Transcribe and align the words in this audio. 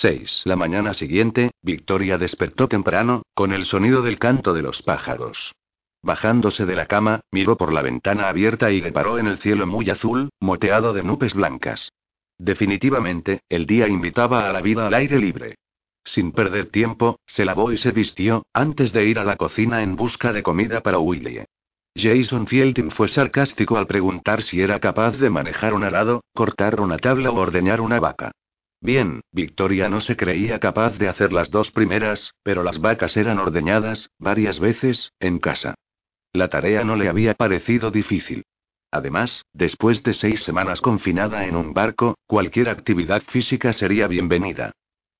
6. 0.00 0.42
La 0.44 0.56
mañana 0.56 0.92
siguiente, 0.92 1.52
Victoria 1.62 2.18
despertó 2.18 2.68
temprano, 2.68 3.22
con 3.34 3.52
el 3.52 3.64
sonido 3.64 4.02
del 4.02 4.18
canto 4.18 4.52
de 4.52 4.60
los 4.60 4.82
pájaros. 4.82 5.54
Bajándose 6.02 6.66
de 6.66 6.76
la 6.76 6.84
cama, 6.84 7.22
miró 7.32 7.56
por 7.56 7.72
la 7.72 7.80
ventana 7.80 8.28
abierta 8.28 8.70
y 8.70 8.82
le 8.82 8.92
paró 8.92 9.18
en 9.18 9.26
el 9.26 9.38
cielo 9.38 9.66
muy 9.66 9.88
azul, 9.88 10.28
moteado 10.38 10.92
de 10.92 11.02
nubes 11.02 11.32
blancas. 11.32 11.92
Definitivamente, 12.38 13.40
el 13.48 13.66
día 13.66 13.88
invitaba 13.88 14.48
a 14.48 14.52
la 14.52 14.60
vida 14.60 14.86
al 14.86 14.92
aire 14.92 15.18
libre. 15.18 15.54
Sin 16.04 16.32
perder 16.32 16.66
tiempo, 16.66 17.18
se 17.26 17.46
lavó 17.46 17.72
y 17.72 17.78
se 17.78 17.90
vistió, 17.90 18.44
antes 18.52 18.92
de 18.92 19.06
ir 19.06 19.18
a 19.18 19.24
la 19.24 19.36
cocina 19.36 19.82
en 19.82 19.96
busca 19.96 20.32
de 20.32 20.42
comida 20.42 20.82
para 20.82 20.98
Willie. 20.98 21.46
Jason 21.96 22.46
Fielding 22.46 22.90
fue 22.90 23.08
sarcástico 23.08 23.78
al 23.78 23.86
preguntar 23.86 24.42
si 24.42 24.60
era 24.60 24.78
capaz 24.78 25.12
de 25.12 25.30
manejar 25.30 25.72
un 25.72 25.84
arado, 25.84 26.22
cortar 26.34 26.80
una 26.80 26.98
tabla 26.98 27.30
o 27.30 27.36
ordeñar 27.36 27.80
una 27.80 27.98
vaca. 27.98 28.32
Bien, 28.86 29.22
Victoria 29.32 29.88
no 29.88 30.00
se 30.00 30.16
creía 30.16 30.60
capaz 30.60 30.96
de 30.96 31.08
hacer 31.08 31.32
las 31.32 31.50
dos 31.50 31.72
primeras, 31.72 32.34
pero 32.44 32.62
las 32.62 32.80
vacas 32.80 33.16
eran 33.16 33.40
ordeñadas, 33.40 34.12
varias 34.16 34.60
veces, 34.60 35.10
en 35.18 35.40
casa. 35.40 35.74
La 36.32 36.46
tarea 36.46 36.84
no 36.84 36.94
le 36.94 37.08
había 37.08 37.34
parecido 37.34 37.90
difícil. 37.90 38.44
Además, 38.92 39.44
después 39.52 40.04
de 40.04 40.14
seis 40.14 40.44
semanas 40.44 40.80
confinada 40.80 41.46
en 41.46 41.56
un 41.56 41.74
barco, 41.74 42.14
cualquier 42.28 42.68
actividad 42.68 43.22
física 43.22 43.72
sería 43.72 44.06
bienvenida. 44.06 44.70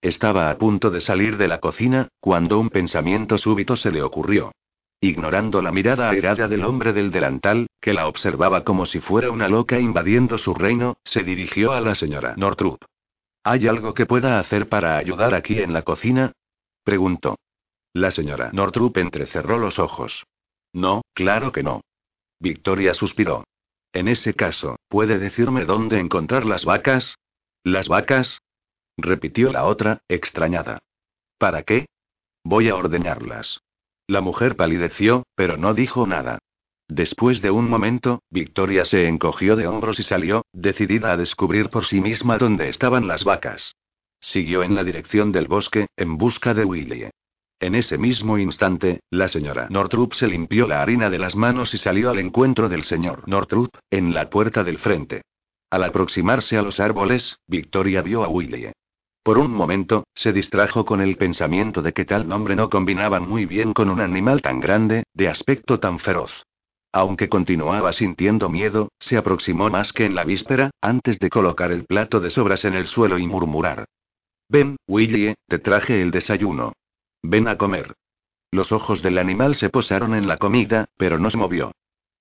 Estaba 0.01 0.49
a 0.49 0.59
punto 0.59 0.93
de 0.93 1.01
salir 1.01 1.37
de 1.37 1.49
la 1.49 1.59
cocina, 1.59 2.07
cuando 2.21 2.61
un 2.61 2.71
pensamiento 2.71 3.37
súbito 3.37 3.75
se 3.75 3.91
le 3.91 4.01
ocurrió. 4.01 4.53
Ignorando 5.01 5.61
la 5.61 5.73
mirada 5.73 6.09
airada 6.09 6.47
del 6.47 6.65
hombre 6.65 6.93
del 6.93 7.11
delantal, 7.11 7.67
que 7.81 7.95
la 7.95 8.07
observaba 8.07 8.63
como 8.63 8.87
si 8.87 9.01
fuera 9.01 9.33
una 9.33 9.49
loca 9.49 9.81
invadiendo 9.81 10.39
su 10.39 10.55
reino, 10.55 10.99
se 11.03 11.25
dirigió 11.25 11.73
a 11.73 11.81
la 11.81 11.97
señora 11.97 12.35
Nortrup. 12.37 12.85
¿Hay 13.49 13.69
algo 13.69 13.95
que 13.95 14.07
pueda 14.07 14.41
hacer 14.41 14.69
para 14.69 14.97
ayudar 14.97 15.33
aquí 15.33 15.61
en 15.61 15.73
la 15.73 15.83
cocina? 15.83 16.33
preguntó. 16.83 17.37
La 17.93 18.11
señora 18.11 18.51
Nortrup 18.53 18.97
entrecerró 18.99 19.57
los 19.57 19.79
ojos. 19.79 20.27
No, 20.73 21.03
claro 21.15 21.53
que 21.53 21.63
no. 21.63 21.83
Victoria 22.41 22.93
suspiró. 22.93 23.45
En 23.93 24.09
ese 24.09 24.35
caso, 24.35 24.75
¿puede 24.89 25.21
decirme 25.21 25.65
dónde 25.65 26.01
encontrar 26.01 26.45
las 26.45 26.65
vacas? 26.65 27.19
¿Las 27.63 27.87
vacas? 27.87 28.41
repitió 28.97 29.53
la 29.53 29.67
otra, 29.67 30.01
extrañada. 30.09 30.81
¿Para 31.39 31.63
qué? 31.63 31.87
Voy 32.43 32.69
a 32.69 32.75
ordeñarlas. 32.75 33.61
La 34.09 34.23
mujer 34.23 34.57
palideció, 34.57 35.23
pero 35.37 35.57
no 35.57 35.73
dijo 35.73 36.05
nada. 36.09 36.41
Después 36.89 37.43
de 37.43 37.51
un 37.51 37.69
momento, 37.69 38.23
Victoria 38.31 38.85
se 38.85 39.09
encogió 39.09 39.57
de 39.57 39.67
hombros 39.67 39.99
y 39.99 40.05
salió, 40.05 40.47
decidida 40.53 41.13
a 41.13 41.17
descubrir 41.17 41.69
por 41.69 41.85
sí 41.85 42.01
misma 42.01 42.39
dónde 42.39 42.69
estaban 42.69 43.09
las 43.09 43.25
vacas. 43.25 43.75
Siguió 44.21 44.63
en 44.63 44.75
la 44.75 44.85
dirección 44.85 45.33
del 45.33 45.49
bosque, 45.49 45.89
en 45.97 46.17
busca 46.17 46.55
de 46.55 46.65
Willie. 46.65 47.11
En 47.59 47.75
ese 47.75 47.99
mismo 47.99 48.39
instante, 48.39 49.01
la 49.11 49.29
señora 49.29 49.67
Nortrup 49.71 50.15
se 50.15 50.29
limpió 50.29 50.69
la 50.69 50.83
harina 50.83 51.11
de 51.11 51.19
las 51.19 51.35
manos 51.35 51.75
y 51.75 51.79
salió 51.79 52.11
al 52.11 52.19
encuentro 52.19 52.69
del 52.69 52.85
señor 52.85 53.27
Nortrup, 53.27 53.71
en 53.91 54.15
la 54.15 54.31
puerta 54.31 54.63
del 54.63 54.79
frente. 54.79 55.23
Al 55.71 55.83
aproximarse 55.83 56.57
a 56.57 56.63
los 56.63 56.79
árboles, 56.79 57.39
Victoria 57.49 58.03
vio 58.03 58.23
a 58.23 58.29
Willie. 58.29 58.73
Por 59.25 59.39
un 59.39 59.51
momento, 59.53 60.05
se 60.15 60.33
distrajo 60.33 60.85
con 60.85 61.01
el 61.01 61.17
pensamiento 61.17 61.83
de 61.83 61.93
que 61.93 62.05
tal 62.05 62.29
nombre 62.29 62.55
no 62.55 62.71
combinaba 62.71 63.19
muy 63.19 63.45
bien 63.45 63.73
con 63.73 63.91
un 63.91 64.01
animal 64.01 64.41
tan 64.41 64.61
grande, 64.61 65.03
de 65.15 65.29
aspecto 65.29 65.81
tan 65.81 65.99
feroz. 65.99 66.45
Aunque 66.97 67.29
continuaba 67.29 67.93
sintiendo 67.93 68.49
miedo, 68.49 68.89
se 68.99 69.19
aproximó 69.19 69.69
más 69.69 69.93
que 69.93 70.07
en 70.07 70.15
la 70.15 70.25
víspera, 70.25 70.71
antes 70.81 71.19
de 71.19 71.29
colocar 71.29 71.71
el 71.71 71.85
plato 71.85 72.21
de 72.21 72.31
sobras 72.31 72.65
en 72.65 72.73
el 72.73 72.87
suelo 72.87 73.19
y 73.19 73.27
murmurar. 73.27 73.85
Ven, 74.49 74.77
Willie, 74.89 75.35
te 75.47 75.59
traje 75.59 76.01
el 76.01 76.11
desayuno. 76.11 76.73
Ven 77.23 77.49
a 77.49 77.59
comer. 77.59 77.93
Los 78.51 78.73
ojos 78.73 79.03
del 79.03 79.19
animal 79.19 79.57
se 79.57 79.69
posaron 79.69 80.15
en 80.15 80.27
la 80.27 80.39
comida, 80.39 80.87
pero 80.97 81.19
no 81.19 81.29
se 81.29 81.37
movió. 81.37 81.73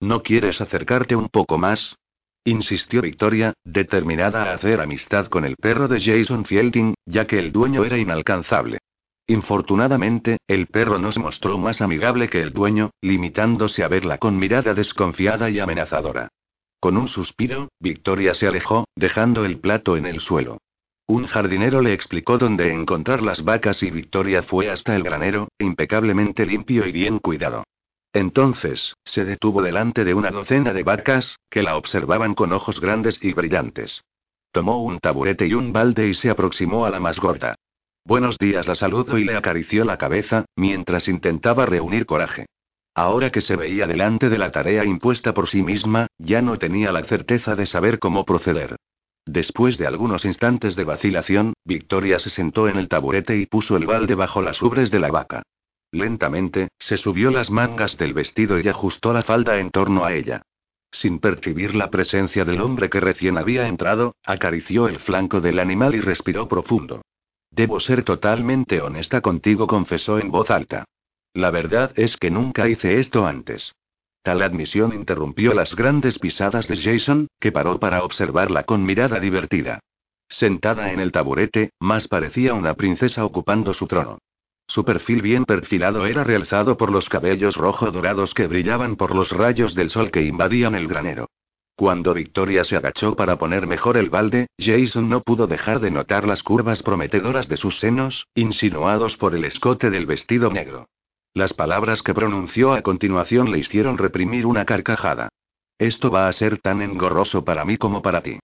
¿No 0.01 0.23
quieres 0.23 0.59
acercarte 0.59 1.15
un 1.15 1.29
poco 1.29 1.57
más? 1.57 1.95
insistió 2.43 3.01
Victoria, 3.01 3.53
determinada 3.63 4.43
a 4.43 4.55
hacer 4.55 4.81
amistad 4.81 5.27
con 5.27 5.45
el 5.45 5.55
perro 5.55 5.87
de 5.87 6.01
Jason 6.01 6.43
Fielding, 6.43 6.95
ya 7.05 7.25
que 7.27 7.39
el 7.39 7.53
dueño 7.53 7.85
era 7.85 7.97
inalcanzable. 7.97 8.79
Infortunadamente, 9.27 10.37
el 10.47 10.67
perro 10.67 10.99
no 10.99 11.11
se 11.11 11.19
mostró 11.19 11.57
más 11.57 11.81
amigable 11.81 12.29
que 12.29 12.41
el 12.41 12.53
dueño, 12.53 12.91
limitándose 13.01 13.83
a 13.83 13.87
verla 13.87 14.19
con 14.19 14.37
mirada 14.37 14.73
desconfiada 14.73 15.49
y 15.49 15.59
amenazadora. 15.59 16.29
Con 16.79 16.97
un 16.97 17.07
suspiro, 17.07 17.69
Victoria 17.79 18.35
se 18.35 18.47
alejó, 18.47 18.85
dejando 18.95 19.43
el 19.43 19.59
plato 19.59 19.97
en 19.97 20.05
el 20.05 20.19
suelo. 20.19 20.59
Un 21.07 21.25
jardinero 21.25 21.81
le 21.81 21.93
explicó 21.93 22.37
dónde 22.37 22.71
encontrar 22.71 23.23
las 23.23 23.43
vacas 23.43 23.81
y 23.81 23.89
Victoria 23.89 24.43
fue 24.43 24.69
hasta 24.69 24.95
el 24.95 25.03
granero, 25.03 25.47
impecablemente 25.59 26.45
limpio 26.45 26.85
y 26.85 26.91
bien 26.91 27.17
cuidado. 27.19 27.63
Entonces, 28.13 28.93
se 29.03 29.25
detuvo 29.25 29.61
delante 29.61 30.05
de 30.05 30.13
una 30.13 30.31
docena 30.31 30.71
de 30.73 30.83
vacas, 30.83 31.37
que 31.49 31.63
la 31.63 31.77
observaban 31.77 32.33
con 32.35 32.53
ojos 32.53 32.79
grandes 32.79 33.17
y 33.23 33.33
brillantes. 33.33 34.03
Tomó 34.51 34.83
un 34.83 34.99
taburete 34.99 35.47
y 35.47 35.53
un 35.53 35.73
balde 35.73 36.07
y 36.07 36.13
se 36.13 36.29
aproximó 36.29 36.85
a 36.85 36.89
la 36.89 36.99
más 36.99 37.19
gorda. 37.19 37.55
Buenos 38.07 38.37
días, 38.37 38.67
la 38.67 38.75
saludó 38.75 39.17
y 39.17 39.23
le 39.23 39.35
acarició 39.35 39.83
la 39.83 39.97
cabeza, 39.97 40.45
mientras 40.55 41.07
intentaba 41.07 41.65
reunir 41.65 42.05
coraje. 42.05 42.45
Ahora 42.93 43.31
que 43.31 43.41
se 43.41 43.55
veía 43.55 43.87
delante 43.87 44.29
de 44.29 44.37
la 44.37 44.51
tarea 44.51 44.85
impuesta 44.85 45.33
por 45.33 45.47
sí 45.47 45.63
misma, 45.63 46.05
ya 46.19 46.43
no 46.43 46.59
tenía 46.59 46.91
la 46.91 47.03
certeza 47.05 47.55
de 47.55 47.65
saber 47.65 47.97
cómo 47.97 48.23
proceder. 48.23 48.75
Después 49.25 49.79
de 49.79 49.87
algunos 49.87 50.23
instantes 50.23 50.75
de 50.75 50.83
vacilación, 50.83 51.53
Victoria 51.65 52.19
se 52.19 52.29
sentó 52.29 52.69
en 52.69 52.77
el 52.77 52.89
taburete 52.89 53.37
y 53.37 53.47
puso 53.47 53.75
el 53.75 53.87
balde 53.87 54.13
bajo 54.13 54.43
las 54.43 54.61
ubres 54.61 54.91
de 54.91 54.99
la 54.99 55.09
vaca. 55.09 55.41
Lentamente, 55.91 56.67
se 56.77 56.97
subió 56.97 57.31
las 57.31 57.49
mangas 57.49 57.97
del 57.97 58.13
vestido 58.13 58.59
y 58.59 58.67
ajustó 58.69 59.13
la 59.13 59.23
falda 59.23 59.57
en 59.57 59.71
torno 59.71 60.05
a 60.05 60.13
ella. 60.13 60.43
Sin 60.91 61.17
percibir 61.17 61.73
la 61.73 61.89
presencia 61.89 62.45
del 62.45 62.61
hombre 62.61 62.87
que 62.87 62.99
recién 62.99 63.39
había 63.39 63.67
entrado, 63.67 64.15
acarició 64.23 64.87
el 64.87 64.99
flanco 64.99 65.41
del 65.41 65.57
animal 65.57 65.95
y 65.95 66.01
respiró 66.01 66.47
profundo. 66.47 67.01
Debo 67.55 67.79
ser 67.79 68.03
totalmente 68.03 68.81
honesta 68.81 69.21
contigo, 69.21 69.65
confesó 69.65 70.19
en 70.19 70.29
voz 70.29 70.51
alta. 70.51 70.83
La 71.33 71.51
verdad 71.51 71.93
es 71.95 72.17
que 72.17 72.29
nunca 72.29 72.67
hice 72.67 72.99
esto 72.99 73.25
antes. 73.25 73.73
Tal 74.23 74.41
admisión 74.41 74.93
interrumpió 74.93 75.53
las 75.53 75.73
grandes 75.73 76.19
pisadas 76.19 76.67
de 76.67 76.75
Jason, 76.75 77.27
que 77.39 77.53
paró 77.53 77.79
para 77.79 78.03
observarla 78.03 78.63
con 78.63 78.83
mirada 78.83 79.21
divertida. 79.21 79.79
Sentada 80.27 80.91
en 80.91 80.99
el 80.99 81.13
taburete, 81.13 81.69
más 81.79 82.09
parecía 82.09 82.53
una 82.53 82.73
princesa 82.73 83.23
ocupando 83.23 83.73
su 83.73 83.87
trono. 83.87 84.17
Su 84.67 84.83
perfil 84.83 85.21
bien 85.21 85.45
perfilado 85.45 86.05
era 86.07 86.25
realzado 86.25 86.75
por 86.75 86.91
los 86.91 87.07
cabellos 87.07 87.55
rojo 87.55 87.89
dorados 87.89 88.33
que 88.33 88.47
brillaban 88.47 88.97
por 88.97 89.15
los 89.15 89.31
rayos 89.31 89.75
del 89.75 89.89
sol 89.89 90.11
que 90.11 90.23
invadían 90.23 90.75
el 90.75 90.89
granero. 90.89 91.29
Cuando 91.77 92.13
Victoria 92.13 92.63
se 92.63 92.77
agachó 92.77 93.17
para 93.17 93.37
poner 93.37 93.67
mejor 93.67 93.97
el 93.97 94.09
balde, 94.09 94.47
Jason 94.57 95.09
no 95.09 95.19
pudo 95.19 95.45
dejar 95.45 95.81
de 95.81 95.91
notar 95.91 96.25
las 96.25 96.41
curvas 96.41 96.81
prometedoras 96.81 97.49
de 97.49 97.57
sus 97.57 97.79
senos, 97.79 98.27
insinuados 98.33 99.17
por 99.17 99.35
el 99.35 99.43
escote 99.43 99.89
del 99.89 100.05
vestido 100.05 100.49
negro. 100.49 100.87
Las 101.33 101.53
palabras 101.53 102.01
que 102.01 102.13
pronunció 102.13 102.73
a 102.73 102.81
continuación 102.81 103.51
le 103.51 103.59
hicieron 103.59 103.97
reprimir 103.97 104.45
una 104.45 104.63
carcajada. 104.63 105.27
Esto 105.77 106.09
va 106.09 106.29
a 106.29 106.31
ser 106.31 106.59
tan 106.59 106.81
engorroso 106.81 107.43
para 107.43 107.65
mí 107.65 107.75
como 107.75 108.01
para 108.01 108.21
ti. 108.21 108.39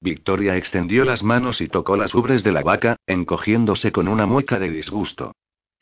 Victoria 0.00 0.56
extendió 0.56 1.04
las 1.04 1.24
manos 1.24 1.60
y 1.60 1.66
tocó 1.66 1.96
las 1.96 2.14
ubres 2.14 2.44
de 2.44 2.52
la 2.52 2.62
vaca, 2.62 2.96
encogiéndose 3.08 3.90
con 3.90 4.06
una 4.06 4.26
mueca 4.26 4.60
de 4.60 4.70
disgusto. 4.70 5.32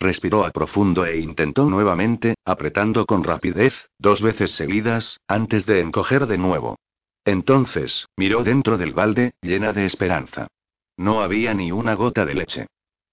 Respiró 0.01 0.47
a 0.47 0.51
profundo 0.53 1.05
e 1.05 1.19
intentó 1.19 1.69
nuevamente, 1.69 2.37
apretando 2.47 3.05
con 3.05 3.25
rapidez, 3.25 3.91
dos 3.99 4.23
veces 4.23 4.53
seguidas, 4.53 5.21
antes 5.29 5.67
de 5.67 5.81
encoger 5.81 6.27
de 6.27 6.39
nuevo. 6.39 6.77
Entonces, 7.25 8.07
miró 8.17 8.45
dentro 8.45 8.77
del 8.77 8.93
balde, 8.93 9.35
llena 9.41 9.73
de 9.73 9.87
esperanza. 9.87 10.49
No 10.97 11.23
había 11.23 11.55
ni 11.55 11.73
una 11.73 11.95
gota 11.95 12.25
de 12.25 12.35
leche. 12.35 12.67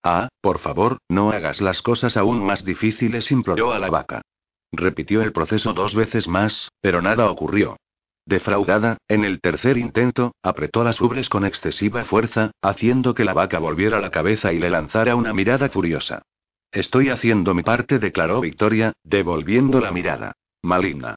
Ah, 0.03 0.29
por 0.41 0.59
favor, 0.59 0.99
no 1.09 1.31
hagas 1.31 1.61
las 1.61 1.81
cosas 1.81 2.17
aún 2.17 2.43
más 2.43 2.65
difíciles, 2.65 3.31
imploró 3.31 3.71
a 3.71 3.79
la 3.79 3.89
vaca. 3.89 4.21
Repitió 4.71 5.21
el 5.21 5.31
proceso 5.31 5.73
dos 5.73 5.95
veces 5.95 6.27
más, 6.27 6.71
pero 6.81 7.01
nada 7.01 7.29
ocurrió. 7.29 7.77
Defraudada, 8.25 8.97
en 9.07 9.25
el 9.25 9.41
tercer 9.41 9.77
intento, 9.77 10.33
apretó 10.43 10.83
las 10.83 11.01
ubres 11.01 11.27
con 11.27 11.45
excesiva 11.45 12.05
fuerza, 12.05 12.51
haciendo 12.61 13.13
que 13.13 13.25
la 13.25 13.33
vaca 13.33 13.59
volviera 13.59 13.99
la 13.99 14.11
cabeza 14.11 14.53
y 14.53 14.59
le 14.59 14.69
lanzara 14.69 15.15
una 15.15 15.33
mirada 15.33 15.69
furiosa. 15.69 16.21
Estoy 16.71 17.09
haciendo 17.09 17.53
mi 17.53 17.63
parte, 17.63 17.99
declaró 17.99 18.39
Victoria, 18.39 18.93
devolviendo 19.03 19.81
la 19.81 19.91
mirada. 19.91 20.33
Maligna. 20.61 21.15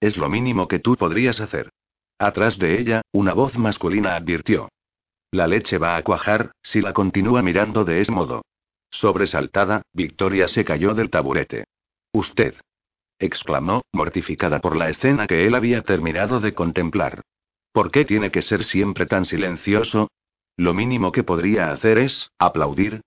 Es 0.00 0.16
lo 0.16 0.28
mínimo 0.28 0.66
que 0.68 0.78
tú 0.78 0.96
podrías 0.96 1.40
hacer. 1.40 1.70
Atrás 2.18 2.58
de 2.58 2.80
ella, 2.80 3.02
una 3.12 3.32
voz 3.32 3.56
masculina 3.56 4.16
advirtió. 4.16 4.68
La 5.30 5.46
leche 5.46 5.78
va 5.78 5.96
a 5.96 6.02
cuajar, 6.02 6.52
si 6.62 6.80
la 6.80 6.92
continúa 6.92 7.42
mirando 7.42 7.84
de 7.84 8.00
ese 8.00 8.10
modo. 8.10 8.42
Sobresaltada, 8.90 9.82
Victoria 9.92 10.48
se 10.48 10.64
cayó 10.64 10.94
del 10.94 11.10
taburete. 11.10 11.64
Usted. 12.12 12.54
exclamó, 13.20 13.82
mortificada 13.92 14.60
por 14.60 14.76
la 14.76 14.90
escena 14.90 15.26
que 15.26 15.46
él 15.46 15.54
había 15.54 15.82
terminado 15.82 16.40
de 16.40 16.54
contemplar. 16.54 17.22
¿Por 17.72 17.90
qué 17.90 18.04
tiene 18.04 18.30
que 18.30 18.42
ser 18.42 18.64
siempre 18.64 19.06
tan 19.06 19.24
silencioso? 19.24 20.08
Lo 20.56 20.72
mínimo 20.74 21.12
que 21.12 21.24
podría 21.24 21.70
hacer 21.70 21.98
es, 21.98 22.30
aplaudir. 22.38 23.02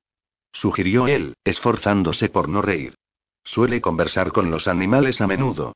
Sugirió 0.54 1.08
él, 1.08 1.36
esforzándose 1.44 2.30
por 2.30 2.48
no 2.48 2.62
reír. 2.62 2.96
Suele 3.44 3.82
conversar 3.82 4.32
con 4.32 4.52
los 4.52 4.68
animales 4.68 5.20
a 5.22 5.28
menudo. 5.28 5.74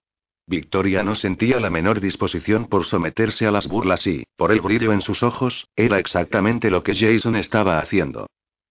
Victoria 0.48 1.04
no 1.04 1.16
sentía 1.16 1.60
la 1.60 1.72
menor 1.72 2.00
disposición 2.00 2.68
por 2.68 2.86
someterse 2.86 3.48
a 3.48 3.52
las 3.52 3.68
burlas 3.68 4.06
y, 4.06 4.26
por 4.36 4.52
el 4.52 4.62
brillo 4.62 4.94
en 4.94 5.02
sus 5.02 5.24
ojos, 5.24 5.68
era 5.76 5.98
exactamente 5.98 6.70
lo 6.70 6.84
que 6.84 6.94
Jason 6.94 7.36
estaba 7.36 7.80
haciendo. 7.80 8.28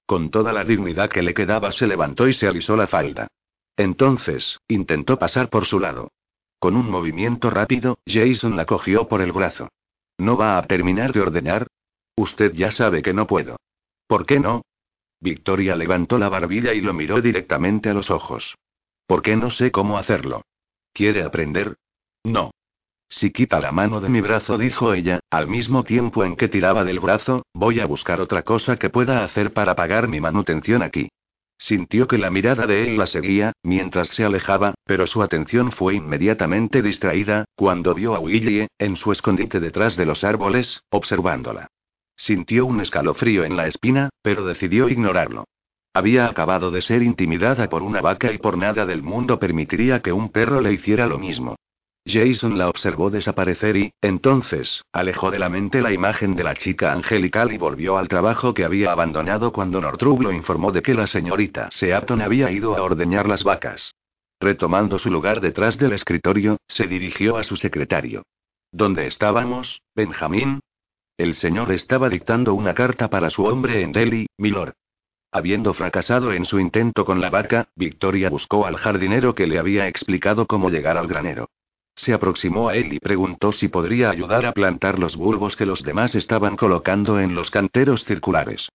Con 0.07 0.31
toda 0.31 0.53
la 0.53 0.65
dignidad 0.65 1.11
que 1.11 1.23
le 1.23 1.35
quedaba 1.35 1.73
se 1.73 1.87
levantó 1.87 2.29
y 2.29 2.35
se 2.35 2.47
alisó 2.47 2.77
la 2.77 2.87
falda. 2.87 3.27
Entonces, 3.77 4.61
intentó 4.69 5.19
pasar 5.19 5.51
por 5.51 5.67
su 5.67 5.81
lado. 5.81 6.13
Con 6.61 6.77
un 6.77 6.89
movimiento 6.89 7.51
rápido, 7.51 7.99
Jason 8.07 8.57
la 8.57 8.67
cogió 8.67 9.09
por 9.09 9.21
el 9.21 9.33
brazo. 9.33 9.69
¿No 10.17 10.37
va 10.37 10.59
a 10.59 10.63
terminar 10.63 11.13
de 11.13 11.23
ordenar? 11.23 11.67
Usted 12.17 12.53
ya 12.53 12.71
sabe 12.71 13.03
que 13.03 13.13
no 13.13 13.27
puedo. 13.27 13.57
¿Por 14.07 14.27
qué 14.27 14.39
no? 14.39 14.63
Victoria 15.21 15.75
levantó 15.75 16.19
la 16.19 16.29
barbilla 16.29 16.73
y 16.73 16.81
lo 16.81 16.95
miró 16.95 17.21
directamente 17.21 17.89
a 17.89 17.95
los 17.95 18.11
ojos. 18.11 18.55
¿Por 19.07 19.23
qué 19.23 19.35
no 19.37 19.51
sé 19.51 19.73
cómo 19.73 19.99
hacerlo? 19.99 20.43
¿Quiere 20.95 21.25
aprender? 21.25 21.75
No. 22.23 22.53
Si 23.09 23.33
quita 23.33 23.59
la 23.59 23.73
mano 23.73 24.01
de 24.01 24.09
mi 24.09 24.21
brazo, 24.21 24.57
dijo 24.57 24.95
ella, 24.95 25.19
al 25.29 25.49
mismo 25.49 25.83
tiempo 25.83 26.25
en 26.25 26.37
que 26.37 26.47
tiraba 26.47 26.85
del 26.85 27.01
brazo, 27.01 27.43
voy 27.53 27.81
a 27.81 27.87
buscar 27.87 28.21
otra 28.21 28.45
cosa 28.45 28.77
que 28.77 28.91
pueda 28.91 29.25
hacer 29.25 29.53
para 29.53 29.75
pagar 29.75 30.07
mi 30.07 30.21
manutención 30.21 30.83
aquí. 30.83 31.09
Sintió 31.59 32.07
que 32.07 32.17
la 32.17 32.31
mirada 32.31 32.69
de 32.69 32.85
él 32.85 32.97
la 32.97 33.07
seguía, 33.07 33.53
mientras 33.65 34.09
se 34.09 34.25
alejaba, 34.25 34.75
pero 34.85 35.09
su 35.09 35.21
atención 35.21 35.73
fue 35.73 35.97
inmediatamente 35.97 36.81
distraída, 36.81 37.45
cuando 37.57 37.93
vio 37.93 38.15
a 38.15 38.21
Willie, 38.21 38.69
en 38.79 38.97
su 38.97 39.11
escondite 39.11 39.59
detrás 39.59 39.97
de 39.97 40.07
los 40.07 40.23
árboles, 40.23 40.83
observándola. 40.91 41.67
Sintió 42.17 42.67
un 42.67 42.81
escalofrío 42.81 43.45
en 43.45 43.57
la 43.57 43.67
espina, 43.67 44.11
pero 44.23 44.45
decidió 44.47 44.89
ignorarlo. 44.89 45.45
Había 45.97 46.27
acabado 46.27 46.73
de 46.73 46.83
ser 46.83 47.05
intimidada 47.05 47.69
por 47.69 47.85
una 47.85 48.01
vaca 48.01 48.33
y 48.33 48.39
por 48.39 48.59
nada 48.59 48.85
del 48.85 49.05
mundo 49.05 49.39
permitiría 49.39 50.01
que 50.01 50.13
un 50.13 50.31
perro 50.31 50.61
le 50.61 50.73
hiciera 50.73 51.07
lo 51.07 51.21
mismo. 51.21 51.55
Jason 52.05 52.59
la 52.59 52.69
observó 52.69 53.11
desaparecer 53.11 53.77
y, 53.77 53.93
entonces, 54.03 54.83
alejó 54.93 55.31
de 55.31 55.39
la 55.39 55.49
mente 55.49 55.81
la 55.81 55.93
imagen 55.93 56.35
de 56.35 56.43
la 56.43 56.55
chica 56.55 56.93
angelical 56.93 57.53
y 57.53 57.59
volvió 57.59 57.97
al 57.97 58.09
trabajo 58.09 58.53
que 58.53 58.65
había 58.65 58.91
abandonado 58.91 59.53
cuando 59.53 59.81
Northrop 59.81 60.21
lo 60.21 60.33
informó 60.33 60.73
de 60.73 60.83
que 60.83 60.95
la 60.95 61.07
señorita 61.07 61.71
Seaton 61.71 62.21
había 62.21 62.51
ido 62.51 62.77
a 62.77 62.83
ordeñar 62.83 63.29
las 63.29 63.45
vacas. 63.45 63.95
Retomando 64.41 64.99
su 64.99 65.11
lugar 65.11 65.41
detrás 65.41 65.79
del 65.79 65.93
escritorio, 65.93 66.59
se 66.67 66.89
dirigió 66.89 67.37
a 67.37 67.45
su 67.45 67.57
secretario. 67.57 68.25
¿Dónde 68.73 69.07
estábamos, 69.07 69.81
Benjamín? 69.95 70.59
El 71.17 71.35
señor 71.35 71.71
estaba 71.71 72.09
dictando 72.09 72.53
una 72.53 72.75
carta 72.75 73.09
para 73.09 73.31
su 73.31 73.45
hombre 73.45 73.81
en 73.81 73.93
Delhi, 73.93 74.27
milord. 74.37 74.75
Habiendo 75.35 75.75
fracasado 75.75 76.33
en 76.33 76.45
su 76.45 76.61
intento 76.61 77.05
con 77.05 77.21
la 77.21 77.29
vaca, 77.29 77.67
Victoria 77.75 78.31
buscó 78.31 78.67
al 78.67 78.77
jardinero 78.77 79.35
que 79.35 79.49
le 79.49 79.59
había 79.59 79.89
explicado 79.89 80.47
cómo 80.47 80.71
llegar 80.71 80.97
al 80.97 81.09
granero. 81.09 81.51
Se 81.97 82.13
aproximó 82.13 82.69
a 82.69 82.77
él 82.77 82.93
y 82.93 83.01
preguntó 83.01 83.51
si 83.51 83.67
podría 83.67 84.11
ayudar 84.11 84.47
a 84.47 84.53
plantar 84.53 85.01
los 85.01 85.17
bulbos 85.17 85.57
que 85.57 85.67
los 85.67 85.83
demás 85.83 86.15
estaban 86.15 86.55
colocando 86.55 87.19
en 87.19 87.35
los 87.35 87.51
canteros 87.51 88.05
circulares. 88.05 88.69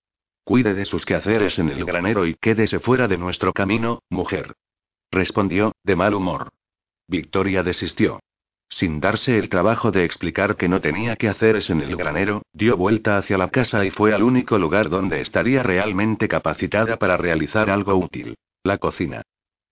Cuide 0.44 0.74
de 0.74 0.84
sus 0.84 1.06
quehaceres 1.06 1.60
en 1.60 1.70
el 1.70 1.86
granero 1.86 2.28
y 2.28 2.36
quédese 2.36 2.82
fuera 2.82 3.08
de 3.08 3.18
nuestro 3.18 3.54
camino, 3.54 4.02
mujer. 4.10 4.54
Respondió, 5.12 5.72
de 5.86 5.96
mal 5.96 6.14
humor. 6.14 6.50
Victoria 7.08 7.64
desistió. 7.64 8.20
Sin 8.70 9.00
darse 9.00 9.38
el 9.38 9.50
trabajo 9.50 9.92
de 9.92 10.06
explicar 10.06 10.56
que 10.56 10.70
no 10.70 10.80
tenía 10.80 11.16
que 11.16 11.28
hacer 11.28 11.60
en 11.70 11.82
el 11.82 11.96
granero, 11.96 12.44
dio 12.54 12.78
vuelta 12.78 13.18
hacia 13.18 13.38
la 13.38 13.50
casa 13.50 13.84
y 13.84 13.90
fue 13.90 14.14
al 14.14 14.22
único 14.22 14.60
lugar 14.60 14.90
donde 14.90 15.22
estaría 15.22 15.64
realmente 15.64 16.28
capacitada 16.28 16.98
para 16.98 17.18
realizar 17.18 17.70
algo 17.70 17.96
útil. 17.96 18.36
La 18.64 18.78
cocina. 18.78 19.24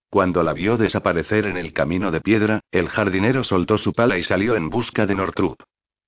Cuando 0.09 0.41
la 0.41 0.53
vio 0.53 0.77
desaparecer 0.77 1.45
en 1.45 1.57
el 1.57 1.73
camino 1.73 2.11
de 2.11 2.21
piedra, 2.21 2.61
el 2.71 2.89
jardinero 2.89 3.43
soltó 3.43 3.77
su 3.77 3.93
pala 3.93 4.17
y 4.17 4.23
salió 4.23 4.55
en 4.55 4.69
busca 4.69 5.05
de 5.05 5.15
Nortrup. 5.15 5.61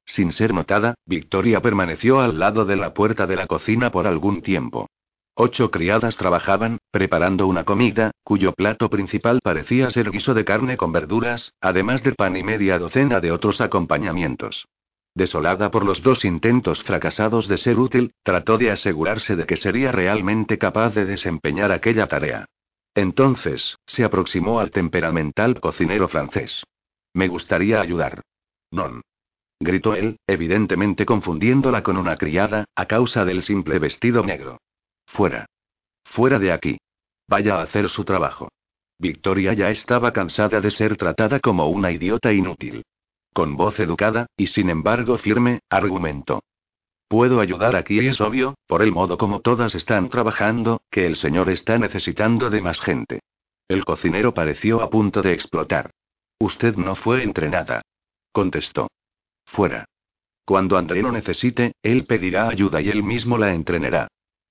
Sin 0.05 0.31
ser 0.31 0.53
notada, 0.53 0.95
Victoria 1.05 1.61
permaneció 1.61 2.19
al 2.19 2.39
lado 2.39 2.65
de 2.65 2.75
la 2.75 2.93
puerta 2.95 3.27
de 3.27 3.35
la 3.35 3.45
cocina 3.45 3.91
por 3.91 4.07
algún 4.07 4.41
tiempo. 4.41 4.89
Ocho 5.35 5.69
criadas 5.69 6.17
trabajaban, 6.17 6.78
preparando 6.91 7.47
una 7.47 7.63
comida, 7.63 8.11
cuyo 8.23 8.53
plato 8.53 8.89
principal 8.89 9.39
parecía 9.43 9.91
ser 9.91 10.11
guiso 10.11 10.33
de 10.33 10.45
carne 10.45 10.77
con 10.77 10.91
verduras, 10.91 11.53
además 11.61 12.03
de 12.03 12.13
pan 12.13 12.35
y 12.37 12.43
media 12.43 12.79
docena 12.79 13.19
de 13.19 13.31
otros 13.31 13.61
acompañamientos. 13.61 14.67
Desolada 15.15 15.71
por 15.71 15.85
los 15.85 16.01
dos 16.01 16.23
intentos 16.23 16.83
fracasados 16.83 17.47
de 17.47 17.57
ser 17.57 17.79
útil, 17.79 18.13
trató 18.23 18.57
de 18.57 18.71
asegurarse 18.71 19.35
de 19.35 19.45
que 19.45 19.57
sería 19.57 19.91
realmente 19.91 20.57
capaz 20.57 20.93
de 20.93 21.05
desempeñar 21.05 21.71
aquella 21.71 22.07
tarea. 22.07 22.45
Entonces, 22.95 23.77
se 23.85 24.03
aproximó 24.03 24.59
al 24.59 24.71
temperamental 24.71 25.59
cocinero 25.59 26.07
francés. 26.07 26.63
Me 27.13 27.27
gustaría 27.27 27.81
ayudar. 27.81 28.21
Non. 28.71 29.01
Gritó 29.59 29.93
él, 29.93 30.17
evidentemente 30.25 31.05
confundiéndola 31.05 31.83
con 31.83 31.97
una 31.97 32.15
criada, 32.15 32.65
a 32.75 32.85
causa 32.85 33.25
del 33.25 33.41
simple 33.41 33.79
vestido 33.79 34.23
negro. 34.23 34.59
Fuera. 35.05 35.47
Fuera 36.09 36.39
de 36.39 36.51
aquí. 36.51 36.77
Vaya 37.27 37.59
a 37.59 37.61
hacer 37.61 37.87
su 37.89 38.03
trabajo. 38.03 38.49
Victoria 38.97 39.53
ya 39.53 39.69
estaba 39.69 40.11
cansada 40.11 40.59
de 40.59 40.71
ser 40.71 40.97
tratada 40.97 41.39
como 41.39 41.67
una 41.67 41.91
idiota 41.91 42.33
inútil. 42.33 42.83
Con 43.31 43.55
voz 43.55 43.79
educada, 43.79 44.25
y 44.35 44.47
sin 44.47 44.69
embargo 44.69 45.17
firme, 45.19 45.59
argumentó. 45.69 46.41
Puedo 47.07 47.39
ayudar 47.39 47.75
aquí 47.75 47.99
y 47.99 48.07
es 48.07 48.19
obvio, 48.21 48.55
por 48.67 48.81
el 48.81 48.91
modo 48.91 49.17
como 49.17 49.41
todas 49.41 49.75
están 49.75 50.09
trabajando, 50.09 50.81
que 50.89 51.05
el 51.05 51.15
señor 51.15 51.49
está 51.49 51.77
necesitando 51.77 52.49
de 52.49 52.61
más 52.61 52.81
gente. 52.81 53.21
El 53.67 53.85
cocinero 53.85 54.33
pareció 54.33 54.81
a 54.81 54.89
punto 54.89 55.21
de 55.21 55.33
explotar. 55.33 55.91
Usted 56.39 56.75
no 56.75 56.95
fue 56.95 57.23
entrenada. 57.23 57.83
Contestó. 58.31 58.89
Fuera. 59.45 59.85
Cuando 60.43 60.75
André 60.77 61.03
lo 61.03 61.11
necesite, 61.11 61.73
él 61.83 62.05
pedirá 62.05 62.49
ayuda 62.49 62.81
y 62.81 62.89
él 62.89 63.03
mismo 63.03 63.37
la 63.37 63.53
entrenará. 63.53 64.07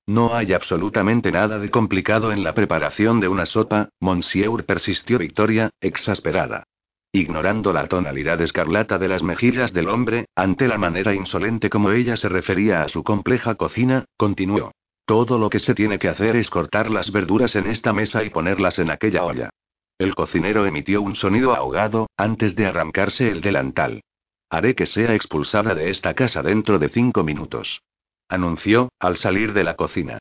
No 0.08 0.34
hay 0.34 0.54
absolutamente 0.54 1.30
nada 1.30 1.58
de 1.58 1.70
complicado 1.70 2.32
en 2.32 2.42
la 2.42 2.54
preparación 2.54 3.20
de 3.20 3.28
una 3.28 3.44
sopa, 3.44 3.90
Monsieur 4.00 4.64
persistió 4.64 5.18
Victoria, 5.18 5.68
exasperada. 5.82 6.64
Ignorando 7.12 7.74
la 7.74 7.88
tonalidad 7.88 8.40
escarlata 8.40 8.96
de 8.96 9.06
las 9.06 9.22
mejillas 9.22 9.74
del 9.74 9.90
hombre, 9.90 10.24
ante 10.34 10.66
la 10.66 10.78
manera 10.78 11.12
insolente 11.12 11.68
como 11.68 11.90
ella 11.90 12.16
se 12.16 12.30
refería 12.30 12.84
a 12.84 12.88
su 12.88 13.04
compleja 13.04 13.56
cocina, 13.56 14.06
continuó. 14.16 14.72
Todo 15.04 15.38
lo 15.38 15.50
que 15.50 15.58
se 15.58 15.74
tiene 15.74 15.98
que 15.98 16.08
hacer 16.08 16.36
es 16.36 16.48
cortar 16.48 16.90
las 16.90 17.12
verduras 17.12 17.54
en 17.54 17.66
esta 17.66 17.92
mesa 17.92 18.24
y 18.24 18.30
ponerlas 18.30 18.78
en 18.78 18.90
aquella 18.90 19.24
olla. 19.24 19.50
El 19.98 20.14
cocinero 20.14 20.64
emitió 20.64 21.02
un 21.02 21.16
sonido 21.16 21.54
ahogado, 21.54 22.08
antes 22.16 22.56
de 22.56 22.64
arrancarse 22.64 23.30
el 23.30 23.42
delantal. 23.42 24.00
Haré 24.48 24.74
que 24.74 24.86
sea 24.86 25.14
expulsada 25.14 25.74
de 25.74 25.90
esta 25.90 26.14
casa 26.14 26.42
dentro 26.42 26.78
de 26.78 26.88
cinco 26.88 27.22
minutos 27.24 27.82
anunció, 28.28 28.90
al 28.98 29.16
salir 29.16 29.52
de 29.52 29.64
la 29.64 29.76
cocina. 29.76 30.18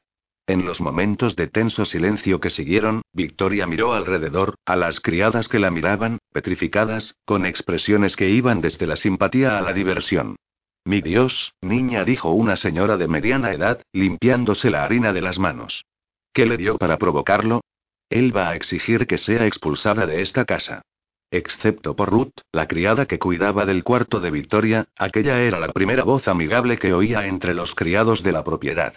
En 0.48 0.66
los 0.66 0.80
momentos 0.80 1.36
de 1.36 1.48
tenso 1.48 1.84
silencio 1.84 2.40
que 2.40 2.50
siguieron, 2.50 3.02
Victoria 3.12 3.68
miró 3.68 3.94
alrededor, 3.94 4.56
a 4.66 4.78
las 4.78 5.02
criadas 5.02 5.50
que 5.50 5.60
la 5.60 5.72
miraban, 5.72 6.20
petrificadas, 6.32 7.16
con 7.26 7.46
expresiones 7.46 8.16
que 8.16 8.30
iban 8.30 8.62
desde 8.62 8.88
la 8.88 8.96
simpatía 8.96 9.58
a 9.58 9.62
la 9.62 9.74
diversión. 9.74 10.38
Mi 10.86 11.02
Dios, 11.02 11.54
niña, 11.62 12.06
dijo 12.06 12.32
una 12.32 12.56
señora 12.56 12.96
de 12.96 13.10
mediana 13.10 13.52
edad, 13.52 13.82
limpiándose 13.92 14.70
la 14.70 14.86
harina 14.86 15.12
de 15.12 15.22
las 15.22 15.38
manos. 15.38 15.84
¿Qué 16.32 16.46
le 16.46 16.56
dio 16.56 16.78
para 16.78 16.98
provocarlo? 16.98 17.60
Él 18.10 18.34
va 18.34 18.50
a 18.50 18.56
exigir 18.56 19.06
que 19.06 19.18
sea 19.18 19.46
expulsada 19.46 20.06
de 20.06 20.22
esta 20.22 20.46
casa. 20.46 20.82
Excepto 21.30 21.96
por 21.96 22.10
Ruth, 22.10 22.40
la 22.54 22.68
criada 22.68 23.06
que 23.06 23.20
cuidaba 23.20 23.66
del 23.66 23.84
cuarto 23.84 24.20
de 24.22 24.32
Victoria, 24.32 24.88
aquella 24.96 25.42
era 25.42 25.60
la 25.60 25.74
primera 25.74 26.04
voz 26.04 26.28
amigable 26.28 26.78
que 26.78 26.94
oía 26.94 27.28
entre 27.28 27.54
los 27.54 27.76
criados 27.76 28.24
de 28.24 28.32
la 28.32 28.44
propiedad. 28.44 28.94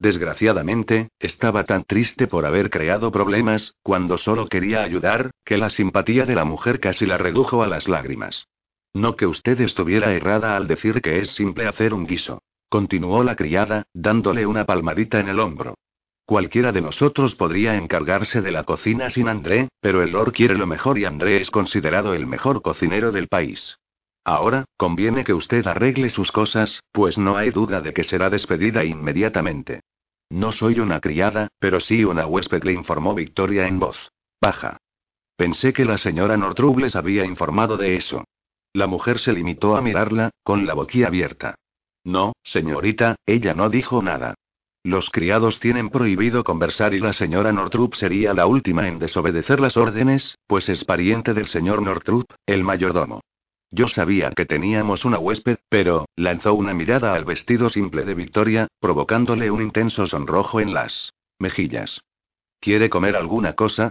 Desgraciadamente, 0.00 1.08
estaba 1.18 1.64
tan 1.64 1.84
triste 1.84 2.26
por 2.26 2.46
haber 2.46 2.70
creado 2.70 3.12
problemas, 3.12 3.74
cuando 3.82 4.16
solo 4.18 4.46
quería 4.46 4.82
ayudar, 4.82 5.30
que 5.44 5.56
la 5.56 5.70
simpatía 5.70 6.24
de 6.24 6.34
la 6.34 6.44
mujer 6.44 6.80
casi 6.80 7.06
la 7.06 7.18
redujo 7.18 7.62
a 7.62 7.66
las 7.66 7.88
lágrimas. 7.88 8.46
No 8.92 9.16
que 9.16 9.26
usted 9.26 9.60
estuviera 9.60 10.12
errada 10.12 10.56
al 10.56 10.66
decir 10.66 11.00
que 11.00 11.18
es 11.18 11.30
simple 11.30 11.66
hacer 11.66 11.94
un 11.94 12.06
guiso. 12.06 12.42
Continuó 12.68 13.22
la 13.22 13.36
criada, 13.36 13.84
dándole 13.92 14.46
una 14.46 14.66
palmadita 14.66 15.20
en 15.20 15.28
el 15.28 15.40
hombro. 15.40 15.74
Cualquiera 16.28 16.72
de 16.72 16.82
nosotros 16.82 17.34
podría 17.34 17.76
encargarse 17.76 18.42
de 18.42 18.50
la 18.50 18.64
cocina 18.64 19.08
sin 19.08 19.28
André, 19.28 19.70
pero 19.80 20.02
el 20.02 20.10
Lord 20.10 20.32
quiere 20.32 20.58
lo 20.58 20.66
mejor 20.66 20.98
y 20.98 21.06
André 21.06 21.40
es 21.40 21.50
considerado 21.50 22.12
el 22.12 22.26
mejor 22.26 22.60
cocinero 22.60 23.12
del 23.12 23.28
país. 23.28 23.78
Ahora, 24.24 24.66
conviene 24.76 25.24
que 25.24 25.32
usted 25.32 25.66
arregle 25.66 26.10
sus 26.10 26.30
cosas, 26.30 26.80
pues 26.92 27.16
no 27.16 27.38
hay 27.38 27.48
duda 27.48 27.80
de 27.80 27.94
que 27.94 28.04
será 28.04 28.28
despedida 28.28 28.84
inmediatamente. 28.84 29.80
No 30.28 30.52
soy 30.52 30.80
una 30.80 31.00
criada, 31.00 31.48
pero 31.58 31.80
sí 31.80 32.04
una 32.04 32.26
huésped, 32.26 32.62
le 32.62 32.74
informó 32.74 33.14
Victoria 33.14 33.66
en 33.66 33.80
voz 33.80 34.10
baja. 34.38 34.76
Pensé 35.34 35.72
que 35.72 35.86
la 35.86 35.96
señora 35.96 36.36
Northrop 36.36 36.76
les 36.78 36.94
había 36.94 37.24
informado 37.24 37.78
de 37.78 37.96
eso. 37.96 38.24
La 38.74 38.86
mujer 38.86 39.18
se 39.18 39.32
limitó 39.32 39.76
a 39.76 39.80
mirarla, 39.80 40.28
con 40.42 40.66
la 40.66 40.74
boquilla 40.74 41.06
abierta. 41.06 41.54
No, 42.04 42.34
señorita, 42.42 43.16
ella 43.24 43.54
no 43.54 43.70
dijo 43.70 44.02
nada. 44.02 44.34
Los 44.84 45.10
criados 45.10 45.58
tienen 45.58 45.90
prohibido 45.90 46.44
conversar 46.44 46.94
y 46.94 47.00
la 47.00 47.12
señora 47.12 47.52
Nortrup 47.52 47.94
sería 47.94 48.32
la 48.32 48.46
última 48.46 48.88
en 48.88 48.98
desobedecer 48.98 49.60
las 49.60 49.76
órdenes, 49.76 50.38
pues 50.46 50.68
es 50.68 50.84
pariente 50.84 51.34
del 51.34 51.48
señor 51.48 51.82
Nortrup, 51.82 52.26
el 52.46 52.64
mayordomo. 52.64 53.20
Yo 53.70 53.86
sabía 53.86 54.30
que 54.30 54.46
teníamos 54.46 55.04
una 55.04 55.18
huésped, 55.18 55.58
pero, 55.68 56.06
lanzó 56.16 56.54
una 56.54 56.72
mirada 56.72 57.12
al 57.14 57.24
vestido 57.24 57.68
simple 57.68 58.04
de 58.04 58.14
Victoria, 58.14 58.68
provocándole 58.80 59.50
un 59.50 59.60
intenso 59.60 60.06
sonrojo 60.06 60.60
en 60.60 60.72
las 60.72 61.12
mejillas. 61.38 62.00
¿Quiere 62.60 62.88
comer 62.88 63.16
alguna 63.16 63.54
cosa? 63.54 63.90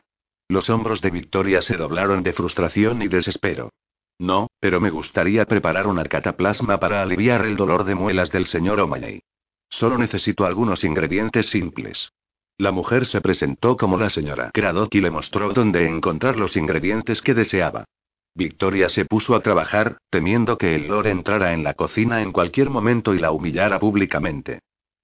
Los 0.49 0.69
hombros 0.69 1.01
de 1.01 1.11
Victoria 1.11 1.61
se 1.61 1.77
doblaron 1.77 2.23
de 2.23 2.33
frustración 2.33 3.01
y 3.01 3.07
desespero. 3.07 3.69
No, 4.17 4.47
pero 4.59 4.81
me 4.81 4.89
gustaría 4.89 5.45
preparar 5.45 5.85
una 5.85 6.03
cataplasma 6.05 6.79
para 6.79 7.03
aliviar 7.03 7.45
el 7.45 7.55
dolor 7.55 7.83
de 7.83 7.93
muelas 7.93 8.31
del 8.31 8.47
señor 8.47 8.79
O'Malley. 8.79 9.21
Solo 9.69 9.97
necesito 9.97 10.45
algunos 10.45 10.83
ingredientes 10.83 11.47
simples. 11.47 12.11
La 12.57 12.71
mujer 12.71 13.05
se 13.05 13.21
presentó 13.21 13.77
como 13.77 13.97
la 13.97 14.09
señora 14.09 14.49
Craddock 14.53 14.95
y 14.95 15.01
le 15.01 15.11
mostró 15.11 15.53
dónde 15.53 15.87
encontrar 15.87 16.37
los 16.37 16.57
ingredientes 16.57 17.21
que 17.21 17.35
deseaba. 17.35 17.85
Victoria 18.33 18.89
se 18.89 19.05
puso 19.05 19.35
a 19.35 19.41
trabajar, 19.41 19.97
temiendo 20.09 20.57
que 20.57 20.75
el 20.75 20.87
Lord 20.87 21.07
entrara 21.07 21.53
en 21.53 21.63
la 21.63 21.73
cocina 21.73 22.21
en 22.21 22.31
cualquier 22.31 22.69
momento 22.69 23.13
y 23.13 23.19
la 23.19 23.31
humillara 23.31 23.79
públicamente. 23.79 24.59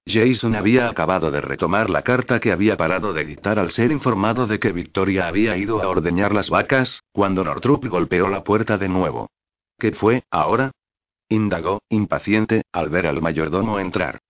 Jason 0.06 0.54
había 0.54 0.88
acabado 0.88 1.30
de 1.30 1.40
retomar 1.40 1.88
la 1.88 2.02
carta 2.02 2.38
que 2.38 2.52
había 2.52 2.76
parado 2.76 3.12
de 3.12 3.24
dictar 3.24 3.58
al 3.58 3.70
ser 3.70 3.90
informado 3.90 4.46
de 4.46 4.58
que 4.58 4.72
Victoria 4.72 5.26
había 5.26 5.56
ido 5.56 5.82
a 5.82 5.88
ordeñar 5.88 6.34
las 6.34 6.50
vacas, 6.50 7.02
cuando 7.12 7.42
Nortrup 7.42 7.86
golpeó 7.86 8.28
la 8.28 8.44
puerta 8.44 8.76
de 8.76 8.88
nuevo. 8.88 9.30
¿Qué 9.78 9.92
fue, 9.92 10.24
ahora? 10.30 10.72
indagó, 11.28 11.80
impaciente, 11.88 12.62
al 12.70 12.90
ver 12.90 13.06
al 13.06 13.22
mayordomo 13.22 13.80
entrar. 13.80 14.20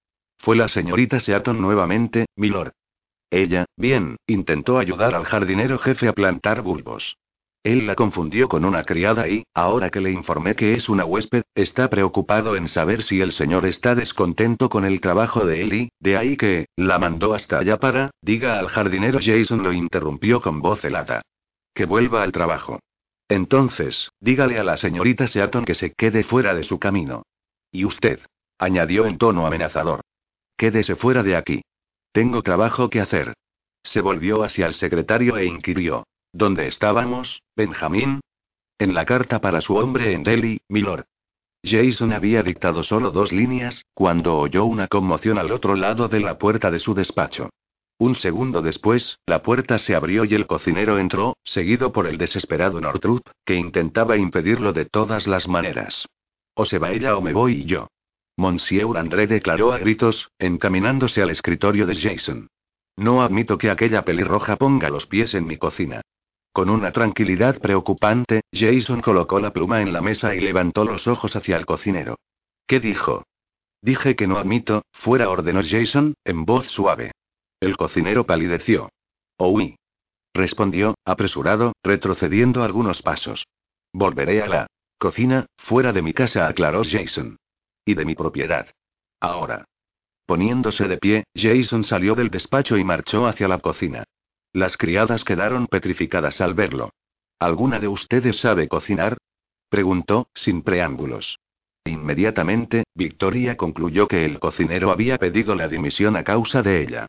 Fue 0.45 0.57
la 0.57 0.69
señorita 0.69 1.21
Seaton 1.21 1.59
nuevamente, 1.59 2.27
milord. 2.37 2.73
Ella, 3.31 3.65
bien, 3.79 4.17
intentó 4.27 4.79
ayudar 4.79 5.15
al 5.15 5.25
jardinero 5.25 5.79
jefe 5.79 6.07
a 6.07 6.13
plantar 6.13 6.61
bulbos. 6.61 7.17
Él 7.63 7.87
la 7.87 7.95
confundió 7.95 8.47
con 8.47 8.67
una 8.67 8.85
criada 8.85 9.27
y, 9.27 9.45
ahora 9.55 9.89
que 9.89 10.03
le 10.03 10.11
informé 10.11 10.55
que 10.55 10.75
es 10.75 10.91
una 10.91 11.07
huésped, 11.07 11.45
está 11.55 11.89
preocupado 11.89 12.57
en 12.57 12.69
saber 12.69 13.05
si 13.05 13.23
el 13.23 13.33
señor 13.33 13.65
está 13.65 13.95
descontento 13.95 14.69
con 14.69 14.85
el 14.85 15.01
trabajo 15.01 15.47
de 15.47 15.63
él 15.63 15.73
y, 15.73 15.89
de 15.99 16.19
ahí 16.19 16.37
que, 16.37 16.67
la 16.77 16.99
mandó 16.99 17.33
hasta 17.33 17.57
allá 17.61 17.79
para, 17.79 18.11
diga 18.21 18.59
al 18.59 18.69
jardinero 18.69 19.21
Jason 19.23 19.63
lo 19.63 19.73
interrumpió 19.73 20.43
con 20.43 20.61
voz 20.61 20.85
helada. 20.85 21.23
Que 21.73 21.87
vuelva 21.87 22.23
al 22.23 22.33
trabajo. 22.33 22.81
Entonces, 23.31 24.11
dígale 24.21 24.59
a 24.59 24.65
la 24.65 24.77
señorita 24.77 25.27
Seaton 25.27 25.65
que 25.65 25.75
se 25.75 25.95
quede 25.95 26.23
fuera 26.23 26.55
de 26.55 26.65
su 26.65 26.79
camino. 26.79 27.23
Y 27.73 27.87
usted, 27.87 28.21
añadió 28.59 29.07
en 29.07 29.17
tono 29.17 29.47
amenazador. 29.47 30.04
Quédese 30.57 30.97
fuera 30.97 31.23
de 31.23 31.37
aquí. 31.37 31.63
Tengo 32.13 32.43
trabajo 32.43 32.91
que 32.91 33.01
hacer. 33.01 33.35
Se 33.83 34.01
volvió 34.01 34.45
hacia 34.45 34.67
el 34.67 34.75
secretario 34.75 35.37
e 35.37 35.47
inquirió. 35.47 36.07
¿Dónde 36.33 36.67
estábamos, 36.67 37.43
Benjamín? 37.57 38.21
En 38.79 38.95
la 38.95 39.05
carta 39.05 39.41
para 39.41 39.61
su 39.61 39.77
hombre 39.77 40.13
en 40.13 40.23
Delhi, 40.23 40.61
milord. 40.69 41.05
Jason 41.65 42.13
había 42.13 42.43
dictado 42.43 42.83
solo 42.83 43.11
dos 43.11 43.33
líneas, 43.33 43.85
cuando 43.95 44.37
oyó 44.37 44.65
una 44.65 44.87
conmoción 44.89 45.39
al 45.39 45.51
otro 45.51 45.77
lado 45.77 46.09
de 46.09 46.21
la 46.21 46.39
puerta 46.39 46.71
de 46.71 46.79
su 46.79 46.95
despacho. 46.95 47.51
Un 47.99 48.15
segundo 48.15 48.61
después, 48.61 49.19
la 49.27 49.43
puerta 49.43 49.79
se 49.79 49.95
abrió 49.95 50.25
y 50.25 50.35
el 50.35 50.47
cocinero 50.47 50.99
entró, 50.99 51.37
seguido 51.45 51.93
por 51.93 52.07
el 52.07 52.19
desesperado 52.19 52.81
Nortrup, 52.81 53.23
que 53.45 53.55
intentaba 53.55 54.17
impedirlo 54.17 54.73
de 54.73 54.85
todas 54.85 55.27
las 55.27 55.49
maneras. 55.49 56.07
O 56.55 56.65
se 56.65 56.79
va 56.79 56.91
ella 56.91 57.17
o 57.17 57.23
me 57.23 57.33
voy 57.33 57.65
yo. 57.65 57.89
Monsieur 58.37 58.97
André 58.97 59.27
declaró 59.27 59.73
a 59.73 59.79
gritos, 59.79 60.31
encaminándose 60.39 61.23
al 61.23 61.31
escritorio 61.31 61.87
de 61.87 61.95
Jason. 61.95 62.49
No 62.97 63.23
admito 63.23 63.59
que 63.59 63.71
aquella 63.71 64.05
pelirroja 64.05 64.57
ponga 64.57 64.91
los 64.91 65.07
pies 65.07 65.35
en 65.35 65.47
mi 65.47 65.57
cocina. 65.57 66.03
Con 66.53 66.71
una 66.71 66.93
tranquilidad 66.93 67.61
preocupante, 67.61 68.43
Jason 68.53 69.01
colocó 69.01 69.41
la 69.41 69.53
pluma 69.53 69.83
en 69.83 69.93
la 69.93 70.01
mesa 70.01 70.35
y 70.35 70.41
levantó 70.41 70.85
los 70.85 71.07
ojos 71.09 71.35
hacia 71.35 71.57
el 71.57 71.67
cocinero. 71.67 72.17
¿Qué 72.67 72.81
dijo? 72.81 73.25
Dije 73.83 74.17
que 74.17 74.27
no 74.27 74.39
admito, 74.39 74.83
fuera 74.93 75.29
ordenó 75.29 75.63
Jason, 75.63 76.15
en 76.25 76.45
voz 76.45 76.67
suave. 76.67 77.13
El 77.61 77.77
cocinero 77.77 78.25
palideció. 78.25 78.91
Oí. 79.37 79.77
Respondió, 80.33 80.95
apresurado, 81.05 81.73
retrocediendo 81.83 82.63
algunos 82.63 83.03
pasos. 83.03 83.47
Volveré 83.93 84.43
a 84.43 84.49
la 84.49 84.67
cocina, 84.99 85.47
fuera 85.59 85.93
de 85.93 86.03
mi 86.03 86.13
casa, 86.13 86.47
aclaró 86.47 86.83
Jason. 86.85 87.37
Y 87.85 87.95
de 87.95 88.05
mi 88.05 88.15
propiedad. 88.15 88.69
Ahora. 89.21 89.65
Poniéndose 90.27 90.89
de 90.89 90.97
pie, 90.97 91.25
Jason 91.35 91.85
salió 91.85 92.15
del 92.15 92.31
despacho 92.31 92.77
y 92.79 92.85
marchó 92.85 93.27
hacia 93.27 93.49
la 93.49 93.59
cocina. 93.59 94.05
Las 94.53 94.77
criadas 94.77 95.25
quedaron 95.25 95.67
petrificadas 95.67 96.41
al 96.41 96.55
verlo. 96.55 96.91
¿Alguna 97.39 97.79
de 97.79 97.89
ustedes 97.89 98.41
sabe 98.41 98.69
cocinar? 98.69 99.19
preguntó, 99.69 100.29
sin 100.35 100.63
preámbulos. 100.63 101.39
Inmediatamente, 101.85 102.85
Victoria 102.95 103.57
concluyó 103.57 104.09
que 104.09 104.25
el 104.25 104.39
cocinero 104.39 104.91
había 104.91 105.19
pedido 105.19 105.55
la 105.55 105.69
dimisión 105.69 106.17
a 106.17 106.25
causa 106.25 106.63
de 106.63 106.83
ella. 106.83 107.07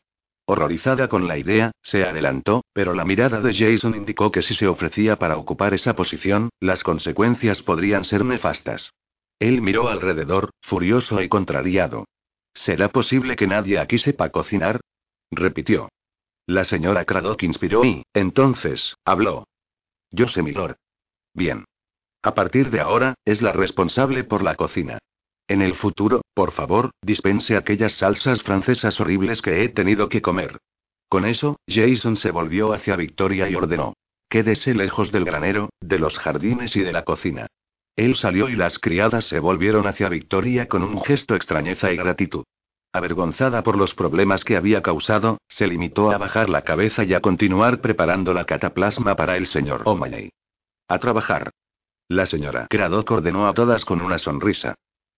Horrorizada 0.47 1.07
con 1.07 1.27
la 1.27 1.37
idea, 1.37 1.71
se 1.81 2.03
adelantó, 2.03 2.65
pero 2.73 2.93
la 2.93 3.05
mirada 3.05 3.39
de 3.39 3.53
Jason 3.53 3.95
indicó 3.95 4.31
que 4.31 4.41
si 4.41 4.53
se 4.53 4.67
ofrecía 4.67 5.17
para 5.17 5.37
ocupar 5.37 5.73
esa 5.73 5.95
posición, 5.95 6.49
las 6.59 6.83
consecuencias 6.83 7.63
podrían 7.63 8.03
ser 8.03 8.25
nefastas. 8.25 8.91
Él 9.39 9.61
miró 9.61 9.89
alrededor, 9.89 10.51
furioso 10.61 11.21
y 11.21 11.29
contrariado. 11.29 12.05
¿Será 12.53 12.89
posible 12.89 13.35
que 13.35 13.47
nadie 13.47 13.79
aquí 13.79 13.97
sepa 13.97 14.29
cocinar? 14.29 14.79
repitió. 15.31 15.89
La 16.47 16.63
señora 16.63 17.05
Craddock 17.05 17.43
inspiró 17.43 17.83
y, 17.83 18.03
entonces, 18.13 18.95
habló. 19.03 19.45
Yo 20.11 20.27
sé, 20.27 20.41
milord. 20.41 20.77
Bien. 21.33 21.65
A 22.21 22.33
partir 22.33 22.69
de 22.69 22.79
ahora, 22.79 23.15
es 23.25 23.41
la 23.41 23.51
responsable 23.51 24.23
por 24.23 24.41
la 24.43 24.55
cocina. 24.55 24.99
En 25.47 25.61
el 25.61 25.75
futuro, 25.75 26.21
por 26.33 26.51
favor, 26.51 26.91
dispense 27.01 27.55
aquellas 27.55 27.93
salsas 27.93 28.41
francesas 28.41 28.99
horribles 28.99 29.41
que 29.41 29.63
he 29.63 29.69
tenido 29.69 30.09
que 30.09 30.21
comer. 30.21 30.59
Con 31.09 31.25
eso, 31.25 31.59
Jason 31.67 32.17
se 32.17 32.31
volvió 32.31 32.73
hacia 32.73 32.95
Victoria 32.95 33.49
y 33.49 33.55
ordenó. 33.55 33.93
Quédese 34.29 34.73
lejos 34.73 35.11
del 35.11 35.25
granero, 35.25 35.69
de 35.81 35.99
los 35.99 36.17
jardines 36.17 36.75
y 36.75 36.81
de 36.81 36.91
la 36.91 37.03
cocina. 37.03 37.47
Él 37.95 38.15
salió 38.15 38.49
y 38.49 38.55
las 38.55 38.77
criadas 38.79 39.25
se 39.25 39.39
volvieron 39.39 39.87
hacia 39.87 40.09
Victoria 40.09 40.67
con 40.67 40.83
un 40.83 41.01
gesto 41.01 41.35
extrañeza 41.35 41.91
y 41.91 41.97
gratitud. 41.97 42.43
Avergonzada 42.91 43.63
por 43.63 43.77
los 43.77 43.93
problemas 43.93 44.43
que 44.43 44.55
había 44.55 44.81
causado, 44.81 45.37
se 45.47 45.67
limitó 45.67 46.11
a 46.11 46.17
bajar 46.17 46.49
la 46.49 46.61
cabeza 46.61 47.03
y 47.03 47.13
a 47.13 47.19
continuar 47.19 47.81
preparando 47.81 48.33
la 48.33 48.45
cataplasma 48.45 49.15
para 49.15 49.37
el 49.37 49.47
señor 49.47 49.81
O'Malley. 49.85 50.31
A 50.87 50.99
trabajar. 50.99 51.51
La 52.07 52.25
señora 52.25 52.67
Craddock 52.69 53.09
ordenó 53.11 53.47
a 53.47 53.53
todas 53.53 53.83
con 53.83 54.01
una 54.01 54.17
sonrisa. 54.17 54.75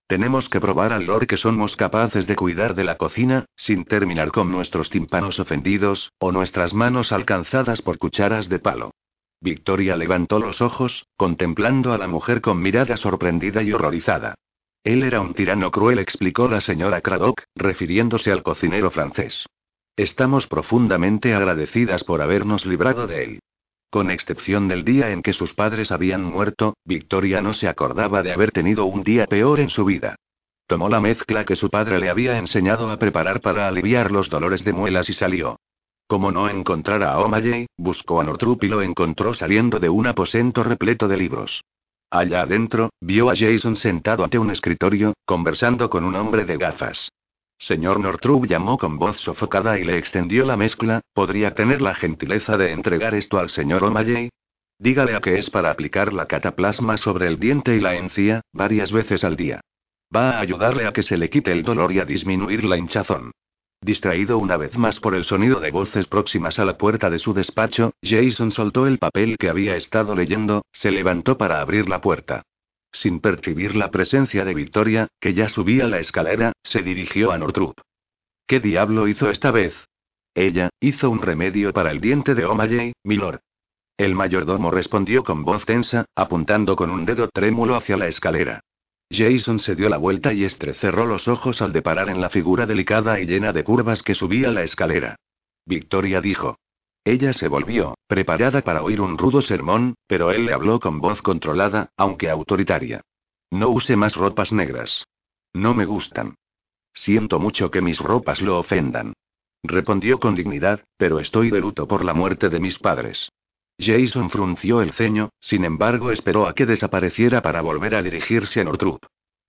Tenemos 0.08 0.48
que 0.48 0.62
probar 0.62 0.94
al 0.94 1.06
Lord 1.06 1.28
que 1.28 1.36
somos 1.36 1.76
capaces 1.76 2.28
de 2.28 2.36
cuidar 2.38 2.76
de 2.76 2.86
la 2.86 2.98
cocina, 2.98 3.46
sin 3.58 3.84
terminar 3.84 4.32
con 4.32 4.50
nuestros 4.52 4.90
tímpanos 4.90 5.40
ofendidos, 5.40 6.14
o 6.18 6.32
nuestras 6.32 6.74
manos 6.74 7.12
alcanzadas 7.12 7.82
por 7.82 7.98
cucharas 7.98 8.48
de 8.48 8.60
palo. 8.60 8.92
Victoria 9.40 9.96
levantó 9.96 10.40
los 10.40 10.62
ojos, 10.62 11.06
contemplando 11.16 11.94
a 11.94 11.98
la 11.98 12.08
mujer 12.08 12.42
con 12.42 12.62
mirada 12.62 12.98
sorprendida 12.98 13.62
y 13.64 13.72
horrorizada. 13.72 14.36
Él 14.84 15.04
era 15.04 15.22
un 15.22 15.34
tirano 15.34 15.70
cruel, 15.70 16.00
explicó 16.00 16.48
la 16.48 16.62
señora 16.62 17.02
Craddock, 17.02 17.44
refiriéndose 17.56 18.32
al 18.32 18.42
cocinero 18.42 18.90
francés. 18.90 19.46
Estamos 19.96 20.48
profundamente 20.48 21.34
agradecidas 21.34 22.04
por 22.04 22.22
habernos 22.22 22.66
librado 22.66 23.08
de 23.08 23.24
él. 23.24 23.40
Con 23.90 24.12
excepción 24.12 24.68
del 24.68 24.84
día 24.84 25.12
en 25.12 25.22
que 25.22 25.34
sus 25.34 25.54
padres 25.54 25.92
habían 25.92 26.24
muerto, 26.24 26.76
Victoria 26.84 27.42
no 27.42 27.54
se 27.54 27.68
acordaba 27.68 28.22
de 28.22 28.34
haber 28.34 28.52
tenido 28.52 28.86
un 28.86 29.02
día 29.04 29.28
peor 29.28 29.60
en 29.60 29.70
su 29.70 29.86
vida. 29.86 30.16
Tomó 30.68 30.90
la 30.90 31.00
mezcla 31.00 31.46
que 31.46 31.56
su 31.56 31.70
padre 31.70 32.00
le 32.00 32.10
había 32.10 32.38
enseñado 32.38 32.90
a 32.92 33.00
preparar 33.00 33.40
para 33.40 33.68
aliviar 33.68 34.12
los 34.12 34.30
dolores 34.30 34.66
de 34.66 34.74
muelas 34.74 35.10
y 35.10 35.14
salió. 35.14 35.58
Como 36.08 36.32
no 36.32 36.48
encontrara 36.48 37.12
a 37.12 37.20
O'Malley, 37.20 37.68
buscó 37.78 38.22
a 38.22 38.24
Nortrup 38.24 38.64
y 38.64 38.68
lo 38.70 38.82
encontró 38.82 39.34
saliendo 39.34 39.78
de 39.80 39.90
un 39.90 40.08
aposento 40.08 40.64
repleto 40.64 41.10
de 41.10 41.18
libros. 41.18 41.66
Allá 42.10 42.42
adentro, 42.42 42.92
vio 43.02 43.30
a 43.30 43.36
Jason 43.36 43.76
sentado 43.76 44.24
ante 44.24 44.40
un 44.40 44.50
escritorio, 44.50 45.14
conversando 45.26 45.90
con 45.90 46.06
un 46.06 46.16
hombre 46.16 46.46
de 46.46 46.58
gafas. 46.58 47.12
Señor 47.60 48.00
Northrop 48.00 48.46
llamó 48.46 48.78
con 48.78 48.98
voz 48.98 49.20
sofocada 49.20 49.78
y 49.78 49.84
le 49.84 49.98
extendió 49.98 50.46
la 50.46 50.56
mezcla. 50.56 51.02
¿Podría 51.14 51.54
tener 51.54 51.82
la 51.82 51.96
gentileza 51.96 52.56
de 52.56 52.72
entregar 52.72 53.14
esto 53.14 53.40
al 53.40 53.50
señor 53.50 53.84
O'Malley? 53.84 54.30
Dígale 54.80 55.16
a 55.16 55.20
que 55.20 55.38
es 55.38 55.50
para 55.50 55.72
aplicar 55.72 56.14
la 56.14 56.28
cataplasma 56.28 56.98
sobre 56.98 57.28
el 57.28 57.40
diente 57.40 57.76
y 57.76 57.82
la 57.82 57.96
encía, 57.96 58.42
varias 58.54 58.94
veces 58.94 59.26
al 59.26 59.36
día. 59.36 59.60
Va 60.16 60.32
a 60.32 60.40
ayudarle 60.40 60.86
a 60.86 60.94
que 60.94 61.04
se 61.04 61.18
le 61.18 61.30
quite 61.30 61.52
el 61.52 61.64
dolor 61.64 61.92
y 61.92 62.00
a 62.00 62.06
disminuir 62.06 62.64
la 62.64 62.78
hinchazón. 62.78 63.32
Distraído 63.88 64.38
una 64.38 64.58
vez 64.58 64.78
más 64.78 65.00
por 65.00 65.16
el 65.16 65.24
sonido 65.24 65.62
de 65.62 65.72
voces 65.72 66.08
próximas 66.08 66.60
a 66.60 66.66
la 66.66 66.78
puerta 66.78 67.10
de 67.10 67.20
su 67.20 67.34
despacho, 67.34 67.94
Jason 68.04 68.52
soltó 68.52 68.86
el 68.86 68.98
papel 68.98 69.38
que 69.40 69.48
había 69.48 69.78
estado 69.78 70.14
leyendo, 70.14 70.66
se 70.74 70.92
levantó 70.92 71.38
para 71.38 71.62
abrir 71.62 71.88
la 71.88 72.02
puerta. 72.02 72.44
Sin 72.92 73.22
percibir 73.22 73.78
la 73.78 73.90
presencia 73.90 74.44
de 74.44 74.54
Victoria, 74.54 75.08
que 75.22 75.34
ya 75.34 75.48
subía 75.48 75.88
la 75.88 76.00
escalera, 76.00 76.52
se 76.64 76.82
dirigió 76.82 77.32
a 77.32 77.38
Nortrup. 77.38 77.80
¿Qué 78.46 78.60
diablo 78.60 79.08
hizo 79.08 79.30
esta 79.30 79.52
vez? 79.52 79.74
Ella, 80.36 80.70
hizo 80.82 81.10
un 81.10 81.22
remedio 81.22 81.72
para 81.72 81.92
el 81.92 82.02
diente 82.02 82.36
de 82.36 82.44
O'Malley, 82.44 82.92
milord. 83.06 83.40
El 83.96 84.16
mayordomo 84.16 84.70
respondió 84.70 85.24
con 85.24 85.46
voz 85.46 85.66
tensa, 85.66 86.04
apuntando 86.14 86.76
con 86.76 86.92
un 86.92 87.06
dedo 87.06 87.30
trémulo 87.30 87.78
hacia 87.78 87.96
la 87.96 88.08
escalera. 88.08 88.60
Jason 89.10 89.60
se 89.60 89.76
dio 89.76 89.90
la 89.90 89.98
vuelta 89.98 90.34
y 90.34 90.44
estrecerró 90.44 91.06
los 91.06 91.28
ojos 91.28 91.62
al 91.62 91.72
deparar 91.72 92.10
en 92.10 92.20
la 92.20 92.30
figura 92.30 92.66
delicada 92.66 93.20
y 93.20 93.26
llena 93.26 93.54
de 93.54 93.64
curvas 93.64 94.04
que 94.04 94.16
subía 94.16 94.52
la 94.52 94.64
escalera. 94.64 95.16
Victoria 95.66 96.22
dijo. 96.22 96.58
Ella 97.06 97.32
se 97.32 97.48
volvió, 97.48 97.96
preparada 98.08 98.62
para 98.64 98.84
oír 98.84 99.00
un 99.00 99.18
rudo 99.18 99.42
sermón, 99.42 99.96
pero 100.08 100.32
él 100.32 100.46
le 100.46 100.54
habló 100.54 100.80
con 100.82 101.00
voz 101.00 101.22
controlada, 101.22 101.90
aunque 101.96 102.30
autoritaria. 102.30 103.02
No 103.50 103.70
use 103.70 103.96
más 103.96 104.16
ropas 104.18 104.52
negras. 104.52 105.06
No 105.54 105.74
me 105.74 105.86
gustan. 105.86 106.36
Siento 106.94 107.40
mucho 107.40 107.72
que 107.72 107.82
mis 107.82 108.00
ropas 108.00 108.42
lo 108.42 108.60
ofendan. 108.60 109.14
Respondió 109.64 110.20
con 110.20 110.36
dignidad, 110.36 110.84
pero 110.98 111.20
estoy 111.20 111.50
de 111.50 111.62
luto 111.62 111.88
por 111.88 112.04
la 112.04 112.14
muerte 112.14 112.50
de 112.50 112.60
mis 112.60 112.78
padres. 112.78 113.30
Jason 113.80 114.32
frunció 114.32 114.82
el 114.82 114.92
ceño, 114.94 115.30
sin 115.40 115.64
embargo 115.64 116.12
esperó 116.12 116.48
a 116.48 116.56
que 116.56 116.66
desapareciera 116.66 117.42
para 117.42 117.62
volver 117.62 117.94
a 117.96 118.02
dirigirse 118.02 118.62
a 118.62 118.64
Nortrup. 118.64 119.06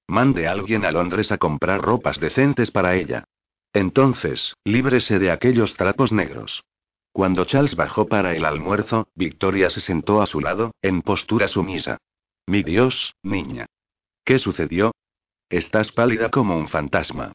Mande 0.06 0.46
a 0.46 0.52
alguien 0.52 0.84
a 0.84 0.90
Londres 0.90 1.32
a 1.32 1.38
comprar 1.38 1.80
ropas 1.80 2.20
decentes 2.20 2.70
para 2.70 2.94
ella. 2.96 3.24
Entonces, 3.72 4.54
líbrese 4.64 5.18
de 5.18 5.30
aquellos 5.30 5.74
trapos 5.74 6.12
negros. 6.12 6.62
Cuando 7.12 7.44
Charles 7.46 7.74
bajó 7.74 8.06
para 8.06 8.34
el 8.34 8.44
almuerzo, 8.44 9.08
Victoria 9.14 9.70
se 9.70 9.80
sentó 9.80 10.20
a 10.20 10.26
su 10.26 10.40
lado, 10.40 10.72
en 10.82 11.02
postura 11.02 11.48
sumisa. 11.48 11.98
Mi 12.46 12.62
Dios, 12.62 13.14
niña. 13.22 13.66
¿Qué 14.24 14.38
sucedió? 14.38 14.92
Estás 15.48 15.90
pálida 15.90 16.30
como 16.30 16.56
un 16.56 16.68
fantasma. 16.68 17.32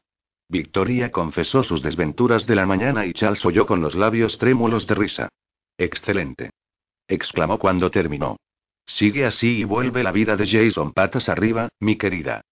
Victoria 0.48 1.10
confesó 1.10 1.64
sus 1.64 1.82
desventuras 1.82 2.46
de 2.46 2.54
la 2.54 2.66
mañana 2.66 3.04
y 3.06 3.12
Charles 3.12 3.44
oyó 3.44 3.66
con 3.66 3.80
los 3.80 3.94
labios 3.96 4.38
trémulos 4.38 4.86
de 4.86 4.94
risa. 4.94 5.28
Excelente 5.76 6.50
exclamó 7.08 7.58
cuando 7.58 7.90
terminó. 7.90 8.36
Sigue 8.86 9.24
así 9.24 9.58
y 9.58 9.64
vuelve 9.64 10.02
la 10.02 10.12
vida 10.12 10.36
de 10.36 10.46
Jason 10.46 10.92
patas 10.92 11.28
arriba, 11.28 11.68
mi 11.80 11.96
querida. 11.96 12.42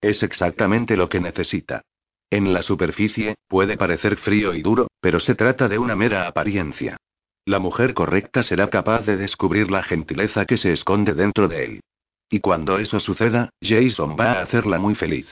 Es 0.00 0.22
exactamente 0.22 0.96
lo 0.96 1.08
que 1.08 1.20
necesita. 1.20 1.82
En 2.30 2.52
la 2.52 2.62
superficie, 2.62 3.36
puede 3.46 3.76
parecer 3.76 4.16
frío 4.16 4.52
y 4.54 4.62
duro, 4.62 4.88
pero 5.00 5.20
se 5.20 5.34
trata 5.34 5.68
de 5.68 5.78
una 5.78 5.94
mera 5.94 6.26
apariencia. 6.26 6.96
La 7.44 7.60
mujer 7.60 7.94
correcta 7.94 8.42
será 8.42 8.68
capaz 8.68 9.06
de 9.06 9.16
descubrir 9.16 9.70
la 9.70 9.84
gentileza 9.84 10.44
que 10.44 10.56
se 10.56 10.72
esconde 10.72 11.14
dentro 11.14 11.46
de 11.46 11.64
él. 11.64 11.80
Y 12.28 12.40
cuando 12.40 12.78
eso 12.78 12.98
suceda, 12.98 13.50
Jason 13.62 14.16
va 14.18 14.32
a 14.32 14.42
hacerla 14.42 14.80
muy 14.80 14.96
feliz. 14.96 15.28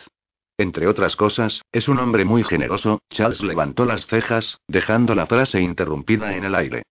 Entre 0.57 0.87
otras 0.87 1.17
cosas, 1.17 1.63
es 1.73 1.89
un 1.89 1.99
hombre 1.99 2.25
muy 2.25 2.45
generoso, 2.45 3.01
Charles 3.11 3.43
levantó 3.43 3.85
las 3.85 4.07
cejas, 4.07 4.59
dejando 4.69 5.17
la 5.17 5.27
frase 5.27 5.61
interrumpida 5.61 6.37
en 6.37 6.45
el 6.45 6.55
aire. 6.55 6.85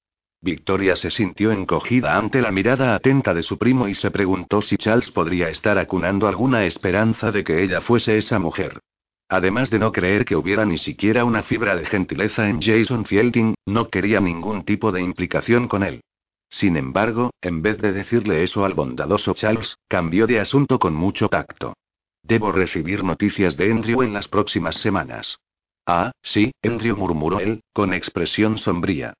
Victoria 0.43 0.97
se 0.97 1.09
sintió 1.09 1.53
encogida 1.53 2.17
ante 2.17 2.41
la 2.41 2.51
mirada 2.51 2.95
atenta 2.95 3.33
de 3.33 3.43
su 3.43 3.57
primo 3.57 3.87
y 3.87 3.93
se 3.93 4.11
preguntó 4.11 4.61
si 4.61 4.75
Charles 4.75 5.09
podría 5.09 5.47
estar 5.47 5.77
acunando 5.77 6.27
alguna 6.27 6.65
esperanza 6.65 7.31
de 7.31 7.45
que 7.45 7.63
ella 7.63 7.79
fuese 7.79 8.17
esa 8.17 8.39
mujer. 8.39 8.79
Además 9.29 9.69
de 9.69 9.79
no 9.79 9.93
creer 9.93 10.25
que 10.25 10.35
hubiera 10.35 10.65
ni 10.65 10.77
siquiera 10.77 11.23
una 11.23 11.43
fibra 11.43 11.77
de 11.77 11.85
gentileza 11.85 12.49
en 12.49 12.61
Jason 12.61 13.05
Fielding, 13.05 13.55
no 13.65 13.87
quería 13.87 14.19
ningún 14.19 14.65
tipo 14.65 14.91
de 14.91 15.01
implicación 15.01 15.69
con 15.69 15.81
él. 15.81 16.01
Sin 16.49 16.75
embargo, 16.75 17.31
en 17.41 17.61
vez 17.61 17.77
de 17.77 17.93
decirle 17.93 18.43
eso 18.43 18.65
al 18.65 18.73
bondadoso 18.73 19.33
Charles, 19.33 19.77
cambió 19.87 20.27
de 20.27 20.41
asunto 20.41 20.77
con 20.77 20.93
mucho 20.93 21.29
tacto. 21.29 21.73
Debo 22.21 22.51
recibir 22.51 23.05
noticias 23.05 23.55
de 23.55 23.71
Andrew 23.71 24.03
en 24.03 24.11
las 24.11 24.27
próximas 24.27 24.75
semanas. 24.75 25.37
Ah, 25.85 26.11
sí, 26.21 26.51
Andrew 26.61 26.97
murmuró 26.97 27.39
él, 27.39 27.61
con 27.71 27.93
expresión 27.93 28.57
sombría. 28.57 29.13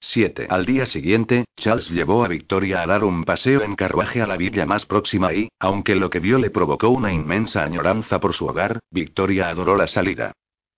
7. 0.00 0.46
Al 0.48 0.64
día 0.64 0.86
siguiente, 0.86 1.44
Charles 1.56 1.90
llevó 1.90 2.24
a 2.24 2.28
Victoria 2.28 2.82
a 2.82 2.86
dar 2.86 3.04
un 3.04 3.24
paseo 3.24 3.62
en 3.62 3.76
carruaje 3.76 4.22
a 4.22 4.26
la 4.26 4.36
villa 4.36 4.64
más 4.64 4.86
próxima 4.86 5.32
y, 5.34 5.50
aunque 5.58 5.94
lo 5.94 6.08
que 6.08 6.20
vio 6.20 6.38
le 6.38 6.50
provocó 6.50 6.88
una 6.88 7.12
inmensa 7.12 7.62
añoranza 7.62 8.18
por 8.18 8.32
su 8.32 8.46
hogar, 8.46 8.80
Victoria 8.90 9.50
adoró 9.50 9.76
la 9.76 9.86
salida. 9.86 10.32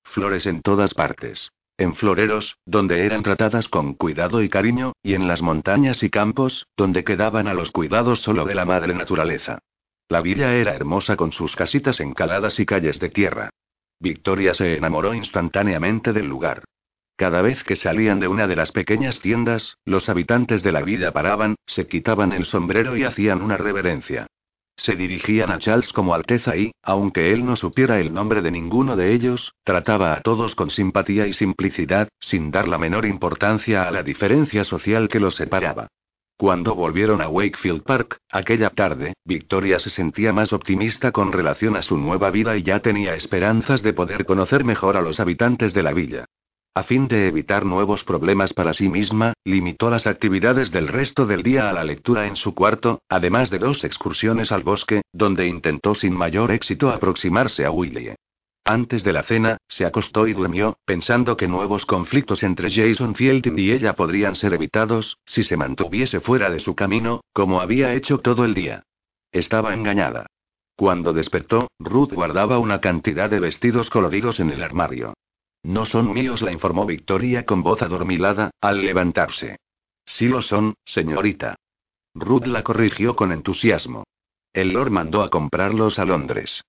Flores 0.04 0.46
en 0.46 0.60
todas 0.60 0.92
partes. 0.94 1.50
En 1.78 1.94
floreros, 1.94 2.56
donde 2.66 3.06
eran 3.06 3.22
tratadas 3.22 3.68
con 3.68 3.94
cuidado 3.94 4.42
y 4.42 4.48
cariño, 4.48 4.92
y 5.02 5.14
en 5.14 5.26
las 5.26 5.40
montañas 5.40 6.02
y 6.02 6.10
campos, 6.10 6.66
donde 6.76 7.04
quedaban 7.04 7.46
a 7.46 7.54
los 7.54 7.70
cuidados 7.70 8.20
solo 8.20 8.44
de 8.44 8.54
la 8.54 8.64
madre 8.64 8.94
naturaleza. 8.94 9.60
La 10.08 10.20
villa 10.20 10.54
era 10.54 10.74
hermosa 10.74 11.16
con 11.16 11.32
sus 11.32 11.56
casitas 11.56 12.00
encaladas 12.00 12.60
y 12.60 12.66
calles 12.66 13.00
de 13.00 13.08
tierra. 13.08 13.50
Victoria 13.98 14.52
se 14.52 14.76
enamoró 14.76 15.14
instantáneamente 15.14 16.12
del 16.12 16.26
lugar. 16.26 16.64
Cada 17.16 17.42
vez 17.42 17.62
que 17.64 17.76
salían 17.76 18.20
de 18.20 18.28
una 18.28 18.46
de 18.46 18.56
las 18.56 18.72
pequeñas 18.72 19.20
tiendas, 19.20 19.78
los 19.84 20.08
habitantes 20.08 20.62
de 20.62 20.72
la 20.72 20.82
villa 20.82 21.12
paraban, 21.12 21.56
se 21.66 21.86
quitaban 21.86 22.32
el 22.32 22.46
sombrero 22.46 22.96
y 22.96 23.04
hacían 23.04 23.42
una 23.42 23.56
reverencia. 23.56 24.26
Se 24.76 24.96
dirigían 24.96 25.50
a 25.50 25.58
Charles 25.58 25.92
como 25.92 26.14
Alteza 26.14 26.56
y, 26.56 26.72
aunque 26.82 27.32
él 27.32 27.44
no 27.44 27.56
supiera 27.56 28.00
el 28.00 28.12
nombre 28.12 28.40
de 28.40 28.50
ninguno 28.50 28.96
de 28.96 29.12
ellos, 29.12 29.52
trataba 29.64 30.14
a 30.14 30.22
todos 30.22 30.54
con 30.54 30.70
simpatía 30.70 31.26
y 31.26 31.34
simplicidad, 31.34 32.08
sin 32.18 32.50
dar 32.50 32.66
la 32.66 32.78
menor 32.78 33.04
importancia 33.04 33.86
a 33.86 33.90
la 33.90 34.02
diferencia 34.02 34.64
social 34.64 35.08
que 35.08 35.20
los 35.20 35.36
separaba. 35.36 35.88
Cuando 36.38 36.74
volvieron 36.74 37.20
a 37.20 37.28
Wakefield 37.28 37.84
Park, 37.84 38.18
aquella 38.30 38.70
tarde, 38.70 39.12
Victoria 39.24 39.78
se 39.78 39.90
sentía 39.90 40.32
más 40.32 40.52
optimista 40.52 41.12
con 41.12 41.30
relación 41.30 41.76
a 41.76 41.82
su 41.82 41.98
nueva 41.98 42.30
vida 42.30 42.56
y 42.56 42.62
ya 42.62 42.80
tenía 42.80 43.14
esperanzas 43.14 43.82
de 43.82 43.92
poder 43.92 44.24
conocer 44.24 44.64
mejor 44.64 44.96
a 44.96 45.02
los 45.02 45.20
habitantes 45.20 45.72
de 45.74 45.82
la 45.84 45.92
villa. 45.92 46.24
A 46.74 46.84
fin 46.84 47.06
de 47.06 47.28
evitar 47.28 47.66
nuevos 47.66 48.02
problemas 48.02 48.54
para 48.54 48.72
sí 48.72 48.88
misma, 48.88 49.34
limitó 49.44 49.90
las 49.90 50.06
actividades 50.06 50.70
del 50.70 50.88
resto 50.88 51.26
del 51.26 51.42
día 51.42 51.68
a 51.68 51.72
la 51.74 51.84
lectura 51.84 52.26
en 52.26 52.36
su 52.36 52.54
cuarto, 52.54 53.02
además 53.10 53.50
de 53.50 53.58
dos 53.58 53.84
excursiones 53.84 54.52
al 54.52 54.62
bosque, 54.62 55.02
donde 55.12 55.46
intentó 55.46 55.94
sin 55.94 56.14
mayor 56.14 56.50
éxito 56.50 56.88
aproximarse 56.88 57.66
a 57.66 57.70
Willie. 57.70 58.14
Antes 58.64 59.04
de 59.04 59.12
la 59.12 59.22
cena, 59.22 59.58
se 59.68 59.84
acostó 59.84 60.26
y 60.26 60.32
durmió, 60.32 60.78
pensando 60.86 61.36
que 61.36 61.46
nuevos 61.46 61.84
conflictos 61.84 62.42
entre 62.42 62.70
Jason 62.70 63.16
Fielding 63.16 63.58
y 63.58 63.72
ella 63.72 63.92
podrían 63.92 64.34
ser 64.34 64.54
evitados, 64.54 65.18
si 65.26 65.44
se 65.44 65.58
mantuviese 65.58 66.20
fuera 66.20 66.48
de 66.48 66.60
su 66.60 66.74
camino, 66.74 67.20
como 67.34 67.60
había 67.60 67.92
hecho 67.92 68.18
todo 68.18 68.46
el 68.46 68.54
día. 68.54 68.84
Estaba 69.30 69.74
engañada. 69.74 70.24
Cuando 70.74 71.12
despertó, 71.12 71.68
Ruth 71.78 72.12
guardaba 72.12 72.58
una 72.58 72.80
cantidad 72.80 73.28
de 73.28 73.40
vestidos 73.40 73.90
coloridos 73.90 74.40
en 74.40 74.50
el 74.50 74.62
armario. 74.62 75.12
No 75.62 75.84
son 75.84 76.12
míos, 76.12 76.42
la 76.42 76.52
informó 76.52 76.86
Victoria 76.86 77.46
con 77.46 77.62
voz 77.62 77.82
adormilada, 77.82 78.50
al 78.60 78.82
levantarse. 78.82 79.58
Sí 80.04 80.26
lo 80.26 80.42
son, 80.42 80.74
señorita. 80.84 81.56
Ruth 82.14 82.46
la 82.46 82.62
corrigió 82.62 83.14
con 83.14 83.32
entusiasmo. 83.32 84.04
El 84.52 84.72
Lord 84.72 84.90
mandó 84.90 85.22
a 85.22 85.30
comprarlos 85.30 85.98
a 85.98 86.04
Londres. 86.04 86.62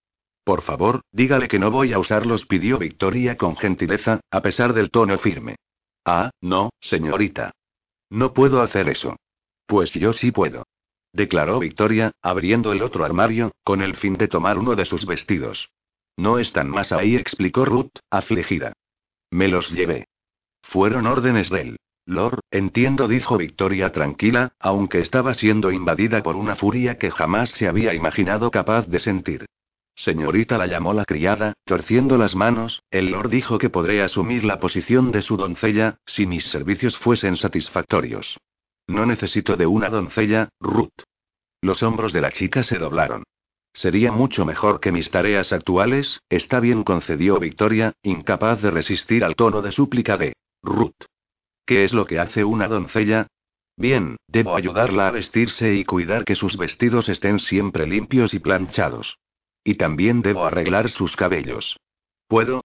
Por 0.44 0.62
favor, 0.62 1.02
dígale 1.12 1.48
que 1.48 1.60
no 1.60 1.72
voy 1.72 1.94
a 1.94 2.00
usarlos, 2.00 2.46
pidió 2.46 2.78
Victoria 2.78 3.38
con 3.38 3.56
gentileza, 3.56 4.22
a 4.30 4.42
pesar 4.42 4.74
del 4.74 4.92
tono 4.92 5.18
firme. 5.18 5.56
Ah, 6.06 6.32
no, 6.42 6.70
señorita. 6.80 7.52
No 8.10 8.34
puedo 8.34 8.62
hacer 8.62 8.90
eso. 8.90 9.16
Pues 9.66 9.94
yo 9.94 10.14
sí 10.14 10.32
puedo. 10.32 10.66
Declaró 11.14 11.60
Victoria, 11.60 12.12
abriendo 12.22 12.72
el 12.74 12.84
otro 12.84 13.06
armario, 13.06 13.54
con 13.64 13.82
el 13.82 13.96
fin 13.96 14.16
de 14.16 14.28
tomar 14.28 14.58
uno 14.58 14.76
de 14.76 14.86
sus 14.86 15.06
vestidos. 15.06 15.70
No 16.18 16.40
están 16.40 16.70
más 16.70 16.92
ahí, 16.92 17.16
explicó 17.16 17.66
Ruth, 17.66 17.92
afligida. 18.10 18.74
Me 19.34 19.48
los 19.48 19.72
llevé. 19.72 20.06
Fueron 20.62 21.08
órdenes 21.08 21.50
del 21.50 21.78
Lord, 22.06 22.42
entiendo, 22.52 23.08
dijo 23.08 23.36
Victoria 23.36 23.92
tranquila, 23.92 24.54
aunque 24.60 25.00
estaba 25.00 25.34
siendo 25.34 25.72
invadida 25.72 26.22
por 26.22 26.36
una 26.36 26.56
furia 26.56 27.00
que 27.00 27.10
jamás 27.10 27.50
se 27.50 27.68
había 27.68 27.96
imaginado 27.96 28.52
capaz 28.52 28.86
de 28.88 29.00
sentir. 29.00 29.48
Señorita 29.96 30.60
la 30.60 30.68
llamó 30.68 30.94
la 30.94 31.06
criada, 31.06 31.54
torciendo 31.66 32.16
las 32.20 32.36
manos, 32.36 32.84
el 32.92 33.10
Lord 33.10 33.32
dijo 33.32 33.58
que 33.58 33.72
podré 33.72 34.04
asumir 34.04 34.44
la 34.44 34.60
posición 34.60 35.12
de 35.12 35.24
su 35.24 35.36
doncella, 35.36 35.98
si 36.06 36.28
mis 36.28 36.46
servicios 36.46 36.96
fuesen 36.98 37.36
satisfactorios. 37.36 38.38
No 38.86 39.08
necesito 39.08 39.56
de 39.56 39.66
una 39.66 39.90
doncella, 39.90 40.50
Ruth. 40.60 40.94
Los 41.60 41.82
hombros 41.82 42.14
de 42.14 42.22
la 42.22 42.32
chica 42.32 42.62
se 42.62 42.78
doblaron. 42.78 43.24
Sería 43.74 44.12
mucho 44.12 44.46
mejor 44.46 44.80
que 44.80 44.92
mis 44.92 45.10
tareas 45.10 45.52
actuales, 45.52 46.22
está 46.30 46.60
bien, 46.60 46.84
concedió 46.84 47.40
Victoria, 47.40 47.94
incapaz 48.04 48.62
de 48.62 48.70
resistir 48.70 49.24
al 49.24 49.36
tono 49.36 49.62
de 49.62 49.72
súplica 49.72 50.16
de 50.16 50.34
Ruth. 50.62 51.06
¿Qué 51.66 51.84
es 51.84 51.94
lo 51.94 52.06
que 52.06 52.20
hace 52.20 52.44
una 52.44 52.68
doncella? 52.68 53.28
Bien, 53.76 54.18
debo 54.28 54.56
ayudarla 54.56 55.08
a 55.08 55.12
vestirse 55.12 55.74
y 55.74 55.86
cuidar 55.86 56.24
que 56.24 56.36
sus 56.36 56.58
vestidos 56.58 57.10
estén 57.10 57.40
siempre 57.40 57.88
limpios 57.88 58.36
y 58.36 58.40
planchados. 58.40 59.18
Y 59.64 59.76
también 59.76 60.22
debo 60.22 60.46
arreglar 60.46 60.90
sus 60.90 61.16
cabellos. 61.16 61.78
¿Puedo? 62.28 62.64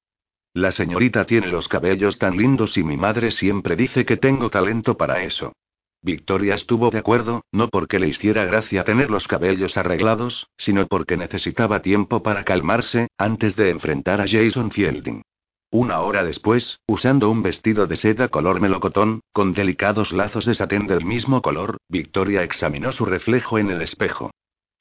La 0.53 0.73
señorita 0.73 1.25
tiene 1.25 1.47
los 1.47 1.69
cabellos 1.69 2.19
tan 2.19 2.37
lindos 2.37 2.77
y 2.77 2.83
mi 2.83 2.97
madre 2.97 3.31
siempre 3.31 3.77
dice 3.77 4.05
que 4.05 4.17
tengo 4.17 4.51
talento 4.51 4.97
para 4.97 5.23
eso. 5.23 5.53
Victoria 6.03 6.55
estuvo 6.55 6.91
de 6.91 6.99
acuerdo, 6.99 7.43
no 7.51 7.69
porque 7.69 7.99
le 7.99 8.09
hiciera 8.09 8.45
gracia 8.45 8.85
tener 8.85 9.11
los 9.11 9.27
cabellos 9.27 9.77
arreglados, 9.77 10.47
sino 10.57 10.87
porque 10.87 11.17
necesitaba 11.17 11.83
tiempo 11.83 12.23
para 12.23 12.45
calmarse, 12.45 13.09
antes 13.19 13.57
de 13.57 13.71
enfrentar 13.71 14.21
a 14.21 14.27
Jason 14.29 14.71
Fielding. 14.71 15.23
Una 15.71 16.01
hora 16.01 16.25
después, 16.25 16.81
usando 16.87 17.29
un 17.29 17.43
vestido 17.43 17.87
de 17.87 17.97
seda 17.97 18.29
color 18.29 18.61
melocotón, 18.61 19.21
con 19.33 19.53
delicados 19.53 20.13
lazos 20.13 20.47
de 20.47 20.55
satén 20.55 20.87
del 20.87 21.05
mismo 21.05 21.43
color, 21.43 21.77
Victoria 21.89 22.43
examinó 22.43 22.91
su 22.93 23.05
reflejo 23.05 23.59
en 23.59 23.71
el 23.71 23.83
espejo. 23.83 24.31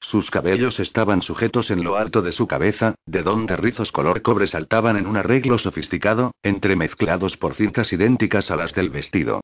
Sus 0.00 0.30
cabellos 0.30 0.78
estaban 0.80 1.22
sujetos 1.22 1.70
en 1.70 1.82
lo 1.82 1.96
alto 1.96 2.22
de 2.22 2.32
su 2.32 2.46
cabeza, 2.46 2.94
de 3.04 3.22
donde 3.22 3.56
rizos 3.56 3.92
color 3.92 4.22
cobre 4.22 4.46
saltaban 4.46 4.96
en 4.96 5.06
un 5.06 5.16
arreglo 5.16 5.58
sofisticado, 5.58 6.32
entremezclados 6.42 7.36
por 7.36 7.54
cintas 7.54 7.92
idénticas 7.92 8.50
a 8.50 8.56
las 8.56 8.72
del 8.74 8.90
vestido. 8.90 9.40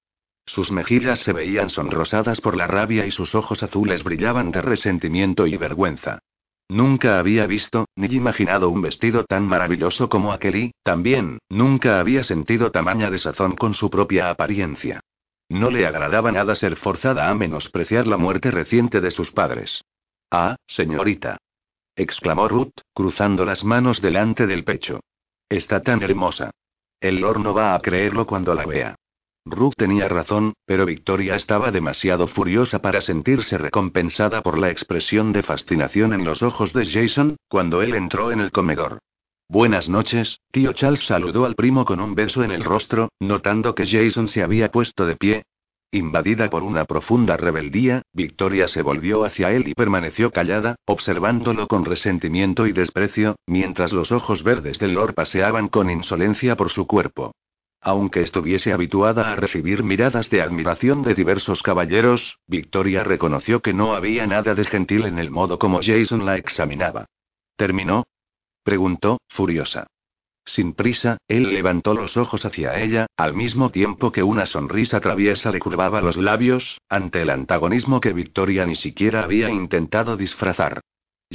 Sus 0.46 0.70
mejillas 0.70 1.20
se 1.20 1.33
veían 1.33 1.70
sonrosadas 1.70 2.40
por 2.40 2.57
la 2.57 2.66
rabia 2.66 3.07
y 3.07 3.11
sus 3.11 3.35
ojos 3.35 3.62
azules 3.62 4.04
brillaban 4.04 4.50
de 4.50 4.62
resentimiento 4.62 5.46
y 5.46 5.57
vergüenza. 5.57 6.20
Nunca 6.68 7.18
había 7.18 7.46
visto, 7.46 7.87
ni 7.94 8.07
imaginado 8.07 8.70
un 8.70 8.80
vestido 8.80 9.24
tan 9.24 9.46
maravilloso 9.46 10.09
como 10.09 10.33
aquel 10.33 10.57
y, 10.57 10.72
también, 10.83 11.38
nunca 11.48 12.00
había 12.00 12.24
sentido 12.24 12.70
tamaña 12.70 13.11
desazón 13.11 13.54
con 13.54 13.74
su 13.74 13.90
propia 13.90 14.30
apariencia. 14.30 15.00
No 15.48 15.70
le 15.70 15.87
agradaba 15.87 16.33
nada 16.33 16.54
ser 16.54 16.76
forzada 16.76 17.28
a 17.28 17.35
menospreciar 17.35 18.07
la 18.07 18.16
muerte 18.16 18.50
reciente 18.50 19.00
de 19.00 19.11
sus 19.11 19.30
padres. 19.30 19.85
Ah, 20.30 20.57
señorita. 20.66 21.38
exclamó 21.96 22.48
Ruth, 22.48 22.72
cruzando 22.94 23.44
las 23.44 23.62
manos 23.62 24.00
delante 24.00 24.46
del 24.46 24.64
pecho. 24.64 25.00
Está 25.48 25.83
tan 25.83 26.02
hermosa. 26.02 26.50
El 26.98 27.20
Lord 27.20 27.40
no 27.40 27.52
va 27.52 27.74
a 27.74 27.80
creerlo 27.80 28.26
cuando 28.26 28.54
la 28.54 28.64
vea. 28.64 28.96
Ruth 29.46 29.74
tenía 29.76 30.09
razón, 30.09 30.54
pero 30.64 30.87
Victoria 30.87 31.35
estaba 31.35 31.70
demasiado 31.70 32.26
furiosa 32.28 32.80
para 32.80 33.02
sentirse 33.02 33.59
recompensada 33.59 34.42
por 34.42 34.59
la 34.59 34.70
expresión 34.70 35.33
de 35.33 35.42
fascinación 35.42 36.14
en 36.14 36.24
los 36.24 36.42
ojos 36.42 36.72
de 36.72 36.87
Jason, 36.87 37.37
cuando 37.48 37.83
él 37.83 37.94
entró 37.94 38.33
en 38.33 38.40
el 38.40 38.50
comedor. 38.50 39.00
Buenas 39.46 39.90
noches, 39.90 40.40
tío 40.50 40.72
Charles 40.72 41.04
saludó 41.04 41.44
al 41.44 41.54
primo 41.54 41.85
con 41.85 42.00
un 42.00 42.14
beso 42.14 42.42
en 42.42 42.52
el 42.52 42.64
rostro, 42.64 43.11
notando 43.20 43.74
que 43.74 43.87
Jason 43.87 44.28
se 44.28 44.42
había 44.42 44.72
puesto 44.72 45.04
de 45.04 45.16
pie. 45.16 45.42
Invadida 45.92 46.48
por 46.48 46.62
una 46.62 46.87
profunda 46.87 47.37
rebeldía, 47.37 48.00
Victoria 48.14 48.66
se 48.66 48.80
volvió 48.80 49.24
hacia 49.24 49.52
él 49.52 49.68
y 49.68 49.74
permaneció 49.74 50.30
callada, 50.30 50.76
observándolo 50.87 51.68
con 51.68 51.85
resentimiento 51.85 52.66
y 52.66 52.72
desprecio, 52.72 53.37
mientras 53.46 53.92
los 53.92 54.11
ojos 54.11 54.42
verdes 54.42 54.78
del 54.78 54.94
Lord 54.94 55.12
paseaban 55.12 55.68
con 55.68 55.90
insolencia 55.90 56.57
por 56.57 56.70
su 56.70 56.87
cuerpo. 56.87 57.33
Aunque 57.87 58.23
estuviese 58.23 58.73
habituada 58.73 59.31
a 59.31 59.37
recibir 59.37 59.85
miradas 59.85 60.31
de 60.31 60.40
admiración 60.40 61.03
de 61.03 61.14
diversos 61.14 61.62
caballeros, 61.62 62.38
Victoria 62.47 63.05
reconoció 63.05 63.61
que 63.61 63.75
no 63.75 63.94
había 63.94 64.27
nada 64.27 64.55
de 64.55 64.64
gentil 64.64 65.05
en 65.05 65.18
el 65.18 65.31
modo 65.31 65.59
como 65.59 65.81
Jason 65.83 66.25
la 66.25 66.38
examinaba. 66.38 67.05
¿Terminó? 67.57 68.05
preguntó, 68.62 69.18
furiosa. 69.29 69.87
Sin 70.47 70.73
prisa, 70.73 71.18
él 71.29 71.53
levantó 71.53 71.92
los 71.92 72.16
ojos 72.16 72.47
hacia 72.47 72.81
ella, 72.81 73.07
al 73.18 73.35
mismo 73.35 73.68
tiempo 73.68 74.12
que 74.12 74.23
una 74.23 74.47
sonrisa 74.47 75.01
traviesa 75.01 75.51
le 75.51 75.59
curvaba 75.59 76.01
los 76.01 76.16
labios, 76.16 76.81
ante 76.88 77.20
el 77.20 77.29
antagonismo 77.29 78.01
que 78.01 78.14
Victoria 78.14 78.64
ni 78.64 78.77
siquiera 78.77 79.25
había 79.25 79.51
intentado 79.51 80.16
disfrazar. 80.16 80.81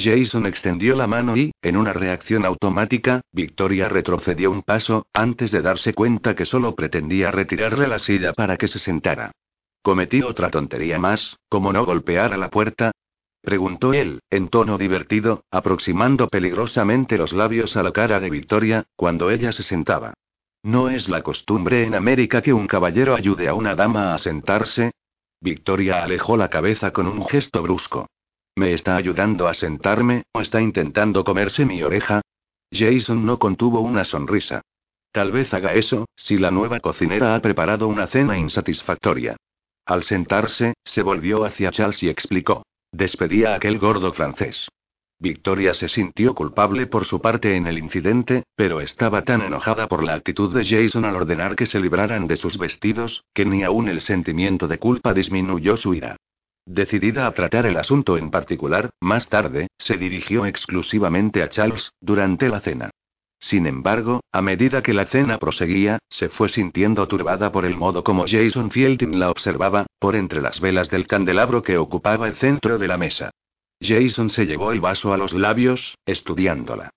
Jason 0.00 0.46
extendió 0.46 0.96
la 0.96 1.06
mano 1.06 1.36
y, 1.36 1.52
en 1.62 1.76
una 1.76 1.92
reacción 1.92 2.44
automática, 2.44 3.20
Victoria 3.32 3.88
retrocedió 3.88 4.50
un 4.50 4.62
paso, 4.62 5.06
antes 5.12 5.50
de 5.50 5.62
darse 5.62 5.94
cuenta 5.94 6.34
que 6.34 6.46
solo 6.46 6.74
pretendía 6.74 7.30
retirarle 7.30 7.86
la 7.86 7.98
silla 7.98 8.32
para 8.32 8.56
que 8.56 8.68
se 8.68 8.78
sentara. 8.78 9.32
¿Cometí 9.82 10.22
otra 10.22 10.50
tontería 10.50 10.98
más, 10.98 11.36
como 11.48 11.72
no 11.72 11.84
golpear 11.84 12.32
a 12.32 12.36
la 12.36 12.50
puerta? 12.50 12.92
Preguntó 13.42 13.94
él, 13.94 14.20
en 14.28 14.48
tono 14.48 14.76
divertido, 14.76 15.44
aproximando 15.50 16.28
peligrosamente 16.28 17.16
los 17.16 17.32
labios 17.32 17.76
a 17.76 17.82
la 17.82 17.92
cara 17.92 18.20
de 18.20 18.28
Victoria, 18.28 18.84
cuando 18.96 19.30
ella 19.30 19.52
se 19.52 19.62
sentaba. 19.62 20.14
¿No 20.62 20.90
es 20.90 21.08
la 21.08 21.22
costumbre 21.22 21.84
en 21.84 21.94
América 21.94 22.42
que 22.42 22.52
un 22.52 22.66
caballero 22.66 23.14
ayude 23.14 23.48
a 23.48 23.54
una 23.54 23.74
dama 23.74 24.14
a 24.14 24.18
sentarse? 24.18 24.92
Victoria 25.40 26.02
alejó 26.02 26.36
la 26.36 26.48
cabeza 26.48 26.90
con 26.90 27.06
un 27.06 27.24
gesto 27.24 27.62
brusco. 27.62 28.06
¿Me 28.60 28.74
está 28.74 28.96
ayudando 28.96 29.48
a 29.48 29.54
sentarme, 29.54 30.24
o 30.32 30.42
está 30.42 30.60
intentando 30.60 31.24
comerse 31.24 31.64
mi 31.64 31.82
oreja? 31.82 32.20
Jason 32.70 33.24
no 33.24 33.38
contuvo 33.38 33.80
una 33.80 34.04
sonrisa. 34.04 34.60
Tal 35.12 35.32
vez 35.32 35.54
haga 35.54 35.72
eso, 35.72 36.04
si 36.14 36.36
la 36.36 36.50
nueva 36.50 36.78
cocinera 36.80 37.34
ha 37.34 37.40
preparado 37.40 37.88
una 37.88 38.06
cena 38.06 38.36
insatisfactoria. 38.36 39.34
Al 39.86 40.02
sentarse, 40.02 40.74
se 40.84 41.00
volvió 41.00 41.46
hacia 41.46 41.70
Charles 41.70 42.02
y 42.02 42.10
explicó. 42.10 42.62
Despedía 42.92 43.54
a 43.54 43.54
aquel 43.54 43.78
gordo 43.78 44.12
francés. 44.12 44.68
Victoria 45.18 45.72
se 45.72 45.88
sintió 45.88 46.34
culpable 46.34 46.86
por 46.86 47.06
su 47.06 47.18
parte 47.18 47.56
en 47.56 47.66
el 47.66 47.78
incidente, 47.78 48.42
pero 48.56 48.82
estaba 48.82 49.22
tan 49.22 49.40
enojada 49.40 49.88
por 49.88 50.04
la 50.04 50.12
actitud 50.12 50.54
de 50.54 50.66
Jason 50.66 51.06
al 51.06 51.16
ordenar 51.16 51.56
que 51.56 51.64
se 51.64 51.80
libraran 51.80 52.26
de 52.26 52.36
sus 52.36 52.58
vestidos, 52.58 53.24
que 53.32 53.46
ni 53.46 53.62
aún 53.62 53.88
el 53.88 54.02
sentimiento 54.02 54.68
de 54.68 54.76
culpa 54.76 55.14
disminuyó 55.14 55.78
su 55.78 55.94
ira. 55.94 56.18
Decidida 56.72 57.26
a 57.26 57.32
tratar 57.32 57.66
el 57.66 57.76
asunto 57.78 58.16
en 58.16 58.30
particular, 58.30 58.90
más 59.00 59.28
tarde, 59.28 59.66
se 59.76 59.96
dirigió 59.96 60.46
exclusivamente 60.46 61.42
a 61.42 61.48
Charles, 61.48 61.90
durante 62.00 62.48
la 62.48 62.60
cena. 62.60 62.90
Sin 63.40 63.66
embargo, 63.66 64.20
a 64.30 64.40
medida 64.40 64.80
que 64.80 64.94
la 64.94 65.06
cena 65.06 65.38
proseguía, 65.38 65.98
se 66.08 66.28
fue 66.28 66.48
sintiendo 66.48 67.08
turbada 67.08 67.50
por 67.50 67.64
el 67.64 67.74
modo 67.74 68.04
como 68.04 68.24
Jason 68.28 68.70
Fielding 68.70 69.18
la 69.18 69.32
observaba, 69.32 69.86
por 69.98 70.14
entre 70.14 70.40
las 70.40 70.60
velas 70.60 70.88
del 70.90 71.08
candelabro 71.08 71.60
que 71.64 71.76
ocupaba 71.76 72.28
el 72.28 72.36
centro 72.36 72.78
de 72.78 72.86
la 72.86 72.96
mesa. 72.96 73.32
Jason 73.80 74.30
se 74.30 74.46
llevó 74.46 74.70
el 74.70 74.80
vaso 74.80 75.12
a 75.12 75.16
los 75.16 75.32
labios, 75.32 75.96
estudiándola. 76.06 76.90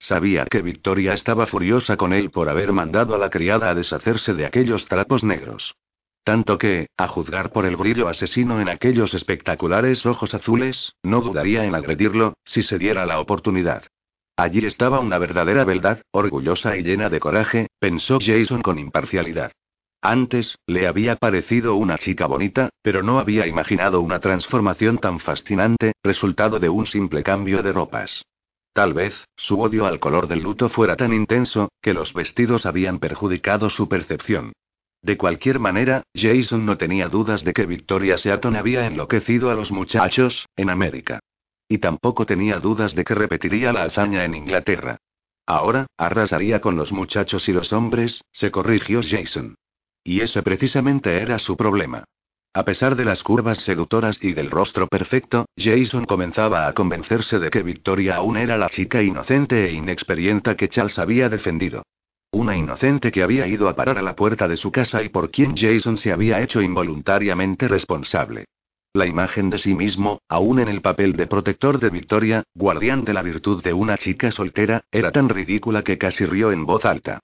Sabía 0.00 0.44
que 0.46 0.60
Victoria 0.60 1.12
estaba 1.12 1.46
furiosa 1.46 1.96
con 1.96 2.12
él 2.12 2.32
por 2.32 2.48
haber 2.48 2.72
mandado 2.72 3.14
a 3.14 3.18
la 3.18 3.30
criada 3.30 3.70
a 3.70 3.76
deshacerse 3.76 4.34
de 4.34 4.46
aquellos 4.46 4.86
trapos 4.86 5.22
negros. 5.22 5.76
Tanto 6.24 6.58
que, 6.58 6.88
a 6.96 7.08
juzgar 7.08 7.50
por 7.50 7.64
el 7.66 7.76
brillo 7.76 8.08
asesino 8.08 8.60
en 8.60 8.68
aquellos 8.68 9.14
espectaculares 9.14 10.04
ojos 10.06 10.34
azules, 10.34 10.94
no 11.02 11.20
dudaría 11.22 11.64
en 11.64 11.74
agredirlo, 11.74 12.34
si 12.44 12.62
se 12.62 12.78
diera 12.78 13.06
la 13.06 13.20
oportunidad. 13.20 13.84
Allí 14.36 14.64
estaba 14.64 15.00
una 15.00 15.18
verdadera 15.18 15.64
beldad, 15.64 16.00
orgullosa 16.12 16.76
y 16.76 16.82
llena 16.82 17.10
de 17.10 17.20
coraje, 17.20 17.68
pensó 17.78 18.18
Jason 18.20 18.62
con 18.62 18.78
imparcialidad. 18.78 19.52
Antes, 20.02 20.56
le 20.66 20.86
había 20.86 21.16
parecido 21.16 21.74
una 21.74 21.98
chica 21.98 22.26
bonita, 22.26 22.70
pero 22.82 23.02
no 23.02 23.18
había 23.18 23.46
imaginado 23.46 24.00
una 24.00 24.18
transformación 24.18 24.98
tan 24.98 25.20
fascinante, 25.20 25.92
resultado 26.02 26.58
de 26.58 26.70
un 26.70 26.86
simple 26.86 27.22
cambio 27.22 27.62
de 27.62 27.72
ropas. 27.72 28.24
Tal 28.72 28.94
vez, 28.94 29.14
su 29.36 29.60
odio 29.60 29.84
al 29.84 30.00
color 30.00 30.26
del 30.26 30.40
luto 30.40 30.68
fuera 30.70 30.96
tan 30.96 31.12
intenso, 31.12 31.70
que 31.82 31.92
los 31.92 32.14
vestidos 32.14 32.64
habían 32.64 32.98
perjudicado 32.98 33.68
su 33.68 33.88
percepción. 33.88 34.52
De 35.02 35.16
cualquier 35.16 35.58
manera, 35.58 36.02
Jason 36.14 36.66
no 36.66 36.76
tenía 36.76 37.08
dudas 37.08 37.42
de 37.42 37.54
que 37.54 37.66
Victoria 37.66 38.18
Seaton 38.18 38.56
había 38.56 38.86
enloquecido 38.86 39.50
a 39.50 39.54
los 39.54 39.70
muchachos, 39.70 40.46
en 40.56 40.68
América. 40.68 41.20
Y 41.68 41.78
tampoco 41.78 42.26
tenía 42.26 42.58
dudas 42.58 42.94
de 42.94 43.04
que 43.04 43.14
repetiría 43.14 43.72
la 43.72 43.84
hazaña 43.84 44.24
en 44.24 44.34
Inglaterra. 44.34 44.98
Ahora, 45.46 45.86
arrasaría 45.96 46.60
con 46.60 46.76
los 46.76 46.92
muchachos 46.92 47.48
y 47.48 47.52
los 47.52 47.72
hombres, 47.72 48.22
se 48.30 48.50
corrigió 48.50 49.00
Jason. 49.02 49.54
Y 50.04 50.20
ese 50.20 50.42
precisamente 50.42 51.20
era 51.20 51.38
su 51.38 51.56
problema. 51.56 52.04
A 52.52 52.64
pesar 52.64 52.96
de 52.96 53.04
las 53.04 53.22
curvas 53.22 53.58
seductoras 53.58 54.22
y 54.22 54.32
del 54.32 54.50
rostro 54.50 54.88
perfecto, 54.88 55.46
Jason 55.56 56.04
comenzaba 56.04 56.66
a 56.66 56.72
convencerse 56.72 57.38
de 57.38 57.48
que 57.48 57.62
Victoria 57.62 58.16
aún 58.16 58.36
era 58.36 58.58
la 58.58 58.68
chica 58.68 59.02
inocente 59.02 59.66
e 59.66 59.72
inexperiente 59.72 60.56
que 60.56 60.68
Charles 60.68 60.98
había 60.98 61.28
defendido. 61.28 61.84
Una 62.32 62.56
inocente 62.56 63.10
que 63.10 63.24
había 63.24 63.48
ido 63.48 63.68
a 63.68 63.74
parar 63.74 63.98
a 63.98 64.02
la 64.02 64.14
puerta 64.14 64.46
de 64.46 64.56
su 64.56 64.70
casa 64.70 65.02
y 65.02 65.08
por 65.08 65.30
quien 65.30 65.56
Jason 65.56 65.98
se 65.98 66.12
había 66.12 66.40
hecho 66.40 66.62
involuntariamente 66.62 67.66
responsable. 67.66 68.44
La 68.92 69.06
imagen 69.06 69.50
de 69.50 69.58
sí 69.58 69.74
mismo, 69.74 70.20
aún 70.28 70.60
en 70.60 70.68
el 70.68 70.80
papel 70.80 71.14
de 71.14 71.26
protector 71.26 71.80
de 71.80 71.90
Victoria, 71.90 72.44
guardián 72.54 73.04
de 73.04 73.14
la 73.14 73.22
virtud 73.22 73.62
de 73.64 73.72
una 73.72 73.98
chica 73.98 74.30
soltera, 74.30 74.82
era 74.92 75.10
tan 75.10 75.28
ridícula 75.28 75.82
que 75.82 75.98
casi 75.98 76.24
rió 76.24 76.52
en 76.52 76.66
voz 76.66 76.84
alta. 76.84 77.18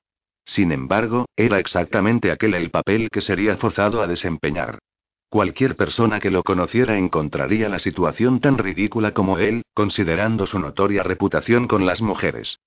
Sin 0.45 0.73
embargo, 0.73 1.27
era 1.37 1.61
exactamente 1.61 2.33
aquel 2.33 2.55
el 2.55 2.71
papel 2.71 3.09
que 3.11 3.21
sería 3.21 3.57
forzado 3.57 4.03
a 4.03 4.09
desempeñar. 4.09 4.81
Cualquier 5.29 5.77
persona 5.77 6.19
que 6.19 6.31
lo 6.31 6.43
conociera 6.43 6.99
encontraría 6.99 7.69
la 7.69 7.79
situación 7.79 8.41
tan 8.41 8.59
ridícula 8.59 9.13
como 9.13 9.39
él, 9.39 9.63
considerando 9.73 10.47
su 10.47 10.59
notoria 10.59 11.03
reputación 11.03 11.69
con 11.69 11.87
las 11.87 12.01
mujeres. 12.01 12.59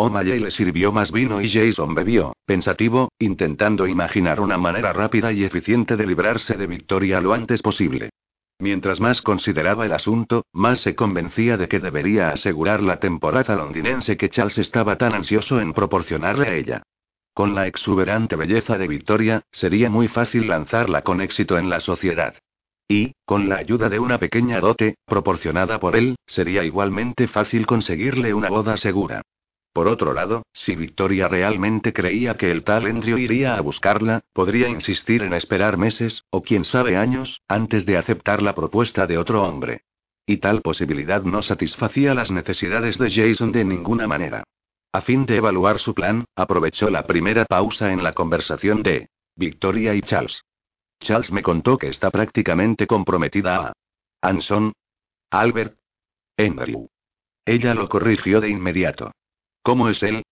O'Malley 0.00 0.38
le 0.38 0.52
sirvió 0.52 0.92
más 0.92 1.10
vino 1.10 1.42
y 1.42 1.50
Jason 1.50 1.92
bebió, 1.92 2.32
pensativo, 2.46 3.08
intentando 3.18 3.84
imaginar 3.88 4.38
una 4.38 4.56
manera 4.56 4.92
rápida 4.92 5.32
y 5.32 5.42
eficiente 5.42 5.96
de 5.96 6.06
librarse 6.06 6.56
de 6.56 6.68
Victoria 6.68 7.20
lo 7.20 7.34
antes 7.34 7.62
posible. 7.62 8.10
Mientras 8.60 9.00
más 9.00 9.22
consideraba 9.22 9.86
el 9.86 9.92
asunto, 9.92 10.44
más 10.52 10.78
se 10.78 10.94
convencía 10.94 11.56
de 11.56 11.66
que 11.66 11.80
debería 11.80 12.30
asegurar 12.30 12.80
la 12.80 13.00
temporada 13.00 13.56
londinense 13.56 14.16
que 14.16 14.28
Charles 14.28 14.58
estaba 14.58 14.96
tan 14.98 15.14
ansioso 15.14 15.60
en 15.60 15.72
proporcionarle 15.72 16.46
a 16.46 16.54
ella. 16.54 16.82
Con 17.34 17.56
la 17.56 17.66
exuberante 17.66 18.36
belleza 18.36 18.78
de 18.78 18.86
Victoria, 18.86 19.42
sería 19.50 19.90
muy 19.90 20.06
fácil 20.06 20.46
lanzarla 20.46 21.02
con 21.02 21.20
éxito 21.20 21.58
en 21.58 21.70
la 21.70 21.80
sociedad. 21.80 22.36
Y, 22.86 23.14
con 23.24 23.48
la 23.48 23.56
ayuda 23.56 23.88
de 23.88 23.98
una 23.98 24.18
pequeña 24.18 24.60
dote, 24.60 24.94
proporcionada 25.06 25.80
por 25.80 25.96
él, 25.96 26.14
sería 26.24 26.62
igualmente 26.62 27.26
fácil 27.26 27.66
conseguirle 27.66 28.32
una 28.32 28.48
boda 28.48 28.76
segura. 28.76 29.22
Por 29.78 29.86
otro 29.86 30.12
lado, 30.12 30.42
si 30.52 30.74
Victoria 30.74 31.28
realmente 31.28 31.92
creía 31.92 32.36
que 32.36 32.50
el 32.50 32.64
tal 32.64 32.86
Andrew 32.86 33.16
iría 33.16 33.54
a 33.54 33.60
buscarla, 33.60 34.22
podría 34.32 34.68
insistir 34.68 35.22
en 35.22 35.32
esperar 35.32 35.76
meses, 35.76 36.24
o 36.30 36.42
quién 36.42 36.64
sabe 36.64 36.96
años, 36.96 37.42
antes 37.46 37.86
de 37.86 37.96
aceptar 37.96 38.42
la 38.42 38.56
propuesta 38.56 39.06
de 39.06 39.18
otro 39.18 39.44
hombre. 39.44 39.82
Y 40.26 40.38
tal 40.38 40.62
posibilidad 40.62 41.22
no 41.22 41.42
satisfacía 41.42 42.12
las 42.12 42.32
necesidades 42.32 42.98
de 42.98 43.08
Jason 43.08 43.52
de 43.52 43.64
ninguna 43.64 44.08
manera. 44.08 44.42
A 44.92 45.00
fin 45.00 45.26
de 45.26 45.36
evaluar 45.36 45.78
su 45.78 45.94
plan, 45.94 46.24
aprovechó 46.34 46.90
la 46.90 47.06
primera 47.06 47.44
pausa 47.44 47.92
en 47.92 48.02
la 48.02 48.14
conversación 48.14 48.82
de 48.82 49.10
Victoria 49.36 49.94
y 49.94 50.02
Charles. 50.02 50.42
Charles 50.98 51.30
me 51.30 51.44
contó 51.44 51.78
que 51.78 51.86
está 51.86 52.10
prácticamente 52.10 52.88
comprometida 52.88 53.68
a 53.68 53.72
Anson, 54.22 54.72
Albert, 55.30 55.78
Andrew. 56.36 56.88
Ella 57.46 57.74
lo 57.74 57.88
corrigió 57.88 58.40
de 58.40 58.48
inmediato. 58.48 59.12
¿Cómo 59.62 59.88
es 59.88 60.02
él? 60.02 60.22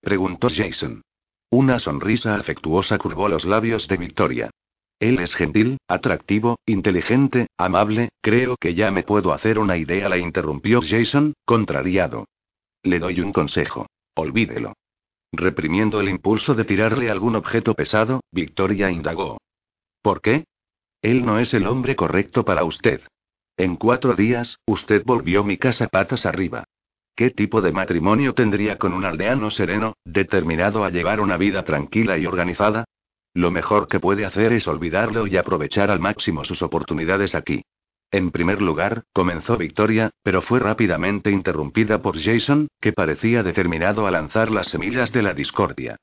preguntó 0.00 0.48
Jason. 0.50 1.02
Una 1.50 1.78
sonrisa 1.78 2.34
afectuosa 2.36 2.98
curvó 2.98 3.28
los 3.28 3.44
labios 3.44 3.88
de 3.88 3.96
Victoria. 3.96 4.50
Él 5.00 5.20
es 5.20 5.34
gentil, 5.34 5.78
atractivo, 5.86 6.58
inteligente, 6.66 7.46
amable, 7.56 8.10
creo 8.20 8.56
que 8.56 8.74
ya 8.74 8.90
me 8.90 9.04
puedo 9.04 9.32
hacer 9.32 9.58
una 9.58 9.76
idea, 9.76 10.08
la 10.08 10.18
interrumpió 10.18 10.80
Jason, 10.82 11.34
contrariado. 11.44 12.26
Le 12.82 12.98
doy 12.98 13.20
un 13.20 13.32
consejo. 13.32 13.86
Olvídelo. 14.14 14.74
Reprimiendo 15.32 16.00
el 16.00 16.08
impulso 16.08 16.54
de 16.54 16.64
tirarle 16.64 17.10
algún 17.10 17.36
objeto 17.36 17.74
pesado, 17.74 18.20
Victoria 18.32 18.90
indagó. 18.90 19.38
¿Por 20.02 20.20
qué? 20.20 20.44
Él 21.02 21.24
no 21.24 21.38
es 21.38 21.54
el 21.54 21.66
hombre 21.66 21.94
correcto 21.94 22.44
para 22.44 22.64
usted. 22.64 23.02
En 23.56 23.76
cuatro 23.76 24.14
días, 24.14 24.58
usted 24.66 25.04
volvió 25.04 25.44
mi 25.44 25.58
casa 25.58 25.86
patas 25.88 26.26
arriba. 26.26 26.64
¿Qué 27.18 27.30
tipo 27.30 27.60
de 27.60 27.72
matrimonio 27.72 28.32
tendría 28.32 28.78
con 28.78 28.92
un 28.92 29.04
aldeano 29.04 29.50
sereno, 29.50 29.96
determinado 30.04 30.84
a 30.84 30.90
llevar 30.90 31.18
una 31.18 31.36
vida 31.36 31.64
tranquila 31.64 32.16
y 32.16 32.26
organizada? 32.26 32.84
Lo 33.34 33.50
mejor 33.50 33.88
que 33.88 33.98
puede 33.98 34.24
hacer 34.24 34.52
es 34.52 34.68
olvidarlo 34.68 35.26
y 35.26 35.36
aprovechar 35.36 35.90
al 35.90 35.98
máximo 35.98 36.44
sus 36.44 36.62
oportunidades 36.62 37.34
aquí. 37.34 37.64
En 38.12 38.30
primer 38.30 38.62
lugar, 38.62 39.02
comenzó 39.12 39.56
Victoria, 39.56 40.10
pero 40.22 40.42
fue 40.42 40.60
rápidamente 40.60 41.32
interrumpida 41.32 42.02
por 42.02 42.20
Jason, 42.20 42.68
que 42.80 42.92
parecía 42.92 43.42
determinado 43.42 44.06
a 44.06 44.12
lanzar 44.12 44.52
las 44.52 44.68
semillas 44.68 45.10
de 45.10 45.22
la 45.22 45.34
discordia. 45.34 45.96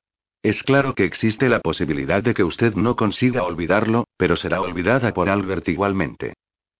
Es 0.44 0.64
claro 0.64 0.96
que 0.96 1.06
existe 1.06 1.48
la 1.48 1.62
posibilidad 1.62 2.24
de 2.24 2.34
que 2.34 2.44
usted 2.44 2.76
no 2.76 2.98
consiga 2.98 3.44
olvidarlo, 3.44 4.04
pero 4.18 4.36
será 4.36 4.60
olvidada 4.60 5.14
por 5.14 5.30
Albert 5.30 5.70
igualmente. 5.70 6.34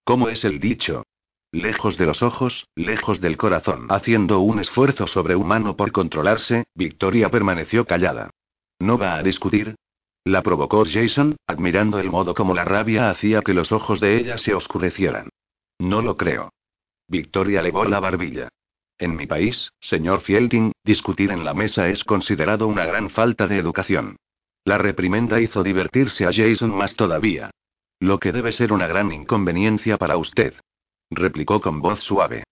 ¿Cómo 0.04 0.28
es 0.28 0.44
el 0.44 0.60
dicho? 0.60 1.04
Lejos 1.56 1.98
de 1.98 2.06
los 2.06 2.22
ojos, 2.22 2.68
lejos 2.76 3.22
del 3.22 3.38
corazón. 3.38 3.88
Haciendo 3.90 4.42
un 4.42 4.60
esfuerzo 4.60 5.08
sobrehumano 5.08 5.78
por 5.78 5.94
controlarse, 5.94 6.66
Victoria 6.76 7.30
permaneció 7.30 7.86
callada. 7.86 8.32
¿No 8.78 8.98
va 8.98 9.16
a 9.16 9.24
discutir? 9.24 9.76
La 10.26 10.42
provocó 10.42 10.84
Jason, 10.86 11.38
admirando 11.48 11.98
el 12.00 12.10
modo 12.10 12.34
como 12.34 12.54
la 12.54 12.66
rabia 12.66 13.10
hacía 13.10 13.42
que 13.42 13.54
los 13.54 13.72
ojos 13.72 14.02
de 14.02 14.18
ella 14.18 14.38
se 14.38 14.54
oscurecieran. 14.54 15.30
No 15.80 16.02
lo 16.02 16.18
creo. 16.18 16.52
Victoria 17.08 17.62
levó 17.62 17.86
la 17.86 18.02
barbilla. 18.02 18.50
En 18.98 19.16
mi 19.16 19.26
país, 19.26 19.72
señor 19.80 20.20
Fielding, 20.20 20.74
discutir 20.84 21.32
en 21.32 21.46
la 21.46 21.54
mesa 21.54 21.88
es 21.88 22.04
considerado 22.04 22.68
una 22.68 22.86
gran 22.86 23.10
falta 23.10 23.48
de 23.48 23.60
educación. 23.60 24.18
La 24.66 24.78
reprimenda 24.78 25.40
hizo 25.40 25.64
divertirse 25.64 26.26
a 26.26 26.34
Jason 26.34 26.76
más 26.76 26.98
todavía. 26.98 27.52
Lo 28.02 28.20
que 28.20 28.34
debe 28.34 28.52
ser 28.52 28.74
una 28.74 28.88
gran 28.88 29.14
inconveniencia 29.14 29.98
para 29.98 30.18
usted 30.18 30.54
replicó 31.10 31.62
con 31.62 31.82
voz 31.82 32.02
suave. 32.02 32.44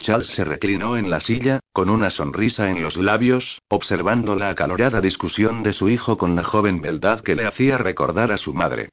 Charles 0.00 0.28
se 0.28 0.44
reclinó 0.44 0.96
en 0.96 1.10
la 1.10 1.20
silla, 1.20 1.60
con 1.72 1.90
una 1.90 2.08
sonrisa 2.08 2.70
en 2.70 2.82
los 2.82 2.96
labios, 2.96 3.60
observando 3.68 4.34
la 4.34 4.48
acalorada 4.48 5.00
discusión 5.00 5.62
de 5.62 5.74
su 5.74 5.90
hijo 5.90 6.16
con 6.16 6.34
la 6.34 6.42
joven 6.42 6.80
beldad 6.80 7.20
que 7.20 7.34
le 7.34 7.46
hacía 7.46 7.76
recordar 7.76 8.32
a 8.32 8.38
su 8.38 8.54
madre. 8.54 8.88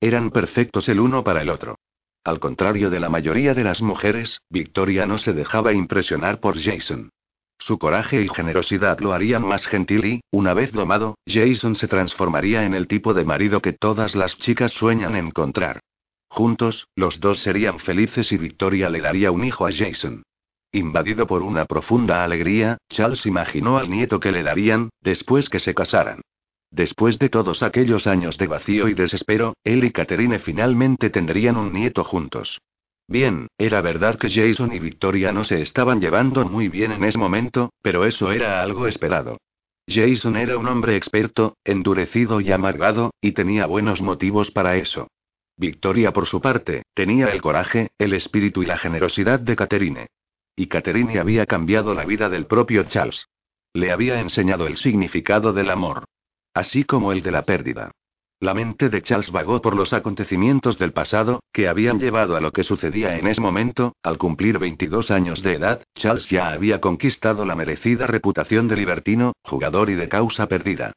Eran 0.00 0.30
perfectos 0.30 0.88
el 0.88 1.00
uno 1.00 1.24
para 1.24 1.42
el 1.42 1.50
otro. 1.50 1.76
Al 2.24 2.38
contrario 2.38 2.90
de 2.90 3.00
la 3.00 3.08
mayoría 3.08 3.54
de 3.54 3.64
las 3.64 3.82
mujeres, 3.82 4.40
Victoria 4.48 5.06
no 5.06 5.18
se 5.18 5.32
dejaba 5.32 5.72
impresionar 5.72 6.38
por 6.38 6.60
Jason. 6.60 7.10
Su 7.58 7.78
coraje 7.78 8.22
y 8.22 8.28
generosidad 8.28 9.00
lo 9.00 9.12
harían 9.12 9.44
más 9.44 9.66
gentil 9.66 10.04
y, 10.04 10.20
una 10.30 10.54
vez 10.54 10.72
domado, 10.72 11.16
Jason 11.26 11.74
se 11.74 11.88
transformaría 11.88 12.64
en 12.64 12.74
el 12.74 12.86
tipo 12.86 13.14
de 13.14 13.24
marido 13.24 13.60
que 13.60 13.72
todas 13.72 14.14
las 14.14 14.36
chicas 14.38 14.72
sueñan 14.72 15.16
encontrar. 15.16 15.80
Juntos, 16.34 16.88
los 16.96 17.20
dos 17.20 17.40
serían 17.40 17.78
felices 17.78 18.32
y 18.32 18.38
Victoria 18.38 18.88
le 18.88 19.02
daría 19.02 19.30
un 19.30 19.44
hijo 19.44 19.66
a 19.66 19.70
Jason. 19.70 20.22
Invadido 20.72 21.26
por 21.26 21.42
una 21.42 21.66
profunda 21.66 22.24
alegría, 22.24 22.78
Charles 22.88 23.26
imaginó 23.26 23.76
al 23.76 23.90
nieto 23.90 24.18
que 24.18 24.32
le 24.32 24.42
darían, 24.42 24.88
después 25.02 25.50
que 25.50 25.60
se 25.60 25.74
casaran. 25.74 26.22
Después 26.70 27.18
de 27.18 27.28
todos 27.28 27.62
aquellos 27.62 28.06
años 28.06 28.38
de 28.38 28.46
vacío 28.46 28.88
y 28.88 28.94
desespero, 28.94 29.52
él 29.62 29.84
y 29.84 29.90
Catherine 29.90 30.38
finalmente 30.38 31.10
tendrían 31.10 31.58
un 31.58 31.70
nieto 31.70 32.02
juntos. 32.02 32.62
Bien, 33.06 33.48
era 33.58 33.82
verdad 33.82 34.18
que 34.18 34.30
Jason 34.30 34.72
y 34.72 34.78
Victoria 34.78 35.32
no 35.32 35.44
se 35.44 35.60
estaban 35.60 36.00
llevando 36.00 36.46
muy 36.46 36.70
bien 36.70 36.92
en 36.92 37.04
ese 37.04 37.18
momento, 37.18 37.74
pero 37.82 38.06
eso 38.06 38.32
era 38.32 38.62
algo 38.62 38.86
esperado. 38.86 39.36
Jason 39.86 40.36
era 40.36 40.56
un 40.56 40.66
hombre 40.66 40.96
experto, 40.96 41.58
endurecido 41.62 42.40
y 42.40 42.52
amargado, 42.52 43.10
y 43.20 43.32
tenía 43.32 43.66
buenos 43.66 44.00
motivos 44.00 44.50
para 44.50 44.78
eso. 44.78 45.08
Victoria, 45.56 46.12
por 46.12 46.26
su 46.26 46.40
parte, 46.40 46.82
tenía 46.94 47.28
el 47.28 47.42
coraje, 47.42 47.90
el 47.98 48.14
espíritu 48.14 48.62
y 48.62 48.66
la 48.66 48.78
generosidad 48.78 49.40
de 49.40 49.56
Catherine. 49.56 50.06
Y 50.56 50.66
Catherine 50.66 51.18
había 51.18 51.46
cambiado 51.46 51.94
la 51.94 52.04
vida 52.04 52.28
del 52.28 52.46
propio 52.46 52.84
Charles. 52.84 53.26
Le 53.72 53.90
había 53.90 54.20
enseñado 54.20 54.66
el 54.66 54.76
significado 54.76 55.52
del 55.52 55.70
amor. 55.70 56.04
Así 56.54 56.84
como 56.84 57.12
el 57.12 57.22
de 57.22 57.30
la 57.30 57.42
pérdida. 57.42 57.90
La 58.42 58.54
mente 58.54 58.88
de 58.88 59.02
Charles 59.02 59.30
vagó 59.30 59.62
por 59.62 59.76
los 59.76 59.92
acontecimientos 59.92 60.76
del 60.76 60.92
pasado, 60.92 61.44
que 61.52 61.68
habían 61.68 62.00
llevado 62.00 62.34
a 62.34 62.40
lo 62.40 62.50
que 62.50 62.64
sucedía 62.64 63.16
en 63.16 63.28
ese 63.28 63.40
momento, 63.40 63.94
al 64.02 64.18
cumplir 64.18 64.58
22 64.58 65.12
años 65.12 65.42
de 65.42 65.54
edad, 65.54 65.84
Charles 65.94 66.28
ya 66.28 66.48
había 66.48 66.80
conquistado 66.80 67.46
la 67.46 67.54
merecida 67.54 68.08
reputación 68.08 68.66
de 68.66 68.74
libertino, 68.74 69.34
jugador 69.44 69.90
y 69.90 69.94
de 69.94 70.08
causa 70.08 70.48
perdida. 70.48 70.92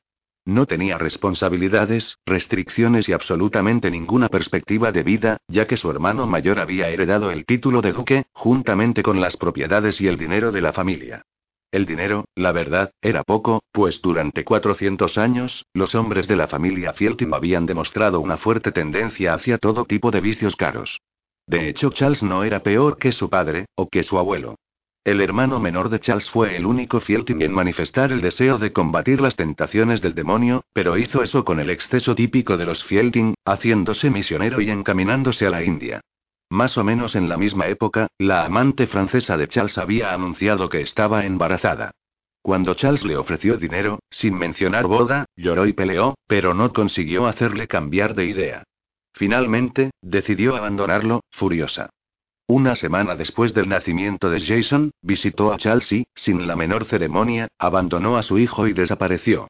No 0.46 0.68
tenía 0.68 1.00
responsabilidades, 1.00 2.20
restricciones 2.24 3.10
y 3.10 3.14
absolutamente 3.14 3.90
ninguna 3.90 4.30
perspectiva 4.30 4.92
de 4.92 5.02
vida, 5.02 5.38
ya 5.48 5.66
que 5.66 5.76
su 5.76 5.90
hermano 5.90 6.28
mayor 6.28 6.60
había 6.60 6.90
heredado 6.90 7.32
el 7.32 7.46
título 7.46 7.82
de 7.82 7.94
duque, 7.94 8.26
juntamente 8.32 9.02
con 9.02 9.20
las 9.20 9.38
propiedades 9.38 10.00
y 10.02 10.08
el 10.08 10.18
dinero 10.18 10.52
de 10.52 10.62
la 10.62 10.72
familia. 10.72 11.24
El 11.72 11.88
dinero, 11.88 12.26
la 12.36 12.52
verdad, 12.52 12.92
era 13.02 13.24
poco, 13.24 13.64
pues 13.72 14.02
durante 14.04 14.44
400 14.44 15.18
años, 15.18 15.66
los 15.74 15.96
hombres 15.96 16.28
de 16.28 16.36
la 16.36 16.48
familia 16.48 16.94
Fieltim 16.94 17.34
habían 17.34 17.66
demostrado 17.66 18.20
una 18.20 18.38
fuerte 18.38 18.72
tendencia 18.72 19.34
hacia 19.34 19.58
todo 19.58 19.86
tipo 19.86 20.12
de 20.12 20.22
vicios 20.22 20.56
caros. 20.56 21.02
De 21.48 21.68
hecho, 21.70 21.90
Charles 21.90 22.22
no 22.22 22.44
era 22.44 22.62
peor 22.62 22.98
que 22.98 23.12
su 23.12 23.30
padre, 23.30 23.66
o 23.76 23.90
que 23.90 24.04
su 24.04 24.18
abuelo. 24.18 24.56
El 25.06 25.22
hermano 25.22 25.60
menor 25.60 25.90
de 25.90 26.00
Charles 26.00 26.28
fue 26.28 26.56
el 26.56 26.66
único 26.66 27.00
Fielting 27.00 27.44
en 27.44 27.54
manifestar 27.54 28.12
el 28.12 28.22
deseo 28.22 28.58
de 28.58 28.74
combatir 28.74 29.22
las 29.22 29.36
tentaciones 29.36 30.02
del 30.02 30.16
demonio, 30.16 30.64
pero 30.74 30.98
hizo 30.98 31.22
eso 31.22 31.46
con 31.46 31.60
el 31.60 31.70
exceso 31.70 32.16
típico 32.16 32.58
de 32.58 32.66
los 32.66 32.84
Fielding, 32.84 33.36
haciéndose 33.46 34.10
misionero 34.10 34.62
y 34.62 34.72
encaminándose 34.72 35.46
a 35.46 35.52
la 35.52 35.64
India. 35.64 36.02
Más 36.50 36.76
o 36.80 36.84
menos 36.84 37.16
en 37.16 37.30
la 37.30 37.38
misma 37.38 37.68
época, 37.68 38.08
la 38.18 38.46
amante 38.46 38.88
francesa 38.88 39.38
de 39.38 39.48
Charles 39.48 39.78
había 39.78 40.12
anunciado 40.12 40.70
que 40.70 40.82
estaba 40.82 41.24
embarazada. 41.28 41.92
Cuando 42.42 42.74
Charles 42.74 43.06
le 43.06 43.16
ofreció 43.16 43.58
dinero, 43.58 44.00
sin 44.10 44.34
mencionar 44.34 44.88
boda, 44.88 45.26
lloró 45.36 45.68
y 45.68 45.74
peleó, 45.74 46.16
pero 46.26 46.56
no 46.56 46.74
consiguió 46.74 47.28
hacerle 47.28 47.68
cambiar 47.68 48.16
de 48.16 48.26
idea. 48.26 48.64
Finalmente, 49.14 49.92
decidió 50.02 50.56
abandonarlo, 50.56 51.22
furiosa. 51.30 51.92
Una 52.48 52.76
semana 52.76 53.16
después 53.16 53.56
del 53.56 53.68
nacimiento 53.68 54.30
de 54.30 54.40
Jason, 54.40 54.92
visitó 55.02 55.52
a 55.52 55.58
y, 55.90 56.06
sin 56.14 56.46
la 56.46 56.56
menor 56.56 56.86
ceremonia, 56.86 57.48
abandonó 57.58 58.18
a 58.18 58.24
su 58.24 58.38
hijo 58.38 58.68
y 58.68 58.74
desapareció. 58.74 59.48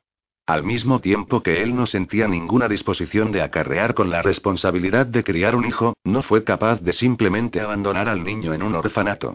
Al 0.47 0.63
mismo 0.63 1.01
tiempo 1.01 1.43
que 1.43 1.61
él 1.61 1.75
no 1.75 1.87
sentía 1.87 2.29
ninguna 2.29 2.69
disposición 2.69 3.33
de 3.33 3.41
acarrear 3.41 3.95
con 3.95 4.09
la 4.09 4.21
responsabilidad 4.21 5.07
de 5.07 5.25
criar 5.25 5.57
un 5.57 5.65
hijo, 5.65 5.95
no 6.05 6.21
fue 6.21 6.45
capaz 6.45 6.79
de 6.81 6.93
simplemente 6.93 7.59
abandonar 7.59 8.07
al 8.07 8.23
niño 8.23 8.53
en 8.53 8.63
un 8.63 8.75
orfanato. 8.75 9.33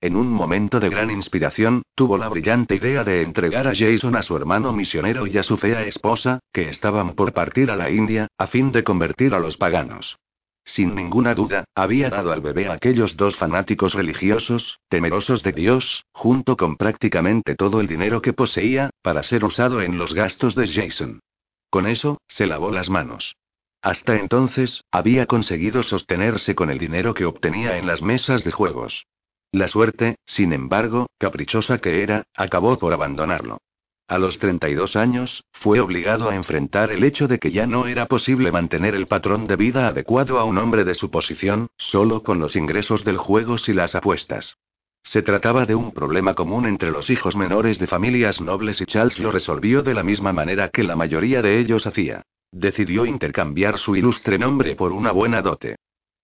En 0.00 0.16
un 0.16 0.30
momento 0.30 0.80
de 0.80 0.88
gran 0.88 1.10
inspiración, 1.10 1.82
tuvo 1.94 2.16
la 2.16 2.30
brillante 2.30 2.76
idea 2.76 3.04
de 3.04 3.20
entregar 3.20 3.68
a 3.68 3.74
Jason 3.74 4.16
a 4.16 4.22
su 4.22 4.36
hermano 4.36 4.72
misionero 4.72 5.26
y 5.26 5.36
a 5.36 5.42
su 5.42 5.58
fea 5.58 5.84
esposa, 5.84 6.40
que 6.50 6.70
estaban 6.70 7.14
por 7.14 7.34
partir 7.34 7.70
a 7.70 7.76
la 7.76 7.90
India, 7.90 8.28
a 8.38 8.46
fin 8.46 8.72
de 8.72 8.84
convertir 8.84 9.34
a 9.34 9.38
los 9.38 9.58
paganos. 9.58 10.16
Sin 10.64 10.94
ninguna 10.94 11.34
duda, 11.34 11.64
había 11.74 12.08
dado 12.08 12.32
al 12.32 12.40
bebé 12.40 12.68
a 12.68 12.74
aquellos 12.74 13.16
dos 13.16 13.36
fanáticos 13.36 13.94
religiosos, 13.94 14.78
temerosos 14.88 15.42
de 15.42 15.52
Dios, 15.52 16.04
junto 16.12 16.56
con 16.56 16.76
prácticamente 16.76 17.56
todo 17.56 17.80
el 17.80 17.88
dinero 17.88 18.22
que 18.22 18.32
poseía, 18.32 18.90
para 19.02 19.22
ser 19.22 19.44
usado 19.44 19.82
en 19.82 19.98
los 19.98 20.14
gastos 20.14 20.54
de 20.54 20.68
Jason. 20.68 21.20
Con 21.68 21.86
eso, 21.86 22.18
se 22.28 22.46
lavó 22.46 22.70
las 22.70 22.90
manos. 22.90 23.34
Hasta 23.82 24.16
entonces, 24.16 24.84
había 24.92 25.26
conseguido 25.26 25.82
sostenerse 25.82 26.54
con 26.54 26.70
el 26.70 26.78
dinero 26.78 27.14
que 27.14 27.24
obtenía 27.24 27.78
en 27.78 27.86
las 27.86 28.00
mesas 28.00 28.44
de 28.44 28.52
juegos. 28.52 29.06
La 29.50 29.66
suerte, 29.68 30.16
sin 30.24 30.52
embargo, 30.52 31.08
caprichosa 31.18 31.78
que 31.78 32.02
era, 32.02 32.22
acabó 32.34 32.78
por 32.78 32.92
abandonarlo. 32.92 33.58
A 34.12 34.18
los 34.18 34.38
32 34.38 34.94
años, 34.94 35.42
fue 35.52 35.80
obligado 35.80 36.28
a 36.28 36.36
enfrentar 36.36 36.92
el 36.92 37.02
hecho 37.02 37.28
de 37.28 37.38
que 37.38 37.50
ya 37.50 37.66
no 37.66 37.86
era 37.86 38.04
posible 38.04 38.52
mantener 38.52 38.94
el 38.94 39.06
patrón 39.06 39.46
de 39.46 39.56
vida 39.56 39.88
adecuado 39.88 40.38
a 40.38 40.44
un 40.44 40.58
hombre 40.58 40.84
de 40.84 40.92
su 40.92 41.10
posición, 41.10 41.68
solo 41.78 42.22
con 42.22 42.38
los 42.38 42.54
ingresos 42.54 43.06
del 43.06 43.16
juego 43.16 43.56
y 43.66 43.72
las 43.72 43.94
apuestas. 43.94 44.58
Se 45.02 45.22
trataba 45.22 45.64
de 45.64 45.74
un 45.76 45.92
problema 45.92 46.34
común 46.34 46.66
entre 46.66 46.90
los 46.90 47.08
hijos 47.08 47.36
menores 47.36 47.78
de 47.78 47.86
familias 47.86 48.42
nobles 48.42 48.82
y 48.82 48.84
Charles 48.84 49.18
lo 49.18 49.32
resolvió 49.32 49.82
de 49.82 49.94
la 49.94 50.02
misma 50.02 50.34
manera 50.34 50.68
que 50.68 50.82
la 50.82 50.94
mayoría 50.94 51.40
de 51.40 51.58
ellos 51.58 51.86
hacía. 51.86 52.20
Decidió 52.50 53.06
intercambiar 53.06 53.78
su 53.78 53.96
ilustre 53.96 54.36
nombre 54.36 54.76
por 54.76 54.92
una 54.92 55.10
buena 55.10 55.40
dote. 55.40 55.76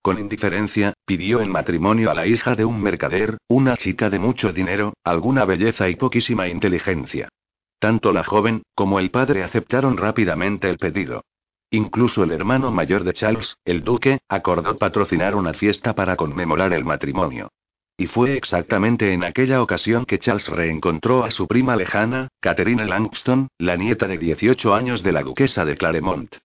Con 0.02 0.18
indiferencia, 0.18 0.92
pidió 1.06 1.40
en 1.40 1.50
matrimonio 1.50 2.10
a 2.10 2.14
la 2.14 2.26
hija 2.26 2.54
de 2.54 2.66
un 2.66 2.82
mercader, 2.82 3.38
una 3.48 3.78
chica 3.78 4.10
de 4.10 4.18
mucho 4.18 4.52
dinero, 4.52 4.92
alguna 5.04 5.46
belleza 5.46 5.88
y 5.88 5.96
poquísima 5.96 6.48
inteligencia. 6.48 7.30
Tanto 7.78 8.12
la 8.12 8.24
joven, 8.24 8.62
como 8.74 8.98
el 8.98 9.10
padre 9.10 9.44
aceptaron 9.44 9.96
rápidamente 9.96 10.68
el 10.68 10.78
pedido. 10.78 11.22
Incluso 11.70 12.24
el 12.24 12.32
hermano 12.32 12.70
mayor 12.72 13.04
de 13.04 13.12
Charles, 13.12 13.56
el 13.64 13.84
duque, 13.84 14.18
acordó 14.28 14.76
patrocinar 14.78 15.34
una 15.34 15.52
fiesta 15.52 15.94
para 15.94 16.16
conmemorar 16.16 16.72
el 16.72 16.84
matrimonio. 16.84 17.50
Y 17.96 18.06
fue 18.06 18.36
exactamente 18.36 19.12
en 19.12 19.24
aquella 19.24 19.60
ocasión 19.60 20.06
que 20.06 20.18
Charles 20.18 20.48
reencontró 20.48 21.24
a 21.24 21.30
su 21.30 21.46
prima 21.46 21.76
lejana, 21.76 22.28
Catherine 22.40 22.86
Langston, 22.86 23.48
la 23.58 23.76
nieta 23.76 24.06
de 24.06 24.18
18 24.18 24.74
años 24.74 25.02
de 25.02 25.12
la 25.12 25.22
duquesa 25.22 25.64
de 25.64 25.76
Claremont. 25.76 26.36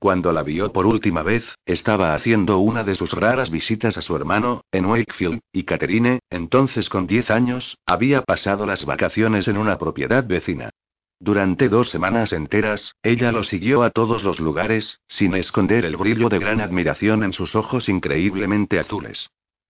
Cuando 0.00 0.32
la 0.32 0.44
vio 0.44 0.72
por 0.72 0.86
última 0.86 1.24
vez, 1.24 1.44
estaba 1.66 2.14
haciendo 2.14 2.58
una 2.58 2.84
de 2.84 2.94
sus 2.94 3.12
raras 3.12 3.50
visitas 3.50 3.98
a 3.98 4.02
su 4.02 4.14
hermano, 4.14 4.62
en 4.70 4.86
Wakefield, 4.86 5.40
y 5.52 5.64
Catherine, 5.64 6.20
entonces 6.30 6.88
con 6.88 7.08
10 7.08 7.32
años, 7.32 7.76
había 7.84 8.22
pasado 8.22 8.64
las 8.64 8.84
vacaciones 8.84 9.48
en 9.48 9.58
una 9.58 9.76
propiedad 9.76 10.24
vecina. 10.24 10.70
Durante 11.18 11.68
dos 11.68 11.90
semanas 11.90 12.32
enteras, 12.32 12.92
ella 13.02 13.32
lo 13.32 13.42
siguió 13.42 13.82
a 13.82 13.90
todos 13.90 14.22
los 14.22 14.38
lugares, 14.38 15.00
sin 15.08 15.34
esconder 15.34 15.84
el 15.84 15.96
brillo 15.96 16.28
de 16.28 16.38
gran 16.38 16.60
admiración 16.60 17.24
en 17.24 17.32
sus 17.32 17.56
ojos 17.56 17.88
increíblemente 17.88 18.78
azules. 18.78 19.28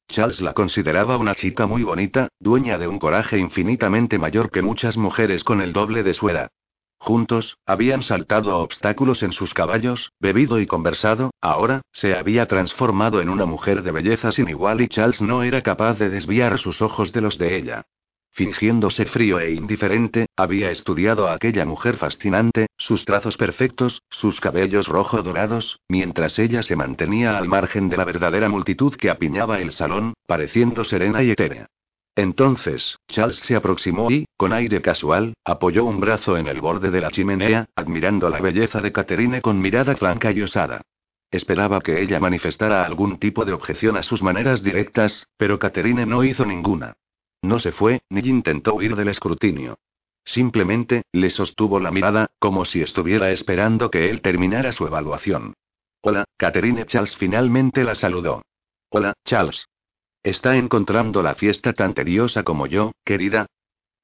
Charles 0.09 0.43
la 0.43 0.53
consideraba 0.53 1.17
una 1.17 1.35
chica 1.35 1.67
muy 1.67 1.85
bonita, 1.85 2.29
dueña 2.39 2.77
de 2.77 2.87
un 2.87 2.99
coraje 2.99 3.39
infinitamente 3.39 4.19
mayor 4.19 4.51
que 4.51 4.61
muchas 4.61 4.99
mujeres 4.99 5.43
con 5.43 5.63
el 5.63 5.73
doble 5.73 6.03
de 6.03 6.13
su 6.13 6.29
edad. 6.29 6.51
Juntos, 6.99 7.59
habían 7.65 8.03
saltado 8.03 8.59
obstáculos 8.59 9.23
en 9.23 9.33
sus 9.33 9.55
caballos, 9.55 10.13
bebido 10.21 10.61
y 10.61 10.67
conversado, 10.67 11.31
ahora, 11.41 11.83
se 11.93 12.15
había 12.15 12.47
transformado 12.47 13.21
en 13.21 13.29
una 13.29 13.47
mujer 13.47 13.83
de 13.83 13.93
belleza 13.93 14.33
sin 14.33 14.49
igual 14.49 14.81
y 14.81 14.89
Charles 14.89 15.23
no 15.23 15.43
era 15.43 15.63
capaz 15.63 15.99
de 15.99 16.11
desviar 16.11 16.59
sus 16.59 16.83
ojos 16.83 17.13
de 17.13 17.21
los 17.21 17.39
de 17.39 17.57
ella. 17.57 17.87
Fingiéndose 18.33 19.05
frío 19.05 19.41
e 19.41 19.53
indiferente, 19.53 20.27
había 20.37 20.71
estudiado 20.71 21.29
a 21.29 21.35
aquella 21.35 21.65
mujer 21.65 21.97
fascinante, 21.97 22.67
sus 22.77 23.05
trazos 23.05 23.37
perfectos, 23.37 24.03
sus 24.11 24.41
cabellos 24.41 24.87
rojo 24.87 25.23
dorados, 25.23 25.81
mientras 25.89 26.39
ella 26.39 26.63
se 26.63 26.77
mantenía 26.77 27.37
al 27.37 27.49
margen 27.49 27.89
de 27.89 27.97
la 27.97 28.05
verdadera 28.05 28.49
multitud 28.49 28.95
que 28.95 29.11
apiñaba 29.11 29.61
el 29.61 29.73
salón, 29.73 30.15
pareciendo 30.27 30.85
serena 30.85 31.23
y 31.23 31.31
etérea. 31.31 31.69
Entonces, 32.19 32.99
Charles 33.07 33.37
se 33.37 33.55
aproximó 33.55 34.11
y, 34.11 34.27
con 34.37 34.53
aire 34.53 34.83
casual, 34.83 35.35
apoyó 35.45 35.85
un 35.85 36.01
brazo 36.01 36.37
en 36.37 36.49
el 36.49 36.61
borde 36.61 36.91
de 36.91 37.01
la 37.01 37.13
chimenea, 37.13 37.69
admirando 37.77 38.29
la 38.29 38.41
belleza 38.41 38.81
de 38.81 38.91
Catherine 38.91 39.41
con 39.41 39.61
mirada 39.61 39.95
franca 39.95 40.33
y 40.33 40.43
osada. 40.43 40.83
Esperaba 41.31 41.81
que 41.81 42.03
ella 42.03 42.19
manifestara 42.19 42.85
algún 42.85 43.21
tipo 43.21 43.45
de 43.45 43.53
objeción 43.53 43.97
a 43.97 44.03
sus 44.03 44.21
maneras 44.21 44.65
directas, 44.65 45.29
pero 45.37 45.61
Catherine 45.61 46.07
no 46.07 46.25
hizo 46.25 46.45
ninguna. 46.45 46.97
No 47.41 47.61
se 47.61 47.71
fue, 47.71 48.01
ni 48.11 48.19
intentó 48.29 48.75
huir 48.75 48.97
del 48.97 49.11
escrutinio. 49.11 49.79
Simplemente, 50.25 51.05
le 51.13 51.31
sostuvo 51.31 51.79
la 51.79 51.93
mirada, 51.93 52.33
como 52.41 52.65
si 52.65 52.83
estuviera 52.83 53.31
esperando 53.31 53.93
que 53.93 54.11
él 54.11 54.23
terminara 54.23 54.73
su 54.73 54.89
evaluación. 54.89 55.55
Hola, 56.01 56.25
Catherine 56.37 56.85
Charles 56.85 57.17
finalmente 57.17 57.85
la 57.85 57.95
saludó. 57.95 58.43
Hola, 58.91 59.15
Charles. 59.25 59.69
¿Está 60.29 60.57
encontrando 60.57 61.23
la 61.23 61.35
fiesta 61.35 61.73
tan 61.73 61.95
tediosa 61.95 62.43
como 62.43 62.67
yo, 62.67 62.93
querida? 63.03 63.47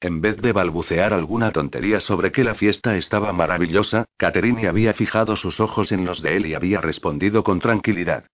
En 0.00 0.22
vez 0.22 0.40
de 0.40 0.52
balbucear 0.52 1.12
alguna 1.12 1.52
tontería 1.52 2.00
sobre 2.00 2.32
que 2.32 2.44
la 2.44 2.54
fiesta 2.54 2.96
estaba 2.96 3.30
maravillosa, 3.34 4.06
Catherine 4.16 4.66
había 4.66 4.94
fijado 4.94 5.37
sus 5.37 5.60
ojos 5.60 5.92
en 5.92 6.06
los 6.06 6.22
de 6.22 6.38
él 6.38 6.46
y 6.46 6.54
había 6.54 6.80
respondido 6.80 7.44
con 7.44 7.60
tranquilidad. 7.60 8.24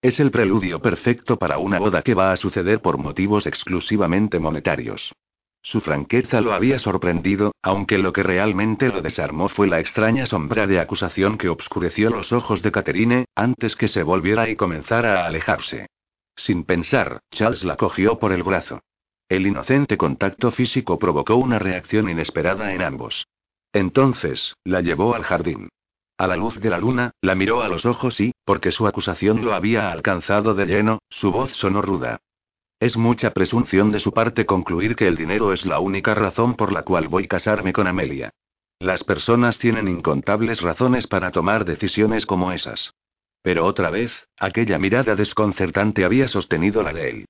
Es 0.00 0.18
el 0.18 0.30
preludio 0.30 0.80
perfecto 0.80 1.36
para 1.36 1.58
una 1.58 1.78
boda 1.78 2.00
que 2.00 2.14
va 2.14 2.32
a 2.32 2.36
suceder 2.36 2.80
por 2.80 2.96
motivos 2.96 3.46
exclusivamente 3.46 4.38
monetarios. 4.38 5.12
Su 5.60 5.82
franqueza 5.82 6.40
lo 6.40 6.54
había 6.54 6.78
sorprendido, 6.78 7.52
aunque 7.60 7.98
lo 7.98 8.14
que 8.14 8.22
realmente 8.22 8.88
lo 8.88 9.02
desarmó 9.02 9.50
fue 9.50 9.68
la 9.68 9.78
extraña 9.78 10.24
sombra 10.24 10.66
de 10.66 10.80
acusación 10.80 11.36
que 11.36 11.50
obscureció 11.50 12.08
los 12.08 12.32
ojos 12.32 12.62
de 12.62 12.72
Catherine, 12.72 13.26
antes 13.34 13.76
que 13.76 13.88
se 13.88 14.02
volviera 14.02 14.48
y 14.48 14.56
comenzara 14.56 15.22
a 15.22 15.26
alejarse. 15.26 15.88
Sin 16.36 16.64
pensar, 16.64 17.20
Charles 17.30 17.64
la 17.64 17.76
cogió 17.76 18.18
por 18.18 18.32
el 18.32 18.42
brazo. 18.42 18.82
El 19.28 19.46
inocente 19.46 19.96
contacto 19.96 20.52
físico 20.52 20.98
provocó 20.98 21.36
una 21.36 21.58
reacción 21.58 22.08
inesperada 22.08 22.72
en 22.72 22.82
ambos. 22.82 23.26
Entonces, 23.72 24.54
la 24.62 24.82
llevó 24.82 25.14
al 25.14 25.24
jardín. 25.24 25.68
A 26.18 26.26
la 26.26 26.36
luz 26.36 26.60
de 26.60 26.70
la 26.70 26.78
luna, 26.78 27.10
la 27.20 27.34
miró 27.34 27.62
a 27.62 27.68
los 27.68 27.84
ojos 27.84 28.20
y, 28.20 28.32
porque 28.44 28.70
su 28.70 28.86
acusación 28.86 29.44
lo 29.44 29.54
había 29.54 29.90
alcanzado 29.90 30.54
de 30.54 30.66
lleno, 30.66 31.00
su 31.10 31.32
voz 31.32 31.50
sonó 31.52 31.82
ruda. 31.82 32.20
Es 32.78 32.96
mucha 32.96 33.32
presunción 33.32 33.90
de 33.90 34.00
su 34.00 34.12
parte 34.12 34.46
concluir 34.46 34.96
que 34.96 35.08
el 35.08 35.16
dinero 35.16 35.52
es 35.52 35.66
la 35.66 35.80
única 35.80 36.14
razón 36.14 36.54
por 36.54 36.72
la 36.72 36.82
cual 36.82 37.08
voy 37.08 37.24
a 37.24 37.28
casarme 37.28 37.72
con 37.72 37.86
Amelia. 37.86 38.30
Las 38.78 39.02
personas 39.02 39.58
tienen 39.58 39.88
incontables 39.88 40.60
razones 40.60 41.06
para 41.06 41.30
tomar 41.30 41.64
decisiones 41.64 42.26
como 42.26 42.52
esas. 42.52 42.92
Pero 43.46 43.64
otra 43.64 43.90
vez, 43.90 44.26
aquella 44.40 44.76
mirada 44.76 45.14
desconcertante 45.14 46.04
había 46.04 46.26
sostenido 46.26 46.82
la 46.82 46.92
de 46.92 47.10
él. 47.10 47.26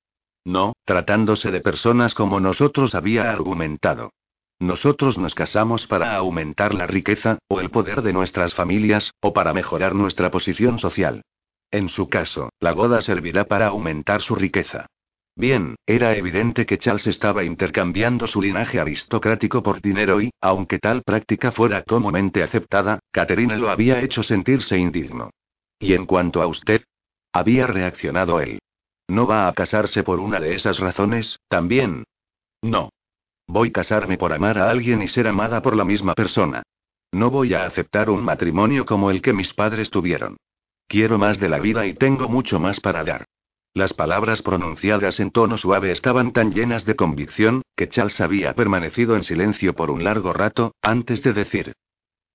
No, 0.47 0.73
tratándose 0.87 1.51
de 1.51 1.61
personas 1.61 2.15
como 2.15 2.41
nosotros 2.41 2.95
había 2.95 3.31
argumentado. 3.31 4.15
Nosotros 4.59 5.19
nos 5.19 5.35
casamos 5.35 5.87
para 5.87 6.17
aumentar 6.17 6.73
la 6.73 6.87
riqueza, 6.87 7.37
o 7.49 7.61
el 7.61 7.69
poder 7.69 8.01
de 8.01 8.15
nuestras 8.15 8.55
familias, 8.55 9.13
o 9.21 9.35
para 9.35 9.53
mejorar 9.53 9.95
nuestra 9.95 10.31
posición 10.31 10.79
social. 10.79 11.21
En 11.71 11.91
su 11.91 12.09
caso, 12.09 12.49
la 12.61 12.73
boda 12.73 13.03
servirá 13.03 13.45
para 13.45 13.67
aumentar 13.67 14.23
su 14.23 14.37
riqueza. 14.37 14.87
Bien, 15.37 15.77
era 15.85 16.17
evidente 16.17 16.65
que 16.65 16.79
Charles 16.79 17.09
estaba 17.09 17.45
intercambiando 17.45 18.27
su 18.27 18.41
linaje 18.41 18.81
aristocrático 18.81 19.63
por 19.63 19.83
dinero 19.83 20.23
y, 20.23 20.31
aunque 20.41 20.79
tal 20.79 21.03
práctica 21.03 21.53
fuera 21.53 21.83
comúnmente 21.83 22.43
aceptada, 22.43 23.01
Catherine 23.11 23.59
lo 23.59 23.69
había 23.69 24.01
hecho 24.01 24.23
sentirse 24.23 24.79
indigno. 24.79 25.29
¿Y 25.79 25.95
en 25.95 26.07
cuanto 26.07 26.43
a 26.43 26.47
usted? 26.47 26.83
Había 27.33 27.67
reaccionado 27.67 28.41
él. 28.41 28.59
¿No 29.09 29.27
va 29.27 29.47
a 29.47 29.53
casarse 29.53 30.03
por 30.03 30.21
una 30.21 30.41
de 30.41 30.55
esas 30.55 30.79
razones, 30.79 31.39
también? 31.49 32.05
No. 32.63 32.91
Voy 33.47 33.69
a 33.69 33.73
casarme 33.73 34.19
por 34.19 34.33
amar 34.33 34.59
a 34.59 34.71
alguien 34.71 35.03
y 35.03 35.09
ser 35.09 35.29
amada 35.29 35.63
por 35.63 35.77
la 35.77 35.85
misma 35.85 36.15
persona. 36.15 36.63
No 37.13 37.31
voy 37.31 37.55
a 37.55 37.65
aceptar 37.65 38.11
un 38.11 38.25
matrimonio 38.25 38.85
como 38.85 39.11
el 39.11 39.23
que 39.23 39.33
mis 39.33 39.53
padres 39.53 39.91
tuvieron. 39.91 40.37
Quiero 40.89 41.19
más 41.19 41.39
de 41.39 41.49
la 41.49 41.59
vida 41.59 41.87
y 41.87 41.95
tengo 41.95 42.29
mucho 42.29 42.59
más 42.59 42.81
para 42.81 43.05
dar. 43.05 43.25
Las 43.75 43.93
palabras 43.93 44.43
pronunciadas 44.43 45.21
en 45.21 45.31
tono 45.31 45.59
suave 45.59 45.93
estaban 45.93 46.33
tan 46.33 46.53
llenas 46.53 46.85
de 46.87 46.97
convicción, 46.97 47.63
que 47.77 47.89
Charles 47.89 48.21
había 48.21 48.55
permanecido 48.55 49.17
en 49.17 49.23
silencio 49.23 49.75
por 49.75 49.91
un 49.91 50.03
largo 50.03 50.33
rato, 50.33 50.75
antes 50.81 51.23
de 51.23 51.33
decir. 51.33 51.75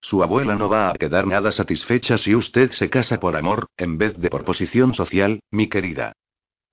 Su 0.02 0.24
abuela 0.24 0.56
no 0.56 0.68
va 0.68 0.90
a 0.90 0.96
quedar 0.96 1.28
nada 1.28 1.52
satisfecha 1.52 2.18
si 2.18 2.36
usted 2.36 2.72
se 2.72 2.90
casa 2.90 3.20
por 3.20 3.36
amor, 3.36 3.68
en 3.78 3.98
vez 3.98 4.18
de 4.18 4.30
por 4.30 4.44
posición 4.44 4.94
social, 4.96 5.42
mi 5.52 5.68
querida. 5.68 6.14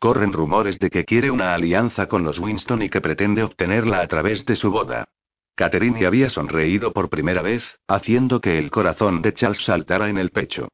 Corren 0.00 0.32
rumores 0.32 0.78
de 0.78 0.90
que 0.90 1.04
quiere 1.04 1.30
una 1.30 1.54
alianza 1.54 2.08
con 2.08 2.24
los 2.24 2.38
Winston 2.38 2.82
y 2.82 2.88
que 2.88 3.00
pretende 3.00 3.42
obtenerla 3.42 4.00
a 4.00 4.08
través 4.08 4.46
de 4.46 4.56
su 4.56 4.70
boda. 4.70 5.08
Catherine 5.54 6.06
había 6.06 6.30
sonreído 6.30 6.92
por 6.92 7.10
primera 7.10 7.42
vez, 7.42 7.78
haciendo 7.86 8.40
que 8.40 8.58
el 8.58 8.70
corazón 8.70 9.22
de 9.22 9.34
Charles 9.34 9.64
saltara 9.64 10.08
en 10.08 10.16
el 10.16 10.30
pecho. 10.30 10.68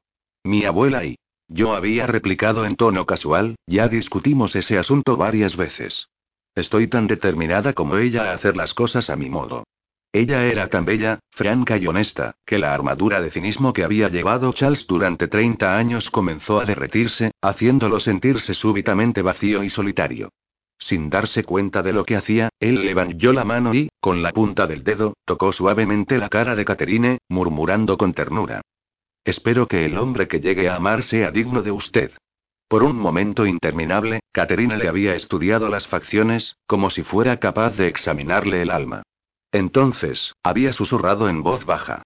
Mi 0.45 0.65
abuela 0.65 1.05
y 1.05 1.17
yo 1.49 1.75
había 1.75 2.07
replicado 2.07 2.65
en 2.67 2.77
tono 2.77 3.07
casual, 3.07 3.57
ya 3.67 3.89
discutimos 3.89 4.55
ese 4.57 4.79
asunto 4.79 5.17
varias 5.17 5.57
veces. 5.57 6.09
Estoy 6.55 6.87
tan 6.89 7.07
determinada 7.07 7.73
como 7.73 7.97
ella 7.97 8.31
a 8.31 8.35
hacer 8.35 8.57
las 8.57 8.75
cosas 8.75 9.11
a 9.11 9.17
mi 9.17 9.29
modo. 9.29 9.65
Ella 10.15 10.47
era 10.47 10.69
tan 10.69 10.85
bella, 10.85 11.19
franca 11.33 11.77
y 11.77 11.89
honesta, 11.89 12.37
que 12.47 12.57
la 12.57 12.73
armadura 12.73 13.21
de 13.21 13.33
cinismo 13.33 13.73
que 13.73 13.83
había 13.83 14.09
llevado 14.09 14.53
Charles 14.53 14.87
durante 14.87 15.27
30 15.27 15.77
años 15.77 16.09
comenzó 16.09 16.61
a 16.61 16.65
derretirse, 16.65 17.33
haciéndolo 17.43 17.99
sentirse 17.99 18.55
súbitamente 18.55 19.23
vacío 19.23 19.65
y 19.65 19.71
solitario. 19.71 20.29
Sin 20.79 21.11
darse 21.11 21.43
cuenta 21.43 21.83
de 21.83 21.93
lo 21.93 22.05
que 22.05 22.15
hacía, 22.15 22.51
él 22.61 22.85
levantó 22.87 23.33
la 23.33 23.45
mano 23.45 23.75
y, 23.75 23.89
con 23.99 24.23
la 24.23 24.31
punta 24.31 24.69
del 24.69 24.85
dedo, 24.85 25.15
tocó 25.25 25.51
suavemente 25.51 26.17
la 26.17 26.29
cara 26.29 26.55
de 26.55 26.65
Catherine, 26.65 27.19
murmurando 27.29 27.97
con 27.97 28.15
ternura. 28.15 28.61
Espero 29.25 29.67
que 29.67 29.85
el 29.85 29.99
hombre 29.99 30.29
que 30.29 30.39
llegue 30.39 30.69
a 30.69 30.77
amar 30.77 31.03
sea 31.03 31.33
digno 31.33 31.61
de 31.61 31.73
usted. 31.73 32.13
Por 32.69 32.85
un 32.85 32.97
momento 32.97 33.47
interminable, 33.47 34.21
Caterina 34.31 34.77
le 34.77 34.87
había 34.87 35.17
estudiado 35.17 35.69
las 35.69 35.89
facciones, 35.89 36.55
como 36.69 36.89
si 36.89 37.03
fuera 37.03 37.39
capaz 37.39 37.71
de 37.77 37.89
examinarle 37.89 38.63
el 38.63 38.71
alma. 38.71 39.03
Entonces, 39.55 40.35
había 40.43 40.73
susurrado 40.73 41.29
en 41.29 41.45
voz 41.45 41.65
baja. 41.65 42.03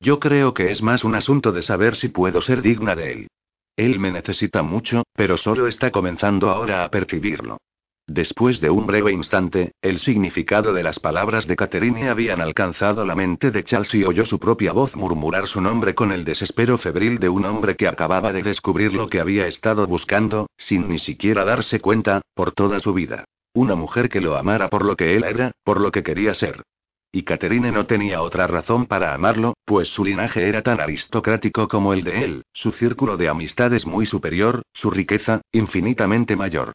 Yo 0.00 0.18
creo 0.20 0.54
que 0.54 0.70
es 0.70 0.80
más 0.80 1.04
un 1.04 1.14
asunto 1.16 1.52
de 1.52 1.60
saber 1.60 1.96
si 1.96 2.08
puedo 2.08 2.40
ser 2.40 2.62
digna 2.62 2.96
de 2.96 3.12
él. 3.12 3.28
Él 3.76 4.00
me 4.00 4.10
necesita 4.10 4.62
mucho, 4.62 5.02
pero 5.12 5.36
solo 5.36 5.66
está 5.66 5.90
comenzando 5.90 6.48
ahora 6.48 6.84
a 6.84 6.90
percibirlo. 6.90 7.58
Después 8.06 8.62
de 8.62 8.70
un 8.70 8.86
breve 8.86 9.12
instante, 9.12 9.72
el 9.82 9.98
significado 9.98 10.72
de 10.72 10.82
las 10.82 10.98
palabras 10.98 11.46
de 11.46 11.56
Catherine 11.56 12.08
habían 12.08 12.40
alcanzado 12.40 13.04
la 13.04 13.14
mente 13.14 13.50
de 13.50 13.64
Charles 13.64 13.94
y 13.94 14.04
oyó 14.04 14.24
su 14.24 14.38
propia 14.38 14.72
voz 14.72 14.96
murmurar 14.96 15.46
su 15.46 15.60
nombre 15.60 15.94
con 15.94 16.10
el 16.10 16.24
desespero 16.24 16.78
febril 16.78 17.18
de 17.18 17.28
un 17.28 17.44
hombre 17.44 17.76
que 17.76 17.86
acababa 17.86 18.32
de 18.32 18.42
descubrir 18.42 18.94
lo 18.94 19.10
que 19.10 19.20
había 19.20 19.46
estado 19.46 19.86
buscando, 19.86 20.46
sin 20.56 20.88
ni 20.88 20.98
siquiera 20.98 21.44
darse 21.44 21.80
cuenta, 21.80 22.22
por 22.32 22.52
toda 22.52 22.80
su 22.80 22.94
vida. 22.94 23.26
Una 23.52 23.74
mujer 23.74 24.08
que 24.08 24.22
lo 24.22 24.38
amara 24.38 24.70
por 24.70 24.86
lo 24.86 24.96
que 24.96 25.16
él 25.16 25.24
era, 25.24 25.52
por 25.62 25.82
lo 25.82 25.92
que 25.92 26.02
quería 26.02 26.32
ser. 26.32 26.62
Y 27.10 27.22
Catherine 27.22 27.72
no 27.72 27.86
tenía 27.86 28.20
otra 28.20 28.46
razón 28.46 28.86
para 28.86 29.14
amarlo, 29.14 29.54
pues 29.64 29.88
su 29.88 30.04
linaje 30.04 30.46
era 30.46 30.62
tan 30.62 30.80
aristocrático 30.80 31.66
como 31.66 31.94
el 31.94 32.04
de 32.04 32.24
él, 32.24 32.42
su 32.52 32.72
círculo 32.72 33.16
de 33.16 33.28
amistades 33.28 33.86
muy 33.86 34.04
superior, 34.04 34.62
su 34.74 34.90
riqueza, 34.90 35.40
infinitamente 35.50 36.36
mayor. 36.36 36.72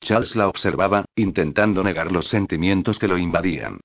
Charles 0.00 0.34
la 0.34 0.48
observaba, 0.48 1.04
intentando 1.14 1.84
negar 1.84 2.10
los 2.10 2.26
sentimientos 2.26 2.98
que 2.98 3.08
lo 3.08 3.16
invadían. 3.16 3.80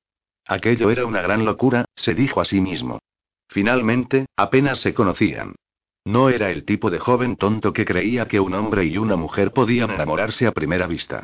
Aquello 0.47 0.89
era 0.89 1.05
una 1.05 1.21
gran 1.21 1.45
locura, 1.45 1.85
se 1.95 2.15
dijo 2.15 2.41
a 2.41 2.45
sí 2.45 2.61
mismo. 2.61 2.99
Finalmente, 3.47 4.25
apenas 4.35 4.79
se 4.79 4.93
conocían. 4.93 5.55
No 6.03 6.29
era 6.29 6.49
el 6.49 6.65
tipo 6.65 6.89
de 6.89 6.99
joven 6.99 7.35
tonto 7.35 7.73
que 7.73 7.85
creía 7.85 8.27
que 8.27 8.39
un 8.39 8.55
hombre 8.55 8.85
y 8.85 8.97
una 8.97 9.15
mujer 9.15 9.51
podían 9.51 9.91
enamorarse 9.91 10.47
a 10.47 10.51
primera 10.51 10.87
vista. 10.87 11.23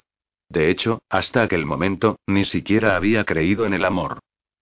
De 0.49 0.69
hecho, 0.69 1.01
hasta 1.09 1.41
aquel 1.41 1.65
momento, 1.65 2.19
ni 2.27 2.45
siquiera 2.45 2.95
había 2.95 3.23
creído 3.23 3.65
en 3.65 3.73
el 3.73 3.83
amor. 3.83 4.19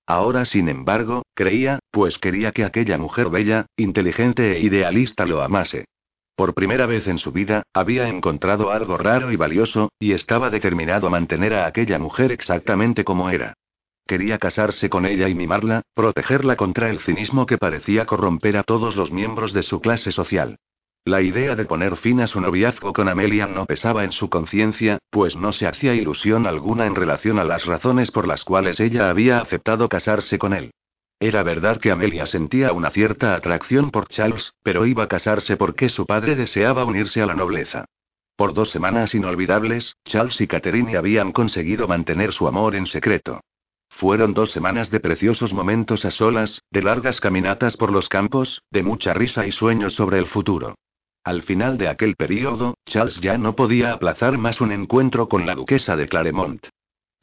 Ahora, 0.08 0.46
sin 0.46 0.70
embargo, 0.70 1.24
creía, 1.34 1.80
pues 1.92 2.20
quería 2.20 2.52
que 2.52 2.64
aquella 2.64 2.98
mujer 2.98 3.30
bella, 3.30 3.66
inteligente 3.76 4.58
e 4.58 4.60
idealista 4.60 5.26
lo 5.26 5.42
amase. 5.42 5.86
Por 6.36 6.54
primera 6.54 6.86
vez 6.86 7.08
en 7.08 7.18
su 7.18 7.32
vida, 7.32 7.64
había 7.74 8.08
encontrado 8.10 8.72
algo 8.72 8.98
raro 8.98 9.32
y 9.32 9.36
valioso, 9.36 9.90
y 10.00 10.12
estaba 10.12 10.50
determinado 10.50 11.08
a 11.08 11.10
mantener 11.10 11.54
a 11.54 11.66
aquella 11.66 11.98
mujer 11.98 12.32
exactamente 12.32 13.04
como 13.04 13.30
era. 13.30 13.54
Quería 14.06 14.38
casarse 14.38 14.90
con 14.90 15.06
ella 15.06 15.30
y 15.30 15.34
mimarla, 15.34 15.82
protegerla 15.96 16.56
contra 16.56 16.90
el 16.90 17.00
cinismo 17.00 17.46
que 17.46 17.58
parecía 17.58 18.06
corromper 18.06 18.58
a 18.58 18.64
todos 18.64 18.96
los 18.96 19.12
miembros 19.12 19.54
de 19.54 19.64
su 19.64 19.82
clase 19.82 20.12
social. 20.12 20.58
La 21.08 21.22
idea 21.22 21.56
de 21.56 21.66
poner 21.66 21.98
fin 21.98 22.20
a 22.22 22.26
su 22.26 22.42
noviazgo 22.42 22.92
con 22.92 23.08
Amelia 23.08 23.46
no 23.46 23.68
pesaba 23.68 24.04
en 24.04 24.12
su 24.12 24.28
conciencia, 24.28 24.98
pues 25.12 25.36
no 25.36 25.54
se 25.54 25.68
hacía 25.68 25.94
ilusión 25.94 26.48
alguna 26.48 26.88
en 26.88 26.96
relación 26.96 27.38
a 27.38 27.44
las 27.44 27.68
razones 27.68 28.10
por 28.10 28.28
las 28.28 28.44
cuales 28.44 28.80
ella 28.80 29.08
había 29.12 29.38
aceptado 29.38 29.88
casarse 29.88 30.40
con 30.40 30.52
él. 30.52 30.72
Era 31.20 31.44
verdad 31.44 31.80
que 31.80 31.92
Amelia 31.92 32.26
sentía 32.26 32.74
una 32.74 32.90
cierta 32.90 33.36
atracción 33.36 33.92
por 33.92 34.08
Charles, 34.08 34.54
pero 34.64 34.88
iba 34.88 35.04
a 35.04 35.08
casarse 35.08 35.58
porque 35.58 35.90
su 35.90 36.08
padre 36.08 36.36
deseaba 36.36 36.86
unirse 36.86 37.22
a 37.22 37.28
la 37.28 37.36
nobleza. 37.36 37.86
Por 38.36 38.56
dos 38.56 38.72
semanas 38.72 39.14
inolvidables, 39.14 39.98
Charles 40.06 40.42
y 40.42 40.48
Catherine 40.48 40.98
habían 40.98 41.34
conseguido 41.34 41.88
mantener 41.88 42.34
su 42.34 42.48
amor 42.48 42.76
en 42.76 42.88
secreto. 42.88 43.42
Fueron 43.90 44.34
dos 44.34 44.50
semanas 44.50 44.90
de 44.90 45.00
preciosos 45.00 45.54
momentos 45.54 46.04
a 46.04 46.10
solas, 46.10 46.64
de 46.72 46.82
largas 46.82 47.22
caminatas 47.22 47.78
por 47.78 47.92
los 47.92 48.10
campos, 48.10 48.64
de 48.72 48.82
mucha 48.82 49.14
risa 49.14 49.46
y 49.46 49.52
sueños 49.52 49.94
sobre 49.94 50.18
el 50.18 50.26
futuro. 50.26 50.74
Al 51.26 51.42
final 51.42 51.80
de 51.80 51.88
aquel 51.88 52.16
período, 52.16 52.76
Charles 52.86 53.20
ya 53.20 53.36
no 53.40 53.56
podía 53.56 53.94
aplazar 53.94 54.38
más 54.38 54.62
un 54.62 54.72
encuentro 54.72 55.28
con 55.28 55.48
la 55.48 55.56
duquesa 55.56 55.96
de 55.96 56.08
Claremont. 56.08 56.68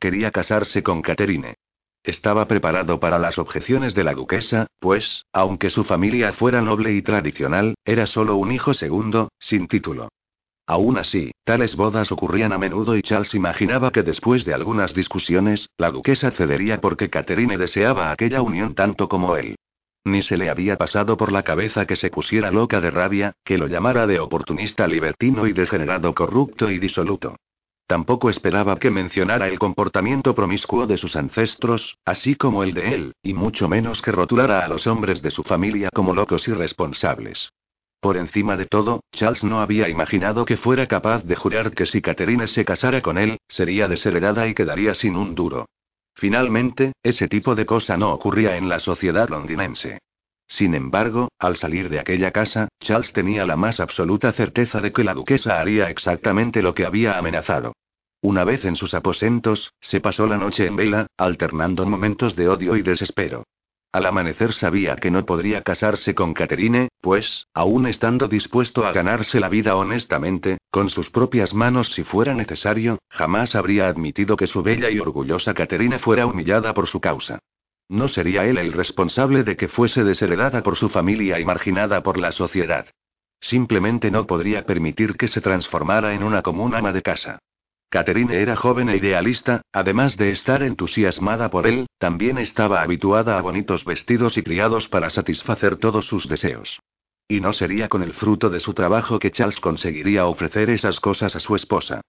Quería 0.01 0.33
casarse 0.33 0.83
con 0.83 1.03
Catherine. 1.03 1.55
Estaba 2.03 2.49
preparado 2.49 2.99
para 2.99 3.21
las 3.21 3.39
objeciones 3.39 3.95
de 3.95 4.03
la 4.03 4.15
duquesa, 4.15 4.67
pues, 4.81 5.25
aunque 5.33 5.71
su 5.71 5.85
familia 5.85 6.33
fuera 6.33 6.61
noble 6.63 6.93
y 6.93 7.03
tradicional, 7.03 7.77
era 7.85 8.09
solo 8.09 8.35
un 8.35 8.51
hijo 8.51 8.75
segundo, 8.75 9.29
sin 9.39 9.69
título. 9.69 10.09
Aún 10.67 10.99
así, 10.99 11.31
tales 11.45 11.77
bodas 11.77 12.11
ocurrían 12.11 12.53
a 12.53 12.59
menudo 12.59 12.97
y 12.97 13.03
Charles 13.03 13.37
imaginaba 13.37 13.93
que 13.93 14.03
después 14.03 14.45
de 14.45 14.53
algunas 14.53 14.95
discusiones, 14.95 15.69
la 15.79 15.93
duquesa 15.93 16.33
cedería 16.33 16.81
porque 16.81 17.09
Catherine 17.09 17.57
deseaba 17.57 18.11
aquella 18.11 18.43
unión 18.43 18.75
tanto 18.75 19.09
como 19.09 19.37
él. 19.37 19.55
Ni 20.05 20.23
se 20.23 20.37
le 20.37 20.51
había 20.51 20.77
pasado 20.77 21.17
por 21.17 21.31
la 21.31 21.43
cabeza 21.43 21.87
que 21.87 21.97
se 21.97 22.11
pusiera 22.11 22.51
loca 22.51 22.81
de 22.81 22.91
rabia, 22.91 23.35
que 23.45 23.59
lo 23.59 23.69
llamara 23.69 24.07
de 24.07 24.19
oportunista 24.19 24.87
libertino 24.87 25.47
y 25.47 25.53
degenerado 25.53 26.13
corrupto 26.15 26.71
y 26.71 26.79
disoluto. 26.79 27.37
Tampoco 27.87 28.31
esperaba 28.31 28.79
que 28.79 28.91
mencionara 28.91 29.49
el 29.49 29.59
comportamiento 29.59 30.35
promiscuo 30.35 30.87
de 30.87 30.97
sus 30.97 31.15
ancestros, 31.15 31.99
así 32.05 32.37
como 32.37 32.65
el 32.65 32.75
de 32.75 32.95
él, 32.95 33.13
y 33.23 33.35
mucho 33.35 33.69
menos 33.69 34.01
que 34.03 34.13
rotulara 34.13 34.65
a 34.65 34.69
los 34.69 34.87
hombres 34.87 35.23
de 35.23 35.31
su 35.31 35.43
familia 35.43 35.91
como 35.93 36.15
locos 36.15 36.49
irresponsables. 36.49 37.53
Por 38.01 38.17
encima 38.17 38.57
de 38.57 38.67
todo, 38.67 39.05
Charles 39.13 39.45
no 39.45 39.61
había 39.61 39.89
imaginado 39.89 40.45
que 40.45 40.57
fuera 40.57 40.89
capaz 40.89 41.23
de 41.23 41.37
jurar 41.37 41.73
que 41.73 41.87
si 41.87 42.01
Catherine 42.03 42.49
se 42.49 42.65
casara 42.65 43.01
con 43.01 43.17
él, 43.19 43.39
sería 43.47 43.87
desheredada 43.87 44.49
y 44.49 44.55
quedaría 44.55 44.95
sin 44.95 45.15
un 45.15 45.37
duro. 45.37 45.67
Finalmente, 46.15 46.93
ese 47.03 47.29
tipo 47.29 47.55
de 47.55 47.67
cosa 47.67 47.97
no 47.97 48.13
ocurría 48.13 48.57
en 48.57 48.69
la 48.69 48.79
sociedad 48.79 49.29
londinense. 49.29 49.99
Sin 50.47 50.75
embargo, 50.75 51.29
al 51.39 51.57
salir 51.57 51.89
de 51.89 51.99
aquella 51.99 52.31
casa, 52.31 52.69
Charles 52.81 53.13
tenía 53.13 53.47
la 53.47 53.57
más 53.57 53.81
absoluta 53.81 54.33
certeza 54.33 54.81
de 54.81 54.93
que 54.93 55.05
la 55.05 55.15
duquesa 55.15 55.61
haría 55.61 55.89
exactamente 55.89 56.63
lo 56.63 56.75
que 56.75 56.85
había 56.85 57.17
amenazado. 57.17 57.73
Una 58.21 58.45
vez 58.45 58.65
en 58.65 58.77
sus 58.77 58.95
aposentos, 58.95 59.73
se 59.81 60.01
pasó 60.01 60.27
la 60.27 60.37
noche 60.37 60.67
en 60.67 60.77
vela, 60.77 61.07
alternando 61.17 61.87
momentos 61.87 62.37
de 62.37 62.49
odio 62.49 62.77
y 62.77 62.83
desespero. 62.83 63.45
Al 63.93 64.07
amanecer 64.07 64.55
sabía 64.55 64.97
que 64.97 65.11
no 65.11 65.27
podría 65.27 65.61
casarse 65.61 66.15
con 66.15 66.33
Catherine, 66.33 66.89
pues, 67.03 67.47
aún 67.53 67.87
estando 67.87 68.27
dispuesto 68.27 68.87
a 68.87 68.93
ganarse 68.93 69.39
la 69.39 69.51
vida 69.51 69.77
honestamente, 69.77 70.57
con 70.71 70.89
sus 70.89 71.11
propias 71.11 71.53
manos 71.53 71.93
si 71.93 72.03
fuera 72.03 72.35
necesario, 72.35 72.99
jamás 73.11 73.55
habría 73.55 73.89
admitido 73.89 74.35
que 74.37 74.47
su 74.47 74.63
bella 74.63 74.91
y 74.91 74.99
orgullosa 74.99 75.53
Catherine 75.53 75.99
fuera 75.99 76.25
humillada 76.25 76.73
por 76.73 76.87
su 76.87 77.01
causa. 77.01 77.41
No 77.91 78.09
sería 78.09 78.47
él 78.47 78.57
el 78.57 78.73
responsable 78.73 79.45
de 79.45 79.59
que 79.59 79.69
fuese 79.69 80.05
desheredada 80.05 80.63
por 80.63 80.77
su 80.77 80.89
familia 80.89 81.39
y 81.39 81.45
marginada 81.45 82.03
por 82.03 82.17
la 82.17 82.33
sociedad. 82.33 82.87
Simplemente 83.41 84.11
no 84.11 84.27
podría 84.27 84.65
permitir 84.65 85.19
que 85.19 85.29
se 85.29 85.43
transformara 85.43 86.15
en 86.15 86.23
una 86.23 86.41
común 86.41 86.75
ama 86.75 86.93
de 86.93 87.03
casa. 87.03 87.41
Catherine 87.93 88.35
era 88.41 88.57
joven 88.57 88.89
e 88.89 88.97
idealista, 88.97 89.61
además 89.71 90.17
de 90.17 90.31
estar 90.31 90.63
entusiasmada 90.63 91.51
por 91.51 91.67
él, 91.67 91.89
también 91.99 92.39
estaba 92.39 92.81
habituada 92.81 93.37
a 93.37 93.43
bonitos 93.43 93.85
vestidos 93.85 94.39
y 94.39 94.43
criados 94.43 94.89
para 94.89 95.11
satisfacer 95.11 95.77
todos 95.77 96.07
sus 96.07 96.27
deseos. 96.27 96.81
Y 97.29 97.43
no 97.43 97.53
sería 97.53 97.91
con 97.91 98.03
el 98.03 98.15
fruto 98.15 98.49
de 98.49 98.61
su 98.61 98.73
trabajo 98.73 99.19
que 99.19 99.31
Charles 99.31 99.61
conseguiría 99.61 100.25
ofrecer 100.25 100.71
esas 100.71 101.01
cosas 101.01 101.37
a 101.37 101.41
su 101.41 101.55
esposa. 101.55 102.01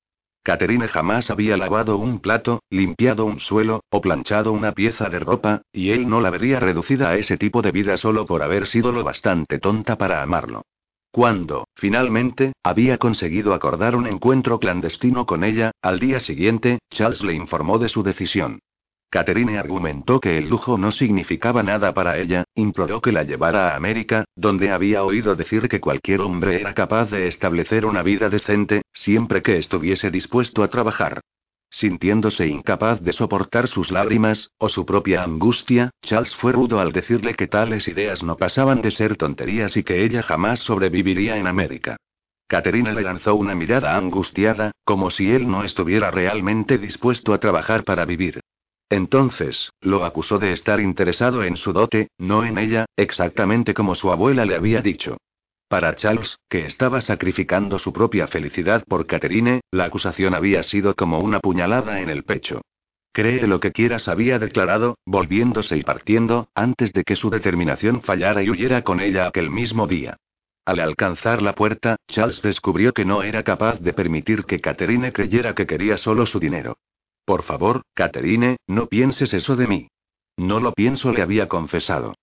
Catherine 0.41 0.87
jamás 0.87 1.29
había 1.29 1.57
lavado 1.57 1.97
un 1.97 2.21
plato, 2.21 2.63
limpiado 2.69 3.25
un 3.25 3.41
suelo, 3.41 3.81
o 3.89 3.99
planchado 3.99 4.53
una 4.53 4.71
pieza 4.71 5.09
de 5.09 5.19
ropa, 5.19 5.63
y 5.73 5.89
él 5.89 6.07
no 6.07 6.21
la 6.21 6.29
vería 6.29 6.61
reducida 6.61 7.09
a 7.09 7.17
ese 7.17 7.37
tipo 7.37 7.61
de 7.61 7.73
vida 7.73 7.97
solo 7.97 8.25
por 8.25 8.41
haber 8.41 8.67
sido 8.67 8.93
lo 8.93 9.03
bastante 9.03 9.59
tonta 9.59 9.97
para 9.97 10.21
amarlo. 10.21 10.63
Cuando, 11.13 11.67
finalmente, 11.75 12.53
había 12.63 12.97
conseguido 12.97 13.53
acordar 13.53 13.95
un 13.95 14.07
encuentro 14.07 14.59
clandestino 14.59 15.27
con 15.27 15.43
ella, 15.43 15.69
al 15.79 15.99
día 15.99 16.19
siguiente, 16.19 16.79
Charles 16.89 17.23
le 17.23 17.35
informó 17.35 17.77
de 17.77 17.87
su 17.87 18.01
decisión. 18.01 18.61
Catherine 19.11 19.59
argumentó 19.59 20.19
que 20.19 20.39
el 20.39 20.49
lujo 20.49 20.75
no 20.79 20.91
significaba 20.91 21.61
nada 21.61 21.93
para 21.93 22.17
ella, 22.17 22.45
imploró 22.55 22.99
que 22.99 23.11
la 23.11 23.21
llevara 23.21 23.69
a 23.69 23.75
América, 23.75 24.25
donde 24.35 24.71
había 24.71 25.03
oído 25.03 25.35
decir 25.35 25.69
que 25.69 25.79
cualquier 25.79 26.21
hombre 26.21 26.59
era 26.59 26.73
capaz 26.73 27.11
de 27.11 27.27
establecer 27.27 27.85
una 27.85 28.01
vida 28.01 28.29
decente, 28.29 28.81
siempre 28.91 29.43
que 29.43 29.59
estuviese 29.59 30.09
dispuesto 30.09 30.63
a 30.63 30.69
trabajar. 30.69 31.21
Sintiéndose 31.73 32.45
incapaz 32.45 33.01
de 33.01 33.13
soportar 33.13 33.67
sus 33.67 33.89
lágrimas, 33.89 34.51
o 34.59 34.69
su 34.69 34.85
propia 34.85 35.23
angustia, 35.23 35.89
Charles 36.03 36.35
fue 36.35 36.51
rudo 36.51 36.79
al 36.79 36.91
decirle 36.91 37.33
que 37.33 37.47
tales 37.47 37.87
ideas 37.87 38.21
no 38.21 38.37
pasaban 38.37 38.83
de 38.83 38.91
ser 38.91 39.17
tonterías 39.17 39.75
y 39.75 39.83
que 39.83 40.03
ella 40.03 40.21
jamás 40.21 40.59
sobreviviría 40.59 41.35
en 41.37 41.47
América. 41.47 41.97
Caterina 42.47 42.93
le 42.93 43.01
lanzó 43.01 43.33
una 43.33 43.55
mirada 43.55 43.97
angustiada, 43.97 44.71
como 44.85 45.09
si 45.09 45.31
él 45.31 45.49
no 45.49 45.63
estuviera 45.63 46.11
realmente 46.11 46.77
dispuesto 46.77 47.33
a 47.33 47.39
trabajar 47.39 47.83
para 47.83 48.05
vivir. 48.05 48.39
Entonces, 48.87 49.71
lo 49.81 50.05
acusó 50.05 50.37
de 50.37 50.51
estar 50.51 50.79
interesado 50.79 51.43
en 51.43 51.57
su 51.57 51.73
dote, 51.73 52.09
no 52.19 52.45
en 52.45 52.59
ella, 52.59 52.85
exactamente 52.95 53.73
como 53.73 53.95
su 53.95 54.11
abuela 54.11 54.45
le 54.45 54.55
había 54.55 54.83
dicho. 54.83 55.17
Para 55.73 55.95
Charles, 55.95 56.37
que 56.49 56.67
estaba 56.67 57.01
sacrificando 57.01 57.79
su 57.79 57.91
propia 57.91 58.27
felicidad 58.27 58.83
por 58.87 59.07
Catherine, 59.07 59.61
la 59.71 59.85
acusación 59.85 60.35
había 60.35 60.61
sido 60.61 60.93
como 60.93 61.17
una 61.17 61.39
puñalada 61.39 61.99
en 61.99 62.11
el 62.11 62.23
pecho. 62.23 62.61
Cree 63.11 63.47
lo 63.47 63.59
que 63.59 63.71
quieras, 63.71 64.07
había 64.07 64.37
declarado, 64.37 64.99
volviéndose 65.03 65.75
y 65.75 65.81
partiendo, 65.81 66.47
antes 66.53 66.93
de 66.93 67.03
que 67.03 67.15
su 67.15 67.31
determinación 67.31 68.03
fallara 68.03 68.43
y 68.43 68.51
huyera 68.51 68.83
con 68.83 68.99
ella 68.99 69.25
aquel 69.25 69.49
mismo 69.49 69.87
día. 69.87 70.17
Al 70.63 70.79
alcanzar 70.79 71.41
la 71.41 71.55
puerta, 71.55 71.95
Charles 72.07 72.43
descubrió 72.43 72.93
que 72.93 73.03
no 73.03 73.23
era 73.23 73.41
capaz 73.41 73.79
de 73.79 73.93
permitir 73.93 74.45
que 74.45 74.61
Catherine 74.61 75.11
creyera 75.11 75.55
que 75.55 75.65
quería 75.65 75.97
solo 75.97 76.27
su 76.27 76.39
dinero. 76.39 76.77
Por 77.25 77.41
favor, 77.41 77.81
Catherine, 77.95 78.57
no 78.67 78.85
pienses 78.85 79.33
eso 79.33 79.55
de 79.55 79.67
mí. 79.67 79.87
No 80.37 80.59
lo 80.59 80.71
pienso, 80.73 81.11
le 81.11 81.23
había 81.23 81.47
confesado. 81.47 82.13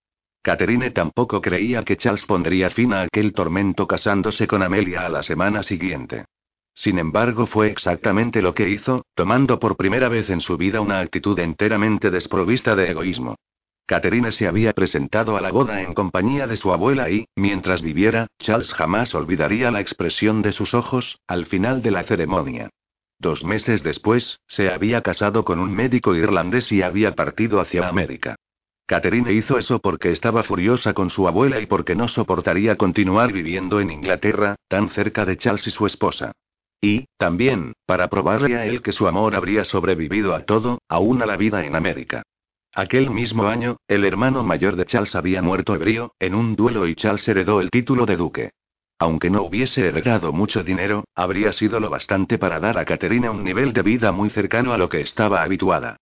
Catherine 0.43 0.91
tampoco 0.91 1.41
creía 1.43 1.84
que 1.84 1.97
Charles 1.97 2.24
pondría 2.24 2.70
fin 2.70 2.95
a 2.95 3.03
aquel 3.03 3.32
tormento 3.32 3.86
casándose 3.86 4.47
con 4.47 4.62
Amelia 4.62 5.05
a 5.05 5.09
la 5.11 5.22
semana 5.22 5.62
siguiente. 5.62 6.24
Sin 6.72 6.99
embargo, 6.99 7.47
fue 7.47 7.68
exactamente 7.68 8.41
lo 8.41 8.55
que 8.55 8.70
hizo, 8.70 9.05
tomando 9.14 9.59
por 9.59 9.76
primera 9.76 10.09
vez 10.09 10.30
en 10.30 10.41
su 10.41 10.57
vida 10.57 10.80
una 10.80 11.01
actitud 11.01 11.38
enteramente 11.38 12.11
desprovista 12.11 12.74
de 12.74 12.91
egoísmo. 12.91 13.36
Catherine 13.84 14.30
se 14.30 14.47
había 14.47 14.72
presentado 14.72 15.36
a 15.36 15.41
la 15.41 15.51
boda 15.51 15.82
en 15.82 15.93
compañía 15.93 16.47
de 16.47 16.57
su 16.57 16.72
abuela 16.72 17.11
y, 17.11 17.26
mientras 17.34 17.82
viviera, 17.82 18.28
Charles 18.38 18.72
jamás 18.72 19.14
olvidaría 19.14 19.70
la 19.70 19.80
expresión 19.80 20.43
de 20.43 20.53
sus 20.53 20.74
ojos, 20.74 21.18
al 21.26 21.47
final 21.47 21.82
de 21.82 21.91
la 21.91 22.05
ceremonia. 22.05 22.70
Dos 23.18 23.45
meses 23.45 23.82
después, 23.82 24.38
se 24.47 24.70
había 24.70 25.03
casado 25.03 25.45
con 25.45 25.59
un 25.59 25.74
médico 25.74 26.14
irlandés 26.14 26.72
y 26.72 26.80
había 26.80 27.14
partido 27.14 27.61
hacia 27.61 27.88
América. 27.88 28.36
Catherine 28.91 29.32
hizo 29.32 29.57
eso 29.57 29.78
porque 29.78 30.11
estaba 30.11 30.43
furiosa 30.43 30.95
con 30.95 31.11
su 31.11 31.28
abuela 31.28 31.61
y 31.61 31.66
porque 31.66 31.95
no 31.95 32.09
soportaría 32.09 32.74
continuar 32.74 33.32
viviendo 33.32 33.78
en 33.78 33.93
Inglaterra, 33.93 34.57
tan 34.66 34.91
cerca 34.91 35.24
de 35.24 35.36
Charles 35.36 35.64
y 35.68 35.70
su 35.70 35.86
esposa. 35.86 36.32
Y, 36.80 37.07
también, 37.16 37.74
para 37.86 38.09
probarle 38.09 38.57
a 38.57 38.66
él 38.66 38.82
que 38.82 38.91
su 38.91 39.07
amor 39.07 39.36
habría 39.36 39.62
sobrevivido 39.62 40.34
a 40.34 40.41
todo, 40.41 40.80
aún 40.88 41.22
a 41.22 41.26
la 41.26 41.36
vida 41.36 41.64
en 41.64 41.76
América. 41.76 42.24
Aquel 42.74 43.11
mismo 43.11 43.47
año, 43.47 43.76
el 43.86 44.05
hermano 44.05 44.43
mayor 44.43 44.74
de 44.74 44.86
Charles 44.86 45.14
había 45.14 45.41
muerto 45.41 45.76
ebrio, 45.76 46.11
en 46.18 46.34
un 46.34 46.57
duelo 46.57 46.88
y 46.88 46.97
Charles 46.97 47.28
heredó 47.28 47.61
el 47.61 47.70
título 47.70 48.07
de 48.07 48.16
duque. 48.16 48.51
Aunque 48.99 49.30
no 49.30 49.45
hubiese 49.45 49.86
heredado 49.86 50.32
mucho 50.32 50.64
dinero, 50.64 51.05
habría 51.14 51.53
sido 51.53 51.78
lo 51.78 51.91
bastante 51.91 52.38
para 52.38 52.59
dar 52.59 52.76
a 52.76 52.84
Caterina 52.84 53.30
un 53.30 53.45
nivel 53.45 53.72
de 53.72 53.82
vida 53.82 54.11
muy 54.11 54.30
cercano 54.30 54.72
a 54.72 54.78
lo 54.78 54.88
que 54.88 55.01
estaba 55.01 55.45
habituada. 55.45 55.97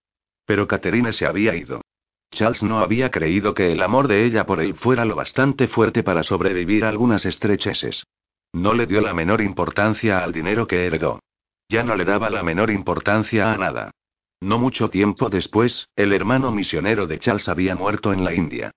Pero 0.46 0.66
Caterina 0.66 1.12
se 1.12 1.26
había 1.26 1.54
ido. 1.54 1.82
Charles 2.30 2.62
no 2.62 2.78
había 2.78 3.10
creído 3.10 3.54
que 3.54 3.72
el 3.72 3.82
amor 3.82 4.08
de 4.08 4.24
ella 4.24 4.46
por 4.46 4.60
él 4.60 4.74
fuera 4.74 5.04
lo 5.04 5.16
bastante 5.16 5.66
fuerte 5.68 6.02
para 6.02 6.22
sobrevivir 6.22 6.84
a 6.84 6.88
algunas 6.88 7.24
estrecheces. 7.24 8.04
No 8.52 8.74
le 8.74 8.86
dio 8.86 9.00
la 9.00 9.14
menor 9.14 9.40
importancia 9.40 10.22
al 10.22 10.32
dinero 10.32 10.66
que 10.66 10.86
heredó. 10.86 11.20
Ya 11.68 11.82
no 11.82 11.96
le 11.96 12.04
daba 12.04 12.30
la 12.30 12.42
menor 12.42 12.70
importancia 12.70 13.52
a 13.52 13.58
nada. 13.58 13.90
No 14.40 14.58
mucho 14.58 14.88
tiempo 14.88 15.28
después, 15.28 15.88
el 15.96 16.12
hermano 16.12 16.52
misionero 16.52 17.06
de 17.06 17.18
Charles 17.18 17.48
había 17.48 17.74
muerto 17.74 18.12
en 18.12 18.24
la 18.24 18.32
India. 18.32 18.70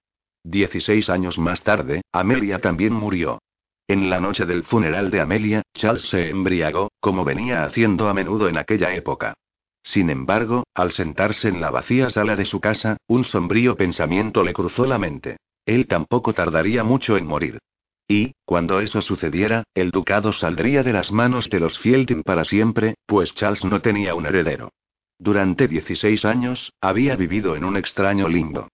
Dieciséis 0.44 1.10
años 1.10 1.38
más 1.38 1.64
tarde, 1.64 2.02
Amelia 2.12 2.60
también 2.60 2.94
murió. 2.94 3.40
En 3.88 4.10
la 4.10 4.20
noche 4.20 4.46
del 4.46 4.64
funeral 4.64 5.12
de 5.12 5.22
Amelia, 5.22 5.62
Charles 5.74 6.04
se 6.04 6.30
embriagó, 6.30 6.90
como 7.00 7.24
venía 7.24 7.64
haciendo 7.64 8.10
a 8.10 8.14
menudo 8.14 8.50
en 8.50 8.58
aquella 8.58 8.94
época. 8.94 9.36
Sin 9.84 10.10
embargo, 10.10 10.64
al 10.74 10.92
sentarse 10.92 11.48
en 11.48 11.60
la 11.60 11.72
vacía 11.72 12.10
sala 12.10 12.36
de 12.36 12.46
su 12.46 12.60
casa, 12.60 12.98
un 13.08 13.24
sombrío 13.24 13.76
pensamiento 13.76 14.44
le 14.44 14.54
cruzó 14.54 14.86
la 14.86 15.00
mente. 15.00 15.38
Él 15.66 15.88
tampoco 15.88 16.34
tardaría 16.34 16.84
mucho 16.84 17.18
en 17.18 17.26
morir. 17.26 17.60
Y, 18.08 18.34
cuando 18.46 18.82
eso 18.82 19.02
sucediera, 19.02 19.64
el 19.74 19.92
ducado 19.92 20.34
saldría 20.34 20.84
de 20.84 20.94
las 20.94 21.12
manos 21.12 21.50
de 21.50 21.60
los 21.60 21.80
Fielding 21.80 22.24
para 22.24 22.44
siempre, 22.44 22.96
pues 23.06 23.34
Charles 23.34 23.64
no 23.64 23.82
tenía 23.82 24.16
un 24.16 24.26
heredero. 24.26 24.72
Durante 25.18 25.68
16 25.68 26.26
años, 26.26 26.74
había 26.82 27.16
vivido 27.16 27.56
en 27.56 27.64
un 27.64 27.78
extraño 27.78 28.28
limbo. 28.28 28.68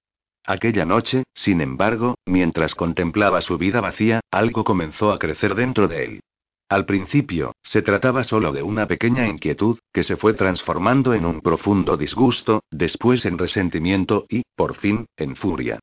Aquella 0.45 0.85
noche, 0.85 1.23
sin 1.33 1.59
embargo, 1.59 2.15
mientras 2.25 2.73
contemplaba 2.73 3.41
su 3.41 3.57
vida 3.57 3.81
vacía, 3.81 4.21
algo 4.31 4.63
comenzó 4.63 5.11
a 5.11 5.19
crecer 5.19 5.55
dentro 5.55 5.89
de 5.89 6.05
él. 6.05 6.19
Al 6.69 6.85
principio, 6.85 7.55
se 7.61 7.81
trataba 7.81 8.25
solo 8.25 8.51
de 8.51 8.61
una 8.61 8.87
pequeña 8.87 9.27
inquietud, 9.27 9.79
que 9.93 10.03
se 10.03 10.17
fue 10.17 10.33
transformando 10.33 11.13
en 11.13 11.25
un 11.25 11.39
profundo 11.39 11.95
disgusto, 11.95 12.63
después 12.69 13.25
en 13.25 13.37
resentimiento 13.37 14.25
y, 14.27 14.43
por 14.55 14.75
fin, 14.75 15.05
en 15.15 15.37
furia. 15.37 15.79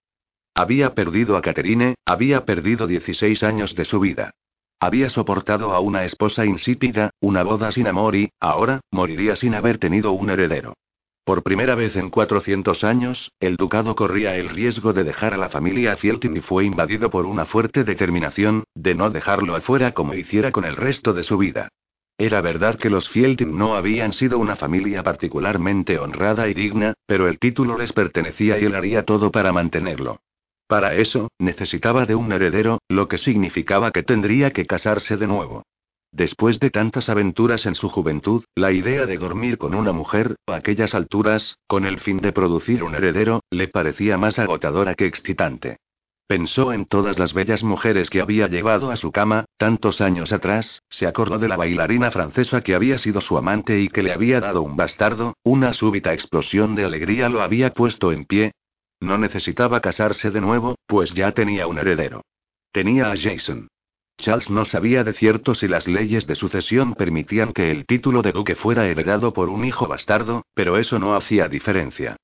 Había 0.55 0.95
perdido 0.95 1.37
a 1.37 1.43
Catherine, 1.43 1.95
había 2.05 2.45
perdido 2.45 2.87
16 2.87 3.43
años 3.43 3.75
de 3.75 3.87
su 3.87 3.99
vida. 3.99 4.33
Había 4.79 5.09
soportado 5.09 5.73
a 5.73 5.81
una 5.81 6.05
esposa 6.05 6.45
insípida, 6.45 7.11
una 7.19 7.43
boda 7.43 7.73
sin 7.73 7.87
amor 7.87 8.15
y, 8.15 8.31
ahora, 8.39 8.81
moriría 8.91 9.37
sin 9.37 9.55
haber 9.55 9.79
tenido 9.79 10.13
un 10.13 10.29
heredero. 10.29 10.75
Por 11.25 11.43
primera 11.43 11.75
vez 11.75 11.97
en 11.97 12.11
400 12.11 12.85
años, 12.85 13.33
el 13.41 13.57
ducado 13.57 13.97
corría 13.97 14.37
el 14.37 14.51
riesgo 14.51 14.93
de 14.93 15.05
dejar 15.05 15.33
a 15.33 15.39
la 15.39 15.49
familia 15.49 15.97
Fieltin 15.97 16.37
y 16.37 16.41
fue 16.41 16.67
invadido 16.67 17.09
por 17.09 17.25
una 17.25 17.47
fuerte 17.47 17.83
determinación, 17.83 18.65
de 18.75 18.95
no 18.95 19.09
dejarlo 19.09 19.57
afuera 19.57 19.93
como 19.93 20.13
hiciera 20.13 20.53
con 20.53 20.67
el 20.67 20.77
resto 20.77 21.15
de 21.15 21.25
su 21.25 21.39
vida. 21.39 21.69
Era 22.19 22.43
verdad 22.43 22.77
que 22.77 22.91
los 22.91 23.09
Fieltin 23.09 23.57
no 23.57 23.75
habían 23.75 24.13
sido 24.13 24.39
una 24.39 24.55
familia 24.55 25.03
particularmente 25.03 25.99
honrada 25.99 26.47
y 26.47 26.53
digna, 26.53 26.93
pero 27.07 27.27
el 27.27 27.39
título 27.39 27.79
les 27.79 27.95
pertenecía 27.95 28.59
y 28.59 28.67
él 28.67 28.75
haría 28.75 29.05
todo 29.05 29.31
para 29.31 29.51
mantenerlo. 29.51 30.21
Para 30.67 30.95
eso, 30.95 31.29
necesitaba 31.39 32.05
de 32.05 32.17
un 32.17 32.33
heredero, 32.33 32.81
lo 32.89 33.09
que 33.09 33.17
significaba 33.17 33.93
que 33.93 34.03
tendría 34.03 34.51
que 34.51 34.67
casarse 34.67 35.17
de 35.17 35.27
nuevo. 35.27 35.63
Después 36.15 36.61
de 36.61 36.71
tantas 36.71 37.09
aventuras 37.09 37.67
en 37.67 37.75
su 37.75 37.89
juventud, 37.89 38.45
la 38.55 38.71
idea 38.71 39.05
de 39.05 39.19
dormir 39.19 39.59
con 39.59 39.75
una 39.75 39.91
mujer, 39.91 40.37
a 40.47 40.55
aquellas 40.55 40.95
alturas, 40.95 41.59
con 41.67 41.85
el 41.85 41.99
fin 41.99 42.19
de 42.19 42.31
producir 42.31 42.85
un 42.85 42.95
heredero, 42.95 43.43
le 43.51 43.67
parecía 43.67 44.17
más 44.17 44.39
agotadora 44.39 44.95
que 44.95 45.07
excitante. 45.07 45.79
Pensó 46.29 46.73
en 46.73 46.85
todas 46.85 47.19
las 47.19 47.35
bellas 47.35 47.65
mujeres 47.65 48.11
que 48.11 48.21
había 48.21 48.47
llevado 48.47 48.93
a 48.93 48.97
su 48.97 49.11
cama, 49.11 49.47
tantos 49.57 50.01
años 50.01 50.33
atrás, 50.33 50.83
se 50.89 51.09
acordó 51.09 51.41
de 51.41 51.49
la 51.49 51.57
bailarina 51.57 52.13
francesa 52.13 52.61
que 52.61 52.77
había 52.77 52.97
sido 52.99 53.21
su 53.21 53.37
amante 53.37 53.81
y 53.81 53.89
que 53.89 54.05
le 54.05 54.13
había 54.13 54.39
dado 54.39 54.63
un 54.63 54.77
bastardo, 54.77 55.35
una 55.43 55.73
súbita 55.73 56.15
explosión 56.15 56.77
de 56.77 56.85
alegría 56.85 57.29
lo 57.29 57.43
había 57.43 57.71
puesto 57.71 58.13
en 58.13 58.25
pie, 58.25 58.53
no 59.01 59.19
necesitaba 59.19 59.81
casarse 59.81 60.31
de 60.31 60.41
nuevo, 60.41 60.77
pues 60.87 61.13
ya 61.13 61.33
tenía 61.33 61.67
un 61.67 61.79
heredero. 61.79 62.23
Tenía 62.71 63.11
a 63.11 63.17
Jason. 63.17 63.67
Charles 64.17 64.49
no 64.49 64.65
sabía 64.65 65.05
de 65.05 65.13
cierto 65.13 65.55
si 65.55 65.69
las 65.69 65.87
leyes 65.87 66.27
de 66.27 66.35
sucesión 66.35 66.95
permitían 66.95 67.53
que 67.53 67.71
el 67.71 67.85
título 67.85 68.23
de 68.23 68.33
duque 68.33 68.55
fuera 68.55 68.87
heredado 68.87 69.33
por 69.33 69.49
un 69.49 69.65
hijo 69.65 69.87
bastardo, 69.87 70.45
pero 70.55 70.79
eso 70.79 70.99
no 70.99 71.15
hacía 71.15 71.49
diferencia. 71.49 72.17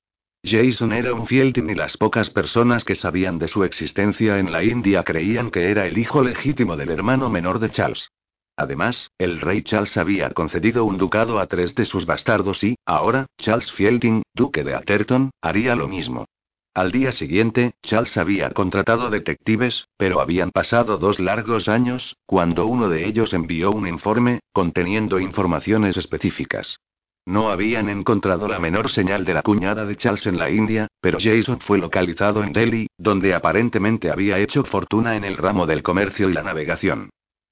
Jason 0.43 0.91
era 0.91 1.13
un 1.13 1.27
fiel 1.27 1.53
y 1.55 1.75
las 1.75 1.97
pocas 1.97 2.31
personas 2.31 2.83
que 2.83 2.95
sabían 2.95 3.37
de 3.37 3.47
su 3.47 3.63
existencia 3.63 4.39
en 4.39 4.51
la 4.51 4.63
India 4.63 5.03
creían 5.03 5.51
que 5.51 5.69
era 5.69 5.85
el 5.85 5.99
hijo 5.99 6.23
legítimo 6.23 6.75
del 6.77 6.89
hermano 6.89 7.29
menor 7.29 7.59
de 7.59 7.69
Charles. 7.69 8.09
Además, 8.57 9.11
el 9.19 9.39
rey 9.39 9.61
Charles 9.61 9.95
había 9.97 10.31
concedido 10.31 10.83
un 10.85 10.97
ducado 10.97 11.39
a 11.39 11.47
tres 11.47 11.75
de 11.75 11.85
sus 11.85 12.05
bastardos 12.05 12.63
y, 12.63 12.75
ahora, 12.85 13.27
Charles 13.37 13.71
Fielding, 13.71 14.23
duque 14.33 14.63
de 14.63 14.73
Atherton, 14.73 15.29
haría 15.41 15.75
lo 15.75 15.87
mismo. 15.87 16.25
Al 16.73 16.93
día 16.93 17.11
siguiente, 17.11 17.73
Charles 17.83 18.15
había 18.15 18.49
contratado 18.51 19.09
detectives, 19.09 19.89
pero 19.97 20.21
habían 20.21 20.51
pasado 20.51 20.97
dos 20.97 21.19
largos 21.19 21.67
años, 21.67 22.15
cuando 22.25 22.65
uno 22.65 22.87
de 22.87 23.05
ellos 23.05 23.33
envió 23.33 23.71
un 23.71 23.89
informe, 23.89 24.39
conteniendo 24.53 25.19
informaciones 25.19 25.97
específicas. 25.97 26.79
No 27.25 27.51
habían 27.51 27.89
encontrado 27.89 28.47
la 28.47 28.59
menor 28.59 28.89
señal 28.89 29.25
de 29.25 29.33
la 29.33 29.41
cuñada 29.41 29.85
de 29.85 29.97
Charles 29.97 30.25
en 30.27 30.39
la 30.39 30.49
India, 30.49 30.87
pero 31.01 31.17
Jason 31.21 31.59
fue 31.59 31.77
localizado 31.77 32.41
en 32.41 32.53
Delhi, 32.53 32.87
donde 32.97 33.33
aparentemente 33.33 34.09
había 34.09 34.39
hecho 34.39 34.63
fortuna 34.63 35.17
en 35.17 35.25
el 35.25 35.35
ramo 35.35 35.65
del 35.65 35.83
comercio 35.83 36.29
y 36.29 36.33
la 36.33 36.41
navegación. 36.41 37.09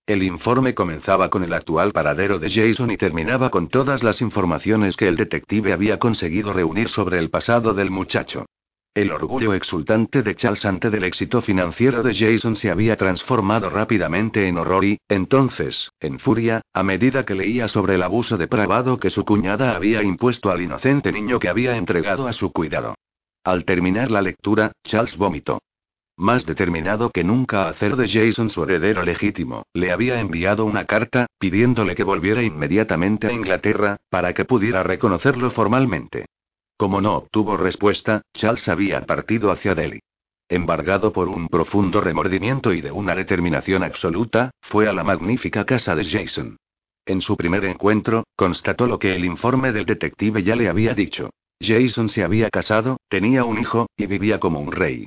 El 0.08 0.24
informe 0.24 0.74
comenzaba 0.74 1.30
con 1.30 1.44
el 1.44 1.52
actual 1.52 1.92
paradero 1.92 2.40
de 2.40 2.50
Jason 2.50 2.90
y 2.90 2.96
terminaba 2.96 3.50
con 3.50 3.68
todas 3.68 4.02
las 4.02 4.22
informaciones 4.22 4.96
que 4.96 5.10
el 5.10 5.18
detective 5.18 5.74
había 5.74 6.00
conseguido 6.00 6.54
reunir 6.54 6.88
sobre 6.88 7.20
el 7.20 7.30
pasado 7.30 7.74
del 7.74 7.92
muchacho. 7.92 8.46
El 8.96 9.12
orgullo 9.12 9.54
exultante 9.54 10.24
de 10.24 10.36
Charles 10.36 10.66
ante 10.66 10.90
del 10.90 11.04
éxito 11.04 11.42
financiero 11.42 12.02
de 12.02 12.14
Jason 12.14 12.56
se 12.56 12.72
había 12.72 12.98
transformado 12.98 13.70
rápidamente 13.70 14.48
en 14.48 14.58
horror 14.58 14.84
y, 14.84 15.00
entonces, 15.08 15.92
en 16.00 16.18
furia, 16.18 16.62
a 16.74 16.82
medida 16.82 17.24
que 17.24 17.36
leía 17.36 17.68
sobre 17.68 17.96
el 17.96 18.04
abuso 18.04 18.36
depravado 18.36 19.00
que 19.00 19.12
su 19.12 19.26
cuñada 19.26 19.76
había 19.76 20.02
impuesto 20.02 20.50
al 20.50 20.62
inocente 20.62 21.12
niño 21.12 21.40
que 21.40 21.50
había 21.50 21.78
entregado 21.78 22.28
a 22.28 22.34
su 22.34 22.52
cuidado. 22.52 22.96
Al 23.44 23.64
terminar 23.64 24.10
la 24.10 24.24
lectura, 24.24 24.72
Charles 24.84 25.18
vomitó. 25.18 25.62
Más 26.18 26.46
determinado 26.46 27.12
que 27.12 27.24
nunca 27.24 27.64
a 27.64 27.70
hacer 27.70 27.96
de 27.96 28.08
Jason 28.10 28.50
su 28.50 28.64
heredero 28.64 29.04
legítimo, 29.04 29.64
le 29.74 29.92
había 29.92 30.20
enviado 30.20 30.66
una 30.66 30.86
carta, 30.86 31.28
pidiéndole 31.38 31.96
que 31.96 32.04
volviera 32.04 32.42
inmediatamente 32.42 33.28
a 33.28 33.32
Inglaterra, 33.32 33.98
para 34.10 34.34
que 34.34 34.46
pudiera 34.46 34.84
reconocerlo 34.84 35.52
formalmente. 35.52 36.26
Como 36.80 37.02
no 37.02 37.18
obtuvo 37.18 37.58
respuesta, 37.58 38.22
Charles 38.34 38.70
había 38.70 39.06
partido 39.06 39.52
hacia 39.52 39.76
Delhi. 39.76 40.00
Embargado 40.48 41.12
por 41.12 41.28
un 41.28 41.50
profundo 41.50 42.00
remordimiento 42.00 42.72
y 42.72 42.80
de 42.80 42.90
una 42.90 43.16
determinación 43.16 43.84
absoluta, 43.84 44.52
fue 44.62 44.88
a 44.88 44.94
la 44.94 45.04
magnífica 45.04 45.66
casa 45.66 45.94
de 45.94 46.06
Jason. 46.06 46.56
En 47.06 47.20
su 47.20 47.36
primer 47.36 47.66
encuentro, 47.66 48.24
constató 48.34 48.88
lo 48.88 48.98
que 48.98 49.14
el 49.14 49.26
informe 49.26 49.74
del 49.74 49.86
detective 49.86 50.42
ya 50.42 50.56
le 50.56 50.70
había 50.70 50.94
dicho. 50.94 51.32
Jason 51.60 52.08
se 52.08 52.24
había 52.24 52.50
casado, 52.50 52.96
tenía 53.10 53.44
un 53.44 53.60
hijo, 53.60 53.88
y 53.98 54.06
vivía 54.06 54.40
como 54.40 54.62
un 54.62 54.72
rey. 54.72 55.06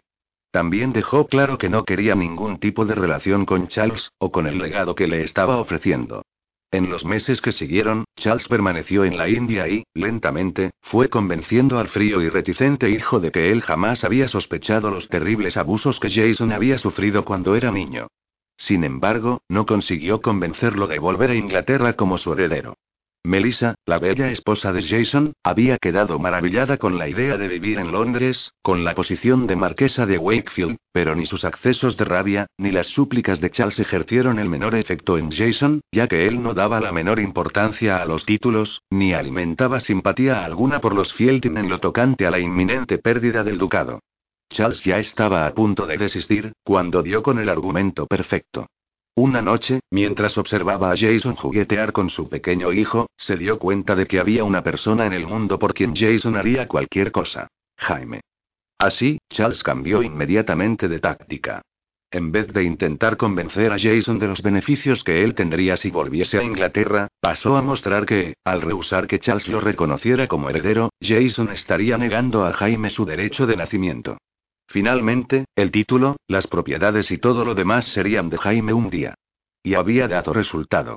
También 0.51 0.93
dejó 0.93 1.27
claro 1.27 1.57
que 1.57 1.71
no 1.71 1.87
quería 1.87 2.15
ningún 2.15 2.59
tipo 2.59 2.85
de 2.85 2.97
relación 2.97 3.47
con 3.47 3.69
Charles, 3.69 4.11
o 4.19 4.31
con 4.31 4.47
el 4.47 4.59
legado 4.59 4.95
que 4.95 5.07
le 5.07 5.23
estaba 5.23 5.57
ofreciendo. 5.57 6.23
En 6.73 6.89
los 6.89 7.05
meses 7.05 7.43
que 7.43 7.53
siguieron, 7.53 8.07
Charles 8.17 8.49
permaneció 8.49 9.05
en 9.05 9.19
la 9.19 9.29
India 9.29 9.69
y, 9.69 9.85
lentamente, 9.93 10.71
fue 10.81 11.11
convenciendo 11.11 11.79
al 11.79 11.89
frío 11.89 12.23
y 12.23 12.31
reticente 12.31 12.89
hijo 12.89 13.21
de 13.21 13.31
que 13.31 13.53
él 13.53 13.61
jamás 13.61 14.05
había 14.05 14.27
sospechado 14.27 14.91
los 14.91 15.09
terribles 15.09 15.59
abusos 15.59 16.01
que 16.01 16.09
Jason 16.09 16.51
había 16.51 16.79
sufrido 16.79 17.27
cuando 17.27 17.57
era 17.57 17.71
niño. 17.71 18.09
Sin 18.57 18.85
embargo, 18.85 19.43
no 19.51 19.67
consiguió 19.67 20.23
convencerlo 20.23 20.87
de 20.87 20.99
volver 20.99 21.31
a 21.31 21.35
Inglaterra 21.35 21.93
como 21.93 22.17
su 22.17 22.33
heredero. 22.33 22.79
Melissa, 23.25 23.77
la 23.87 24.01
bella 24.01 24.33
esposa 24.33 24.73
de 24.73 24.83
Jason, 24.83 25.35
había 25.45 25.79
quedado 25.79 26.19
maravillada 26.19 26.77
con 26.77 26.99
la 26.99 27.09
idea 27.09 27.37
de 27.37 27.47
vivir 27.47 27.79
en 27.79 27.93
Londres, 27.93 28.53
con 28.63 28.83
la 28.83 28.97
posición 28.97 29.47
de 29.47 29.55
marquesa 29.55 30.07
de 30.07 30.19
Wakefield, 30.19 30.77
pero 30.91 31.15
ni 31.15 31.25
sus 31.25 31.45
accesos 31.45 31.97
de 31.97 32.05
rabia, 32.05 32.47
ni 32.59 32.73
las 32.73 32.89
súplicas 32.89 33.41
de 33.41 33.51
Charles 33.51 33.79
ejercieron 33.79 34.41
el 34.41 34.49
menor 34.49 34.75
efecto 34.75 35.19
en 35.19 35.31
Jason, 35.31 35.83
ya 35.93 36.09
que 36.09 36.27
él 36.27 36.43
no 36.43 36.53
daba 36.53 36.81
la 36.81 36.91
menor 36.91 37.21
importancia 37.21 38.03
a 38.03 38.07
los 38.07 38.27
títulos, 38.27 38.83
ni 38.91 39.15
alimentaba 39.15 39.79
simpatía 39.79 40.45
alguna 40.45 40.81
por 40.81 40.93
los 40.93 41.13
Fielding 41.13 41.59
en 41.59 41.69
lo 41.69 41.79
tocante 41.79 42.27
a 42.27 42.31
la 42.33 42.41
inminente 42.41 42.99
pérdida 42.99 43.45
del 43.45 43.57
ducado. 43.57 44.01
Charles 44.51 44.83
ya 44.83 44.99
estaba 44.99 45.47
a 45.47 45.55
punto 45.55 45.87
de 45.87 45.97
desistir, 45.97 46.53
cuando 46.65 47.05
dio 47.05 47.23
con 47.23 47.39
el 47.39 47.49
argumento 47.49 48.07
perfecto. 48.07 48.67
Una 49.15 49.43
noche, 49.43 49.81
mientras 49.91 50.39
observaba 50.39 50.91
a 50.91 50.97
Jason 50.97 51.37
juguetear 51.37 51.93
con 51.93 52.09
su 52.09 52.31
pequeño 52.31 52.73
hijo, 52.73 53.11
se 53.15 53.37
dio 53.37 53.59
cuenta 53.59 53.95
de 53.95 54.07
que 54.07 54.19
había 54.19 54.43
una 54.43 54.63
persona 54.63 55.05
en 55.05 55.13
el 55.13 55.27
mundo 55.27 55.59
por 55.59 55.75
quien 55.75 55.95
Jason 55.95 56.35
haría 56.35 56.67
cualquier 56.67 57.13
cosa. 57.13 57.49
Jaime. 57.77 58.23
Así, 58.79 59.19
Charles 59.29 59.63
cambió 59.63 60.03
inmediatamente 60.03 60.89
de 60.89 60.99
táctica. 60.99 61.61
En 62.11 62.33
vez 62.33 62.49
de 62.49 62.65
intentar 62.65 63.19
convencer 63.19 63.71
a 63.71 63.79
Jason 63.79 64.19
de 64.19 64.29
los 64.29 64.43
beneficios 64.43 65.05
que 65.05 65.23
él 65.23 65.35
tendría 65.35 65.77
si 65.77 65.91
volviese 65.91 66.39
a 66.39 66.43
Inglaterra, 66.43 67.09
pasó 67.21 67.57
a 67.57 67.63
mostrar 67.63 68.07
que, 68.07 68.35
al 68.45 68.63
rehusar 68.63 69.07
que 69.07 69.19
Charles 69.19 69.49
lo 69.49 69.61
reconociera 69.61 70.27
como 70.27 70.49
heredero, 70.49 70.91
Jason 71.03 71.51
estaría 71.51 71.99
negando 71.99 72.47
a 72.47 72.53
Jaime 72.55 72.89
su 72.89 73.05
derecho 73.05 73.47
de 73.47 73.57
nacimiento. 73.57 74.19
Finalmente, 74.73 75.45
el 75.55 75.71
título, 75.71 76.17
las 76.29 76.47
propiedades 76.47 77.11
y 77.11 77.19
todo 77.19 77.45
lo 77.45 77.55
demás 77.55 77.85
serían 77.89 78.31
de 78.31 78.39
Jaime 78.39 78.73
un 78.73 78.89
día. 78.89 79.13
Y 79.63 79.75
había 79.75 80.09
dado 80.09 80.33
resultado. 80.33 80.97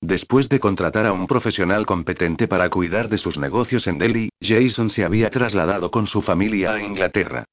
Después 0.00 0.48
de 0.48 0.60
contratar 0.60 1.06
a 1.06 1.12
un 1.12 1.26
profesional 1.26 1.86
competente 1.86 2.46
para 2.46 2.70
cuidar 2.70 3.08
de 3.08 3.18
sus 3.18 3.36
negocios 3.36 3.88
en 3.88 3.98
Delhi, 3.98 4.28
Jason 4.40 4.90
se 4.90 5.04
había 5.04 5.28
trasladado 5.30 5.90
con 5.90 6.06
su 6.06 6.22
familia 6.22 6.74
a 6.74 6.80
Inglaterra. 6.80 7.46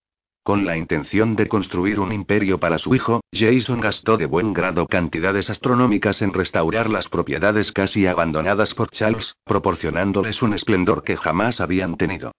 Con 0.43 0.63
la 0.63 0.77
intención 0.77 1.35
de 1.35 1.47
construir 1.47 1.99
un 1.99 2.13
imperio 2.13 2.59
para 2.59 2.77
su 2.77 2.93
hijo, 2.93 3.21
Jason 3.33 3.81
gastó 3.81 4.15
de 4.17 4.27
buen 4.27 4.53
grado 4.53 4.85
cantidades 4.85 5.49
astronómicas 5.49 6.21
en 6.21 6.33
restaurar 6.33 6.87
las 6.87 7.09
propiedades 7.09 7.71
casi 7.71 8.05
abandonadas 8.05 8.75
por 8.75 8.91
Charles, 8.91 9.33
proporcionándoles 9.43 10.43
un 10.43 10.53
esplendor 10.53 11.03
que 11.03 11.17
jamás 11.17 11.59
habían 11.59 11.97
tenido. 11.97 12.31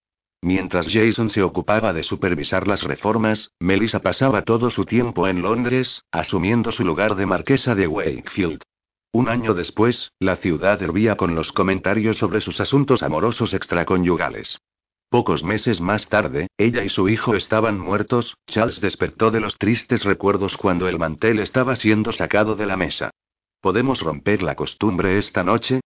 Mientras 0.45 0.89
Jason 0.93 1.31
se 1.31 1.43
ocupaba 1.43 1.95
de 1.95 2.03
supervisar 2.03 2.69
las 2.69 2.83
reformas, 2.83 3.55
Melissa 3.59 4.01
pasaba 4.01 4.43
todo 4.43 4.69
su 4.69 4.85
tiempo 4.85 5.27
en 5.27 5.41
Londres, 5.41 6.03
asumiendo 6.13 6.71
su 6.71 6.85
lugar 6.85 7.15
de 7.15 7.25
marquesa 7.25 7.75
de 7.75 7.87
Wakefield. 7.87 8.61
Un 9.11 9.31
año 9.31 9.55
después, 9.55 10.13
la 10.19 10.37
ciudad 10.37 10.83
hervía 10.83 11.17
con 11.17 11.35
los 11.35 11.51
comentarios 11.51 12.19
sobre 12.19 12.43
sus 12.43 12.61
asuntos 12.61 13.03
amorosos 13.03 13.55
extraconyugales. 13.55 14.59
Pocos 15.09 15.43
meses 15.43 15.81
más 15.81 16.11
tarde, 16.11 16.49
ella 16.59 16.85
y 16.85 16.91
su 16.91 17.09
hijo 17.09 17.35
estaban 17.35 17.81
muertos, 17.81 18.37
Charles 18.47 18.83
despertó 18.83 19.31
de 19.31 19.41
los 19.41 19.57
tristes 19.57 20.05
recuerdos 20.05 20.59
cuando 20.59 20.89
el 20.89 20.99
mantel 20.99 21.39
estaba 21.39 21.75
siendo 21.75 22.13
sacado 22.13 22.55
de 22.55 22.67
la 22.67 22.77
mesa. 22.77 23.09
¿Podemos 23.63 24.03
romper 24.03 24.43
la 24.43 24.57
costumbre 24.57 25.17
esta 25.17 25.43
noche? 25.43 25.81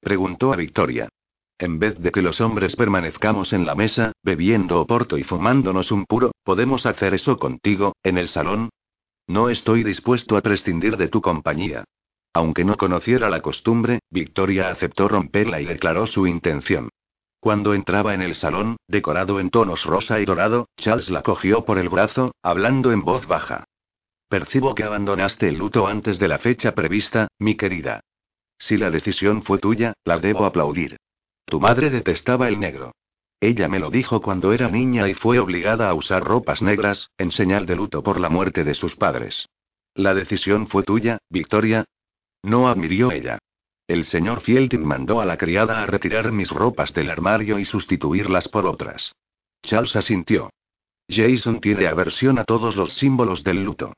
preguntó 0.00 0.52
a 0.52 0.56
Victoria. 0.56 1.08
En 1.58 1.78
vez 1.78 1.98
de 2.00 2.10
que 2.10 2.22
los 2.22 2.40
hombres 2.40 2.74
permanezcamos 2.74 3.52
en 3.52 3.64
la 3.64 3.74
mesa, 3.74 4.12
bebiendo 4.22 4.80
oporto 4.80 5.16
y 5.18 5.22
fumándonos 5.22 5.92
un 5.92 6.04
puro, 6.04 6.32
¿podemos 6.42 6.84
hacer 6.84 7.14
eso 7.14 7.36
contigo, 7.36 7.94
en 8.02 8.18
el 8.18 8.28
salón? 8.28 8.70
No 9.26 9.48
estoy 9.48 9.84
dispuesto 9.84 10.36
a 10.36 10.42
prescindir 10.42 10.96
de 10.96 11.08
tu 11.08 11.20
compañía. 11.20 11.84
Aunque 12.32 12.64
no 12.64 12.76
conociera 12.76 13.30
la 13.30 13.40
costumbre, 13.40 14.00
Victoria 14.10 14.68
aceptó 14.68 15.06
romperla 15.06 15.60
y 15.60 15.64
declaró 15.64 16.06
su 16.08 16.26
intención. 16.26 16.90
Cuando 17.38 17.74
entraba 17.74 18.14
en 18.14 18.22
el 18.22 18.34
salón, 18.34 18.76
decorado 18.88 19.38
en 19.38 19.50
tonos 19.50 19.84
rosa 19.84 20.18
y 20.18 20.24
dorado, 20.24 20.68
Charles 20.76 21.10
la 21.10 21.22
cogió 21.22 21.64
por 21.64 21.78
el 21.78 21.88
brazo, 21.88 22.34
hablando 22.42 22.90
en 22.90 23.02
voz 23.02 23.26
baja. 23.28 23.64
Percibo 24.28 24.74
que 24.74 24.82
abandonaste 24.82 25.48
el 25.48 25.58
luto 25.58 25.86
antes 25.86 26.18
de 26.18 26.26
la 26.26 26.38
fecha 26.38 26.74
prevista, 26.74 27.28
mi 27.38 27.54
querida. 27.54 28.00
Si 28.58 28.76
la 28.76 28.90
decisión 28.90 29.42
fue 29.42 29.58
tuya, 29.58 29.92
la 30.04 30.18
debo 30.18 30.46
aplaudir. 30.46 30.96
Tu 31.44 31.60
madre 31.60 31.90
detestaba 31.90 32.48
el 32.48 32.58
negro. 32.58 32.92
Ella 33.40 33.68
me 33.68 33.78
lo 33.78 33.90
dijo 33.90 34.22
cuando 34.22 34.52
era 34.52 34.68
niña 34.68 35.08
y 35.08 35.14
fue 35.14 35.38
obligada 35.38 35.88
a 35.88 35.94
usar 35.94 36.24
ropas 36.24 36.62
negras, 36.62 37.10
en 37.18 37.30
señal 37.30 37.66
de 37.66 37.76
luto 37.76 38.02
por 38.02 38.18
la 38.18 38.30
muerte 38.30 38.64
de 38.64 38.74
sus 38.74 38.96
padres. 38.96 39.48
La 39.94 40.14
decisión 40.14 40.66
fue 40.66 40.82
tuya, 40.82 41.18
Victoria. 41.28 41.84
No 42.42 42.68
admirió 42.68 43.12
ella. 43.12 43.38
El 43.86 44.06
señor 44.06 44.40
Fielding 44.40 44.84
mandó 44.84 45.20
a 45.20 45.26
la 45.26 45.36
criada 45.36 45.82
a 45.82 45.86
retirar 45.86 46.32
mis 46.32 46.50
ropas 46.50 46.94
del 46.94 47.10
armario 47.10 47.58
y 47.58 47.66
sustituirlas 47.66 48.48
por 48.48 48.66
otras. 48.66 49.14
Charles 49.62 49.94
asintió. 49.94 50.50
Jason 51.08 51.60
tiene 51.60 51.86
aversión 51.86 52.38
a 52.38 52.44
todos 52.44 52.76
los 52.76 52.94
símbolos 52.94 53.44
del 53.44 53.62
luto. 53.62 53.92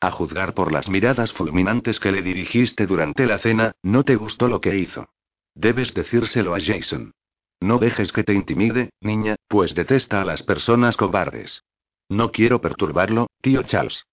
A 0.00 0.10
juzgar 0.10 0.54
por 0.54 0.72
las 0.72 0.88
miradas 0.88 1.32
fulminantes 1.32 1.98
que 1.98 2.12
le 2.12 2.22
dirigiste 2.22 2.86
durante 2.86 3.26
la 3.26 3.38
cena, 3.38 3.72
no 3.82 4.04
te 4.04 4.14
gustó 4.16 4.48
lo 4.48 4.60
que 4.60 4.76
hizo. 4.76 5.08
Debes 5.54 5.94
decírselo 5.94 6.54
a 6.54 6.60
Jason. 6.60 7.12
No 7.60 7.78
dejes 7.78 8.12
que 8.12 8.24
te 8.24 8.34
intimide, 8.34 8.90
niña, 9.00 9.36
pues 9.48 9.74
detesta 9.74 10.20
a 10.20 10.24
las 10.24 10.42
personas 10.42 10.96
cobardes. 10.96 11.62
No 12.08 12.32
quiero 12.32 12.60
perturbarlo, 12.60 13.28
tío 13.40 13.62
Charles. 13.62 14.04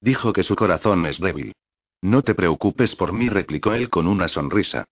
Dijo 0.00 0.32
que 0.32 0.42
su 0.42 0.56
corazón 0.56 1.06
es 1.06 1.18
débil. 1.18 1.52
No 2.00 2.22
te 2.22 2.34
preocupes 2.34 2.94
por 2.94 3.12
mí, 3.12 3.28
replicó 3.28 3.72
él 3.72 3.90
con 3.90 4.06
una 4.06 4.28
sonrisa. 4.28 4.84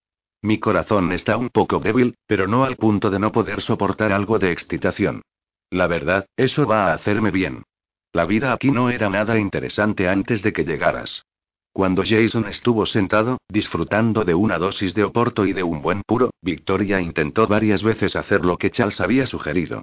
Mi 0.42 0.58
corazón 0.58 1.12
está 1.12 1.36
un 1.36 1.50
poco 1.50 1.78
débil, 1.80 2.16
pero 2.26 2.46
no 2.46 2.64
al 2.64 2.76
punto 2.76 3.10
de 3.10 3.18
no 3.18 3.30
poder 3.30 3.60
soportar 3.60 4.12
algo 4.12 4.38
de 4.38 4.52
excitación. 4.52 5.22
La 5.70 5.86
verdad, 5.86 6.26
eso 6.36 6.66
va 6.66 6.86
a 6.86 6.94
hacerme 6.94 7.30
bien. 7.30 7.64
La 8.12 8.24
vida 8.24 8.52
aquí 8.52 8.70
no 8.70 8.90
era 8.90 9.08
nada 9.10 9.38
interesante 9.38 10.08
antes 10.08 10.42
de 10.42 10.52
que 10.52 10.64
llegaras. 10.64 11.24
Cuando 11.72 12.02
Jason 12.04 12.46
estuvo 12.46 12.84
sentado, 12.84 13.38
disfrutando 13.48 14.24
de 14.24 14.34
una 14.34 14.58
dosis 14.58 14.94
de 14.94 15.04
oporto 15.04 15.46
y 15.46 15.52
de 15.52 15.62
un 15.62 15.82
buen 15.82 16.02
puro, 16.02 16.30
Victoria 16.42 17.00
intentó 17.00 17.46
varias 17.46 17.82
veces 17.82 18.16
hacer 18.16 18.44
lo 18.44 18.58
que 18.58 18.70
Charles 18.70 19.00
había 19.00 19.26
sugerido. 19.26 19.82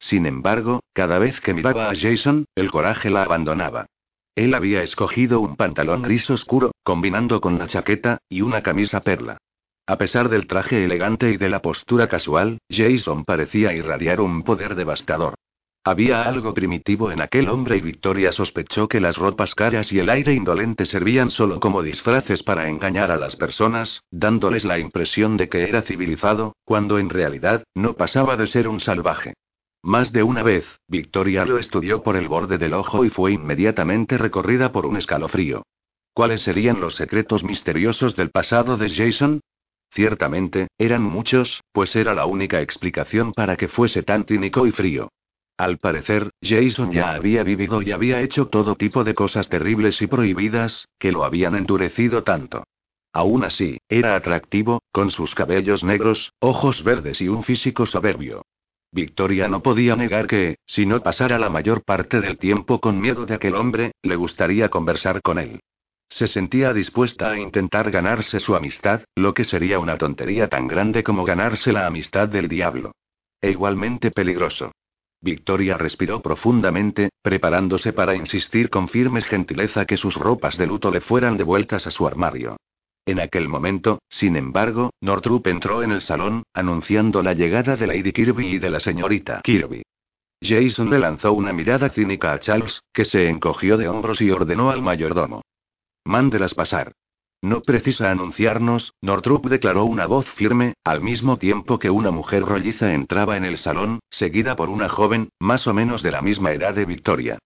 Sin 0.00 0.26
embargo, 0.26 0.80
cada 0.92 1.18
vez 1.18 1.40
que 1.40 1.54
miraba 1.54 1.90
a 1.90 1.96
Jason, 1.96 2.44
el 2.54 2.70
coraje 2.70 3.10
la 3.10 3.22
abandonaba. 3.22 3.86
Él 4.34 4.54
había 4.54 4.82
escogido 4.82 5.40
un 5.40 5.56
pantalón 5.56 6.02
gris 6.02 6.28
oscuro, 6.30 6.72
combinando 6.82 7.40
con 7.40 7.58
la 7.58 7.66
chaqueta, 7.66 8.18
y 8.28 8.42
una 8.42 8.62
camisa 8.62 9.00
perla. 9.00 9.38
A 9.86 9.96
pesar 9.96 10.28
del 10.28 10.46
traje 10.46 10.84
elegante 10.84 11.30
y 11.30 11.36
de 11.36 11.48
la 11.48 11.62
postura 11.62 12.08
casual, 12.08 12.58
Jason 12.68 13.24
parecía 13.24 13.72
irradiar 13.72 14.20
un 14.20 14.42
poder 14.42 14.74
devastador. 14.74 15.34
Había 15.88 16.24
algo 16.24 16.52
primitivo 16.52 17.10
en 17.12 17.22
aquel 17.22 17.48
hombre 17.48 17.78
y 17.78 17.80
Victoria 17.80 18.30
sospechó 18.30 18.88
que 18.88 19.00
las 19.00 19.16
ropas 19.16 19.54
caras 19.54 19.90
y 19.90 19.98
el 19.98 20.10
aire 20.10 20.34
indolente 20.34 20.84
servían 20.84 21.30
solo 21.30 21.60
como 21.60 21.82
disfraces 21.82 22.42
para 22.42 22.68
engañar 22.68 23.10
a 23.10 23.16
las 23.16 23.36
personas, 23.36 24.02
dándoles 24.10 24.66
la 24.66 24.78
impresión 24.78 25.38
de 25.38 25.48
que 25.48 25.62
era 25.62 25.80
civilizado, 25.80 26.54
cuando 26.66 26.98
en 26.98 27.08
realidad, 27.08 27.64
no 27.74 27.94
pasaba 27.94 28.36
de 28.36 28.48
ser 28.48 28.68
un 28.68 28.80
salvaje. 28.80 29.32
Más 29.82 30.12
de 30.12 30.22
una 30.22 30.42
vez, 30.42 30.66
Victoria 30.88 31.46
lo 31.46 31.56
estudió 31.56 32.02
por 32.02 32.16
el 32.16 32.28
borde 32.28 32.58
del 32.58 32.74
ojo 32.74 33.06
y 33.06 33.08
fue 33.08 33.32
inmediatamente 33.32 34.18
recorrida 34.18 34.72
por 34.72 34.84
un 34.84 34.98
escalofrío. 34.98 35.62
¿Cuáles 36.12 36.42
serían 36.42 36.80
los 36.80 36.96
secretos 36.96 37.44
misteriosos 37.44 38.14
del 38.14 38.28
pasado 38.28 38.76
de 38.76 38.90
Jason? 38.90 39.40
Ciertamente, 39.92 40.68
eran 40.76 41.02
muchos, 41.02 41.62
pues 41.72 41.96
era 41.96 42.12
la 42.12 42.26
única 42.26 42.60
explicación 42.60 43.32
para 43.32 43.56
que 43.56 43.68
fuese 43.68 44.02
tan 44.02 44.26
cínico 44.26 44.66
y 44.66 44.72
frío. 44.72 45.08
Al 45.58 45.78
parecer, 45.78 46.30
Jason 46.40 46.92
ya 46.92 47.10
había 47.14 47.42
vivido 47.42 47.82
y 47.82 47.90
había 47.90 48.22
hecho 48.22 48.46
todo 48.46 48.76
tipo 48.76 49.02
de 49.02 49.14
cosas 49.14 49.48
terribles 49.48 50.00
y 50.00 50.06
prohibidas, 50.06 50.86
que 51.00 51.10
lo 51.10 51.24
habían 51.24 51.56
endurecido 51.56 52.22
tanto. 52.22 52.62
Aún 53.12 53.42
así, 53.42 53.78
era 53.88 54.14
atractivo, 54.14 54.82
con 54.92 55.10
sus 55.10 55.34
cabellos 55.34 55.82
negros, 55.82 56.32
ojos 56.38 56.84
verdes 56.84 57.20
y 57.20 57.26
un 57.26 57.42
físico 57.42 57.86
soberbio. 57.86 58.42
Victoria 58.92 59.48
no 59.48 59.60
podía 59.60 59.96
negar 59.96 60.28
que, 60.28 60.58
si 60.64 60.86
no 60.86 61.02
pasara 61.02 61.40
la 61.40 61.50
mayor 61.50 61.82
parte 61.82 62.20
del 62.20 62.38
tiempo 62.38 62.78
con 62.78 63.00
miedo 63.00 63.26
de 63.26 63.34
aquel 63.34 63.56
hombre, 63.56 63.90
le 64.02 64.14
gustaría 64.14 64.68
conversar 64.68 65.20
con 65.22 65.40
él. 65.40 65.58
Se 66.08 66.28
sentía 66.28 66.72
dispuesta 66.72 67.32
a 67.32 67.38
intentar 67.38 67.90
ganarse 67.90 68.38
su 68.38 68.54
amistad, 68.54 69.02
lo 69.16 69.34
que 69.34 69.44
sería 69.44 69.80
una 69.80 69.98
tontería 69.98 70.48
tan 70.48 70.68
grande 70.68 71.02
como 71.02 71.24
ganarse 71.24 71.72
la 71.72 71.86
amistad 71.86 72.28
del 72.28 72.46
diablo. 72.46 72.92
e 73.40 73.50
igualmente 73.50 74.10
peligroso. 74.10 74.72
Victoria 75.20 75.76
respiró 75.76 76.22
profundamente, 76.22 77.10
preparándose 77.22 77.92
para 77.92 78.14
insistir 78.14 78.70
con 78.70 78.88
firme 78.88 79.22
gentileza 79.22 79.84
que 79.84 79.96
sus 79.96 80.14
ropas 80.14 80.56
de 80.56 80.66
luto 80.66 80.90
le 80.90 81.00
fueran 81.00 81.36
devueltas 81.36 81.86
a 81.86 81.90
su 81.90 82.06
armario. 82.06 82.56
En 83.04 83.20
aquel 83.20 83.48
momento, 83.48 84.00
sin 84.08 84.36
embargo, 84.36 84.90
Nortrup 85.00 85.46
entró 85.46 85.82
en 85.82 85.92
el 85.92 86.02
salón, 86.02 86.42
anunciando 86.52 87.22
la 87.22 87.32
llegada 87.32 87.74
de 87.74 87.86
Lady 87.86 88.12
Kirby 88.12 88.46
y 88.46 88.58
de 88.58 88.70
la 88.70 88.80
señorita 88.80 89.40
Kirby. 89.42 89.82
Jason 90.42 90.90
le 90.90 90.98
lanzó 90.98 91.32
una 91.32 91.52
mirada 91.52 91.88
cínica 91.88 92.32
a 92.32 92.38
Charles, 92.38 92.82
que 92.92 93.04
se 93.04 93.28
encogió 93.28 93.76
de 93.76 93.88
hombros 93.88 94.20
y 94.20 94.30
ordenó 94.30 94.70
al 94.70 94.82
mayordomo. 94.82 95.42
Mándelas 96.04 96.54
pasar. 96.54 96.92
No 97.42 97.62
precisa 97.62 98.10
anunciarnos, 98.10 98.94
Nortrup 99.00 99.46
declaró 99.46 99.84
una 99.84 100.06
voz 100.06 100.28
firme, 100.30 100.74
al 100.82 101.00
mismo 101.00 101.36
tiempo 101.36 101.78
que 101.78 101.90
una 101.90 102.10
mujer 102.10 102.42
rolliza 102.42 102.92
entraba 102.94 103.36
en 103.36 103.44
el 103.44 103.58
salón, 103.58 104.00
seguida 104.10 104.56
por 104.56 104.70
una 104.70 104.88
joven, 104.88 105.28
más 105.38 105.66
o 105.68 105.74
menos 105.74 106.02
de 106.02 106.10
la 106.10 106.20
misma 106.20 106.52
edad 106.52 106.74
de 106.74 106.84
Victoria. 106.84 107.38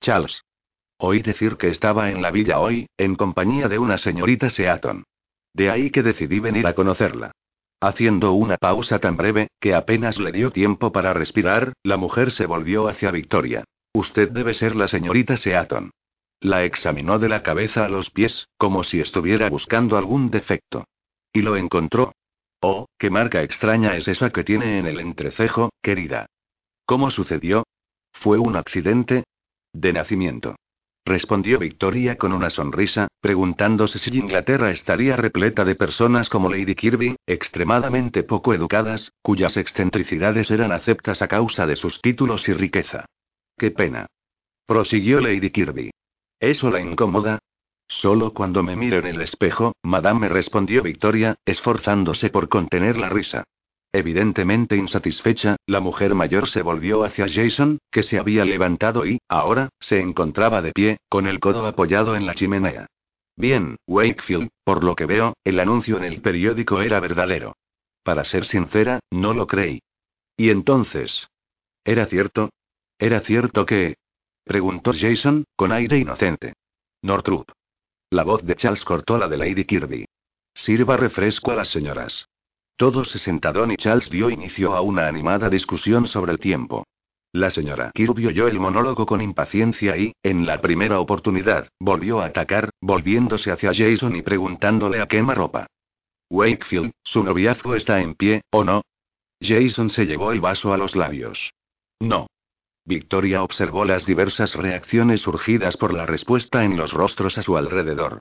Charles. 0.00 0.42
Oí 0.98 1.22
decir 1.22 1.56
que 1.56 1.68
estaba 1.68 2.10
en 2.10 2.22
la 2.22 2.30
villa 2.30 2.60
hoy, 2.60 2.86
en 2.96 3.16
compañía 3.16 3.68
de 3.68 3.78
una 3.78 3.98
señorita 3.98 4.50
Seaton. 4.50 5.04
De 5.52 5.70
ahí 5.70 5.90
que 5.90 6.02
decidí 6.02 6.38
venir 6.38 6.66
a 6.66 6.74
conocerla. 6.74 7.32
Haciendo 7.80 8.32
una 8.32 8.56
pausa 8.56 8.98
tan 8.98 9.16
breve, 9.16 9.48
que 9.58 9.74
apenas 9.74 10.20
le 10.20 10.30
dio 10.30 10.52
tiempo 10.52 10.92
para 10.92 11.14
respirar, 11.14 11.72
la 11.82 11.96
mujer 11.96 12.30
se 12.30 12.46
volvió 12.46 12.86
hacia 12.86 13.10
Victoria. 13.10 13.64
Usted 13.92 14.30
debe 14.30 14.54
ser 14.54 14.76
la 14.76 14.86
señorita 14.86 15.36
Seaton. 15.36 15.90
La 16.40 16.64
examinó 16.64 17.18
de 17.18 17.28
la 17.28 17.42
cabeza 17.42 17.84
a 17.84 17.88
los 17.90 18.10
pies, 18.10 18.48
como 18.56 18.82
si 18.82 18.98
estuviera 18.98 19.50
buscando 19.50 19.98
algún 19.98 20.30
defecto. 20.30 20.86
Y 21.32 21.42
lo 21.42 21.56
encontró. 21.56 22.12
Oh, 22.62 22.86
qué 22.98 23.10
marca 23.10 23.42
extraña 23.42 23.94
es 23.96 24.08
esa 24.08 24.30
que 24.30 24.42
tiene 24.42 24.78
en 24.78 24.86
el 24.86 25.00
entrecejo, 25.00 25.70
querida. 25.82 26.26
¿Cómo 26.86 27.10
sucedió? 27.10 27.64
¿Fue 28.12 28.38
un 28.38 28.56
accidente? 28.56 29.24
De 29.72 29.92
nacimiento. 29.92 30.56
Respondió 31.04 31.58
Victoria 31.58 32.16
con 32.16 32.32
una 32.32 32.50
sonrisa, 32.50 33.08
preguntándose 33.20 33.98
si 33.98 34.16
Inglaterra 34.16 34.70
estaría 34.70 35.16
repleta 35.16 35.64
de 35.64 35.74
personas 35.74 36.28
como 36.28 36.50
Lady 36.50 36.74
Kirby, 36.74 37.16
extremadamente 37.26 38.22
poco 38.22 38.54
educadas, 38.54 39.12
cuyas 39.22 39.56
excentricidades 39.56 40.50
eran 40.50 40.72
aceptas 40.72 41.20
a 41.22 41.28
causa 41.28 41.66
de 41.66 41.76
sus 41.76 42.00
títulos 42.00 42.48
y 42.48 42.54
riqueza. 42.54 43.04
Qué 43.58 43.70
pena. 43.70 44.06
Prosiguió 44.66 45.20
Lady 45.20 45.50
Kirby. 45.50 45.90
¿Eso 46.40 46.70
la 46.70 46.80
incomoda? 46.80 47.38
Solo 47.86 48.32
cuando 48.32 48.62
me 48.62 48.74
miro 48.74 48.98
en 48.98 49.06
el 49.06 49.20
espejo, 49.20 49.74
Madame 49.82 50.20
me 50.20 50.28
respondió 50.30 50.82
Victoria, 50.82 51.36
esforzándose 51.44 52.30
por 52.30 52.48
contener 52.48 52.96
la 52.96 53.10
risa. 53.10 53.44
Evidentemente 53.92 54.76
insatisfecha, 54.76 55.56
la 55.66 55.80
mujer 55.80 56.14
mayor 56.14 56.48
se 56.48 56.62
volvió 56.62 57.04
hacia 57.04 57.26
Jason, 57.28 57.78
que 57.90 58.02
se 58.02 58.18
había 58.18 58.44
levantado 58.44 59.04
y, 59.04 59.18
ahora, 59.28 59.68
se 59.80 60.00
encontraba 60.00 60.62
de 60.62 60.72
pie, 60.72 60.96
con 61.10 61.26
el 61.26 61.40
codo 61.40 61.66
apoyado 61.66 62.16
en 62.16 62.24
la 62.24 62.34
chimenea. 62.34 62.86
Bien, 63.36 63.76
Wakefield, 63.86 64.48
por 64.64 64.82
lo 64.82 64.94
que 64.94 65.06
veo, 65.06 65.34
el 65.44 65.60
anuncio 65.60 65.98
en 65.98 66.04
el 66.04 66.22
periódico 66.22 66.80
era 66.80 67.00
verdadero. 67.00 67.54
Para 68.02 68.24
ser 68.24 68.46
sincera, 68.46 69.00
no 69.10 69.34
lo 69.34 69.46
creí. 69.46 69.80
¿Y 70.36 70.50
entonces? 70.50 71.28
¿Era 71.84 72.06
cierto? 72.06 72.50
¿Era 72.98 73.20
cierto 73.20 73.66
que, 73.66 73.96
Preguntó 74.44 74.92
Jason, 74.94 75.44
con 75.56 75.72
aire 75.72 75.98
inocente. 75.98 76.54
Nortrup. 77.02 77.50
La 78.10 78.24
voz 78.24 78.44
de 78.44 78.56
Charles 78.56 78.84
cortó 78.84 79.18
la 79.18 79.28
de 79.28 79.36
Lady 79.36 79.64
Kirby. 79.64 80.04
Sirva 80.54 80.96
refresco 80.96 81.52
a 81.52 81.54
las 81.56 81.68
señoras. 81.68 82.26
Todos 82.76 83.10
se 83.10 83.18
sentaron 83.18 83.70
y 83.70 83.76
Charles 83.76 84.10
dio 84.10 84.30
inicio 84.30 84.74
a 84.74 84.80
una 84.80 85.06
animada 85.06 85.48
discusión 85.48 86.06
sobre 86.06 86.32
el 86.32 86.38
tiempo. 86.38 86.84
La 87.32 87.50
señora 87.50 87.92
Kirby 87.94 88.26
oyó 88.26 88.48
el 88.48 88.58
monólogo 88.58 89.06
con 89.06 89.20
impaciencia 89.20 89.96
y, 89.96 90.14
en 90.22 90.46
la 90.46 90.60
primera 90.60 90.98
oportunidad, 90.98 91.68
volvió 91.78 92.20
a 92.20 92.26
atacar, 92.26 92.70
volviéndose 92.80 93.52
hacia 93.52 93.72
Jason 93.72 94.16
y 94.16 94.22
preguntándole 94.22 95.00
a 95.00 95.06
quema-ropa. 95.06 95.66
Wakefield, 96.28 96.92
¿su 97.04 97.22
noviazgo 97.22 97.76
está 97.76 98.00
en 98.00 98.14
pie, 98.14 98.42
o 98.50 98.64
no? 98.64 98.82
Jason 99.40 99.90
se 99.90 100.06
llevó 100.06 100.32
el 100.32 100.40
vaso 100.40 100.72
a 100.72 100.76
los 100.76 100.96
labios. 100.96 101.52
No. 102.00 102.26
Victoria 102.90 103.44
observó 103.44 103.84
las 103.84 104.04
diversas 104.04 104.56
reacciones 104.56 105.20
surgidas 105.20 105.76
por 105.76 105.94
la 105.94 106.06
respuesta 106.06 106.64
en 106.64 106.76
los 106.76 106.92
rostros 106.92 107.38
a 107.38 107.42
su 107.44 107.56
alrededor. 107.56 108.18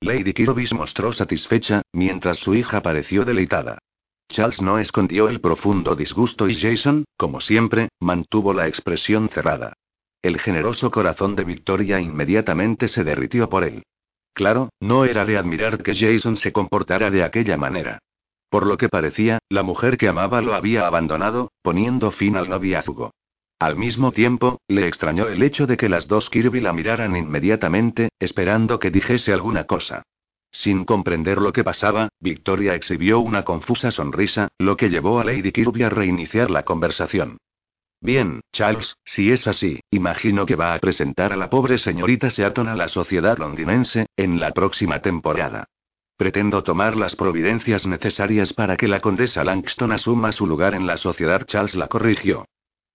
Lady 0.00 0.32
Kirby 0.32 0.68
mostró 0.72 1.12
satisfecha, 1.12 1.82
mientras 1.92 2.38
su 2.38 2.54
hija 2.54 2.82
pareció 2.82 3.24
deleitada. 3.24 3.78
Charles 4.28 4.62
no 4.62 4.78
escondió 4.78 5.28
el 5.28 5.40
profundo 5.40 5.96
disgusto 5.96 6.48
y 6.48 6.54
Jason, 6.54 7.04
como 7.16 7.40
siempre, 7.40 7.88
mantuvo 7.98 8.54
la 8.54 8.68
expresión 8.68 9.28
cerrada. 9.28 9.72
El 10.22 10.38
generoso 10.38 10.92
corazón 10.92 11.34
de 11.34 11.42
Victoria 11.42 11.98
inmediatamente 11.98 12.86
se 12.86 13.02
derritió 13.02 13.48
por 13.48 13.64
él. 13.64 13.82
Claro, 14.34 14.68
no 14.78 15.04
era 15.04 15.24
de 15.24 15.36
admirar 15.36 15.82
que 15.82 15.96
Jason 15.96 16.36
se 16.36 16.52
comportara 16.52 17.10
de 17.10 17.24
aquella 17.24 17.56
manera. 17.56 17.98
Por 18.50 18.68
lo 18.68 18.76
que 18.76 18.88
parecía, 18.88 19.40
la 19.48 19.64
mujer 19.64 19.96
que 19.96 20.06
amaba 20.06 20.40
lo 20.42 20.54
había 20.54 20.86
abandonado, 20.86 21.50
poniendo 21.60 22.12
fin 22.12 22.36
al 22.36 22.48
noviazgo. 22.48 23.10
Al 23.62 23.76
mismo 23.76 24.10
tiempo, 24.10 24.60
le 24.66 24.88
extrañó 24.88 25.28
el 25.28 25.40
hecho 25.40 25.68
de 25.68 25.76
que 25.76 25.88
las 25.88 26.08
dos 26.08 26.30
Kirby 26.30 26.60
la 26.60 26.72
miraran 26.72 27.14
inmediatamente, 27.14 28.08
esperando 28.18 28.80
que 28.80 28.90
dijese 28.90 29.32
alguna 29.32 29.68
cosa. 29.68 30.02
Sin 30.50 30.84
comprender 30.84 31.40
lo 31.40 31.52
que 31.52 31.62
pasaba, 31.62 32.08
Victoria 32.18 32.74
exhibió 32.74 33.20
una 33.20 33.44
confusa 33.44 33.92
sonrisa, 33.92 34.48
lo 34.58 34.76
que 34.76 34.90
llevó 34.90 35.20
a 35.20 35.24
Lady 35.24 35.52
Kirby 35.52 35.84
a 35.84 35.90
reiniciar 35.90 36.50
la 36.50 36.64
conversación. 36.64 37.38
Bien, 38.00 38.40
Charles, 38.50 38.96
si 39.04 39.30
es 39.30 39.46
así, 39.46 39.78
imagino 39.92 40.44
que 40.44 40.56
va 40.56 40.74
a 40.74 40.80
presentar 40.80 41.32
a 41.32 41.36
la 41.36 41.48
pobre 41.48 41.78
señorita 41.78 42.30
Seaton 42.30 42.66
a 42.66 42.74
la 42.74 42.88
sociedad 42.88 43.38
londinense, 43.38 44.06
en 44.16 44.40
la 44.40 44.50
próxima 44.50 44.98
temporada. 45.02 45.66
Pretendo 46.16 46.64
tomar 46.64 46.96
las 46.96 47.14
providencias 47.14 47.86
necesarias 47.86 48.54
para 48.54 48.76
que 48.76 48.88
la 48.88 48.98
condesa 48.98 49.44
Langston 49.44 49.92
asuma 49.92 50.32
su 50.32 50.48
lugar 50.48 50.74
en 50.74 50.88
la 50.88 50.96
sociedad. 50.96 51.46
Charles 51.46 51.76
la 51.76 51.86
corrigió. 51.86 52.44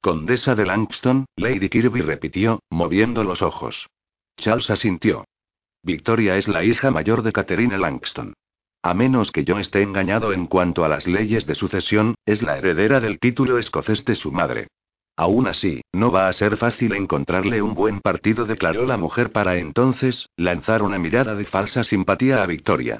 Condesa 0.07 0.55
de 0.55 0.65
Langston, 0.65 1.25
Lady 1.35 1.67
Kirby 1.67 1.99
repitió, 1.99 2.61
moviendo 2.69 3.25
los 3.25 3.41
ojos. 3.41 3.89
Charles 4.37 4.69
asintió. 4.69 5.25
Victoria 5.83 6.37
es 6.37 6.47
la 6.47 6.63
hija 6.63 6.91
mayor 6.91 7.23
de 7.23 7.33
Catherine 7.33 7.77
Langston. 7.77 8.33
A 8.81 8.93
menos 8.93 9.33
que 9.33 9.43
yo 9.43 9.59
esté 9.59 9.81
engañado 9.81 10.31
en 10.31 10.47
cuanto 10.47 10.85
a 10.85 10.87
las 10.87 11.07
leyes 11.07 11.45
de 11.45 11.55
sucesión, 11.55 12.15
es 12.25 12.41
la 12.41 12.57
heredera 12.57 13.01
del 13.01 13.19
título 13.19 13.57
escocés 13.57 14.05
de 14.05 14.15
su 14.15 14.31
madre. 14.31 14.69
Aún 15.17 15.45
así, 15.45 15.81
no 15.91 16.09
va 16.09 16.29
a 16.29 16.31
ser 16.31 16.55
fácil 16.55 16.93
encontrarle 16.93 17.61
un 17.61 17.73
buen 17.73 17.99
partido, 17.99 18.45
declaró 18.45 18.85
la 18.85 18.95
mujer 18.95 19.33
para 19.33 19.57
entonces, 19.57 20.29
lanzar 20.37 20.83
una 20.83 20.99
mirada 20.99 21.35
de 21.35 21.43
falsa 21.43 21.83
simpatía 21.83 22.41
a 22.41 22.45
Victoria. 22.45 22.97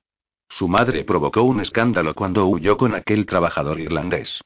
Su 0.50 0.68
madre 0.68 1.06
provocó 1.06 1.44
un 1.44 1.62
escándalo 1.62 2.14
cuando 2.14 2.48
huyó 2.48 2.76
con 2.76 2.94
aquel 2.96 3.26
trabajador 3.26 3.80
irlandés. 3.80 4.42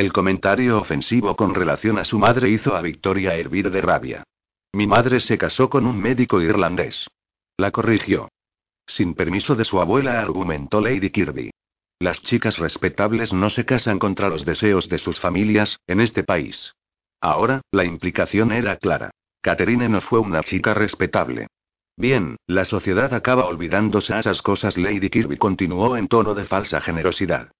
El 0.00 0.14
comentario 0.14 0.78
ofensivo 0.78 1.36
con 1.36 1.54
relación 1.54 1.98
a 1.98 2.04
su 2.04 2.18
madre 2.18 2.48
hizo 2.48 2.74
a 2.74 2.80
Victoria 2.80 3.34
hervir 3.34 3.70
de 3.70 3.82
rabia. 3.82 4.24
Mi 4.72 4.86
madre 4.86 5.20
se 5.20 5.36
casó 5.36 5.68
con 5.68 5.84
un 5.84 6.00
médico 6.00 6.40
irlandés. 6.40 7.06
La 7.58 7.70
corrigió. 7.70 8.30
Sin 8.86 9.12
permiso 9.12 9.56
de 9.56 9.66
su 9.66 9.78
abuela, 9.78 10.18
argumentó 10.18 10.80
Lady 10.80 11.10
Kirby. 11.10 11.50
Las 11.98 12.22
chicas 12.22 12.56
respetables 12.56 13.34
no 13.34 13.50
se 13.50 13.66
casan 13.66 13.98
contra 13.98 14.30
los 14.30 14.46
deseos 14.46 14.88
de 14.88 14.96
sus 14.96 15.20
familias, 15.20 15.76
en 15.86 16.00
este 16.00 16.24
país. 16.24 16.72
Ahora, 17.20 17.60
la 17.70 17.84
implicación 17.84 18.52
era 18.52 18.78
clara. 18.78 19.10
Catherine 19.42 19.90
no 19.90 20.00
fue 20.00 20.20
una 20.20 20.42
chica 20.42 20.72
respetable. 20.72 21.48
Bien, 21.98 22.36
la 22.46 22.64
sociedad 22.64 23.12
acaba 23.12 23.44
olvidándose 23.44 24.14
a 24.14 24.20
esas 24.20 24.40
cosas. 24.40 24.78
Lady 24.78 25.10
Kirby 25.10 25.36
continuó 25.36 25.98
en 25.98 26.08
tono 26.08 26.32
de 26.32 26.44
falsa 26.44 26.80
generosidad. 26.80 27.50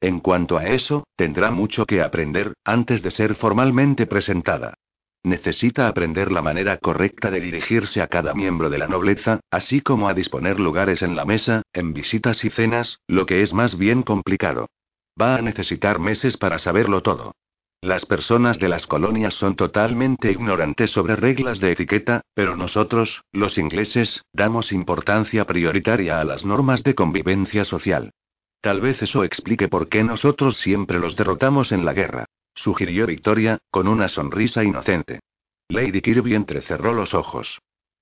En 0.00 0.20
cuanto 0.20 0.56
a 0.56 0.66
eso, 0.66 1.04
tendrá 1.16 1.50
mucho 1.50 1.84
que 1.84 2.02
aprender, 2.02 2.54
antes 2.64 3.02
de 3.02 3.10
ser 3.10 3.34
formalmente 3.34 4.06
presentada. 4.06 4.74
Necesita 5.22 5.86
aprender 5.86 6.32
la 6.32 6.40
manera 6.40 6.78
correcta 6.78 7.30
de 7.30 7.40
dirigirse 7.40 8.00
a 8.00 8.06
cada 8.06 8.32
miembro 8.32 8.70
de 8.70 8.78
la 8.78 8.88
nobleza, 8.88 9.40
así 9.50 9.82
como 9.82 10.08
a 10.08 10.14
disponer 10.14 10.58
lugares 10.58 11.02
en 11.02 11.14
la 11.14 11.26
mesa, 11.26 11.60
en 11.74 11.92
visitas 11.92 12.42
y 12.44 12.50
cenas, 12.50 13.00
lo 13.06 13.26
que 13.26 13.42
es 13.42 13.52
más 13.52 13.76
bien 13.76 14.02
complicado. 14.02 14.66
Va 15.20 15.36
a 15.36 15.42
necesitar 15.42 15.98
meses 15.98 16.38
para 16.38 16.58
saberlo 16.58 17.02
todo. 17.02 17.34
Las 17.82 18.06
personas 18.06 18.58
de 18.58 18.68
las 18.68 18.86
colonias 18.86 19.34
son 19.34 19.56
totalmente 19.56 20.30
ignorantes 20.30 20.90
sobre 20.90 21.16
reglas 21.16 21.60
de 21.60 21.72
etiqueta, 21.72 22.22
pero 22.34 22.56
nosotros, 22.56 23.22
los 23.32 23.58
ingleses, 23.58 24.22
damos 24.32 24.72
importancia 24.72 25.44
prioritaria 25.44 26.20
a 26.20 26.24
las 26.24 26.44
normas 26.46 26.82
de 26.82 26.94
convivencia 26.94 27.64
social. 27.64 28.12
Tal 28.60 28.80
vez 28.80 29.00
eso 29.02 29.24
explique 29.24 29.68
por 29.68 29.88
qué 29.88 30.04
nosotros 30.04 30.58
siempre 30.58 30.98
los 30.98 31.16
derrotamos 31.16 31.72
en 31.72 31.84
la 31.84 31.94
guerra, 31.94 32.26
sugirió 32.54 33.06
Victoria, 33.06 33.58
con 33.70 33.88
una 33.88 34.08
sonrisa 34.08 34.62
inocente. 34.62 35.20
Lady 35.68 36.00
Kirby 36.00 36.34
entrecerró 36.34 36.92
los 36.92 37.14
ojos. 37.14 37.58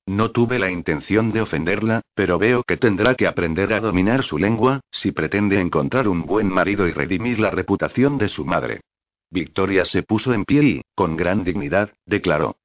No 0.06 0.30
tuve 0.30 0.58
la 0.58 0.70
intención 0.70 1.32
de 1.32 1.42
ofenderla, 1.42 2.00
pero 2.14 2.38
veo 2.38 2.62
que 2.64 2.78
tendrá 2.78 3.14
que 3.14 3.26
aprender 3.26 3.74
a 3.74 3.80
dominar 3.80 4.24
su 4.24 4.38
lengua, 4.38 4.80
si 4.90 5.12
pretende 5.12 5.60
encontrar 5.60 6.08
un 6.08 6.24
buen 6.24 6.48
marido 6.48 6.88
y 6.88 6.92
redimir 6.92 7.38
la 7.38 7.50
reputación 7.50 8.16
de 8.16 8.28
su 8.28 8.46
madre. 8.46 8.80
Victoria 9.30 9.84
se 9.84 10.02
puso 10.02 10.32
en 10.32 10.46
pie 10.46 10.62
y, 10.62 10.82
con 10.94 11.14
gran 11.16 11.44
dignidad, 11.44 11.92
declaró. 12.06 12.56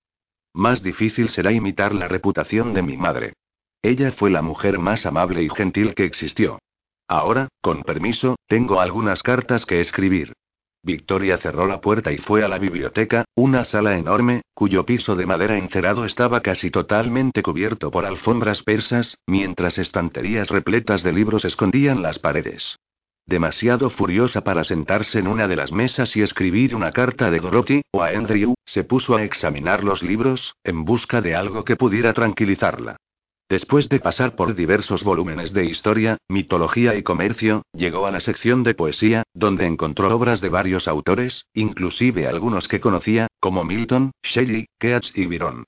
Más 0.53 0.81
difícil 0.81 1.29
será 1.29 1.51
imitar 1.51 1.93
la 1.93 2.07
reputación 2.07 2.73
de 2.73 2.81
mi 2.81 2.95
madre. 2.95 3.33
Ella 3.81 4.11
fue 4.11 4.31
la 4.31 4.41
mujer 4.41 4.79
más 4.79 5.05
amable 5.05 5.43
y 5.43 5.49
gentil 5.49 5.93
que 5.93 6.05
existió. 6.05 6.59
Ahora, 7.07 7.49
con 7.61 7.83
permiso, 7.83 8.35
tengo 8.47 8.79
algunas 8.79 9.23
cartas 9.23 9.65
que 9.65 9.79
escribir. 9.79 10.33
Victoria 10.85 11.37
cerró 11.37 11.65
la 11.65 11.79
puerta 11.79 12.11
y 12.11 12.17
fue 12.17 12.43
a 12.43 12.49
la 12.49 12.57
biblioteca, 12.57 13.23
una 13.35 13.63
sala 13.63 13.97
enorme, 13.97 14.41
cuyo 14.53 14.85
piso 14.85 15.15
de 15.15 15.25
madera 15.25 15.57
encerado 15.57 16.03
estaba 16.03 16.41
casi 16.41 16.71
totalmente 16.71 17.41
cubierto 17.41 17.89
por 17.89 18.05
alfombras 18.05 18.63
persas, 18.63 19.17
mientras 19.25 19.77
estanterías 19.77 20.49
repletas 20.49 21.01
de 21.01 21.13
libros 21.13 21.45
escondían 21.45 22.01
las 22.01 22.19
paredes. 22.19 22.77
Demasiado 23.25 23.89
furiosa 23.89 24.41
para 24.43 24.65
sentarse 24.65 25.19
en 25.19 25.27
una 25.27 25.47
de 25.47 25.55
las 25.55 25.71
mesas 25.71 26.17
y 26.17 26.21
escribir 26.21 26.75
una 26.75 26.91
carta 26.91 27.31
de 27.31 27.39
Dorothy, 27.39 27.81
o 27.91 28.03
a 28.03 28.09
Andrew, 28.09 28.53
se 28.65 28.83
puso 28.83 29.15
a 29.15 29.23
examinar 29.23 29.85
los 29.85 30.03
libros, 30.03 30.55
en 30.65 30.83
busca 30.83 31.21
de 31.21 31.33
algo 31.33 31.63
que 31.63 31.77
pudiera 31.77 32.11
tranquilizarla. 32.11 32.97
Después 33.49 33.89
de 33.89 33.99
pasar 33.99 34.35
por 34.35 34.55
diversos 34.55 35.03
volúmenes 35.03 35.53
de 35.53 35.65
historia, 35.65 36.17
mitología 36.27 36.95
y 36.95 37.03
comercio, 37.03 37.63
llegó 37.73 38.07
a 38.07 38.11
la 38.11 38.19
sección 38.19 38.63
de 38.63 38.73
poesía, 38.73 39.23
donde 39.33 39.65
encontró 39.65 40.15
obras 40.15 40.41
de 40.41 40.49
varios 40.49 40.87
autores, 40.87 41.45
inclusive 41.53 42.27
algunos 42.27 42.67
que 42.67 42.79
conocía, 42.79 43.27
como 43.39 43.63
Milton, 43.63 44.11
Shelley, 44.23 44.67
Keats 44.79 45.11
y 45.15 45.25
Byron. 45.27 45.65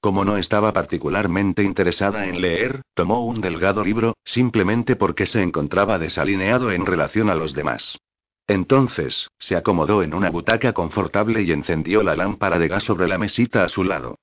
Como 0.00 0.24
no 0.24 0.36
estaba 0.36 0.72
particularmente 0.72 1.64
interesada 1.64 2.26
en 2.26 2.40
leer, 2.40 2.82
tomó 2.94 3.24
un 3.24 3.40
delgado 3.40 3.84
libro, 3.84 4.14
simplemente 4.24 4.96
porque 4.96 5.26
se 5.26 5.42
encontraba 5.42 5.98
desalineado 5.98 6.70
en 6.70 6.86
relación 6.86 7.28
a 7.30 7.34
los 7.34 7.52
demás. 7.52 7.98
Entonces, 8.46 9.28
se 9.38 9.56
acomodó 9.56 10.02
en 10.02 10.14
una 10.14 10.30
butaca 10.30 10.72
confortable 10.72 11.42
y 11.42 11.52
encendió 11.52 12.02
la 12.02 12.16
lámpara 12.16 12.58
de 12.58 12.68
gas 12.68 12.84
sobre 12.84 13.08
la 13.08 13.18
mesita 13.18 13.64
a 13.64 13.68
su 13.68 13.84
lado. 13.84 14.16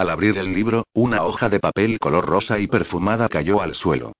Al 0.00 0.08
abrir 0.08 0.38
el 0.38 0.54
libro, 0.54 0.86
una 0.94 1.24
hoja 1.24 1.50
de 1.50 1.60
papel 1.60 1.98
color 1.98 2.24
rosa 2.24 2.58
y 2.58 2.66
perfumada 2.68 3.28
cayó 3.28 3.60
al 3.60 3.74
suelo. 3.74 4.12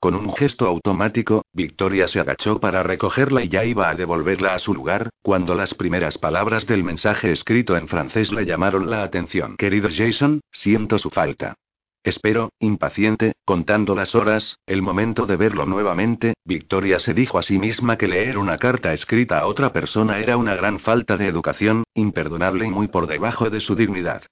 Con 0.00 0.14
un 0.14 0.32
gesto 0.32 0.66
automático, 0.66 1.42
Victoria 1.52 2.08
se 2.08 2.20
agachó 2.20 2.58
para 2.58 2.82
recogerla 2.82 3.44
y 3.44 3.48
ya 3.50 3.62
iba 3.62 3.90
a 3.90 3.94
devolverla 3.94 4.54
a 4.54 4.58
su 4.58 4.72
lugar, 4.72 5.10
cuando 5.20 5.54
las 5.54 5.74
primeras 5.74 6.16
palabras 6.16 6.66
del 6.66 6.84
mensaje 6.84 7.32
escrito 7.32 7.76
en 7.76 7.86
francés 7.86 8.32
le 8.32 8.46
llamaron 8.46 8.88
la 8.88 9.02
atención. 9.02 9.58
Querido 9.58 9.90
Jason, 9.94 10.40
siento 10.50 10.98
su 10.98 11.10
falta. 11.10 11.54
Espero, 12.02 12.48
impaciente, 12.58 13.34
contando 13.44 13.94
las 13.94 14.14
horas, 14.14 14.56
el 14.64 14.80
momento 14.80 15.26
de 15.26 15.36
verlo 15.36 15.66
nuevamente, 15.66 16.32
Victoria 16.46 16.98
se 16.98 17.12
dijo 17.12 17.38
a 17.38 17.42
sí 17.42 17.58
misma 17.58 17.98
que 17.98 18.08
leer 18.08 18.38
una 18.38 18.56
carta 18.56 18.94
escrita 18.94 19.40
a 19.40 19.46
otra 19.48 19.70
persona 19.74 20.18
era 20.18 20.38
una 20.38 20.54
gran 20.54 20.78
falta 20.78 21.18
de 21.18 21.26
educación, 21.26 21.84
imperdonable 21.92 22.66
y 22.66 22.70
muy 22.70 22.88
por 22.88 23.06
debajo 23.06 23.50
de 23.50 23.60
su 23.60 23.76
dignidad. 23.76 24.22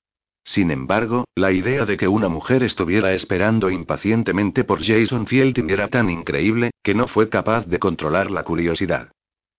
Sin 0.45 0.71
embargo, 0.71 1.25
la 1.35 1.53
idea 1.53 1.87
de 1.87 1.97
que 1.97 2.07
una 2.07 2.29
mujer 2.29 2.63
estuviera 2.63 3.13
esperando 3.13 3.71
impacientemente 3.71 4.63
por 4.63 4.85
Jason 4.85 5.27
Fielding 5.27 5.71
era 5.71 5.89
tan 5.89 6.11
increíble, 6.11 6.71
que 6.83 6.95
no 6.95 7.09
fue 7.09 7.29
capaz 7.31 7.67
de 7.67 7.79
controlar 7.79 8.31
la 8.31 8.45
curiosidad. 8.45 9.09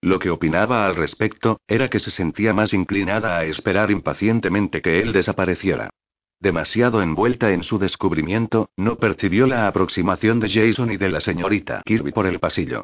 Lo 0.02 0.20
que 0.20 0.30
opinaba 0.30 0.86
al 0.86 0.96
respecto, 0.96 1.60
era 1.68 1.90
que 1.90 2.00
se 2.00 2.12
sentía 2.12 2.54
más 2.54 2.74
inclinada 2.74 3.38
a 3.38 3.46
esperar 3.46 3.90
impacientemente 3.90 4.82
que 4.82 5.00
él 5.02 5.12
desapareciera. 5.12 5.90
Demasiado 6.40 7.02
envuelta 7.02 7.52
en 7.52 7.64
su 7.64 7.80
descubrimiento, 7.80 8.70
no 8.78 8.98
percibió 8.98 9.48
la 9.48 9.68
aproximación 9.68 10.40
de 10.40 10.50
Jason 10.50 10.92
y 10.92 10.98
de 10.98 11.10
la 11.10 11.20
señorita 11.20 11.82
Kirby 11.84 12.12
por 12.12 12.28
el 12.28 12.40
pasillo. 12.40 12.84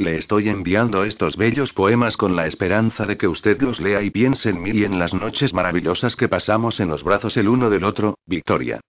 Le 0.00 0.16
estoy 0.16 0.48
enviando 0.48 1.04
estos 1.04 1.36
bellos 1.36 1.74
poemas 1.74 2.16
con 2.16 2.34
la 2.34 2.46
esperanza 2.46 3.04
de 3.04 3.18
que 3.18 3.28
usted 3.28 3.60
los 3.60 3.80
lea 3.80 4.00
y 4.00 4.08
piense 4.08 4.48
en 4.48 4.62
mí 4.62 4.70
y 4.70 4.84
en 4.84 4.98
las 4.98 5.12
noches 5.12 5.52
maravillosas 5.52 6.16
que 6.16 6.26
pasamos 6.26 6.80
en 6.80 6.88
los 6.88 7.04
brazos 7.04 7.36
el 7.36 7.50
uno 7.50 7.68
del 7.68 7.84
otro, 7.84 8.16
Victoria. 8.24 8.80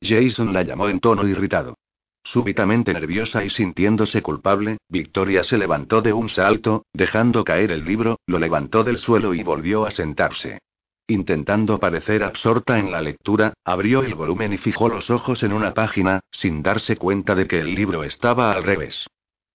Jason 0.00 0.52
la 0.52 0.62
llamó 0.62 0.88
en 0.88 1.00
tono 1.00 1.26
irritado. 1.26 1.74
Súbitamente 2.22 2.94
nerviosa 2.94 3.44
y 3.44 3.50
sintiéndose 3.50 4.22
culpable, 4.22 4.78
Victoria 4.88 5.42
se 5.42 5.58
levantó 5.58 6.00
de 6.00 6.12
un 6.12 6.28
salto, 6.28 6.84
dejando 6.92 7.42
caer 7.42 7.72
el 7.72 7.84
libro, 7.84 8.20
lo 8.28 8.38
levantó 8.38 8.84
del 8.84 8.98
suelo 8.98 9.34
y 9.34 9.42
volvió 9.42 9.84
a 9.84 9.90
sentarse. 9.90 10.60
Intentando 11.08 11.80
parecer 11.80 12.22
absorta 12.22 12.78
en 12.78 12.92
la 12.92 13.00
lectura, 13.00 13.52
abrió 13.64 14.04
el 14.04 14.14
volumen 14.14 14.52
y 14.52 14.58
fijó 14.58 14.88
los 14.88 15.10
ojos 15.10 15.42
en 15.42 15.54
una 15.54 15.74
página, 15.74 16.20
sin 16.30 16.62
darse 16.62 16.96
cuenta 16.96 17.34
de 17.34 17.48
que 17.48 17.58
el 17.58 17.74
libro 17.74 18.04
estaba 18.04 18.52
al 18.52 18.62
revés. 18.62 19.08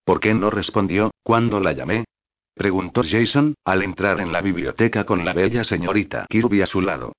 ¿Por 0.07 0.21
qué 0.21 0.33
no 0.33 0.49
respondió, 0.49 1.11
cuando 1.21 1.59
la 1.59 1.73
llamé? 1.73 2.05
Preguntó 2.55 3.01
Jason, 3.03 3.55
al 3.65 3.83
entrar 3.83 4.21
en 4.21 4.31
la 4.31 4.39
biblioteca 4.39 5.03
con 5.03 5.25
la 5.25 5.33
bella 5.33 5.65
señorita 5.65 6.27
Kirby 6.29 6.61
a 6.61 6.65
su 6.65 6.79
lado. 6.79 7.11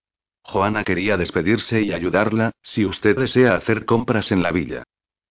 Joana 0.43 0.85
quería 0.85 1.19
despedirse 1.19 1.83
y 1.83 1.93
ayudarla, 1.93 2.53
si 2.63 2.87
usted 2.87 3.15
desea 3.15 3.57
hacer 3.57 3.85
compras 3.85 4.33
en 4.33 4.43
la 4.43 4.53
villa. 4.53 4.85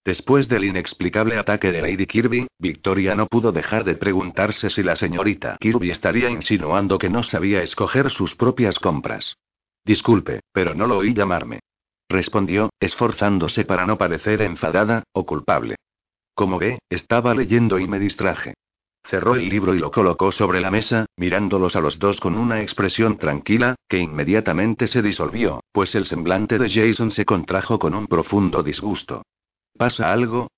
Después 0.05 0.47
del 0.47 0.65
inexplicable 0.65 1.35
ataque 1.39 1.71
de 1.71 1.81
Lady 1.81 2.05
Kirby, 2.05 2.45
Victoria 2.59 3.15
no 3.15 3.25
pudo 3.25 3.51
dejar 3.51 3.85
de 3.85 3.95
preguntarse 3.95 4.69
si 4.69 4.83
la 4.83 4.95
señorita 4.95 5.57
Kirby 5.59 5.89
estaría 5.89 6.29
insinuando 6.29 6.99
que 6.99 7.09
no 7.09 7.23
sabía 7.23 7.63
escoger 7.63 8.11
sus 8.11 8.35
propias 8.35 8.77
compras. 8.77 9.35
Disculpe, 9.83 10.41
pero 10.53 10.75
no 10.75 10.85
lo 10.85 10.97
oí 10.99 11.15
llamarme. 11.15 11.61
Respondió, 12.07 12.69
esforzándose 12.79 13.65
para 13.65 13.87
no 13.87 13.97
parecer 13.97 14.43
enfadada, 14.43 15.01
o 15.11 15.25
culpable. 15.25 15.75
Como 16.37 16.59
ve, 16.59 16.77
estaba 16.91 17.33
leyendo 17.33 17.79
y 17.79 17.87
me 17.87 17.97
distraje. 17.97 18.53
Cerró 19.03 19.33
el 19.33 19.49
libro 19.49 19.73
y 19.73 19.79
lo 19.79 19.89
colocó 19.89 20.31
sobre 20.31 20.61
la 20.61 20.69
mesa, 20.69 21.07
mirándolos 21.17 21.75
a 21.75 21.81
los 21.81 21.97
dos 21.97 22.19
con 22.19 22.37
una 22.37 22.61
expresión 22.61 23.17
tranquila, 23.17 23.73
que 23.89 23.97
inmediatamente 23.97 24.85
se 24.85 25.01
disolvió, 25.01 25.61
pues 25.71 25.95
el 25.95 26.05
semblante 26.05 26.59
de 26.59 26.69
Jason 26.69 27.09
se 27.09 27.25
contrajo 27.25 27.79
con 27.79 27.95
un 27.95 28.05
profundo 28.05 28.61
disgusto. 28.61 29.23
¿Pasa 29.75 30.13
algo? 30.13 30.51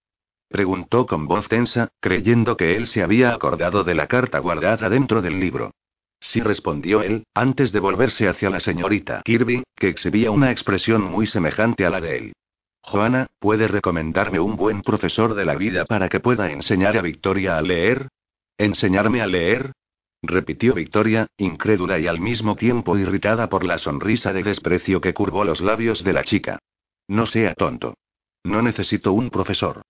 preguntó 0.50 1.06
con 1.06 1.28
voz 1.28 1.48
tensa, 1.48 1.88
creyendo 2.02 2.58
que 2.58 2.76
él 2.76 2.86
se 2.86 3.02
había 3.02 3.34
acordado 3.34 3.86
de 3.86 3.96
la 3.96 4.08
carta 4.08 4.40
guardada 4.40 4.90
dentro 4.90 5.22
del 5.22 5.40
libro. 5.40 5.72
Sí 6.20 6.42
respondió 6.42 7.04
él, 7.04 7.24
antes 7.34 7.72
de 7.72 7.80
volverse 7.80 8.28
hacia 8.28 8.50
la 8.50 8.60
señorita 8.60 9.22
Kirby, 9.24 9.64
que 9.78 9.88
exhibía 9.88 10.30
una 10.30 10.52
expresión 10.52 11.04
muy 11.04 11.26
semejante 11.26 11.86
a 11.86 11.90
la 11.90 12.02
de 12.02 12.18
él. 12.18 12.34
Joana, 12.82 13.28
¿puede 13.40 13.68
recomendarme 13.68 14.40
un 14.40 14.56
buen 14.56 14.82
profesor 14.82 15.36
de 15.36 15.46
la 15.46 15.56
vida 15.56 15.86
para 15.86 16.10
que 16.10 16.20
pueda 16.20 16.52
enseñar 16.52 16.98
a 16.98 17.02
Victoria 17.02 17.58
a 17.58 17.62
leer? 17.62 18.10
¿Enseñarme 18.58 19.22
a 19.22 19.28
leer? 19.28 19.72
repitió 20.22 20.74
Victoria, 20.74 21.28
incrédula 21.38 21.98
y 22.00 22.08
al 22.08 22.20
mismo 22.20 22.56
tiempo 22.56 22.98
irritada 22.98 23.48
por 23.48 23.64
la 23.64 23.78
sonrisa 23.78 24.34
de 24.34 24.44
desprecio 24.44 25.00
que 25.00 25.14
curvó 25.14 25.46
los 25.46 25.62
labios 25.62 26.04
de 26.04 26.14
la 26.14 26.24
chica. 26.24 26.60
No 27.08 27.26
sea 27.26 27.54
tonto. 27.56 27.96
No 28.44 28.62
necesito 28.62 29.14
un 29.14 29.30
profesor. 29.30 29.82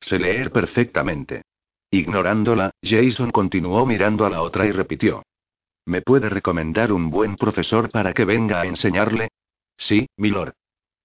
Sé 0.00 0.18
leer 0.18 0.50
perfectamente. 0.52 1.42
Ignorándola, 1.90 2.70
Jason 2.82 3.30
continuó 3.30 3.86
mirando 3.86 4.26
a 4.26 4.30
la 4.30 4.42
otra 4.42 4.66
y 4.66 4.72
repitió. 4.72 5.22
¿Me 5.86 6.02
puede 6.02 6.28
recomendar 6.28 6.92
un 6.92 7.10
buen 7.10 7.36
profesor 7.36 7.90
para 7.90 8.12
que 8.12 8.26
venga 8.26 8.60
a 8.60 8.66
enseñarle? 8.66 9.28
Sí, 9.76 10.06
milord. 10.18 10.52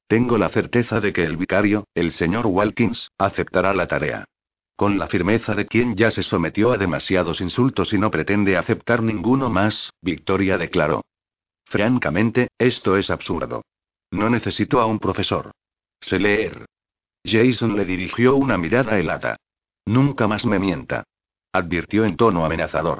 Tengo 0.08 0.38
la 0.38 0.50
certeza 0.50 1.00
de 1.00 1.14
que 1.14 1.24
el 1.24 1.38
vicario, 1.38 1.86
el 1.96 2.12
señor 2.12 2.48
Walkins, 2.48 3.10
aceptará 3.18 3.74
la 3.74 3.88
tarea. 3.88 4.26
Con 4.76 4.98
la 4.98 5.08
firmeza 5.08 5.56
de 5.56 5.68
quien 5.68 5.96
ya 5.96 6.12
se 6.12 6.24
sometió 6.24 6.72
a 6.72 6.78
demasiados 6.78 7.42
insultos 7.42 7.94
y 7.94 7.98
no 7.98 8.12
pretende 8.12 8.58
aceptar 8.58 9.04
ninguno 9.04 9.50
más, 9.50 9.92
Victoria 10.02 10.58
declaró. 10.58 11.04
Francamente, 11.66 12.50
esto 12.58 12.98
es 12.98 13.10
absurdo. 13.10 13.64
No 14.12 14.30
necesito 14.30 14.80
a 14.80 14.86
un 14.86 15.00
profesor. 15.00 15.52
Sé 16.00 16.20
leer. 16.20 16.66
Jason 17.24 17.78
le 17.78 17.86
dirigió 17.86 18.36
una 18.36 18.58
mirada 18.58 19.00
helada. 19.00 19.38
Nunca 19.86 20.28
más 20.28 20.46
me 20.46 20.60
mienta. 20.60 21.04
Advirtió 21.52 22.06
en 22.06 22.18
tono 22.18 22.46
amenazador. 22.46 23.00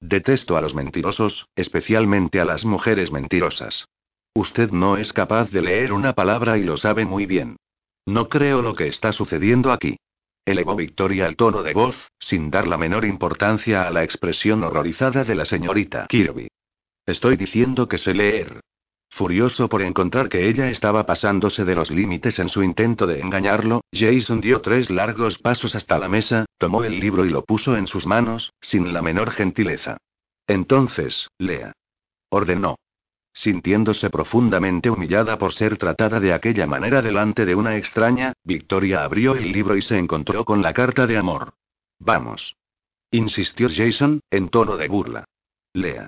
Detesto 0.00 0.56
a 0.56 0.60
los 0.60 0.74
mentirosos, 0.74 1.46
especialmente 1.56 2.40
a 2.40 2.44
las 2.44 2.64
mujeres 2.64 3.10
mentirosas. 3.10 3.86
Usted 4.36 4.72
no 4.72 4.96
es 4.96 5.12
capaz 5.12 5.50
de 5.50 5.62
leer 5.62 5.92
una 5.92 6.12
palabra 6.12 6.58
y 6.58 6.64
lo 6.64 6.76
sabe 6.76 7.04
muy 7.04 7.24
bien. 7.24 7.56
No 8.04 8.28
creo 8.28 8.62
lo 8.62 8.74
que 8.74 8.88
está 8.88 9.12
sucediendo 9.12 9.70
aquí. 9.70 9.96
Elevó 10.44 10.74
Victoria 10.74 11.26
el 11.26 11.36
tono 11.36 11.62
de 11.62 11.72
voz, 11.72 12.10
sin 12.18 12.50
dar 12.50 12.66
la 12.66 12.76
menor 12.76 13.04
importancia 13.04 13.86
a 13.86 13.90
la 13.90 14.02
expresión 14.02 14.62
horrorizada 14.64 15.24
de 15.24 15.34
la 15.34 15.44
señorita 15.44 16.06
Kirby. 16.08 16.48
Estoy 17.06 17.36
diciendo 17.36 17.88
que 17.88 17.96
sé 17.96 18.12
leer. 18.12 18.60
Furioso 19.08 19.68
por 19.68 19.80
encontrar 19.82 20.28
que 20.28 20.48
ella 20.48 20.68
estaba 20.68 21.06
pasándose 21.06 21.64
de 21.64 21.76
los 21.76 21.90
límites 21.90 22.40
en 22.40 22.48
su 22.48 22.64
intento 22.64 23.06
de 23.06 23.20
engañarlo, 23.20 23.82
Jason 23.92 24.40
dio 24.40 24.60
tres 24.60 24.90
largos 24.90 25.38
pasos 25.38 25.76
hasta 25.76 25.98
la 25.98 26.08
mesa, 26.08 26.46
tomó 26.58 26.82
el 26.82 26.98
libro 26.98 27.24
y 27.24 27.30
lo 27.30 27.44
puso 27.44 27.76
en 27.76 27.86
sus 27.86 28.06
manos, 28.06 28.52
sin 28.60 28.92
la 28.92 29.00
menor 29.00 29.30
gentileza. 29.30 29.98
Entonces, 30.48 31.28
lea. 31.38 31.72
Ordenó. 32.28 32.74
Sintiéndose 33.34 34.10
profundamente 34.10 34.88
humillada 34.88 35.36
por 35.38 35.52
ser 35.52 35.76
tratada 35.76 36.20
de 36.20 36.32
aquella 36.32 36.68
manera 36.68 37.02
delante 37.02 37.44
de 37.44 37.56
una 37.56 37.76
extraña, 37.76 38.32
Victoria 38.44 39.02
abrió 39.02 39.34
el 39.34 39.50
libro 39.50 39.76
y 39.76 39.82
se 39.82 39.98
encontró 39.98 40.44
con 40.44 40.62
la 40.62 40.72
carta 40.72 41.04
de 41.08 41.18
amor. 41.18 41.54
Vamos. 41.98 42.56
Insistió 43.10 43.68
Jason, 43.68 44.20
en 44.30 44.48
tono 44.50 44.76
de 44.76 44.86
burla. 44.86 45.24
Lea. 45.72 46.06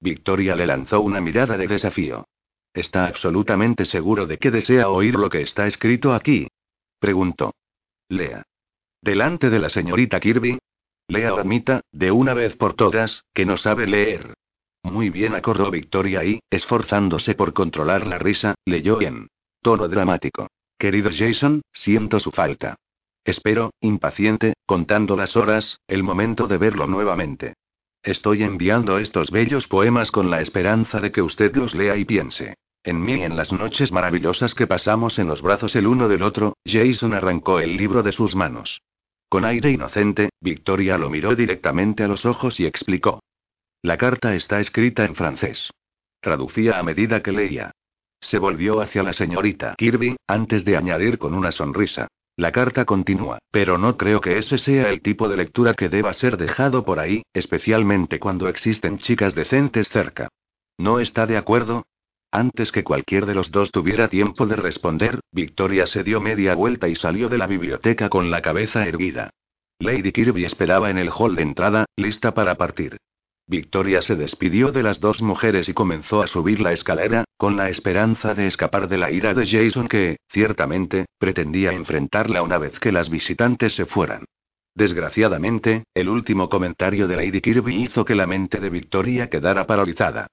Victoria 0.00 0.54
le 0.54 0.66
lanzó 0.66 1.00
una 1.00 1.22
mirada 1.22 1.56
de 1.56 1.66
desafío. 1.66 2.26
¿Está 2.74 3.06
absolutamente 3.06 3.86
seguro 3.86 4.26
de 4.26 4.36
que 4.36 4.50
desea 4.50 4.90
oír 4.90 5.14
lo 5.14 5.30
que 5.30 5.40
está 5.40 5.66
escrito 5.66 6.12
aquí? 6.12 6.48
Preguntó. 7.00 7.54
Lea. 8.10 8.42
Delante 9.00 9.48
de 9.48 9.58
la 9.58 9.70
señorita 9.70 10.20
Kirby. 10.20 10.58
Lea 11.08 11.32
o 11.32 11.38
admita, 11.38 11.80
de 11.92 12.10
una 12.10 12.34
vez 12.34 12.56
por 12.56 12.74
todas, 12.74 13.24
que 13.32 13.46
no 13.46 13.56
sabe 13.56 13.86
leer. 13.86 14.34
Muy 14.82 15.10
bien, 15.10 15.34
acordó 15.34 15.70
Victoria 15.70 16.24
y, 16.24 16.40
esforzándose 16.50 17.34
por 17.34 17.52
controlar 17.52 18.06
la 18.06 18.18
risa, 18.18 18.54
leyó 18.64 19.00
en 19.00 19.28
tono 19.62 19.88
dramático. 19.88 20.48
Querido 20.78 21.10
Jason, 21.12 21.62
siento 21.72 22.20
su 22.20 22.30
falta. 22.30 22.76
Espero, 23.24 23.72
impaciente, 23.80 24.54
contando 24.64 25.16
las 25.16 25.36
horas, 25.36 25.80
el 25.86 26.02
momento 26.02 26.46
de 26.46 26.56
verlo 26.56 26.86
nuevamente. 26.86 27.54
Estoy 28.02 28.42
enviando 28.42 28.98
estos 28.98 29.30
bellos 29.30 29.66
poemas 29.66 30.10
con 30.10 30.30
la 30.30 30.40
esperanza 30.40 31.00
de 31.00 31.10
que 31.10 31.20
usted 31.20 31.54
los 31.56 31.74
lea 31.74 31.96
y 31.96 32.04
piense. 32.04 32.54
En 32.84 33.02
mí 33.02 33.22
en 33.22 33.36
las 33.36 33.52
noches 33.52 33.92
maravillosas 33.92 34.54
que 34.54 34.66
pasamos 34.66 35.18
en 35.18 35.26
los 35.26 35.42
brazos 35.42 35.76
el 35.76 35.86
uno 35.86 36.08
del 36.08 36.22
otro, 36.22 36.56
Jason 36.64 37.12
arrancó 37.12 37.60
el 37.60 37.76
libro 37.76 38.02
de 38.02 38.12
sus 38.12 38.34
manos. 38.34 38.80
Con 39.28 39.44
aire 39.44 39.72
inocente, 39.72 40.30
Victoria 40.40 40.96
lo 40.96 41.10
miró 41.10 41.34
directamente 41.34 42.04
a 42.04 42.08
los 42.08 42.24
ojos 42.24 42.60
y 42.60 42.66
explicó. 42.66 43.20
La 43.82 43.96
carta 43.96 44.34
está 44.34 44.58
escrita 44.58 45.04
en 45.04 45.14
francés. 45.14 45.70
Traducía 46.20 46.78
a 46.78 46.82
medida 46.82 47.22
que 47.22 47.30
leía. 47.30 47.70
Se 48.20 48.38
volvió 48.38 48.80
hacia 48.80 49.04
la 49.04 49.12
señorita 49.12 49.74
Kirby, 49.78 50.16
antes 50.26 50.64
de 50.64 50.76
añadir 50.76 51.18
con 51.18 51.34
una 51.34 51.52
sonrisa. 51.52 52.08
La 52.36 52.50
carta 52.50 52.84
continúa, 52.84 53.38
pero 53.52 53.78
no 53.78 53.96
creo 53.96 54.20
que 54.20 54.38
ese 54.38 54.58
sea 54.58 54.90
el 54.90 55.00
tipo 55.00 55.28
de 55.28 55.36
lectura 55.36 55.74
que 55.74 55.88
deba 55.88 56.12
ser 56.12 56.36
dejado 56.36 56.84
por 56.84 56.98
ahí, 56.98 57.22
especialmente 57.32 58.18
cuando 58.18 58.48
existen 58.48 58.98
chicas 58.98 59.34
decentes 59.34 59.88
cerca. 59.88 60.28
¿No 60.76 60.98
está 60.98 61.26
de 61.26 61.36
acuerdo? 61.36 61.86
Antes 62.32 62.72
que 62.72 62.84
cualquier 62.84 63.26
de 63.26 63.34
los 63.34 63.50
dos 63.50 63.70
tuviera 63.70 64.08
tiempo 64.08 64.46
de 64.46 64.56
responder, 64.56 65.20
Victoria 65.32 65.86
se 65.86 66.02
dio 66.02 66.20
media 66.20 66.54
vuelta 66.54 66.88
y 66.88 66.94
salió 66.94 67.28
de 67.28 67.38
la 67.38 67.46
biblioteca 67.46 68.08
con 68.08 68.30
la 68.30 68.42
cabeza 68.42 68.86
erguida. 68.86 69.30
Lady 69.80 70.10
Kirby 70.10 70.44
esperaba 70.44 70.90
en 70.90 70.98
el 70.98 71.10
hall 71.10 71.36
de 71.36 71.42
entrada, 71.42 71.86
lista 71.96 72.34
para 72.34 72.56
partir. 72.56 72.98
Victoria 73.48 74.02
se 74.02 74.14
despidió 74.14 74.72
de 74.72 74.82
las 74.82 75.00
dos 75.00 75.22
mujeres 75.22 75.70
y 75.70 75.72
comenzó 75.72 76.20
a 76.20 76.26
subir 76.26 76.60
la 76.60 76.72
escalera, 76.72 77.24
con 77.38 77.56
la 77.56 77.70
esperanza 77.70 78.34
de 78.34 78.46
escapar 78.46 78.88
de 78.88 78.98
la 78.98 79.10
ira 79.10 79.32
de 79.32 79.46
Jason 79.46 79.88
que, 79.88 80.18
ciertamente, 80.28 81.06
pretendía 81.18 81.72
enfrentarla 81.72 82.42
una 82.42 82.58
vez 82.58 82.78
que 82.78 82.92
las 82.92 83.08
visitantes 83.08 83.74
se 83.74 83.86
fueran. 83.86 84.26
Desgraciadamente, 84.74 85.84
el 85.94 86.10
último 86.10 86.50
comentario 86.50 87.08
de 87.08 87.16
Lady 87.16 87.40
Kirby 87.40 87.84
hizo 87.84 88.04
que 88.04 88.14
la 88.14 88.26
mente 88.26 88.60
de 88.60 88.68
Victoria 88.68 89.30
quedara 89.30 89.66
paralizada. 89.66 90.26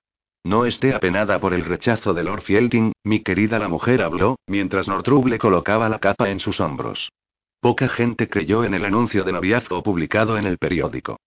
No 0.44 0.66
esté 0.66 0.94
apenada 0.94 1.40
por 1.40 1.54
el 1.54 1.64
rechazo 1.64 2.14
de 2.14 2.24
Lord 2.24 2.42
Fielding, 2.42 2.92
mi 3.06 3.22
querida 3.22 3.60
la 3.60 3.70
mujer 3.70 4.04
habló, 4.04 4.36
mientras 4.46 4.90
Northrop 4.90 5.26
colocaba 5.38 5.88
la 5.88 6.00
capa 6.00 6.30
en 6.30 6.42
sus 6.42 6.60
hombros. 6.60 7.14
Poca 7.62 7.88
gente 7.88 8.28
creyó 8.28 8.66
en 8.66 8.74
el 8.74 8.84
anuncio 8.84 9.24
de 9.24 9.32
noviazgo 9.32 9.82
publicado 9.82 10.38
en 10.38 10.46
el 10.46 10.58
periódico. 10.58 11.18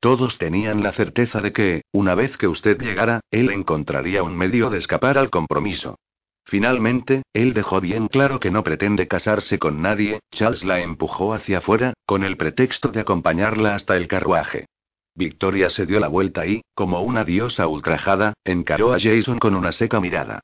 Todos 0.00 0.38
tenían 0.38 0.82
la 0.82 0.92
certeza 0.92 1.40
de 1.40 1.52
que, 1.52 1.82
una 1.92 2.14
vez 2.14 2.36
que 2.36 2.46
usted 2.46 2.80
llegara, 2.80 3.20
él 3.32 3.50
encontraría 3.50 4.22
un 4.22 4.36
medio 4.36 4.70
de 4.70 4.78
escapar 4.78 5.18
al 5.18 5.28
compromiso. 5.28 5.96
Finalmente, 6.44 7.22
él 7.34 7.52
dejó 7.52 7.80
bien 7.80 8.06
claro 8.06 8.38
que 8.38 8.50
no 8.50 8.62
pretende 8.62 9.08
casarse 9.08 9.58
con 9.58 9.82
nadie, 9.82 10.20
Charles 10.30 10.64
la 10.64 10.80
empujó 10.80 11.34
hacia 11.34 11.58
afuera, 11.58 11.94
con 12.06 12.22
el 12.22 12.36
pretexto 12.36 12.88
de 12.88 13.00
acompañarla 13.00 13.74
hasta 13.74 13.96
el 13.96 14.08
carruaje. 14.08 14.66
Victoria 15.14 15.68
se 15.68 15.84
dio 15.84 15.98
la 15.98 16.08
vuelta 16.08 16.46
y, 16.46 16.62
como 16.74 17.02
una 17.02 17.24
diosa 17.24 17.66
ultrajada, 17.66 18.34
encaró 18.44 18.94
a 18.94 19.00
Jason 19.00 19.40
con 19.40 19.56
una 19.56 19.72
seca 19.72 20.00
mirada. 20.00 20.40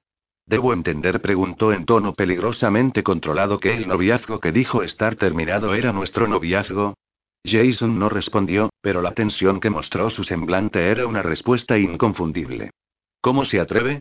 Debo 0.46 0.74
entender, 0.74 1.22
preguntó 1.22 1.72
en 1.72 1.86
tono 1.86 2.12
peligrosamente 2.12 3.02
controlado 3.02 3.60
que 3.60 3.74
el 3.74 3.88
noviazgo 3.88 4.40
que 4.40 4.52
dijo 4.52 4.82
estar 4.82 5.14
terminado 5.14 5.74
era 5.74 5.92
nuestro 5.92 6.26
noviazgo, 6.26 6.94
Jason 7.44 7.98
no 7.98 8.08
respondió, 8.08 8.70
pero 8.80 9.02
la 9.02 9.12
tensión 9.12 9.60
que 9.60 9.70
mostró 9.70 10.08
su 10.10 10.24
semblante 10.24 10.88
era 10.90 11.06
una 11.06 11.22
respuesta 11.22 11.78
inconfundible. 11.78 12.70
¿Cómo 13.20 13.44
se 13.44 13.60
atreve? 13.60 14.00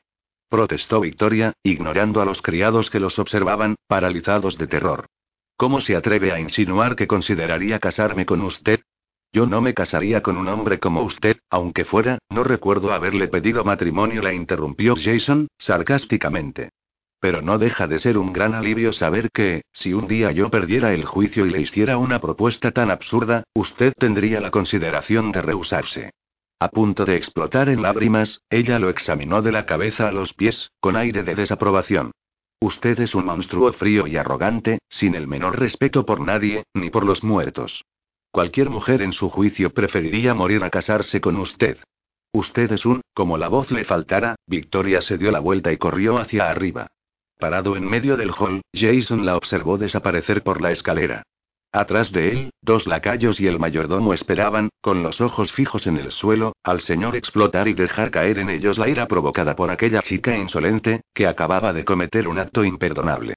protestó 0.49 1.01
Victoria, 1.01 1.53
ignorando 1.63 2.21
a 2.21 2.25
los 2.25 2.41
criados 2.41 2.89
que 2.89 2.99
los 2.99 3.17
observaban, 3.19 3.75
paralizados 3.87 4.57
de 4.57 4.67
terror. 4.67 5.07
¿Cómo 5.57 5.81
se 5.81 5.95
atreve 5.95 6.31
a 6.31 6.39
insinuar 6.39 6.95
que 6.95 7.07
consideraría 7.07 7.79
casarme 7.79 8.25
con 8.25 8.41
usted? 8.41 8.81
Yo 9.31 9.47
no 9.47 9.61
me 9.61 9.73
casaría 9.73 10.21
con 10.21 10.37
un 10.37 10.47
hombre 10.47 10.79
como 10.79 11.01
usted, 11.01 11.37
aunque 11.49 11.85
fuera, 11.85 12.19
no 12.29 12.43
recuerdo 12.43 12.93
haberle 12.93 13.27
pedido 13.27 13.63
matrimonio, 13.63 14.21
la 14.21 14.33
interrumpió 14.33 14.95
Jason, 14.95 15.47
sarcásticamente. 15.57 16.69
Pero 17.23 17.41
no 17.41 17.57
deja 17.57 17.87
de 17.87 17.99
ser 17.99 18.17
un 18.17 18.33
gran 18.33 18.53
alivio 18.53 18.91
saber 18.91 19.31
que, 19.31 19.61
si 19.71 19.93
un 19.93 20.07
día 20.07 20.33
yo 20.33 20.49
perdiera 20.49 20.93
el 20.93 21.05
juicio 21.05 21.45
y 21.45 21.51
le 21.51 21.61
hiciera 21.61 21.97
una 21.97 22.19
propuesta 22.19 22.71
tan 22.71 22.91
absurda, 22.91 23.45
usted 23.53 23.93
tendría 23.97 24.41
la 24.41 24.51
consideración 24.51 25.31
de 25.31 25.41
rehusarse. 25.41 26.11
A 26.59 26.67
punto 26.67 27.05
de 27.05 27.15
explotar 27.15 27.69
en 27.69 27.81
lágrimas, 27.81 28.41
ella 28.49 28.77
lo 28.77 28.89
examinó 28.89 29.41
de 29.41 29.53
la 29.53 29.65
cabeza 29.65 30.09
a 30.09 30.11
los 30.11 30.33
pies, 30.33 30.71
con 30.81 30.97
aire 30.97 31.23
de 31.23 31.33
desaprobación. 31.33 32.11
Usted 32.59 32.99
es 32.99 33.15
un 33.15 33.23
monstruo 33.23 33.71
frío 33.71 34.05
y 34.05 34.17
arrogante, 34.17 34.79
sin 34.89 35.15
el 35.15 35.25
menor 35.25 35.57
respeto 35.57 36.05
por 36.05 36.19
nadie, 36.19 36.65
ni 36.73 36.89
por 36.89 37.05
los 37.05 37.23
muertos. 37.23 37.85
Cualquier 38.31 38.69
mujer 38.69 39.01
en 39.01 39.13
su 39.13 39.29
juicio 39.29 39.73
preferiría 39.73 40.33
morir 40.33 40.61
a 40.65 40.69
casarse 40.69 41.21
con 41.21 41.37
usted. 41.37 41.77
Usted 42.33 42.73
es 42.73 42.85
un, 42.85 42.99
como 43.13 43.37
la 43.37 43.47
voz 43.47 43.71
le 43.71 43.85
faltara, 43.85 44.35
Victoria 44.45 44.99
se 44.99 45.17
dio 45.17 45.31
la 45.31 45.39
vuelta 45.39 45.71
y 45.71 45.77
corrió 45.77 46.17
hacia 46.17 46.49
arriba. 46.49 46.87
Parado 47.39 47.75
en 47.75 47.85
medio 47.85 48.17
del 48.17 48.31
hall, 48.31 48.61
Jason 48.73 49.25
la 49.25 49.35
observó 49.35 49.77
desaparecer 49.77 50.43
por 50.43 50.61
la 50.61 50.71
escalera. 50.71 51.23
Atrás 51.71 52.11
de 52.11 52.29
él, 52.31 52.49
dos 52.61 52.85
lacayos 52.85 53.39
y 53.39 53.47
el 53.47 53.57
mayordomo 53.57 54.13
esperaban, 54.13 54.69
con 54.79 55.01
los 55.01 55.21
ojos 55.21 55.51
fijos 55.51 55.87
en 55.87 55.97
el 55.97 56.11
suelo, 56.11 56.53
al 56.63 56.81
señor 56.81 57.15
explotar 57.15 57.67
y 57.67 57.73
dejar 57.73 58.11
caer 58.11 58.37
en 58.37 58.51
ellos 58.51 58.77
la 58.77 58.87
ira 58.87 59.07
provocada 59.07 59.55
por 59.55 59.71
aquella 59.71 60.01
chica 60.03 60.37
insolente, 60.37 61.01
que 61.15 61.25
acababa 61.25 61.73
de 61.73 61.83
cometer 61.83 62.27
un 62.27 62.37
acto 62.37 62.63
imperdonable. 62.63 63.33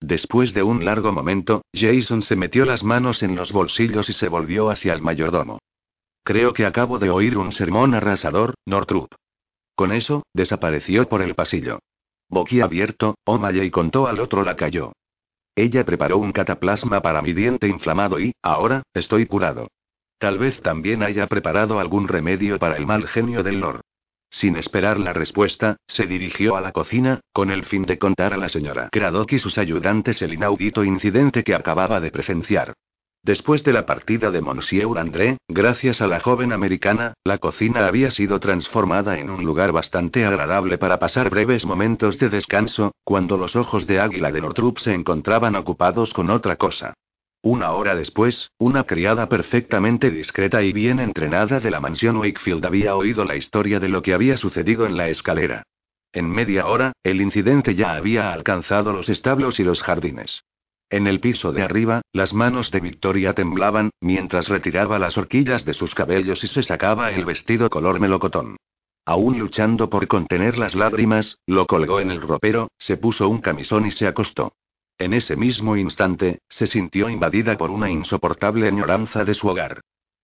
Después 0.00 0.54
de 0.54 0.62
un 0.62 0.84
largo 0.84 1.10
momento, 1.12 1.62
Jason 1.74 2.22
se 2.22 2.36
metió 2.36 2.64
las 2.64 2.84
manos 2.84 3.24
en 3.24 3.34
los 3.34 3.50
bolsillos 3.50 4.08
y 4.08 4.12
se 4.12 4.28
volvió 4.28 4.70
hacia 4.70 4.94
el 4.94 5.02
mayordomo. 5.02 5.58
Creo 6.22 6.52
que 6.52 6.66
acabo 6.66 7.00
de 7.00 7.10
oír 7.10 7.36
un 7.36 7.50
sermón 7.50 7.94
arrasador, 7.94 8.54
Nortrup. 8.66 9.12
Con 9.74 9.90
eso, 9.90 10.22
desapareció 10.32 11.08
por 11.08 11.22
el 11.22 11.34
pasillo. 11.34 11.80
Boquiabierto, 12.30 13.16
O'Malley 13.24 13.70
contó 13.70 14.06
al 14.06 14.20
otro 14.20 14.44
la 14.44 14.56
cayó. 14.56 14.92
Ella 15.56 15.84
preparó 15.84 16.18
un 16.18 16.32
cataplasma 16.32 17.02
para 17.02 17.22
mi 17.22 17.32
diente 17.32 17.66
inflamado 17.66 18.20
y, 18.20 18.32
ahora, 18.40 18.82
estoy 18.94 19.26
curado. 19.26 19.68
Tal 20.18 20.38
vez 20.38 20.62
también 20.62 21.02
haya 21.02 21.26
preparado 21.26 21.80
algún 21.80 22.06
remedio 22.06 22.58
para 22.58 22.76
el 22.76 22.86
mal 22.86 23.08
genio 23.08 23.42
del 23.42 23.60
Lord. 23.60 23.80
Sin 24.30 24.56
esperar 24.56 25.00
la 25.00 25.12
respuesta, 25.12 25.76
se 25.88 26.06
dirigió 26.06 26.56
a 26.56 26.60
la 26.60 26.70
cocina, 26.70 27.20
con 27.32 27.50
el 27.50 27.64
fin 27.64 27.82
de 27.82 27.98
contar 27.98 28.32
a 28.32 28.36
la 28.36 28.48
señora 28.48 28.88
Craddock 28.92 29.32
y 29.32 29.38
sus 29.40 29.58
ayudantes 29.58 30.22
el 30.22 30.34
inaudito 30.34 30.84
incidente 30.84 31.42
que 31.42 31.54
acababa 31.54 32.00
de 32.00 32.12
presenciar. 32.12 32.74
Después 33.22 33.62
de 33.64 33.74
la 33.74 33.84
partida 33.84 34.30
de 34.30 34.40
Monsieur 34.40 34.98
André, 34.98 35.36
gracias 35.46 36.00
a 36.00 36.06
la 36.06 36.20
joven 36.20 36.52
americana, 36.52 37.12
la 37.22 37.36
cocina 37.36 37.86
había 37.86 38.10
sido 38.10 38.40
transformada 38.40 39.18
en 39.18 39.28
un 39.28 39.44
lugar 39.44 39.72
bastante 39.72 40.24
agradable 40.24 40.78
para 40.78 40.98
pasar 40.98 41.28
breves 41.28 41.66
momentos 41.66 42.18
de 42.18 42.30
descanso, 42.30 42.92
cuando 43.04 43.36
los 43.36 43.56
ojos 43.56 43.86
de 43.86 44.00
Águila 44.00 44.32
de 44.32 44.40
Nortrup 44.40 44.78
se 44.78 44.94
encontraban 44.94 45.54
ocupados 45.54 46.14
con 46.14 46.30
otra 46.30 46.56
cosa. 46.56 46.94
Una 47.42 47.72
hora 47.72 47.94
después, 47.94 48.50
una 48.58 48.84
criada 48.84 49.28
perfectamente 49.28 50.10
discreta 50.10 50.62
y 50.62 50.72
bien 50.72 50.98
entrenada 50.98 51.60
de 51.60 51.70
la 51.70 51.80
mansión 51.80 52.16
Wakefield 52.16 52.64
había 52.64 52.96
oído 52.96 53.26
la 53.26 53.36
historia 53.36 53.80
de 53.80 53.88
lo 53.88 54.00
que 54.00 54.14
había 54.14 54.38
sucedido 54.38 54.86
en 54.86 54.96
la 54.96 55.08
escalera. 55.08 55.64
En 56.12 56.30
media 56.30 56.66
hora, 56.66 56.92
el 57.02 57.20
incidente 57.20 57.74
ya 57.74 57.92
había 57.92 58.32
alcanzado 58.32 58.94
los 58.94 59.10
establos 59.10 59.60
y 59.60 59.64
los 59.64 59.82
jardines. 59.82 60.42
En 60.90 61.06
el 61.06 61.20
piso 61.20 61.52
de 61.52 61.62
arriba, 61.62 62.02
las 62.12 62.34
manos 62.34 62.72
de 62.72 62.80
Victoria 62.80 63.32
temblaban, 63.32 63.90
mientras 64.00 64.48
retiraba 64.48 64.98
las 64.98 65.16
horquillas 65.16 65.64
de 65.64 65.72
sus 65.72 65.94
cabellos 65.94 66.42
y 66.42 66.48
se 66.48 66.64
sacaba 66.64 67.12
el 67.12 67.24
vestido 67.24 67.70
color 67.70 68.00
melocotón. 68.00 68.56
Aún 69.06 69.38
luchando 69.38 69.88
por 69.88 70.08
contener 70.08 70.58
las 70.58 70.74
lágrimas, 70.74 71.38
lo 71.46 71.66
colgó 71.66 72.00
en 72.00 72.10
el 72.10 72.20
ropero, 72.20 72.72
se 72.76 72.96
puso 72.96 73.28
un 73.28 73.38
camisón 73.38 73.86
y 73.86 73.92
se 73.92 74.08
acostó. 74.08 74.52
En 74.98 75.14
ese 75.14 75.36
mismo 75.36 75.76
instante, 75.76 76.40
se 76.48 76.66
sintió 76.66 77.08
invadida 77.08 77.56
por 77.56 77.70
una 77.70 77.88
insoportable 77.88 78.66
añoranza 78.66 79.24
de 79.24 79.34
su 79.34 79.46
hogar. 79.46 79.80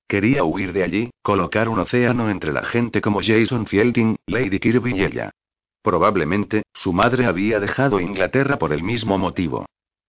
Quería 0.08 0.42
huir 0.42 0.72
de 0.72 0.82
allí, 0.82 1.10
colocar 1.22 1.68
un 1.68 1.78
océano 1.78 2.28
entre 2.28 2.52
la 2.52 2.64
gente 2.64 3.00
como 3.00 3.20
Jason 3.22 3.66
Fielding, 3.66 4.16
Lady 4.26 4.58
Kirby 4.58 4.96
y 4.96 5.04
ella. 5.04 5.30
Probablemente, 5.82 6.64
su 6.74 6.92
madre 6.92 7.26
había 7.26 7.60
dejado 7.60 8.00
Inglaterra 8.00 8.58
por 8.58 8.72
el 8.72 8.82
mismo 8.82 9.16
motivo. 9.16 9.66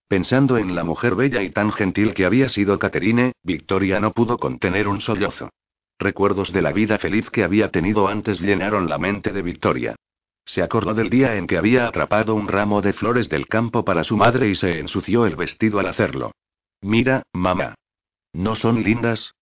Pensando 0.08 0.58
en 0.58 0.74
la 0.74 0.86
mujer 0.86 1.16
bella 1.16 1.42
y 1.44 1.50
tan 1.50 1.72
gentil 1.74 2.14
que 2.14 2.26
había 2.26 2.48
sido 2.48 2.80
Catherine, 2.80 3.34
Victoria 3.44 4.00
no 4.00 4.14
pudo 4.14 4.38
contener 4.38 4.88
un 4.88 5.02
sollozo. 5.02 5.50
Recuerdos 6.00 6.54
de 6.54 6.62
la 6.62 6.72
vida 6.72 6.98
feliz 6.98 7.30
que 7.30 7.44
había 7.44 7.72
tenido 7.72 8.08
antes 8.08 8.40
llenaron 8.40 8.88
la 8.88 8.98
mente 8.98 9.34
de 9.34 9.42
Victoria. 9.42 9.96
Se 10.46 10.62
acordó 10.62 10.94
del 10.94 11.10
día 11.10 11.36
en 11.36 11.46
que 11.46 11.58
había 11.58 11.88
atrapado 11.88 12.36
un 12.36 12.48
ramo 12.48 12.82
de 12.82 12.94
flores 12.94 13.28
del 13.28 13.48
campo 13.48 13.84
para 13.84 14.06
su 14.06 14.16
madre 14.16 14.48
y 14.48 14.56
se 14.56 14.80
ensució 14.80 15.26
el 15.26 15.36
vestido 15.36 15.80
al 15.80 15.88
hacerlo. 15.88 16.32
Mira, 16.82 17.24
mamá. 17.34 17.76
¿No 18.32 18.56
son 18.56 18.84
lindas? 18.84 19.34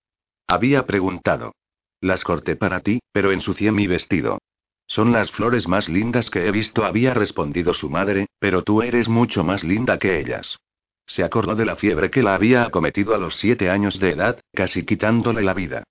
Había 0.48 0.88
preguntado. 0.88 1.54
Las 2.02 2.24
corté 2.24 2.56
para 2.56 2.80
ti, 2.80 3.00
pero 3.12 3.32
ensucié 3.32 3.72
mi 3.72 3.86
vestido. 3.86 4.40
Son 4.88 5.12
las 5.12 5.32
flores 5.32 5.68
más 5.68 5.90
lindas 5.90 6.30
que 6.30 6.48
he 6.48 6.52
visto, 6.52 6.86
había 6.86 7.14
respondido 7.14 7.74
su 7.74 7.90
madre, 7.90 8.28
pero 8.40 8.62
tú 8.62 8.82
eres 8.82 9.10
mucho 9.10 9.44
más 9.44 9.64
linda 9.64 9.98
que 9.98 10.20
ellas. 10.20 10.60
Se 11.08 11.24
acordó 11.24 11.56
de 11.56 11.66
la 11.66 11.76
fiebre 11.76 12.10
que 12.10 12.24
la 12.24 12.36
había 12.36 12.64
acometido 12.64 13.14
a 13.14 13.18
los 13.18 13.36
siete 13.36 13.70
años 13.70 14.00
de 14.00 14.12
edad, 14.12 14.40
casi 14.54 14.84
quitándole 14.84 15.44
la 15.44 15.54
vida. 15.54 15.84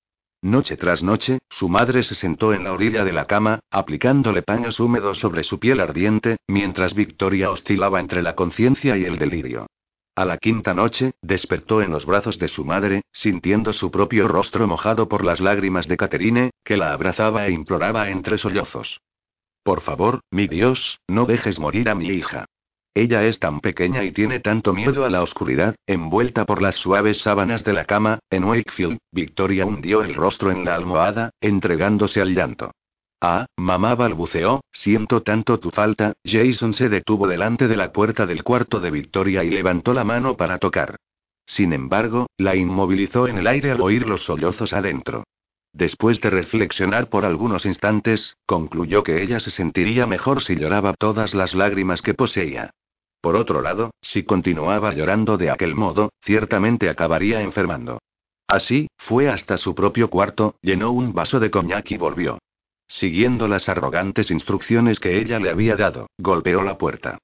Noche 0.43 0.77
tras 0.77 1.03
noche, 1.03 1.39
su 1.49 1.69
madre 1.69 2.03
se 2.03 2.15
sentó 2.15 2.53
en 2.53 2.65
la 2.65 2.73
orilla 2.73 3.05
de 3.05 3.13
la 3.13 3.25
cama, 3.25 3.61
aplicándole 3.71 4.43
paños 4.43 4.79
húmedos 4.79 5.19
sobre 5.19 5.43
su 5.43 5.59
piel 5.59 5.81
ardiente, 5.81 6.37
mientras 6.49 6.95
Victoria 6.95 7.51
oscilaba 7.51 7.99
entre 8.01 8.23
la 8.23 8.35
conciencia 8.35 8.97
y 8.99 9.05
el 9.05 9.19
delirio. 9.19 9.67
A 10.17 10.25
la 10.25 10.39
quinta 10.39 10.75
noche, 10.75 11.15
despertó 11.23 11.83
en 11.83 11.91
los 11.91 12.07
brazos 12.07 12.39
de 12.39 12.47
su 12.47 12.65
madre, 12.65 13.03
sintiendo 13.13 13.73
su 13.73 13.91
propio 13.91 14.29
rostro 14.29 14.69
mojado 14.69 15.09
por 15.09 15.25
las 15.25 15.41
lágrimas 15.41 15.89
de 15.89 15.97
Caterine, 15.97 16.51
que 16.63 16.77
la 16.77 16.93
abrazaba 16.93 17.49
e 17.49 17.51
imploraba 17.51 18.09
entre 18.11 18.39
sollozos. 18.39 19.01
Por 19.65 19.81
favor, 19.81 20.21
mi 20.31 20.47
Dios, 20.47 21.01
no 21.09 21.27
dejes 21.27 21.59
morir 21.59 21.89
a 21.89 21.97
mi 21.97 22.09
hija. 22.09 22.45
Ella 22.95 23.25
es 23.25 23.41
tan 23.41 23.61
pequeña 23.61 24.05
y 24.05 24.13
tiene 24.13 24.39
tanto 24.39 24.73
miedo 24.73 25.05
a 25.05 25.11
la 25.11 25.21
oscuridad, 25.21 25.75
envuelta 25.85 26.45
por 26.45 26.63
las 26.63 26.77
suaves 26.77 27.19
sábanas 27.19 27.65
de 27.65 27.73
la 27.73 27.85
cama, 27.85 28.21
en 28.31 28.45
Wakefield, 28.45 28.99
Victoria 29.11 29.67
hundió 29.67 30.05
el 30.05 30.15
rostro 30.15 30.53
en 30.53 30.65
la 30.65 30.77
almohada, 30.77 31.31
entregándose 31.41 32.21
al 32.21 32.35
llanto. 32.35 32.71
Ah, 33.27 33.47
mamá 33.57 33.95
balbuceó, 33.95 34.61
siento 34.71 35.23
tanto 35.23 35.59
tu 35.59 35.71
falta. 35.71 36.13
Jason 36.27 36.75
se 36.75 36.91
detuvo 36.91 37.27
delante 37.27 37.69
de 37.69 37.75
la 37.75 37.91
puerta 37.91 38.27
del 38.27 38.45
cuarto 38.45 38.81
de 38.81 38.91
Victoria 38.91 39.43
y 39.43 39.49
levantó 39.49 39.95
la 39.95 40.05
mano 40.05 40.37
para 40.37 40.59
tocar. 40.59 40.97
Sin 41.47 41.73
embargo, 41.73 42.27
la 42.37 42.55
inmovilizó 42.55 43.27
en 43.27 43.39
el 43.39 43.47
aire 43.47 43.71
al 43.71 43.81
oír 43.81 44.07
los 44.07 44.25
sollozos 44.25 44.75
adentro. 44.75 45.25
Después 45.73 46.21
de 46.21 46.29
reflexionar 46.29 47.09
por 47.09 47.25
algunos 47.25 47.65
instantes, 47.65 48.37
concluyó 48.45 49.03
que 49.03 49.23
ella 49.23 49.41
se 49.41 49.51
sentiría 49.51 50.07
mejor 50.07 50.43
si 50.43 50.57
lloraba 50.57 50.93
todas 50.93 51.33
las 51.33 51.55
lágrimas 51.55 52.03
que 52.03 52.13
poseía. 52.13 52.73
Por 53.23 53.37
otro 53.37 53.63
lado, 53.63 53.93
si 54.03 54.25
continuaba 54.25 54.93
llorando 54.93 55.39
de 55.39 55.49
aquel 55.49 55.75
modo, 55.75 56.11
ciertamente 56.21 56.91
acabaría 56.91 57.41
enfermando. 57.41 58.01
Así, 58.47 58.89
fue 58.99 59.31
hasta 59.31 59.57
su 59.57 59.75
propio 59.75 60.11
cuarto, 60.11 60.57
llenó 60.61 60.91
un 60.91 61.15
vaso 61.15 61.41
de 61.41 61.51
coñac 61.51 61.91
y 61.91 61.97
volvió. 61.97 62.39
Siguiendo 62.87 63.49
las 63.49 63.69
arrogantes 63.69 64.31
instrucciones 64.31 65.01
que 65.01 65.19
ella 65.19 65.39
le 65.39 65.51
había 65.51 65.77
dado, 65.77 66.09
golpeó 66.19 66.63
la 66.63 66.79
puerta. 66.79 67.19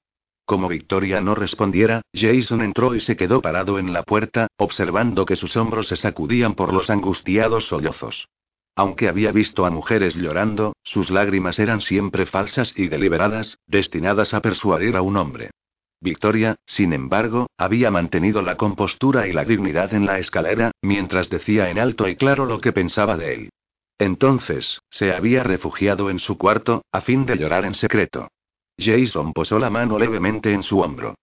Como 0.45 0.67
Victoria 0.67 1.21
no 1.21 1.35
respondiera, 1.35 2.01
Jason 2.13 2.61
entró 2.61 2.93
y 2.95 2.99
se 2.99 3.15
quedó 3.15 3.41
parado 3.41 3.79
en 3.79 3.93
la 3.93 4.03
puerta, 4.03 4.47
observando 4.57 5.25
que 5.25 5.35
sus 5.35 5.55
hombros 5.55 5.87
se 5.87 5.95
sacudían 5.95 6.55
por 6.55 6.73
los 6.73 6.89
angustiados 6.89 7.67
sollozos. 7.67 8.27
Aunque 8.75 9.07
había 9.07 9.31
visto 9.31 9.65
a 9.65 9.69
mujeres 9.69 10.15
llorando, 10.15 10.73
sus 10.83 11.09
lágrimas 11.09 11.59
eran 11.59 11.81
siempre 11.81 12.25
falsas 12.25 12.73
y 12.75 12.87
deliberadas, 12.87 13.59
destinadas 13.67 14.33
a 14.33 14.41
persuadir 14.41 14.95
a 14.95 15.01
un 15.01 15.17
hombre. 15.17 15.51
Victoria, 16.01 16.55
sin 16.65 16.93
embargo, 16.93 17.47
había 17.57 17.91
mantenido 17.91 18.41
la 18.41 18.57
compostura 18.57 19.27
y 19.27 19.33
la 19.33 19.45
dignidad 19.45 19.93
en 19.93 20.05
la 20.05 20.17
escalera, 20.17 20.71
mientras 20.81 21.29
decía 21.29 21.69
en 21.69 21.77
alto 21.77 22.07
y 22.07 22.15
claro 22.15 22.45
lo 22.45 22.59
que 22.59 22.71
pensaba 22.71 23.17
de 23.17 23.33
él. 23.35 23.49
Entonces, 24.01 24.81
se 24.89 25.13
había 25.13 25.43
refugiado 25.43 26.09
en 26.09 26.17
su 26.17 26.35
cuarto, 26.35 26.83
a 26.91 27.01
fin 27.01 27.27
de 27.27 27.37
llorar 27.37 27.65
en 27.65 27.75
secreto. 27.75 28.29
Jason 28.75 29.31
posó 29.31 29.59
la 29.59 29.69
mano 29.69 29.99
levemente 29.99 30.53
en 30.53 30.63
su 30.63 30.79
hombro. 30.79 31.13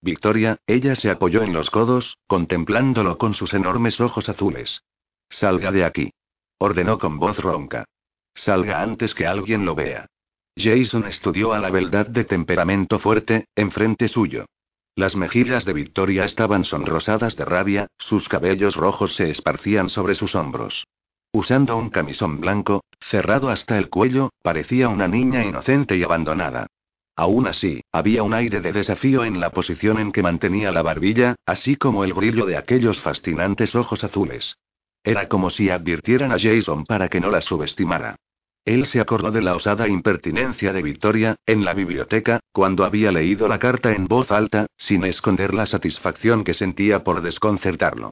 Victoria, 0.00 0.56
ella 0.64 0.94
se 0.94 1.10
apoyó 1.10 1.42
en 1.42 1.52
los 1.52 1.68
codos, 1.68 2.16
contemplándolo 2.28 3.18
con 3.18 3.34
sus 3.34 3.54
enormes 3.54 4.00
ojos 4.00 4.28
azules. 4.28 4.82
Salga 5.28 5.72
de 5.72 5.84
aquí. 5.84 6.12
Ordenó 6.58 7.00
con 7.00 7.18
voz 7.18 7.40
ronca. 7.40 7.86
Salga 8.36 8.82
antes 8.82 9.16
que 9.16 9.26
alguien 9.26 9.64
lo 9.64 9.74
vea. 9.74 10.06
Jason 10.56 11.06
estudió 11.06 11.52
a 11.54 11.58
la 11.58 11.70
beldad 11.70 12.06
de 12.06 12.22
temperamento 12.22 13.00
fuerte, 13.00 13.46
enfrente 13.56 14.06
suyo. 14.06 14.46
Las 14.94 15.16
mejillas 15.16 15.64
de 15.64 15.72
Victoria 15.72 16.24
estaban 16.24 16.62
sonrosadas 16.62 17.34
de 17.34 17.44
rabia, 17.44 17.88
sus 17.98 18.28
cabellos 18.28 18.76
rojos 18.76 19.16
se 19.16 19.28
esparcían 19.28 19.88
sobre 19.88 20.14
sus 20.14 20.36
hombros. 20.36 20.86
Usando 21.32 21.76
un 21.76 21.90
camisón 21.90 22.40
blanco, 22.40 22.84
cerrado 23.00 23.50
hasta 23.50 23.76
el 23.76 23.90
cuello, 23.90 24.30
parecía 24.42 24.88
una 24.88 25.08
niña 25.08 25.44
inocente 25.44 25.96
y 25.96 26.02
abandonada. 26.02 26.66
Aún 27.16 27.46
así, 27.46 27.82
había 27.92 28.22
un 28.22 28.32
aire 28.32 28.60
de 28.60 28.72
desafío 28.72 29.24
en 29.24 29.40
la 29.40 29.50
posición 29.50 29.98
en 29.98 30.12
que 30.12 30.22
mantenía 30.22 30.72
la 30.72 30.82
barbilla, 30.82 31.34
así 31.44 31.76
como 31.76 32.04
el 32.04 32.14
brillo 32.14 32.46
de 32.46 32.56
aquellos 32.56 33.00
fascinantes 33.00 33.74
ojos 33.74 34.04
azules. 34.04 34.56
Era 35.04 35.28
como 35.28 35.50
si 35.50 35.68
advirtieran 35.68 36.32
a 36.32 36.38
Jason 36.38 36.84
para 36.84 37.08
que 37.08 37.20
no 37.20 37.30
la 37.30 37.40
subestimara. 37.40 38.16
Él 38.64 38.86
se 38.86 39.00
acordó 39.00 39.30
de 39.30 39.42
la 39.42 39.54
osada 39.54 39.88
impertinencia 39.88 40.72
de 40.72 40.82
Victoria, 40.82 41.36
en 41.46 41.64
la 41.64 41.74
biblioteca, 41.74 42.40
cuando 42.52 42.84
había 42.84 43.10
leído 43.12 43.48
la 43.48 43.58
carta 43.58 43.92
en 43.92 44.06
voz 44.06 44.30
alta, 44.30 44.66
sin 44.76 45.04
esconder 45.04 45.54
la 45.54 45.66
satisfacción 45.66 46.44
que 46.44 46.54
sentía 46.54 47.02
por 47.02 47.22
desconcertarlo. 47.22 48.10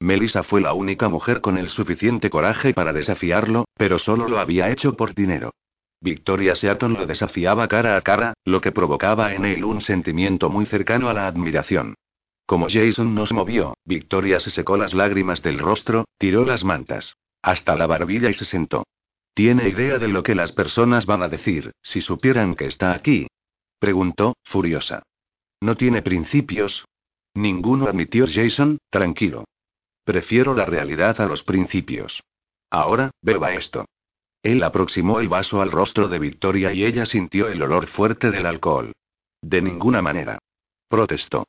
Melissa 0.00 0.42
fue 0.42 0.60
la 0.60 0.74
única 0.74 1.08
mujer 1.08 1.40
con 1.40 1.58
el 1.58 1.68
suficiente 1.68 2.30
coraje 2.30 2.72
para 2.74 2.92
desafiarlo, 2.92 3.66
pero 3.76 3.98
solo 3.98 4.28
lo 4.28 4.38
había 4.38 4.70
hecho 4.70 4.94
por 4.94 5.14
dinero. 5.14 5.52
Victoria 6.00 6.54
Seaton 6.54 6.94
lo 6.94 7.06
desafiaba 7.06 7.66
cara 7.66 7.96
a 7.96 8.00
cara, 8.02 8.34
lo 8.44 8.60
que 8.60 8.70
provocaba 8.70 9.34
en 9.34 9.44
él 9.44 9.64
un 9.64 9.80
sentimiento 9.80 10.48
muy 10.48 10.66
cercano 10.66 11.08
a 11.08 11.14
la 11.14 11.26
admiración. 11.26 11.94
Como 12.46 12.68
Jason 12.70 13.14
nos 13.14 13.32
movió, 13.32 13.74
Victoria 13.84 14.38
se 14.38 14.50
secó 14.50 14.76
las 14.76 14.94
lágrimas 14.94 15.42
del 15.42 15.58
rostro, 15.58 16.04
tiró 16.18 16.44
las 16.44 16.64
mantas 16.64 17.16
hasta 17.42 17.76
la 17.76 17.86
barbilla 17.86 18.28
y 18.30 18.34
se 18.34 18.44
sentó. 18.44 18.84
¿Tiene 19.34 19.68
idea 19.68 19.98
de 19.98 20.08
lo 20.08 20.22
que 20.22 20.34
las 20.34 20.52
personas 20.52 21.06
van 21.06 21.22
a 21.22 21.28
decir, 21.28 21.72
si 21.82 22.02
supieran 22.02 22.56
que 22.56 22.66
está 22.66 22.92
aquí? 22.92 23.28
Preguntó, 23.78 24.34
furiosa. 24.44 25.02
¿No 25.60 25.76
tiene 25.76 26.02
principios? 26.02 26.84
Ninguno 27.34 27.86
admitió 27.86 28.26
Jason, 28.28 28.78
tranquilo. 28.90 29.44
Prefiero 30.08 30.54
la 30.54 30.64
realidad 30.64 31.20
a 31.20 31.26
los 31.26 31.42
principios. 31.42 32.22
Ahora, 32.70 33.10
beba 33.20 33.52
esto. 33.52 33.84
Él 34.42 34.62
aproximó 34.62 35.20
el 35.20 35.28
vaso 35.28 35.60
al 35.60 35.70
rostro 35.70 36.08
de 36.08 36.18
Victoria 36.18 36.72
y 36.72 36.86
ella 36.86 37.04
sintió 37.04 37.48
el 37.48 37.60
olor 37.60 37.88
fuerte 37.88 38.30
del 38.30 38.46
alcohol. 38.46 38.92
De 39.42 39.60
ninguna 39.60 40.00
manera. 40.00 40.38
Protestó. 40.88 41.46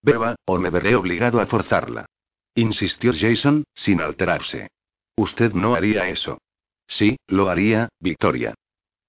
Beba, 0.00 0.36
o 0.46 0.58
me 0.58 0.70
veré 0.70 0.96
obligado 0.96 1.38
a 1.38 1.44
forzarla. 1.44 2.06
Insistió 2.54 3.12
Jason, 3.14 3.64
sin 3.74 4.00
alterarse. 4.00 4.68
Usted 5.14 5.52
no 5.52 5.74
haría 5.74 6.08
eso. 6.08 6.38
Sí, 6.86 7.18
lo 7.26 7.50
haría, 7.50 7.90
Victoria. 8.00 8.54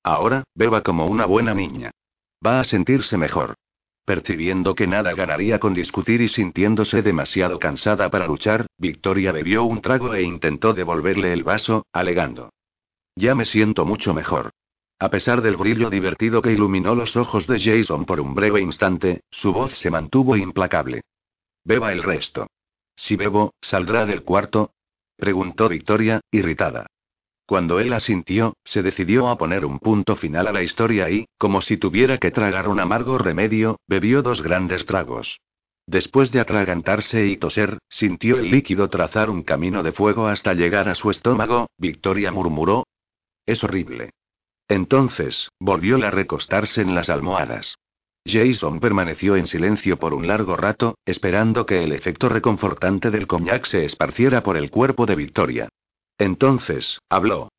Ahora, 0.04 0.44
beba 0.56 0.84
como 0.84 1.06
una 1.06 1.26
buena 1.26 1.54
niña. 1.54 1.92
Va 2.46 2.60
a 2.60 2.66
sentirse 2.66 3.16
mejor. 3.16 3.56
Percibiendo 4.10 4.74
que 4.74 4.88
nada 4.88 5.14
ganaría 5.14 5.60
con 5.60 5.76
discutir 5.76 6.20
y 6.22 6.30
sintiéndose 6.30 7.04
demasiado 7.04 7.60
cansada 7.60 8.10
para 8.10 8.26
luchar, 8.26 8.66
Victoria 8.76 9.32
bebió 9.32 9.66
un 9.66 9.82
trago 9.82 10.16
e 10.16 10.24
intentó 10.24 10.74
devolverle 10.74 11.32
el 11.32 11.44
vaso, 11.44 11.86
alegando. 11.94 12.50
Ya 13.16 13.36
me 13.36 13.46
siento 13.46 13.86
mucho 13.86 14.16
mejor. 14.16 14.50
A 14.98 15.12
pesar 15.12 15.44
del 15.44 15.58
brillo 15.58 15.92
divertido 15.92 16.42
que 16.42 16.52
iluminó 16.52 16.96
los 16.96 17.16
ojos 17.16 17.46
de 17.46 17.60
Jason 17.60 18.06
por 18.06 18.20
un 18.20 18.34
breve 18.34 18.60
instante, 18.62 19.22
su 19.30 19.54
voz 19.54 19.78
se 19.78 19.92
mantuvo 19.92 20.36
implacable. 20.36 21.02
Beba 21.64 21.94
el 21.94 22.02
resto. 22.02 22.48
Si 22.96 23.16
bebo, 23.16 23.54
¿saldrá 23.62 24.08
del 24.08 24.24
cuarto? 24.24 24.72
preguntó 25.18 25.70
Victoria, 25.70 26.20
irritada. 26.32 26.88
Cuando 27.50 27.80
él 27.80 27.94
asintió, 27.94 28.54
se 28.64 28.84
decidió 28.84 29.28
a 29.28 29.40
poner 29.40 29.66
un 29.66 29.80
punto 29.80 30.16
final 30.16 30.46
a 30.46 30.52
la 30.52 30.62
historia 30.62 31.10
y, 31.10 31.26
como 31.40 31.62
si 31.62 31.78
tuviera 31.78 32.20
que 32.20 32.30
tragar 32.30 32.68
un 32.68 32.80
amargo 32.80 33.18
remedio, 33.18 33.80
bebió 33.88 34.22
dos 34.22 34.44
grandes 34.44 34.86
tragos. 34.86 35.40
Después 35.88 36.32
de 36.32 36.42
atragantarse 36.42 37.26
y 37.26 37.38
toser, 37.38 37.80
sintió 37.90 38.38
el 38.38 38.52
líquido 38.52 38.88
trazar 38.92 39.32
un 39.32 39.42
camino 39.42 39.82
de 39.82 39.92
fuego 39.94 40.28
hasta 40.28 40.54
llegar 40.54 40.90
a 40.90 40.94
su 40.94 41.10
estómago, 41.10 41.72
Victoria 41.80 42.32
murmuró. 42.32 42.86
Es 43.48 43.64
horrible. 43.64 44.12
Entonces, 44.68 45.50
volvió 45.60 45.96
a 46.06 46.12
recostarse 46.12 46.82
en 46.82 46.94
las 46.94 47.10
almohadas. 47.10 47.80
Jason 48.28 48.80
permaneció 48.80 49.36
en 49.36 49.48
silencio 49.48 49.98
por 49.98 50.14
un 50.14 50.28
largo 50.28 50.56
rato, 50.56 51.00
esperando 51.04 51.66
que 51.66 51.84
el 51.84 51.94
efecto 51.94 52.30
reconfortante 52.30 53.10
del 53.10 53.26
coñac 53.26 53.66
se 53.66 53.86
esparciera 53.86 54.44
por 54.44 54.56
el 54.56 54.70
cuerpo 54.70 55.08
de 55.08 55.16
Victoria. 55.16 55.70
Entonces, 56.20 57.00
habló. 57.10 57.50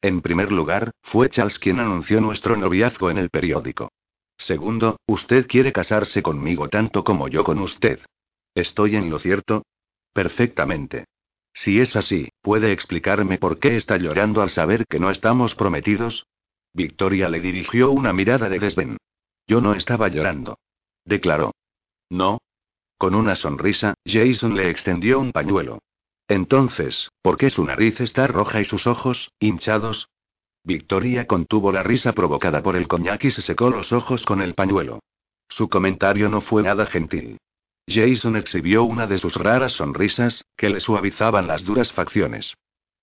En 0.00 0.22
primer 0.22 0.52
lugar, 0.52 0.92
fue 1.02 1.28
Charles 1.28 1.58
quien 1.58 1.80
anunció 1.80 2.20
nuestro 2.20 2.56
noviazgo 2.56 3.10
en 3.10 3.18
el 3.18 3.28
periódico. 3.28 3.90
Segundo, 4.38 4.98
usted 5.06 5.46
quiere 5.48 5.72
casarse 5.72 6.22
conmigo 6.22 6.68
tanto 6.68 7.02
como 7.02 7.26
yo 7.26 7.42
con 7.42 7.58
usted. 7.58 8.00
¿Estoy 8.54 8.96
en 8.96 9.10
lo 9.10 9.18
cierto? 9.18 9.64
Perfectamente. 10.12 11.06
Si 11.52 11.80
es 11.80 11.96
así, 11.96 12.28
¿puede 12.42 12.70
explicarme 12.72 13.38
por 13.38 13.58
qué 13.58 13.76
está 13.76 13.96
llorando 13.96 14.40
al 14.40 14.50
saber 14.50 14.86
que 14.86 15.00
no 15.00 15.10
estamos 15.10 15.54
prometidos? 15.54 16.26
Victoria 16.72 17.28
le 17.28 17.40
dirigió 17.40 17.90
una 17.90 18.12
mirada 18.12 18.48
de 18.48 18.58
desdén. 18.58 18.98
Yo 19.48 19.60
no 19.60 19.74
estaba 19.74 20.08
llorando. 20.08 20.58
Declaró. 21.04 21.54
No. 22.10 22.38
Con 22.98 23.14
una 23.14 23.34
sonrisa, 23.34 23.94
Jason 24.04 24.54
le 24.54 24.70
extendió 24.70 25.18
un 25.18 25.32
pañuelo. 25.32 25.80
Entonces, 26.28 27.10
¿por 27.22 27.36
qué 27.36 27.50
su 27.50 27.64
nariz 27.64 28.00
está 28.00 28.26
roja 28.26 28.60
y 28.60 28.64
sus 28.64 28.86
ojos, 28.86 29.30
hinchados? 29.38 30.08
Victoria 30.64 31.26
contuvo 31.26 31.70
la 31.70 31.84
risa 31.84 32.12
provocada 32.12 32.62
por 32.62 32.74
el 32.74 32.88
coñac 32.88 33.24
y 33.24 33.30
se 33.30 33.42
secó 33.42 33.70
los 33.70 33.92
ojos 33.92 34.24
con 34.24 34.42
el 34.42 34.54
pañuelo. 34.54 34.98
Su 35.48 35.68
comentario 35.68 36.28
no 36.28 36.40
fue 36.40 36.64
nada 36.64 36.86
gentil. 36.86 37.38
Jason 37.88 38.34
exhibió 38.34 38.82
una 38.82 39.06
de 39.06 39.18
sus 39.18 39.36
raras 39.36 39.74
sonrisas, 39.74 40.44
que 40.56 40.68
le 40.68 40.80
suavizaban 40.80 41.46
las 41.46 41.64
duras 41.64 41.92
facciones. 41.92 42.54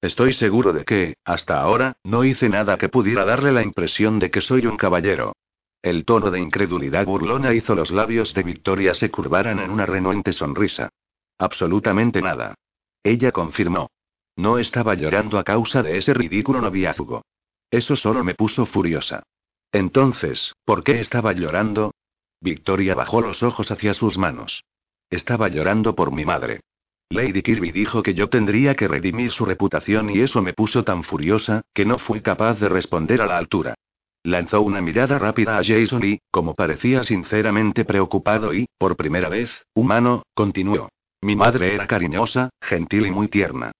Estoy 0.02 0.34
seguro 0.34 0.74
de 0.74 0.84
que, 0.84 1.16
hasta 1.24 1.62
ahora, 1.62 1.95
no 2.04 2.26
hice 2.26 2.50
nada 2.50 2.78
que 2.78 2.90
pudiera 2.90 3.24
darle 3.24 3.54
la 3.54 3.64
impresión 3.64 4.20
de 4.20 4.30
que 4.30 4.41
soy 4.41 4.66
un 4.66 4.76
caballero. 4.76 5.34
El 5.82 6.04
tono 6.04 6.30
de 6.32 6.41
incredulidad 6.41 7.06
burlona 7.06 7.54
hizo 7.54 7.76
los 7.76 7.91
labios 7.91 8.34
de 8.34 8.44
Victoria 8.44 8.94
se 8.94 9.10
curvaran 9.10 9.60
en 9.60 9.70
una 9.70 9.86
renuente 9.86 10.34
sonrisa. 10.34 10.90
Absolutamente 11.38 12.22
nada. 12.22 12.56
Ella 13.04 13.32
confirmó. 13.32 13.90
No 14.36 14.58
estaba 14.58 14.96
llorando 14.96 15.38
a 15.38 15.44
causa 15.44 15.84
de 15.84 15.98
ese 15.98 16.14
ridículo 16.14 16.62
noviazgo. 16.62 17.24
Eso 17.70 17.96
solo 17.96 18.24
me 18.24 18.34
puso 18.34 18.66
furiosa. 18.66 19.24
Entonces, 19.72 20.54
¿por 20.66 20.84
qué 20.84 21.00
estaba 21.00 21.34
llorando? 21.34 21.94
Victoria 22.40 22.96
bajó 22.96 23.22
los 23.22 23.44
ojos 23.44 23.72
hacia 23.72 23.94
sus 23.94 24.18
manos. 24.18 24.64
Estaba 25.10 25.50
llorando 25.50 25.96
por 25.96 26.12
mi 26.12 26.26
madre. 26.26 26.62
Lady 27.10 27.42
Kirby 27.42 27.72
dijo 27.72 28.02
que 28.02 28.14
yo 28.14 28.30
tendría 28.30 28.76
que 28.76 28.88
redimir 28.88 29.32
su 29.32 29.46
reputación 29.46 30.10
y 30.10 30.22
eso 30.22 30.42
me 30.42 30.54
puso 30.54 30.84
tan 30.84 31.04
furiosa, 31.04 31.62
que 31.74 31.86
no 31.86 32.00
fui 32.00 32.22
capaz 32.22 32.60
de 32.60 32.70
responder 32.70 33.22
a 33.22 33.28
la 33.28 33.38
altura. 33.38 33.76
Lanzó 34.24 34.62
una 34.62 34.82
mirada 34.82 35.20
rápida 35.20 35.58
a 35.58 35.64
Jason 35.64 36.04
y, 36.06 36.20
como 36.32 36.56
parecía 36.56 37.04
sinceramente 37.04 37.86
preocupado 37.86 38.54
y, 38.54 38.68
por 38.78 38.96
primera 38.96 39.30
vez, 39.30 39.66
humano, 39.76 40.24
continuó. 40.34 40.90
Mi 41.24 41.38
madre 41.38 41.74
era 41.74 41.88
cariñosa, 41.88 42.50
gentil 42.62 43.06
y 43.06 43.12
muy 43.12 43.30
tierna. 43.30 43.72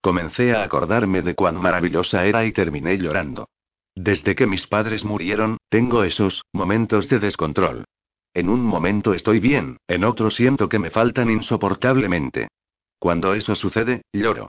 Comencé 0.00 0.54
a 0.54 0.62
acordarme 0.62 1.22
de 1.22 1.34
cuán 1.34 1.56
maravillosa 1.60 2.24
era 2.24 2.44
y 2.44 2.52
terminé 2.52 2.96
llorando. 2.96 3.48
Desde 3.96 4.36
que 4.36 4.46
mis 4.46 4.68
padres 4.68 5.04
murieron, 5.04 5.56
tengo 5.68 6.04
esos 6.04 6.44
momentos 6.52 7.08
de 7.08 7.18
descontrol. 7.18 7.84
En 8.34 8.48
un 8.48 8.62
momento 8.62 9.14
estoy 9.14 9.40
bien, 9.40 9.78
en 9.88 10.04
otro 10.04 10.30
siento 10.30 10.68
que 10.68 10.78
me 10.78 10.90
faltan 10.90 11.28
insoportablemente. 11.28 12.46
Cuando 13.00 13.34
eso 13.34 13.56
sucede, 13.56 14.02
lloro. 14.12 14.48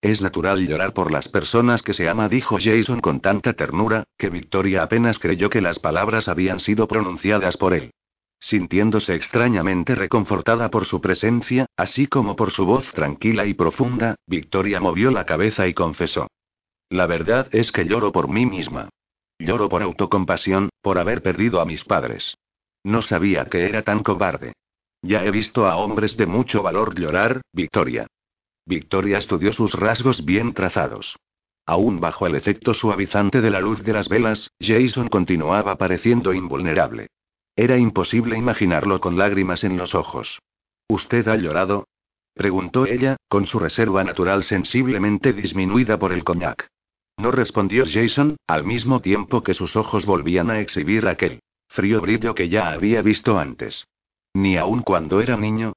Es 0.00 0.22
natural 0.22 0.68
llorar 0.68 0.94
por 0.94 1.10
las 1.10 1.28
personas 1.28 1.82
que 1.82 1.94
se 1.94 2.08
ama, 2.08 2.28
dijo 2.28 2.58
Jason 2.60 3.00
con 3.00 3.18
tanta 3.20 3.54
ternura, 3.54 4.04
que 4.16 4.30
Victoria 4.30 4.84
apenas 4.84 5.18
creyó 5.18 5.50
que 5.50 5.60
las 5.60 5.80
palabras 5.80 6.28
habían 6.28 6.60
sido 6.60 6.86
pronunciadas 6.86 7.56
por 7.56 7.74
él. 7.74 7.90
Sintiéndose 8.40 9.14
extrañamente 9.14 9.94
reconfortada 9.94 10.70
por 10.70 10.84
su 10.84 11.00
presencia, 11.00 11.66
así 11.76 12.06
como 12.06 12.36
por 12.36 12.50
su 12.52 12.64
voz 12.64 12.90
tranquila 12.92 13.46
y 13.46 13.54
profunda, 13.54 14.14
Victoria 14.26 14.80
movió 14.80 15.10
la 15.10 15.26
cabeza 15.26 15.66
y 15.66 15.74
confesó. 15.74 16.28
La 16.88 17.06
verdad 17.06 17.48
es 17.52 17.72
que 17.72 17.84
lloro 17.84 18.12
por 18.12 18.28
mí 18.28 18.46
misma. 18.46 18.88
Lloro 19.38 19.68
por 19.68 19.82
autocompasión, 19.82 20.70
por 20.80 20.98
haber 20.98 21.22
perdido 21.22 21.60
a 21.60 21.64
mis 21.64 21.84
padres. 21.84 22.36
No 22.84 23.02
sabía 23.02 23.44
que 23.46 23.68
era 23.68 23.82
tan 23.82 24.02
cobarde. 24.02 24.52
Ya 25.02 25.24
he 25.24 25.30
visto 25.30 25.66
a 25.66 25.76
hombres 25.76 26.16
de 26.16 26.26
mucho 26.26 26.62
valor 26.62 26.98
llorar, 26.98 27.42
Victoria. 27.52 28.06
Victoria 28.66 29.18
estudió 29.18 29.52
sus 29.52 29.74
rasgos 29.74 30.24
bien 30.24 30.54
trazados. 30.54 31.16
Aún 31.66 32.00
bajo 32.00 32.26
el 32.26 32.34
efecto 32.34 32.72
suavizante 32.72 33.40
de 33.40 33.50
la 33.50 33.60
luz 33.60 33.82
de 33.82 33.92
las 33.92 34.08
velas, 34.08 34.50
Jason 34.60 35.08
continuaba 35.08 35.76
pareciendo 35.76 36.32
invulnerable. 36.32 37.08
Era 37.58 37.76
imposible 37.76 38.38
imaginarlo 38.38 39.00
con 39.00 39.18
lágrimas 39.18 39.64
en 39.64 39.76
los 39.76 39.96
ojos. 39.96 40.38
¿Usted 40.86 41.26
ha 41.26 41.34
llorado? 41.34 41.88
preguntó 42.32 42.86
ella, 42.86 43.16
con 43.28 43.48
su 43.48 43.58
reserva 43.58 44.04
natural 44.04 44.44
sensiblemente 44.44 45.32
disminuida 45.32 45.98
por 45.98 46.12
el 46.12 46.22
coñac. 46.22 46.68
No 47.16 47.32
respondió 47.32 47.84
Jason, 47.84 48.36
al 48.46 48.62
mismo 48.62 49.00
tiempo 49.00 49.42
que 49.42 49.54
sus 49.54 49.74
ojos 49.74 50.06
volvían 50.06 50.50
a 50.50 50.60
exhibir 50.60 51.08
aquel 51.08 51.40
frío 51.66 52.00
brillo 52.00 52.32
que 52.32 52.48
ya 52.48 52.70
había 52.70 53.02
visto 53.02 53.40
antes. 53.40 53.88
Ni 54.34 54.56
aun 54.56 54.82
cuando 54.82 55.20
era 55.20 55.36
niño. 55.36 55.72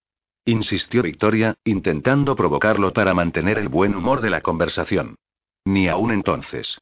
Insistió 0.45 1.01
Victoria, 1.01 1.55
intentando 1.63 2.35
provocarlo 2.35 2.93
para 2.93 3.15
mantener 3.15 3.57
el 3.57 3.69
buen 3.69 3.95
humor 3.95 4.21
de 4.21 4.29
la 4.29 4.41
conversación. 4.41 5.15
Ni 5.65 5.87
aún 5.87 6.11
entonces. 6.11 6.77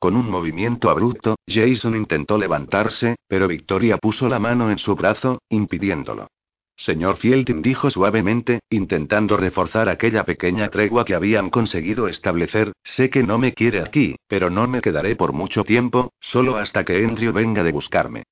Con 0.00 0.16
un 0.16 0.30
movimiento 0.30 0.88
abrupto, 0.88 1.36
Jason 1.46 1.94
intentó 1.94 2.38
levantarse, 2.38 3.16
pero 3.28 3.46
Victoria 3.46 3.98
puso 3.98 4.30
la 4.30 4.38
mano 4.38 4.70
en 4.70 4.78
su 4.78 4.96
brazo, 4.96 5.42
impidiéndolo. 5.50 6.28
Señor 6.74 7.18
Fielding 7.18 7.60
dijo 7.60 7.90
suavemente, 7.90 8.60
intentando 8.70 9.36
reforzar 9.36 9.90
aquella 9.90 10.24
pequeña 10.24 10.70
tregua 10.70 11.04
que 11.04 11.14
habían 11.14 11.50
conseguido 11.50 12.08
establecer, 12.08 12.72
sé 12.82 13.10
que 13.10 13.22
no 13.22 13.36
me 13.36 13.52
quiere 13.52 13.80
aquí, 13.80 14.16
pero 14.26 14.48
no 14.48 14.66
me 14.66 14.80
quedaré 14.80 15.16
por 15.16 15.34
mucho 15.34 15.64
tiempo, 15.64 16.14
solo 16.18 16.56
hasta 16.56 16.82
que 16.82 17.04
Andrew 17.04 17.34
venga 17.34 17.62
de 17.62 17.72
buscarme. 17.72 18.22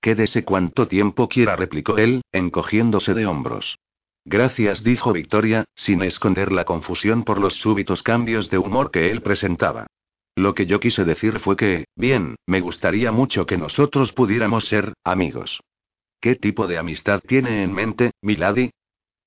Quédese 0.00 0.44
cuanto 0.44 0.88
tiempo 0.88 1.28
quiera, 1.28 1.54
replicó 1.54 1.98
él, 1.98 2.22
encogiéndose 2.32 3.14
de 3.14 3.26
hombros. 3.26 3.78
Gracias, 4.24 4.82
dijo 4.82 5.12
Victoria, 5.12 5.66
sin 5.76 6.02
esconder 6.02 6.50
la 6.50 6.64
confusión 6.64 7.22
por 7.22 7.38
los 7.38 7.54
súbitos 7.54 8.02
cambios 8.02 8.50
de 8.50 8.58
humor 8.58 8.90
que 8.90 9.12
él 9.12 9.22
presentaba. 9.22 9.86
Lo 10.34 10.54
que 10.54 10.66
yo 10.66 10.80
quise 10.80 11.04
decir 11.04 11.38
fue 11.40 11.56
que, 11.56 11.84
bien, 11.94 12.36
me 12.46 12.60
gustaría 12.60 13.12
mucho 13.12 13.44
que 13.44 13.58
nosotros 13.58 14.12
pudiéramos 14.12 14.66
ser, 14.66 14.94
amigos. 15.04 15.60
¿Qué 16.20 16.36
tipo 16.36 16.66
de 16.66 16.78
amistad 16.78 17.20
tiene 17.26 17.62
en 17.62 17.72
mente, 17.72 18.12
Milady? 18.22 18.70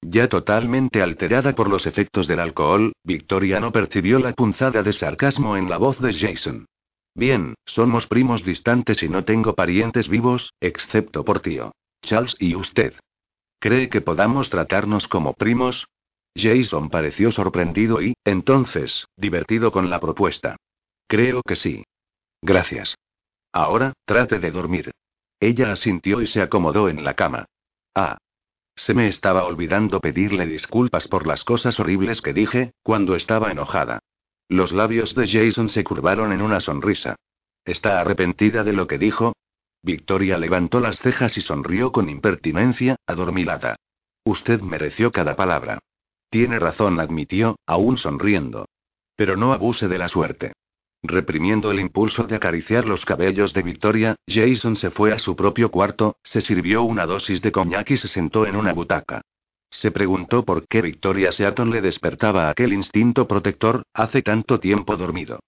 Ya 0.02 0.28
totalmente 0.28 1.02
alterada 1.02 1.54
por 1.54 1.70
los 1.70 1.86
efectos 1.86 2.28
del 2.28 2.40
alcohol, 2.40 2.94
Victoria 3.04 3.60
no 3.60 3.72
percibió 3.72 4.20
la 4.20 4.34
punzada 4.34 4.82
de 4.82 4.94
sarcasmo 4.94 5.58
en 5.58 5.70
la 5.70 5.78
voz 5.78 6.00
de 6.00 6.14
Jason. 6.14 6.66
Bien, 7.16 7.56
somos 7.66 8.08
primos 8.08 8.44
distantes 8.44 9.02
y 9.04 9.10
no 9.10 9.24
tengo 9.24 9.56
parientes 9.56 10.10
vivos, 10.10 10.54
excepto 10.60 11.24
por 11.24 11.40
tío. 11.40 11.72
Charles 12.02 12.36
y 12.40 12.56
usted. 12.56 12.94
¿Cree 13.60 13.90
que 13.90 14.02
podamos 14.02 14.50
tratarnos 14.50 15.08
como 15.08 15.34
primos? 15.34 15.88
Jason 16.36 16.90
pareció 16.90 17.32
sorprendido 17.32 18.02
y, 18.02 18.16
entonces, 18.26 19.08
divertido 19.18 19.72
con 19.72 19.90
la 19.90 20.00
propuesta. 20.00 20.58
Creo 21.08 21.42
que 21.44 21.56
sí. 21.56 21.84
Gracias. 22.42 22.96
Ahora, 23.52 23.94
trate 24.06 24.40
de 24.40 24.52
dormir. 24.52 24.92
Ella 25.40 25.72
asintió 25.72 26.22
y 26.22 26.28
se 26.28 26.42
acomodó 26.42 26.90
en 26.90 27.04
la 27.04 27.14
cama. 27.14 27.46
Ah. 27.94 28.18
Se 28.76 28.94
me 28.94 29.08
estaba 29.08 29.46
olvidando 29.46 30.02
pedirle 30.02 30.46
disculpas 30.46 31.08
por 31.08 31.28
las 31.28 31.44
cosas 31.44 31.80
horribles 31.80 32.22
que 32.22 32.34
dije, 32.34 32.74
cuando 32.84 33.16
estaba 33.16 33.52
enojada. 33.52 34.00
Los 34.50 34.74
labios 34.74 35.16
de 35.16 35.28
Jason 35.28 35.70
se 35.70 35.84
curvaron 35.84 36.34
en 36.34 36.42
una 36.42 36.60
sonrisa. 36.60 37.16
¿Está 37.64 38.00
arrepentida 38.02 38.64
de 38.64 38.74
lo 38.74 38.88
que 38.88 38.98
dijo? 38.98 39.34
Victoria 39.82 40.38
levantó 40.38 40.80
las 40.80 41.00
cejas 41.00 41.38
y 41.38 41.42
sonrió 41.42 41.92
con 41.92 42.10
impertinencia, 42.10 42.98
adormilada. 43.08 43.78
Usted 44.24 44.62
mereció 44.62 45.12
cada 45.12 45.36
palabra. 45.36 45.80
Tiene 46.30 46.60
razón, 46.60 47.00
admitió, 47.00 47.58
aún 47.66 47.98
sonriendo. 47.98 48.68
Pero 49.16 49.38
no 49.38 49.54
abuse 49.54 49.88
de 49.88 49.98
la 49.98 50.10
suerte. 50.10 50.54
Reprimiendo 51.08 51.72
el 51.72 51.80
impulso 51.80 52.24
de 52.24 52.36
acariciar 52.36 52.86
los 52.86 53.06
cabellos 53.06 53.54
de 53.54 53.62
Victoria, 53.62 54.16
Jason 54.28 54.76
se 54.76 54.90
fue 54.90 55.14
a 55.14 55.20
su 55.20 55.36
propio 55.36 55.70
cuarto, 55.70 56.18
se 56.24 56.42
sirvió 56.42 56.84
una 56.84 57.06
dosis 57.06 57.42
de 57.42 57.52
coñac 57.52 57.92
y 57.92 57.98
se 57.98 58.08
sentó 58.08 58.46
en 58.46 58.56
una 58.56 58.74
butaca. 58.74 59.22
Se 59.70 59.92
preguntó 59.92 60.46
por 60.46 60.68
qué 60.68 60.82
Victoria 60.82 61.32
Seaton 61.32 61.70
le 61.70 61.82
despertaba 61.82 62.50
aquel 62.50 62.74
instinto 62.74 63.28
protector, 63.28 63.84
hace 63.94 64.22
tanto 64.22 64.60
tiempo 64.60 64.96
dormido. 64.98 65.40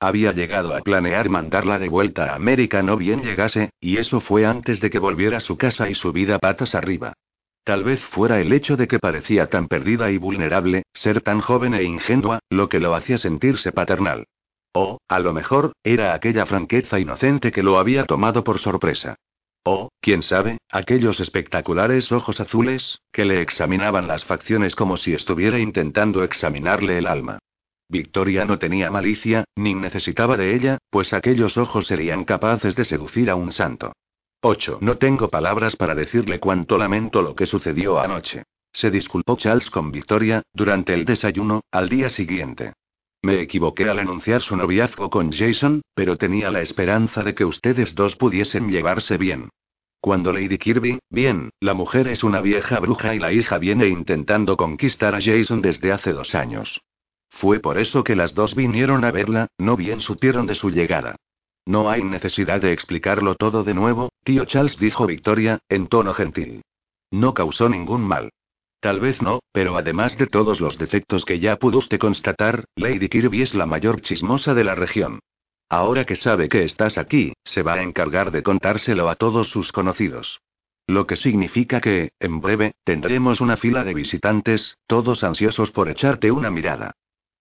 Había 0.00 0.32
llegado 0.32 0.74
a 0.74 0.80
planear 0.80 1.30
mandarla 1.30 1.78
de 1.78 1.88
vuelta 1.88 2.32
a 2.32 2.34
América 2.34 2.82
no 2.82 2.96
bien 2.96 3.22
llegase, 3.22 3.70
y 3.80 3.96
eso 3.96 4.20
fue 4.20 4.44
antes 4.44 4.80
de 4.80 4.90
que 4.90 4.98
volviera 4.98 5.38
a 5.38 5.40
su 5.40 5.56
casa 5.56 5.88
y 5.88 5.94
su 5.94 6.12
vida 6.12 6.38
patas 6.38 6.74
arriba. 6.74 7.14
Tal 7.64 7.82
vez 7.82 8.00
fuera 8.04 8.40
el 8.40 8.52
hecho 8.52 8.76
de 8.76 8.86
que 8.86 8.98
parecía 8.98 9.46
tan 9.46 9.68
perdida 9.68 10.10
y 10.10 10.18
vulnerable, 10.18 10.84
ser 10.92 11.22
tan 11.22 11.40
joven 11.40 11.74
e 11.74 11.82
ingenua, 11.82 12.40
lo 12.50 12.68
que 12.68 12.78
lo 12.78 12.94
hacía 12.94 13.18
sentirse 13.18 13.72
paternal. 13.72 14.26
O, 14.78 14.98
a 15.08 15.20
lo 15.20 15.32
mejor, 15.32 15.72
era 15.82 16.12
aquella 16.12 16.44
franqueza 16.44 17.00
inocente 17.00 17.50
que 17.50 17.62
lo 17.62 17.78
había 17.78 18.04
tomado 18.04 18.44
por 18.44 18.58
sorpresa. 18.58 19.16
O, 19.64 19.88
quién 20.02 20.22
sabe, 20.22 20.58
aquellos 20.70 21.18
espectaculares 21.18 22.12
ojos 22.12 22.40
azules, 22.40 23.00
que 23.10 23.24
le 23.24 23.40
examinaban 23.40 24.06
las 24.06 24.26
facciones 24.26 24.74
como 24.74 24.98
si 24.98 25.14
estuviera 25.14 25.58
intentando 25.58 26.22
examinarle 26.22 26.98
el 26.98 27.06
alma. 27.06 27.38
Victoria 27.88 28.44
no 28.44 28.58
tenía 28.58 28.90
malicia, 28.90 29.46
ni 29.56 29.72
necesitaba 29.72 30.36
de 30.36 30.54
ella, 30.54 30.76
pues 30.90 31.14
aquellos 31.14 31.56
ojos 31.56 31.86
serían 31.86 32.24
capaces 32.24 32.76
de 32.76 32.84
seducir 32.84 33.30
a 33.30 33.34
un 33.34 33.52
santo. 33.52 33.94
8. 34.42 34.80
No 34.82 34.98
tengo 34.98 35.30
palabras 35.30 35.74
para 35.76 35.94
decirle 35.94 36.38
cuánto 36.38 36.76
lamento 36.76 37.22
lo 37.22 37.34
que 37.34 37.46
sucedió 37.46 37.98
anoche. 37.98 38.42
Se 38.74 38.90
disculpó 38.90 39.38
Charles 39.38 39.70
con 39.70 39.90
Victoria, 39.90 40.42
durante 40.52 40.92
el 40.92 41.06
desayuno, 41.06 41.62
al 41.70 41.88
día 41.88 42.10
siguiente. 42.10 42.74
Me 43.26 43.40
equivoqué 43.40 43.88
al 43.88 43.98
anunciar 43.98 44.40
su 44.40 44.56
noviazgo 44.56 45.10
con 45.10 45.32
Jason, 45.32 45.82
pero 45.96 46.16
tenía 46.16 46.48
la 46.52 46.60
esperanza 46.60 47.24
de 47.24 47.34
que 47.34 47.44
ustedes 47.44 47.96
dos 47.96 48.14
pudiesen 48.14 48.68
llevarse 48.68 49.18
bien. 49.18 49.48
Cuando 50.00 50.30
Lady 50.32 50.58
Kirby, 50.58 51.00
bien, 51.10 51.50
la 51.58 51.74
mujer 51.74 52.06
es 52.06 52.22
una 52.22 52.40
vieja 52.40 52.78
bruja 52.78 53.16
y 53.16 53.18
la 53.18 53.32
hija 53.32 53.58
viene 53.58 53.88
intentando 53.88 54.56
conquistar 54.56 55.16
a 55.16 55.20
Jason 55.20 55.60
desde 55.60 55.90
hace 55.90 56.12
dos 56.12 56.36
años. 56.36 56.80
Fue 57.28 57.58
por 57.58 57.78
eso 57.78 58.04
que 58.04 58.14
las 58.14 58.32
dos 58.32 58.54
vinieron 58.54 59.04
a 59.04 59.10
verla, 59.10 59.48
no 59.58 59.76
bien 59.76 60.00
supieron 60.00 60.46
de 60.46 60.54
su 60.54 60.70
llegada. 60.70 61.16
No 61.64 61.90
hay 61.90 62.04
necesidad 62.04 62.60
de 62.60 62.72
explicarlo 62.72 63.34
todo 63.34 63.64
de 63.64 63.74
nuevo, 63.74 64.10
tío 64.22 64.44
Charles 64.44 64.78
dijo 64.78 65.04
Victoria, 65.04 65.58
en 65.68 65.88
tono 65.88 66.14
gentil. 66.14 66.62
No 67.10 67.34
causó 67.34 67.68
ningún 67.68 68.02
mal. 68.02 68.30
Tal 68.80 69.00
vez 69.00 69.22
no, 69.22 69.40
pero 69.52 69.76
además 69.76 70.16
de 70.18 70.26
todos 70.26 70.60
los 70.60 70.78
defectos 70.78 71.24
que 71.24 71.40
ya 71.40 71.56
pudo 71.56 71.78
usted 71.78 71.98
constatar, 71.98 72.64
Lady 72.76 73.08
Kirby 73.08 73.42
es 73.42 73.54
la 73.54 73.66
mayor 73.66 74.00
chismosa 74.00 74.54
de 74.54 74.64
la 74.64 74.74
región. 74.74 75.20
Ahora 75.68 76.04
que 76.04 76.14
sabe 76.14 76.48
que 76.48 76.62
estás 76.62 76.96
aquí, 76.96 77.32
se 77.44 77.62
va 77.62 77.74
a 77.74 77.82
encargar 77.82 78.30
de 78.30 78.42
contárselo 78.42 79.08
a 79.08 79.16
todos 79.16 79.48
sus 79.48 79.72
conocidos. 79.72 80.40
Lo 80.86 81.06
que 81.08 81.16
significa 81.16 81.80
que, 81.80 82.10
en 82.20 82.40
breve, 82.40 82.74
tendremos 82.84 83.40
una 83.40 83.56
fila 83.56 83.82
de 83.82 83.94
visitantes, 83.94 84.78
todos 84.86 85.24
ansiosos 85.24 85.72
por 85.72 85.88
echarte 85.88 86.30
una 86.30 86.50
mirada. 86.50 86.92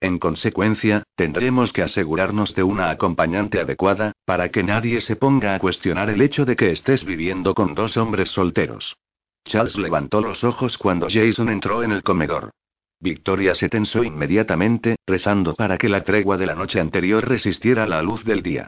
En 0.01 0.17
consecuencia, 0.17 1.03
tendremos 1.15 1.71
que 1.71 1.83
asegurarnos 1.83 2.55
de 2.55 2.63
una 2.63 2.89
acompañante 2.89 3.59
adecuada, 3.59 4.13
para 4.25 4.49
que 4.49 4.63
nadie 4.63 4.99
se 5.01 5.15
ponga 5.15 5.53
a 5.53 5.59
cuestionar 5.59 6.09
el 6.09 6.21
hecho 6.21 6.45
de 6.45 6.55
que 6.55 6.71
estés 6.71 7.05
viviendo 7.05 7.53
con 7.53 7.75
dos 7.75 7.97
hombres 7.97 8.29
solteros. 8.31 8.95
Charles 9.45 9.77
levantó 9.77 10.21
los 10.21 10.43
ojos 10.43 10.77
cuando 10.77 11.07
Jason 11.09 11.49
entró 11.49 11.83
en 11.83 11.91
el 11.91 12.03
comedor. 12.03 12.51
Victoria 12.99 13.53
se 13.53 13.69
tensó 13.69 14.03
inmediatamente, 14.03 14.95
rezando 15.05 15.53
para 15.53 15.77
que 15.77 15.89
la 15.89 16.03
tregua 16.03 16.37
de 16.37 16.47
la 16.47 16.55
noche 16.55 16.79
anterior 16.79 17.27
resistiera 17.27 17.85
la 17.85 18.01
luz 18.01 18.23
del 18.25 18.41
día. 18.41 18.67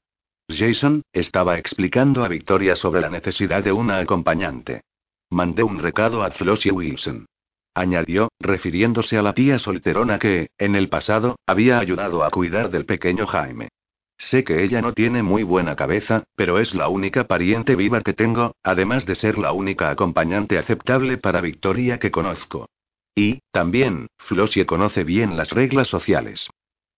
Jason, 0.50 1.02
estaba 1.12 1.58
explicando 1.58 2.24
a 2.24 2.28
Victoria 2.28 2.76
sobre 2.76 3.02
la 3.02 3.10
necesidad 3.10 3.64
de 3.64 3.72
una 3.72 3.98
acompañante. 3.98 4.82
Mandé 5.30 5.64
un 5.64 5.80
recado 5.80 6.24
a 6.24 6.32
Flossie 6.32 6.72
Wilson. 6.72 7.26
Añadió, 7.74 8.30
refiriéndose 8.40 9.18
a 9.18 9.22
la 9.22 9.34
tía 9.34 9.60
solterona 9.60 10.20
que, 10.20 10.50
en 10.58 10.76
el 10.76 10.90
pasado, 10.90 11.38
había 11.46 11.80
ayudado 11.80 12.24
a 12.24 12.30
cuidar 12.30 12.70
del 12.70 12.86
pequeño 12.86 13.28
Jaime. 13.28 13.70
Sé 14.18 14.44
que 14.44 14.64
ella 14.64 14.82
no 14.82 14.94
tiene 14.94 15.22
muy 15.22 15.44
buena 15.44 15.76
cabeza, 15.76 16.24
pero 16.36 16.58
es 16.60 16.74
la 16.74 16.90
única 16.90 17.28
pariente 17.28 17.76
viva 17.76 18.02
que 18.02 18.14
tengo, 18.14 18.56
además 18.64 19.06
de 19.06 19.16
ser 19.16 19.38
la 19.38 19.52
única 19.52 19.90
acompañante 19.90 20.58
aceptable 20.58 21.18
para 21.18 21.42
Victoria 21.42 22.00
que 22.00 22.12
conozco. 22.12 22.68
Y, 23.16 23.40
también, 23.52 24.08
Flossie 24.18 24.66
conoce 24.66 25.04
bien 25.04 25.38
las 25.38 25.52
reglas 25.52 25.88
sociales. 25.88 26.50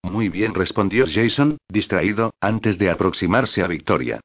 Muy 0.02 0.28
bien, 0.28 0.54
respondió 0.54 1.04
Jason, 1.06 1.58
distraído, 1.68 2.32
antes 2.40 2.78
de 2.78 2.90
aproximarse 2.90 3.62
a 3.62 3.66
Victoria. 3.66 4.20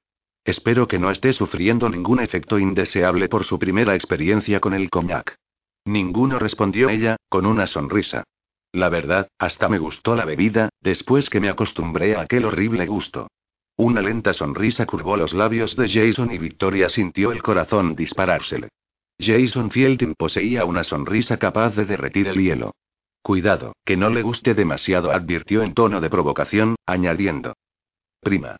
Espero 0.46 0.88
que 0.88 1.00
no 1.00 1.12
esté 1.12 1.34
sufriendo 1.34 1.90
ningún 1.90 2.20
efecto 2.20 2.60
indeseable 2.60 3.28
por 3.28 3.44
su 3.44 3.60
primera 3.60 3.96
experiencia 3.96 4.60
con 4.60 4.74
el 4.74 4.90
cognac. 4.90 5.36
Ninguno 5.86 6.40
respondió 6.40 6.90
ella, 6.90 7.18
con 7.30 7.46
una 7.46 7.68
sonrisa. 7.68 8.24
La 8.76 8.90
verdad, 8.90 9.30
hasta 9.40 9.70
me 9.70 9.78
gustó 9.78 10.18
la 10.18 10.26
bebida, 10.26 10.68
después 10.82 11.30
que 11.30 11.40
me 11.40 11.48
acostumbré 11.48 12.18
a 12.18 12.22
aquel 12.24 12.44
horrible 12.44 12.86
gusto. 12.86 13.30
Una 13.78 14.02
lenta 14.02 14.34
sonrisa 14.34 14.86
curvó 14.86 15.16
los 15.16 15.34
labios 15.34 15.78
de 15.78 15.88
Jason 15.88 16.34
y 16.34 16.38
Victoria 16.38 16.90
sintió 16.90 17.32
el 17.32 17.42
corazón 17.42 17.96
disparársele. 17.96 18.68
Jason 19.18 19.72
Fielding 19.72 20.14
poseía 20.18 20.66
una 20.66 20.84
sonrisa 20.84 21.38
capaz 21.38 21.74
de 21.78 21.86
derretir 21.86 22.28
el 22.28 22.36
hielo. 22.36 22.76
Cuidado, 23.22 23.78
que 23.86 23.96
no 23.96 24.10
le 24.10 24.22
guste 24.24 24.54
demasiado, 24.54 25.14
advirtió 25.14 25.64
en 25.64 25.74
tono 25.74 26.02
de 26.02 26.10
provocación, 26.10 26.76
añadiendo. 26.86 27.54
Prima. 28.20 28.58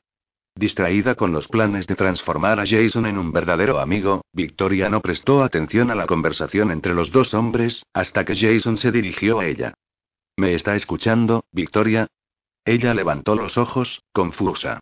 Distraída 0.56 1.16
con 1.16 1.34
los 1.34 1.50
planes 1.50 1.88
de 1.88 1.96
transformar 1.96 2.62
a 2.62 2.66
Jason 2.66 3.06
en 3.06 3.18
un 3.18 3.34
verdadero 3.34 3.80
amigo, 3.80 4.22
Victoria 4.32 4.88
no 4.88 5.02
prestó 5.02 5.44
atención 5.44 5.92
a 5.92 5.96
la 5.96 6.08
conversación 6.08 6.72
entre 6.72 6.94
los 6.94 7.12
dos 7.12 7.34
hombres, 7.34 7.84
hasta 7.94 8.24
que 8.24 8.34
Jason 8.34 8.78
se 8.78 8.94
dirigió 8.94 9.42
a 9.42 9.46
ella. 9.46 9.74
¿Me 10.38 10.54
está 10.54 10.76
escuchando, 10.76 11.46
Victoria? 11.52 12.08
Ella 12.66 12.94
levantó 12.94 13.36
los 13.36 13.58
ojos, 13.58 14.04
confusa. 14.12 14.80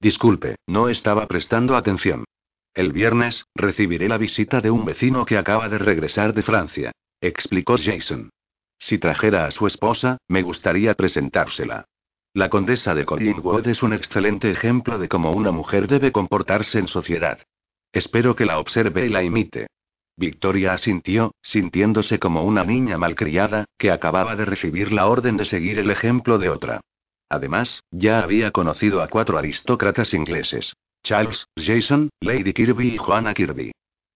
Disculpe, 0.00 0.56
no 0.66 0.88
estaba 0.88 1.26
prestando 1.26 1.76
atención. 1.76 2.24
El 2.72 2.92
viernes, 2.92 3.46
recibiré 3.54 4.08
la 4.08 4.16
visita 4.18 4.60
de 4.60 4.70
un 4.70 4.84
vecino 4.84 5.24
que 5.24 5.36
acaba 5.36 5.68
de 5.68 5.78
regresar 5.78 6.32
de 6.34 6.42
Francia, 6.42 6.92
explicó 7.20 7.76
Jason. 7.78 8.30
Si 8.78 8.98
trajera 8.98 9.46
a 9.46 9.50
su 9.50 9.66
esposa, 9.66 10.18
me 10.28 10.42
gustaría 10.42 10.94
presentársela. 10.94 11.86
La 12.32 12.50
condesa 12.50 12.94
de 12.94 13.06
Collingwood 13.06 13.66
es 13.68 13.82
un 13.82 13.94
excelente 13.94 14.50
ejemplo 14.50 14.98
de 14.98 15.08
cómo 15.08 15.32
una 15.32 15.50
mujer 15.50 15.88
debe 15.88 16.12
comportarse 16.12 16.78
en 16.78 16.88
sociedad. 16.88 17.40
Espero 17.92 18.36
que 18.36 18.44
la 18.44 18.58
observe 18.58 19.06
y 19.06 19.08
la 19.08 19.22
imite. 19.22 19.68
Victoria 20.18 20.72
asintió, 20.72 21.34
sintiéndose 21.42 22.18
como 22.18 22.44
una 22.44 22.64
niña 22.64 22.96
malcriada, 22.96 23.66
que 23.76 23.90
acababa 23.90 24.34
de 24.34 24.46
recibir 24.46 24.92
la 24.92 25.06
orden 25.06 25.36
de 25.36 25.44
seguir 25.44 25.78
el 25.78 25.90
ejemplo 25.90 26.38
de 26.38 26.48
otra. 26.48 26.80
Además, 27.28 27.82
ya 27.90 28.20
había 28.20 28.50
conocido 28.50 29.02
a 29.02 29.08
cuatro 29.08 29.36
aristócratas 29.36 30.14
ingleses. 30.14 30.74
Charles, 31.02 31.46
Jason, 31.56 32.08
Lady 32.20 32.52
Kirby 32.52 32.94
y 32.94 32.98
Joanna 32.98 33.34
Kirby. 33.34 33.72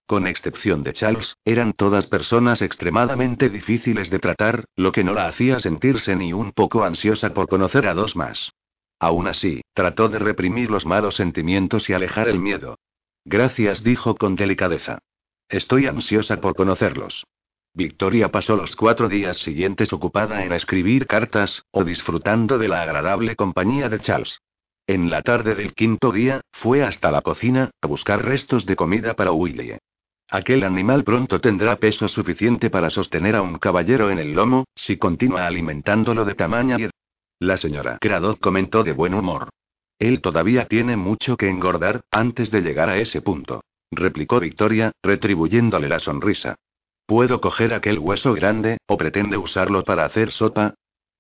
Con 0.06 0.27
excepción 0.27 0.82
de 0.82 0.93
Charles, 0.93 1.36
eran 1.44 1.72
todas 1.72 2.06
personas 2.06 2.62
extremadamente 2.62 3.48
difíciles 3.48 4.10
de 4.10 4.18
tratar, 4.18 4.64
lo 4.77 4.90
que 4.93 5.05
no 5.05 5.12
la 5.12 5.28
hacía 5.28 5.60
sentirse 5.60 6.16
ni 6.16 6.32
un 6.32 6.52
poco 6.52 6.82
ansiosa 6.82 7.32
por 7.32 7.47
conocer 7.47 7.86
a 7.86 7.94
dos 7.94 8.16
más. 8.16 8.51
Aún 8.98 9.28
así, 9.28 9.60
trató 9.72 10.09
de 10.09 10.18
reprimir 10.18 10.70
los 10.70 10.85
malos 10.85 11.14
sentimientos 11.16 11.89
y 11.89 11.93
alejar 11.93 12.28
el 12.28 12.40
miedo. 12.40 12.77
Gracias, 13.24 13.85
dijo 13.85 14.16
con 14.16 14.35
delicadeza. 14.35 14.98
Estoy 15.51 15.89
ansiosa 15.89 16.40
por 16.40 16.55
conocerlos. 16.55 17.27
Victoria 17.74 18.31
pasó 18.31 18.55
los 18.55 18.77
cuatro 18.77 19.09
días 19.09 19.36
siguientes 19.39 19.93
ocupada 19.93 20.44
en 20.44 20.52
escribir 20.52 21.09
cartas, 21.09 21.64
o 21.72 21.82
disfrutando 21.82 22.56
de 22.56 22.68
la 22.68 22.82
agradable 22.82 23.35
compañía 23.35 23.89
de 23.89 23.98
Charles. 23.98 24.40
En 24.86 25.10
la 25.10 25.22
tarde 25.22 25.56
del 25.56 25.74
quinto 25.74 26.12
día, 26.12 26.40
fue 26.52 26.85
hasta 26.85 27.10
la 27.10 27.22
cocina, 27.22 27.70
a 27.81 27.86
buscar 27.89 28.24
restos 28.24 28.64
de 28.64 28.77
comida 28.77 29.14
para 29.14 29.32
Willie. 29.32 29.78
Aquel 30.28 30.62
animal 30.62 31.02
pronto 31.02 31.40
tendrá 31.40 31.74
peso 31.77 32.06
suficiente 32.06 32.70
para 32.70 32.89
sostener 32.89 33.35
a 33.35 33.43
un 33.43 33.59
caballero 33.59 34.09
en 34.10 34.20
el 34.20 34.32
lomo, 34.32 34.66
si 34.77 34.98
continúa 34.98 35.48
alimentándolo 35.48 36.24
de 36.24 36.35
tamaña 36.36 36.77
y... 36.78 36.89
La 37.40 37.56
señora 37.56 37.98
Craddock 38.01 38.39
comentó 38.39 38.85
de 38.85 38.93
buen 38.93 39.14
humor. 39.14 39.48
Él 39.98 40.20
todavía 40.20 40.66
tiene 40.66 40.97
mucho 40.97 41.36
que 41.36 41.48
engordar, 41.48 42.02
antes 42.12 42.52
de 42.52 42.60
llegar 42.60 42.89
a 42.89 42.98
ese 42.98 43.20
punto 43.20 43.62
replicó 43.90 44.40
Victoria, 44.40 44.92
retribuyéndole 45.02 45.88
la 45.88 46.00
sonrisa. 46.00 46.56
¿Puedo 47.06 47.40
coger 47.40 47.74
aquel 47.74 47.98
hueso 47.98 48.34
grande, 48.34 48.78
o 48.86 48.96
pretende 48.96 49.36
usarlo 49.36 49.84
para 49.84 50.04
hacer 50.04 50.30
sopa? 50.30 50.74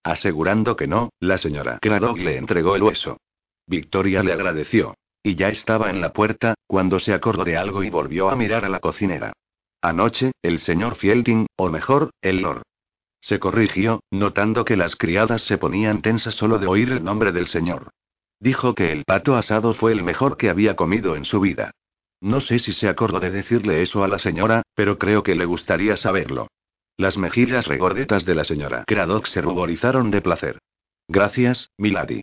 Asegurando 0.04 0.76
que 0.76 0.86
no, 0.86 1.10
la 1.20 1.36
señora 1.36 1.78
Craddock 1.80 2.18
le 2.18 2.36
entregó 2.36 2.76
el 2.76 2.82
hueso. 2.82 3.18
Victoria 3.66 4.22
le 4.22 4.32
agradeció. 4.32 4.94
Y 5.22 5.34
ya 5.34 5.48
estaba 5.48 5.90
en 5.90 6.00
la 6.00 6.12
puerta, 6.12 6.54
cuando 6.66 6.98
se 6.98 7.12
acordó 7.12 7.44
de 7.44 7.56
algo 7.56 7.82
y 7.82 7.90
volvió 7.90 8.30
a 8.30 8.36
mirar 8.36 8.64
a 8.64 8.70
la 8.70 8.80
cocinera. 8.80 9.32
Anoche, 9.82 10.32
el 10.42 10.58
señor 10.58 10.94
Fielding, 10.94 11.46
o 11.56 11.68
mejor, 11.68 12.10
el 12.22 12.40
Lord. 12.40 12.62
Se 13.20 13.38
corrigió, 13.38 14.00
notando 14.10 14.64
que 14.64 14.76
las 14.76 14.96
criadas 14.96 15.42
se 15.42 15.58
ponían 15.58 16.00
tensas 16.00 16.34
solo 16.34 16.58
de 16.58 16.66
oír 16.66 16.90
el 16.90 17.04
nombre 17.04 17.32
del 17.32 17.48
señor. 17.48 17.90
Dijo 18.38 18.74
que 18.74 18.92
el 18.92 19.04
pato 19.04 19.36
asado 19.36 19.74
fue 19.74 19.92
el 19.92 20.02
mejor 20.02 20.38
que 20.38 20.48
había 20.48 20.74
comido 20.74 21.16
en 21.16 21.26
su 21.26 21.40
vida. 21.40 21.72
No 22.20 22.40
sé 22.40 22.58
si 22.58 22.72
se 22.72 22.88
acordó 22.88 23.18
de 23.20 23.30
decirle 23.30 23.82
eso 23.82 24.04
a 24.04 24.08
la 24.08 24.18
señora, 24.18 24.62
pero 24.74 24.98
creo 24.98 25.22
que 25.22 25.34
le 25.34 25.46
gustaría 25.46 25.96
saberlo. 25.96 26.48
Las 26.96 27.16
mejillas 27.16 27.66
regordetas 27.66 28.26
de 28.26 28.34
la 28.34 28.44
señora 28.44 28.84
Craddock 28.86 29.26
se 29.26 29.40
ruborizaron 29.40 30.10
de 30.10 30.20
placer. 30.20 30.58
Gracias, 31.08 31.70
Milady. 31.78 32.20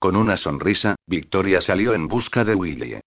Con 0.00 0.16
una 0.16 0.36
sonrisa, 0.36 0.96
Victoria 1.06 1.60
salió 1.60 1.94
en 1.94 2.08
busca 2.08 2.44
de 2.44 2.54
Willie. 2.54 3.00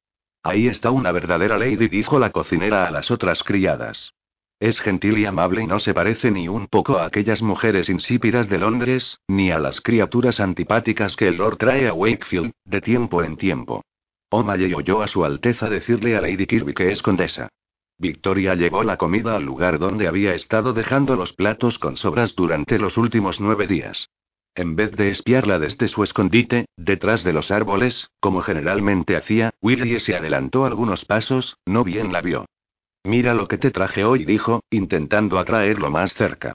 Ahí 0.44 0.68
está 0.68 0.90
una 0.90 1.12
verdadera 1.12 1.58
lady, 1.58 1.88
dijo 1.88 2.18
la 2.18 2.32
cocinera 2.32 2.88
a 2.88 2.92
las 2.92 3.12
otras 3.12 3.44
criadas. 3.44 4.14
Es 4.60 4.80
gentil 4.80 5.18
y 5.18 5.26
amable 5.26 5.64
y 5.64 5.68
no 5.68 5.80
se 5.80 5.94
parece 5.94 6.32
ni 6.32 6.48
un 6.48 6.68
poco 6.68 6.98
a 6.98 7.06
aquellas 7.06 7.42
mujeres 7.42 7.90
insípidas 7.90 8.48
de 8.48 8.60
Londres, 8.60 9.20
ni 9.28 9.52
a 9.52 9.60
las 9.60 9.82
criaturas 9.82 10.40
antipáticas 10.40 11.16
que 11.16 11.28
el 11.28 11.38
Lord 11.38 11.58
trae 11.58 11.88
a 11.88 11.94
Wakefield, 11.94 12.52
de 12.66 12.82
tiempo 12.82 13.24
en 13.24 13.38
tiempo. 13.38 13.84
O'Malley 14.34 14.74
oyó 14.74 15.02
a 15.02 15.08
su 15.08 15.26
Alteza 15.26 15.70
decirle 15.70 16.16
a 16.16 16.22
Lady 16.22 16.46
Kirby 16.46 16.74
que 16.74 16.90
es 16.92 17.02
condesa. 17.02 17.50
Victoria 17.98 18.56
llevó 18.56 18.84
la 18.84 18.98
comida 18.98 19.36
al 19.36 19.44
lugar 19.44 19.78
donde 19.78 20.08
había 20.08 20.34
estado 20.34 20.74
dejando 20.74 21.18
los 21.18 21.34
platos 21.34 21.78
con 21.78 21.98
sobras 21.98 22.34
durante 22.36 22.80
los 22.80 22.98
últimos 22.98 23.42
nueve 23.42 23.68
días. 23.68 24.10
En 24.56 24.76
vez 24.76 24.94
de 24.94 25.10
espiarla 25.10 25.60
desde 25.60 25.90
su 25.90 26.04
escondite, 26.04 26.66
detrás 26.78 27.24
de 27.26 27.34
los 27.34 27.52
árboles, 27.52 28.10
como 28.20 28.42
generalmente 28.42 29.18
hacía, 29.18 29.52
Willie 29.62 30.00
se 30.00 30.16
adelantó 30.16 30.66
algunos 30.66 31.04
pasos, 31.06 31.58
no 31.66 31.84
bien 31.84 32.14
la 32.14 32.22
vio. 32.22 32.46
Mira 33.04 33.34
lo 33.34 33.48
que 33.48 33.58
te 33.58 33.72
traje 33.72 34.06
hoy, 34.06 34.24
dijo, 34.24 34.64
intentando 34.70 35.40
atraerlo 35.40 35.92
más 35.92 36.14
cerca. 36.14 36.54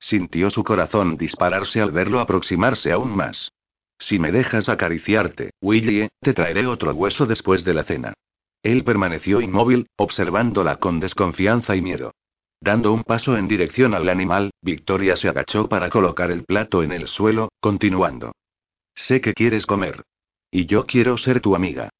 Sintió 0.00 0.48
su 0.48 0.64
corazón 0.64 1.16
dispararse 1.16 1.80
al 1.80 1.90
verlo 1.90 2.20
aproximarse 2.20 2.90
aún 2.90 3.14
más. 3.14 3.52
Si 3.98 4.18
me 4.18 4.30
dejas 4.30 4.68
acariciarte, 4.68 5.50
Willie, 5.60 6.08
te 6.20 6.32
traeré 6.32 6.66
otro 6.66 6.92
hueso 6.94 7.26
después 7.26 7.64
de 7.64 7.74
la 7.74 7.84
cena. 7.84 8.14
Él 8.62 8.84
permaneció 8.84 9.40
inmóvil, 9.40 9.88
observándola 9.96 10.76
con 10.76 11.00
desconfianza 11.00 11.76
y 11.76 11.82
miedo. 11.82 12.12
Dando 12.60 12.92
un 12.92 13.04
paso 13.04 13.36
en 13.36 13.46
dirección 13.46 13.94
al 13.94 14.08
animal, 14.08 14.50
Victoria 14.62 15.16
se 15.16 15.28
agachó 15.28 15.68
para 15.68 15.90
colocar 15.90 16.30
el 16.30 16.44
plato 16.44 16.82
en 16.82 16.92
el 16.92 17.06
suelo, 17.06 17.50
continuando. 17.60 18.32
Sé 18.94 19.20
que 19.20 19.32
quieres 19.32 19.64
comer. 19.64 20.02
Y 20.50 20.66
yo 20.66 20.86
quiero 20.86 21.18
ser 21.18 21.40
tu 21.40 21.54
amiga. 21.54 21.90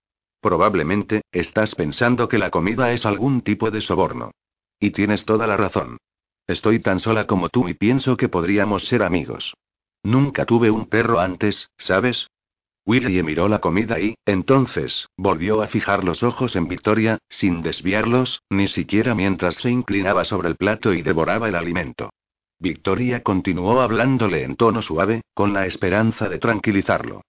Probablemente, 0.41 1.23
estás 1.33 1.75
pensando 1.75 2.29
que 2.29 2.39
la 2.39 2.51
comida 2.51 2.93
es 2.93 3.07
algún 3.07 3.43
tipo 3.43 3.71
de 3.71 3.81
soborno. 3.81 4.33
Y 4.81 4.91
tienes 4.91 5.25
toda 5.25 5.47
la 5.47 5.57
razón. 5.57 5.99
Estoy 6.47 6.81
tan 6.81 6.99
sola 6.99 7.27
como 7.27 7.51
tú 7.51 7.69
y 7.69 7.75
pienso 7.75 8.17
que 8.17 8.29
podríamos 8.29 8.87
ser 8.87 9.03
amigos. 9.03 9.55
Nunca 10.03 10.45
tuve 10.45 10.71
un 10.71 10.87
perro 10.87 11.21
antes, 11.21 11.71
¿sabes? 11.77 12.29
Willie 12.87 13.23
miró 13.23 13.49
la 13.49 13.59
comida 13.59 14.01
y, 14.01 14.15
entonces, 14.25 15.09
volvió 15.17 15.61
a 15.61 15.67
fijar 15.67 16.05
los 16.05 16.23
ojos 16.23 16.57
en 16.57 16.69
Victoria, 16.69 17.19
sin 17.29 17.61
desviarlos, 17.61 18.41
ni 18.49 18.67
siquiera 18.67 19.15
mientras 19.15 19.57
se 19.57 19.71
inclinaba 19.71 20.25
sobre 20.25 20.49
el 20.49 20.57
plato 20.57 20.95
y 20.95 21.03
devoraba 21.03 21.49
el 21.49 21.55
alimento. 21.55 22.11
Victoria 22.59 23.23
continuó 23.23 23.83
hablándole 23.83 24.43
en 24.43 24.57
tono 24.57 24.81
suave, 24.81 25.21
con 25.35 25.53
la 25.53 25.67
esperanza 25.67 26.29
de 26.29 26.39
tranquilizarlo. 26.39 27.21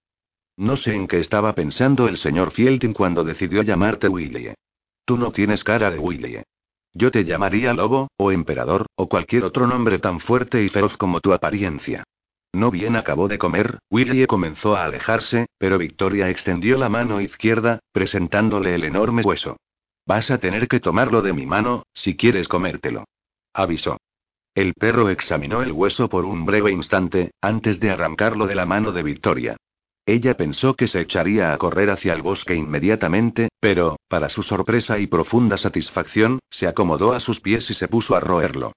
No 0.56 0.76
sé 0.76 0.94
en 0.94 1.06
qué 1.06 1.18
estaba 1.18 1.54
pensando 1.54 2.08
el 2.08 2.16
señor 2.16 2.52
Fielding 2.52 2.94
cuando 2.94 3.22
decidió 3.22 3.62
llamarte 3.62 4.08
Willie. 4.08 4.54
Tú 5.04 5.18
no 5.18 5.30
tienes 5.30 5.62
cara 5.62 5.90
de 5.90 5.98
Willie. 5.98 6.42
Yo 6.92 7.10
te 7.10 7.24
llamaría 7.24 7.72
lobo, 7.74 8.08
o 8.16 8.32
emperador, 8.32 8.86
o 8.96 9.08
cualquier 9.08 9.44
otro 9.44 9.66
nombre 9.66 9.98
tan 9.98 10.20
fuerte 10.20 10.62
y 10.62 10.68
feroz 10.68 10.96
como 10.96 11.20
tu 11.20 11.32
apariencia. 11.32 12.04
No 12.52 12.70
bien 12.70 12.96
acabó 12.96 13.28
de 13.28 13.38
comer, 13.38 13.78
Willie 13.90 14.26
comenzó 14.26 14.76
a 14.76 14.84
alejarse, 14.84 15.46
pero 15.58 15.78
Victoria 15.78 16.30
extendió 16.30 16.76
la 16.78 16.88
mano 16.88 17.20
izquierda, 17.20 17.78
presentándole 17.92 18.74
el 18.74 18.84
enorme 18.84 19.22
hueso. 19.22 19.56
Vas 20.06 20.30
a 20.30 20.38
tener 20.38 20.66
que 20.66 20.80
tomarlo 20.80 21.22
de 21.22 21.32
mi 21.32 21.46
mano, 21.46 21.84
si 21.94 22.16
quieres 22.16 22.48
comértelo. 22.48 23.04
Avisó. 23.54 23.98
El 24.54 24.74
perro 24.74 25.10
examinó 25.10 25.62
el 25.62 25.70
hueso 25.70 26.08
por 26.08 26.24
un 26.24 26.44
breve 26.44 26.72
instante, 26.72 27.30
antes 27.40 27.78
de 27.78 27.90
arrancarlo 27.90 28.48
de 28.48 28.56
la 28.56 28.66
mano 28.66 28.90
de 28.90 29.04
Victoria. 29.04 29.56
Ella 30.04 30.36
pensó 30.36 30.74
que 30.74 30.88
se 30.88 31.00
echaría 31.00 31.52
a 31.52 31.58
correr 31.58 31.90
hacia 31.90 32.14
el 32.14 32.22
bosque 32.22 32.56
inmediatamente, 32.56 33.50
pero, 33.60 33.96
para 34.08 34.28
su 34.28 34.42
sorpresa 34.42 34.98
y 34.98 35.06
profunda 35.06 35.56
satisfacción, 35.56 36.40
se 36.50 36.66
acomodó 36.66 37.12
a 37.12 37.20
sus 37.20 37.38
pies 37.38 37.70
y 37.70 37.74
se 37.74 37.86
puso 37.86 38.16
a 38.16 38.20
roerlo. 38.20 38.72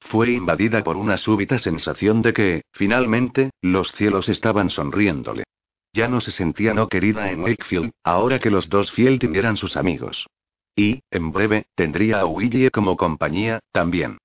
Fue 0.00 0.30
invadida 0.30 0.82
por 0.84 0.96
una 0.96 1.16
súbita 1.16 1.58
sensación 1.58 2.22
de 2.22 2.32
que, 2.32 2.62
finalmente, 2.72 3.50
los 3.60 3.92
cielos 3.92 4.28
estaban 4.28 4.70
sonriéndole. 4.70 5.44
Ya 5.92 6.08
no 6.08 6.20
se 6.20 6.30
sentía 6.30 6.74
no 6.74 6.88
querida 6.88 7.30
en 7.30 7.42
Wakefield, 7.42 7.90
ahora 8.04 8.38
que 8.38 8.50
los 8.50 8.68
dos 8.68 8.92
Fielding 8.92 9.34
eran 9.34 9.56
sus 9.56 9.76
amigos. 9.76 10.26
Y, 10.76 11.02
en 11.10 11.32
breve, 11.32 11.66
tendría 11.74 12.20
a 12.20 12.26
Willie 12.26 12.70
como 12.70 12.96
compañía, 12.96 13.58
también. 13.72 14.18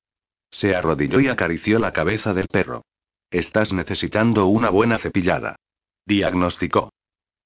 Se 0.51 0.75
arrodilló 0.75 1.19
y 1.19 1.27
acarició 1.27 1.79
la 1.79 1.93
cabeza 1.93 2.33
del 2.33 2.47
perro. 2.47 2.83
Estás 3.31 3.73
necesitando 3.73 4.45
una 4.45 4.69
buena 4.69 4.99
cepillada. 4.99 5.55
Diagnosticó. 6.05 6.93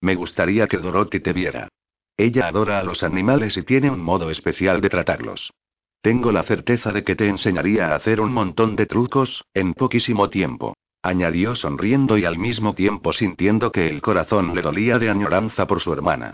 Me 0.02 0.16
gustaría 0.16 0.68
que 0.68 0.78
Dorothy 0.78 1.22
te 1.22 1.32
viera. 1.32 1.70
Ella 2.18 2.48
adora 2.48 2.80
a 2.80 2.84
los 2.84 3.04
animales 3.04 3.56
y 3.56 3.64
tiene 3.64 3.90
un 3.90 4.02
modo 4.02 4.30
especial 4.30 4.82
de 4.82 4.90
tratarlos. 4.90 5.54
Tengo 6.02 6.32
la 6.32 6.44
certeza 6.44 6.92
de 6.92 7.04
que 7.04 7.16
te 7.16 7.28
enseñaría 7.28 7.90
a 7.90 7.96
hacer 7.96 8.22
un 8.22 8.32
montón 8.32 8.76
de 8.76 8.86
trucos, 8.86 9.44
en 9.54 9.74
poquísimo 9.74 10.30
tiempo. 10.30 10.76
Añadió 11.02 11.56
sonriendo 11.56 12.18
y 12.18 12.26
al 12.26 12.38
mismo 12.38 12.74
tiempo 12.74 13.14
sintiendo 13.14 13.72
que 13.72 13.88
el 13.88 14.02
corazón 14.02 14.56
le 14.56 14.62
dolía 14.62 15.00
de 15.00 15.10
añoranza 15.10 15.68
por 15.68 15.80
su 15.80 15.94
hermana. 15.94 16.34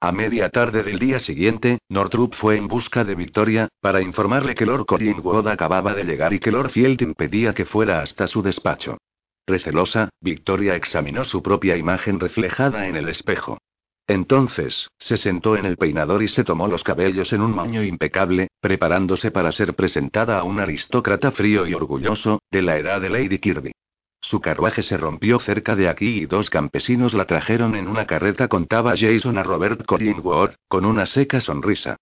A 0.00 0.12
media 0.12 0.50
tarde 0.50 0.82
del 0.82 0.98
día 0.98 1.18
siguiente, 1.18 1.78
Nortrup 1.88 2.34
fue 2.34 2.56
en 2.56 2.68
busca 2.68 3.04
de 3.04 3.14
Victoria, 3.14 3.68
para 3.80 4.02
informarle 4.02 4.54
que 4.54 4.66
Lord 4.66 4.84
Collingwood 4.84 5.48
acababa 5.48 5.94
de 5.94 6.04
llegar 6.04 6.32
y 6.34 6.40
que 6.40 6.50
Lord 6.50 6.70
Fielding 6.70 7.14
pedía 7.14 7.54
que 7.54 7.64
fuera 7.64 8.00
hasta 8.00 8.26
su 8.26 8.42
despacho. 8.42 8.98
Recelosa, 9.46 10.10
Victoria 10.20 10.74
examinó 10.74 11.24
su 11.24 11.42
propia 11.42 11.76
imagen 11.76 12.20
reflejada 12.20 12.86
en 12.86 12.96
el 12.96 13.08
espejo. 13.08 13.58
Entonces, 14.06 14.90
se 14.98 15.16
sentó 15.16 15.56
en 15.56 15.64
el 15.64 15.78
peinador 15.78 16.22
y 16.22 16.28
se 16.28 16.44
tomó 16.44 16.68
los 16.68 16.84
cabellos 16.84 17.32
en 17.32 17.40
un 17.40 17.54
maño 17.54 17.82
impecable, 17.82 18.48
preparándose 18.60 19.30
para 19.30 19.50
ser 19.50 19.74
presentada 19.74 20.38
a 20.38 20.44
un 20.44 20.60
aristócrata 20.60 21.30
frío 21.30 21.66
y 21.66 21.72
orgulloso, 21.72 22.40
de 22.50 22.62
la 22.62 22.76
edad 22.76 23.00
de 23.00 23.08
Lady 23.08 23.38
Kirby. 23.38 23.72
Su 24.20 24.40
carruaje 24.40 24.82
se 24.82 24.96
rompió 24.96 25.38
cerca 25.38 25.74
de 25.74 25.88
aquí 25.88 26.20
y 26.20 26.26
dos 26.26 26.50
campesinos 26.50 27.14
la 27.14 27.26
trajeron 27.26 27.74
en 27.74 27.88
una 27.88 28.06
carreta, 28.06 28.48
contaba 28.48 28.94
Jason 28.96 29.38
a 29.38 29.42
Robert 29.42 29.84
Collingwood, 29.86 30.52
con 30.68 30.84
una 30.84 31.06
seca 31.06 31.40
sonrisa. 31.40 31.96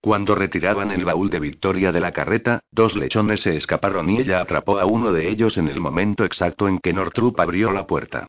Cuando 0.00 0.36
retiraban 0.36 0.92
el 0.92 1.04
baúl 1.04 1.28
de 1.28 1.40
Victoria 1.40 1.90
de 1.90 2.00
la 2.00 2.12
carreta, 2.12 2.60
dos 2.70 2.96
lechones 2.96 3.40
se 3.40 3.56
escaparon 3.56 4.10
y 4.10 4.20
ella 4.20 4.40
atrapó 4.40 4.78
a 4.78 4.86
uno 4.86 5.12
de 5.12 5.28
ellos 5.28 5.58
en 5.58 5.68
el 5.68 5.80
momento 5.80 6.24
exacto 6.24 6.68
en 6.68 6.78
que 6.78 6.92
Nortrup 6.92 7.38
abrió 7.40 7.72
la 7.72 7.86
puerta. 7.86 8.28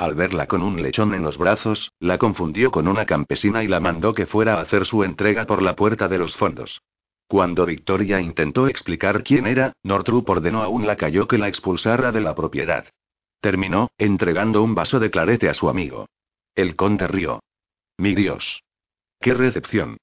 Al 0.00 0.14
verla 0.14 0.46
con 0.46 0.62
un 0.62 0.80
lechón 0.80 1.12
en 1.12 1.20
los 1.20 1.36
brazos, 1.36 1.92
la 2.00 2.16
confundió 2.16 2.70
con 2.70 2.88
una 2.88 3.04
campesina 3.04 3.62
y 3.62 3.68
la 3.68 3.80
mandó 3.80 4.14
que 4.14 4.24
fuera 4.24 4.54
a 4.54 4.62
hacer 4.62 4.86
su 4.86 5.04
entrega 5.04 5.44
por 5.44 5.60
la 5.60 5.76
puerta 5.76 6.08
de 6.08 6.16
los 6.16 6.34
fondos. 6.36 6.80
Cuando 7.28 7.66
Victoria 7.66 8.18
intentó 8.18 8.66
explicar 8.66 9.22
quién 9.22 9.46
era, 9.46 9.74
Nortrup 9.82 10.26
ordenó 10.30 10.62
a 10.62 10.68
un 10.68 10.86
lacayo 10.86 11.28
que 11.28 11.36
la 11.36 11.48
expulsara 11.48 12.12
de 12.12 12.22
la 12.22 12.34
propiedad. 12.34 12.86
Terminó, 13.42 13.90
entregando 13.98 14.62
un 14.62 14.74
vaso 14.74 15.00
de 15.00 15.10
clarete 15.10 15.50
a 15.50 15.54
su 15.54 15.68
amigo. 15.68 16.06
El 16.54 16.76
conde 16.76 17.06
rió. 17.06 17.42
Mi 17.98 18.14
Dios. 18.14 18.62
¡Qué 19.20 19.34
recepción! 19.34 19.98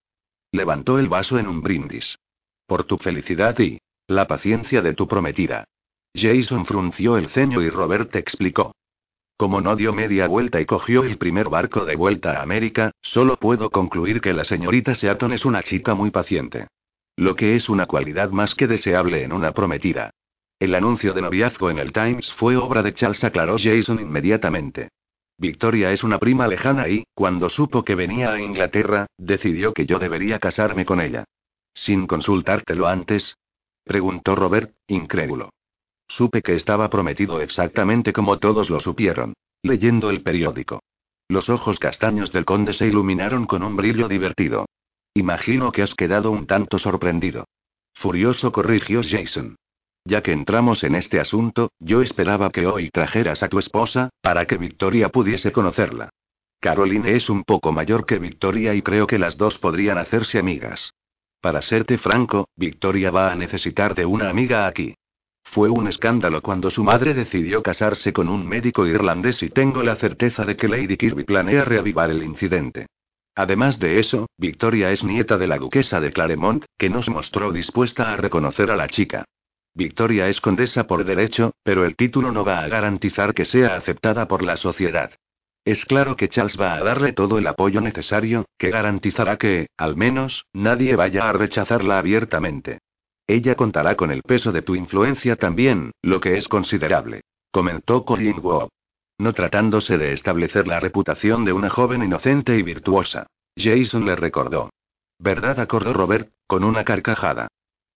Levantó 0.52 1.00
el 1.00 1.10
vaso 1.10 1.40
en 1.40 1.48
un 1.48 1.64
brindis. 1.64 2.20
Por 2.68 2.84
tu 2.84 3.00
felicidad 3.00 3.58
y 3.58 3.80
la 4.06 4.28
paciencia 4.28 4.84
de 4.84 4.94
tu 4.94 5.08
prometida. 5.08 5.64
Jason 6.14 6.68
frunció 6.68 7.18
el 7.18 7.30
ceño 7.30 7.64
y 7.64 7.72
Robert 7.72 8.16
explicó. 8.16 8.76
Como 9.38 9.62
no 9.62 9.76
dio 9.76 9.94
media 9.94 10.28
vuelta 10.28 10.60
y 10.60 10.66
cogió 10.66 11.04
el 11.04 11.20
primer 11.20 11.48
barco 11.48 11.86
de 11.86 11.96
vuelta 11.96 12.34
a 12.34 12.42
América, 12.42 12.92
solo 13.02 13.38
puedo 13.38 13.70
concluir 13.70 14.20
que 14.20 14.34
la 14.34 14.44
señorita 14.44 14.96
Seaton 14.96 15.32
es 15.32 15.46
una 15.46 15.62
chica 15.62 15.94
muy 15.94 16.10
paciente. 16.10 16.68
Lo 17.16 17.36
que 17.36 17.56
es 17.56 17.70
una 17.70 17.86
cualidad 17.86 18.32
más 18.32 18.56
que 18.56 18.66
deseable 18.66 19.24
en 19.24 19.32
una 19.32 19.52
prometida. 19.52 20.10
El 20.60 20.74
anuncio 20.74 21.14
de 21.14 21.22
noviazgo 21.22 21.70
en 21.70 21.78
el 21.78 21.94
Times 21.94 22.34
fue 22.34 22.58
obra 22.58 22.82
de 22.82 22.96
Charles, 22.96 23.24
aclaró 23.24 23.58
Jason 23.60 24.00
inmediatamente. 24.00 24.90
Victoria 25.38 25.92
es 25.92 26.04
una 26.04 26.18
prima 26.18 26.48
lejana 26.48 26.88
y, 26.88 27.04
cuando 27.14 27.48
supo 27.48 27.84
que 27.84 27.94
venía 27.94 28.32
a 28.32 28.42
Inglaterra, 28.42 29.06
decidió 29.20 29.72
que 29.72 29.86
yo 29.86 30.00
debería 30.00 30.40
casarme 30.40 30.84
con 30.84 31.00
ella. 31.00 31.26
¿Sin 31.76 32.08
consultártelo 32.08 32.88
antes? 32.88 33.38
preguntó 33.84 34.36
Robert, 34.36 34.74
incrédulo. 34.88 35.52
Supe 36.08 36.42
que 36.42 36.56
estaba 36.56 36.90
prometido 36.90 37.42
exactamente 37.42 38.14
como 38.14 38.40
todos 38.40 38.70
lo 38.70 38.80
supieron. 38.80 39.34
Leyendo 39.64 40.10
el 40.10 40.22
periódico. 40.22 40.82
Los 41.30 41.50
ojos 41.50 41.80
castaños 41.80 42.32
del 42.32 42.46
conde 42.46 42.74
se 42.74 42.88
iluminaron 42.88 43.46
con 43.46 43.64
un 43.64 43.76
brillo 43.76 44.08
divertido. 44.08 44.66
Imagino 45.14 45.72
que 45.72 45.82
has 45.82 45.96
quedado 45.96 46.32
un 46.32 46.48
tanto 46.48 46.80
sorprendido. 46.80 47.46
Furioso 47.94 48.52
corrigió 48.52 49.02
Jason. 49.04 49.56
Ya 50.06 50.22
que 50.22 50.32
entramos 50.32 50.84
en 50.84 50.96
este 50.96 51.20
asunto, 51.20 51.72
yo 51.80 52.02
esperaba 52.02 52.50
que 52.52 52.66
hoy 52.66 52.90
trajeras 52.92 53.44
a 53.44 53.50
tu 53.50 53.60
esposa, 53.60 54.10
para 54.22 54.46
que 54.46 54.58
Victoria 54.58 55.10
pudiese 55.10 55.52
conocerla. 55.52 56.10
Caroline 56.62 57.16
es 57.16 57.30
un 57.30 57.44
poco 57.44 57.72
mayor 57.72 58.06
que 58.06 58.18
Victoria 58.18 58.74
y 58.74 58.82
creo 58.82 59.06
que 59.06 59.20
las 59.20 59.38
dos 59.38 59.58
podrían 59.58 59.98
hacerse 59.98 60.40
amigas. 60.40 60.94
Para 61.42 61.62
serte 61.62 61.98
franco, 61.98 62.48
Victoria 62.56 63.12
va 63.12 63.32
a 63.32 63.36
necesitar 63.36 63.96
de 63.96 64.06
una 64.06 64.30
amiga 64.30 64.66
aquí. 64.66 64.96
Fue 65.52 65.70
un 65.70 65.88
escándalo 65.88 66.42
cuando 66.42 66.70
su 66.70 66.84
madre 66.84 67.14
decidió 67.14 67.64
casarse 67.64 68.14
con 68.14 68.28
un 68.28 68.48
médico 68.48 68.86
irlandés 68.86 69.42
y 69.42 69.50
tengo 69.50 69.82
la 69.82 69.96
certeza 69.96 70.46
de 70.46 70.56
que 70.56 70.68
Lady 70.68 70.98
Kirby 70.98 71.24
planea 71.24 71.64
reavivar 71.64 72.12
el 72.12 72.22
incidente. 72.22 72.88
Además 73.34 73.80
de 73.80 74.00
eso, 74.00 74.28
Victoria 74.38 74.92
es 74.92 75.04
nieta 75.04 75.38
de 75.38 75.48
la 75.48 75.58
duquesa 75.58 76.00
de 76.00 76.12
Claremont, 76.12 76.66
que 76.78 76.90
nos 76.90 77.10
mostró 77.10 77.52
dispuesta 77.52 78.12
a 78.12 78.18
reconocer 78.18 78.72
a 78.72 78.76
la 78.76 78.88
chica. 78.88 79.26
Victoria 79.74 80.28
es 80.28 80.42
condesa 80.42 80.86
por 80.86 81.06
derecho, 81.06 81.54
pero 81.64 81.86
el 81.86 81.96
título 81.96 82.32
no 82.32 82.44
va 82.44 82.60
a 82.60 82.68
garantizar 82.68 83.34
que 83.34 83.46
sea 83.46 83.76
aceptada 83.76 84.28
por 84.28 84.44
la 84.44 84.58
sociedad. 84.58 85.12
Es 85.64 85.86
claro 85.86 86.16
que 86.16 86.30
Charles 86.30 86.60
va 86.60 86.74
a 86.74 86.84
darle 86.84 87.14
todo 87.14 87.38
el 87.38 87.48
apoyo 87.48 87.80
necesario, 87.80 88.46
que 88.58 88.70
garantizará 88.70 89.38
que, 89.38 89.68
al 89.78 89.96
menos, 89.96 90.46
nadie 90.54 90.96
vaya 90.96 91.30
a 91.30 91.34
rechazarla 91.34 92.00
abiertamente. 92.00 92.80
Ella 93.28 93.56
contará 93.56 93.96
con 93.96 94.10
el 94.10 94.24
peso 94.24 94.54
de 94.54 94.62
tu 94.62 94.76
influencia 94.76 95.36
también, 95.36 95.92
lo 96.02 96.22
que 96.22 96.38
es 96.38 96.48
considerable. 96.48 97.22
Comentó 97.52 98.06
Collingwood. 98.06 98.70
No 99.20 99.34
tratándose 99.34 99.98
de 99.98 100.14
establecer 100.14 100.68
la 100.68 100.80
reputación 100.80 101.44
de 101.44 101.52
una 101.52 101.70
joven 101.70 102.04
inocente 102.04 102.58
y 102.58 102.64
virtuosa. 102.64 103.28
Jason 103.58 104.06
le 104.06 104.16
recordó. 104.16 104.70
¿Verdad? 105.20 105.60
acordó 105.60 105.92
Robert, 105.92 106.32
con 106.46 106.64
una 106.64 106.86
carcajada. 106.86 107.48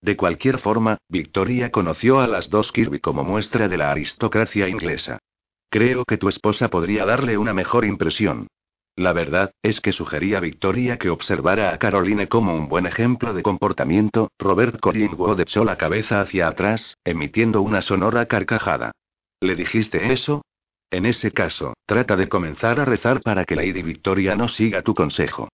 De 0.02 0.18
cualquier 0.18 0.58
forma, 0.58 0.98
Victoria 1.08 1.72
conoció 1.72 2.20
a 2.20 2.28
las 2.28 2.50
dos 2.50 2.72
Kirby 2.72 3.00
como 3.00 3.24
muestra 3.24 3.68
de 3.68 3.78
la 3.78 3.92
aristocracia 3.92 4.68
inglesa. 4.68 5.20
Creo 5.70 6.04
que 6.06 6.18
tu 6.18 6.28
esposa 6.28 6.70
podría 6.70 7.06
darle 7.06 7.38
una 7.38 7.54
mejor 7.54 7.86
impresión. 7.86 8.48
La 8.96 9.14
verdad, 9.14 9.54
es 9.64 9.80
que 9.80 9.94
sugería 9.94 10.40
Victoria 10.40 10.98
que 10.98 11.10
observara 11.10 11.74
a 11.74 11.78
Caroline 11.78 12.28
como 12.28 12.56
un 12.56 12.68
buen 12.68 12.86
ejemplo 12.86 13.34
de 13.34 13.42
comportamiento. 13.42 14.30
Robert 14.38 14.80
Collingwood 14.80 15.40
echó 15.40 15.64
la 15.64 15.78
cabeza 15.78 16.20
hacia 16.20 16.48
atrás, 16.48 16.98
emitiendo 17.06 17.62
una 17.62 17.82
sonora 17.82 18.26
carcajada. 18.26 18.92
¿Le 19.40 19.56
dijiste 19.56 20.12
eso? 20.12 20.44
En 20.92 21.06
ese 21.06 21.32
caso, 21.32 21.74
trata 21.86 22.18
de 22.18 22.28
comenzar 22.28 22.80
a 22.82 22.86
rezar 22.86 23.22
para 23.22 23.46
que 23.46 23.56
Lady 23.56 23.82
Victoria 23.82 24.36
no 24.36 24.50
siga 24.50 24.82
tu 24.82 24.94
consejo. 24.94 25.48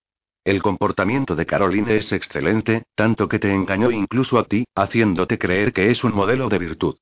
El 0.44 0.60
comportamiento 0.62 1.36
de 1.36 1.46
Caroline 1.46 1.96
es 1.96 2.10
excelente, 2.10 2.82
tanto 2.96 3.28
que 3.28 3.38
te 3.38 3.52
engañó 3.52 3.90
incluso 3.90 4.38
a 4.38 4.44
ti, 4.44 4.64
haciéndote 4.74 5.38
creer 5.38 5.72
que 5.72 5.90
es 5.90 6.02
un 6.02 6.14
modelo 6.14 6.48
de 6.48 6.58
virtud. 6.58 6.96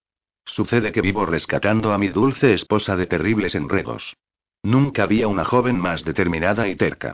Sucede 0.45 0.93
que 0.93 1.01
vivo 1.01 1.25
rescatando 1.25 1.93
a 1.93 1.99
mi 1.99 2.09
dulce 2.09 2.53
esposa 2.53 2.95
de 2.95 3.07
terribles 3.07 3.55
enredos. 3.55 4.15
Nunca 4.67 5.05
había 5.05 5.29
una 5.29 5.45
joven 5.45 5.79
más 5.79 6.05
determinada 6.05 6.67
y 6.67 6.75
terca. 6.75 7.13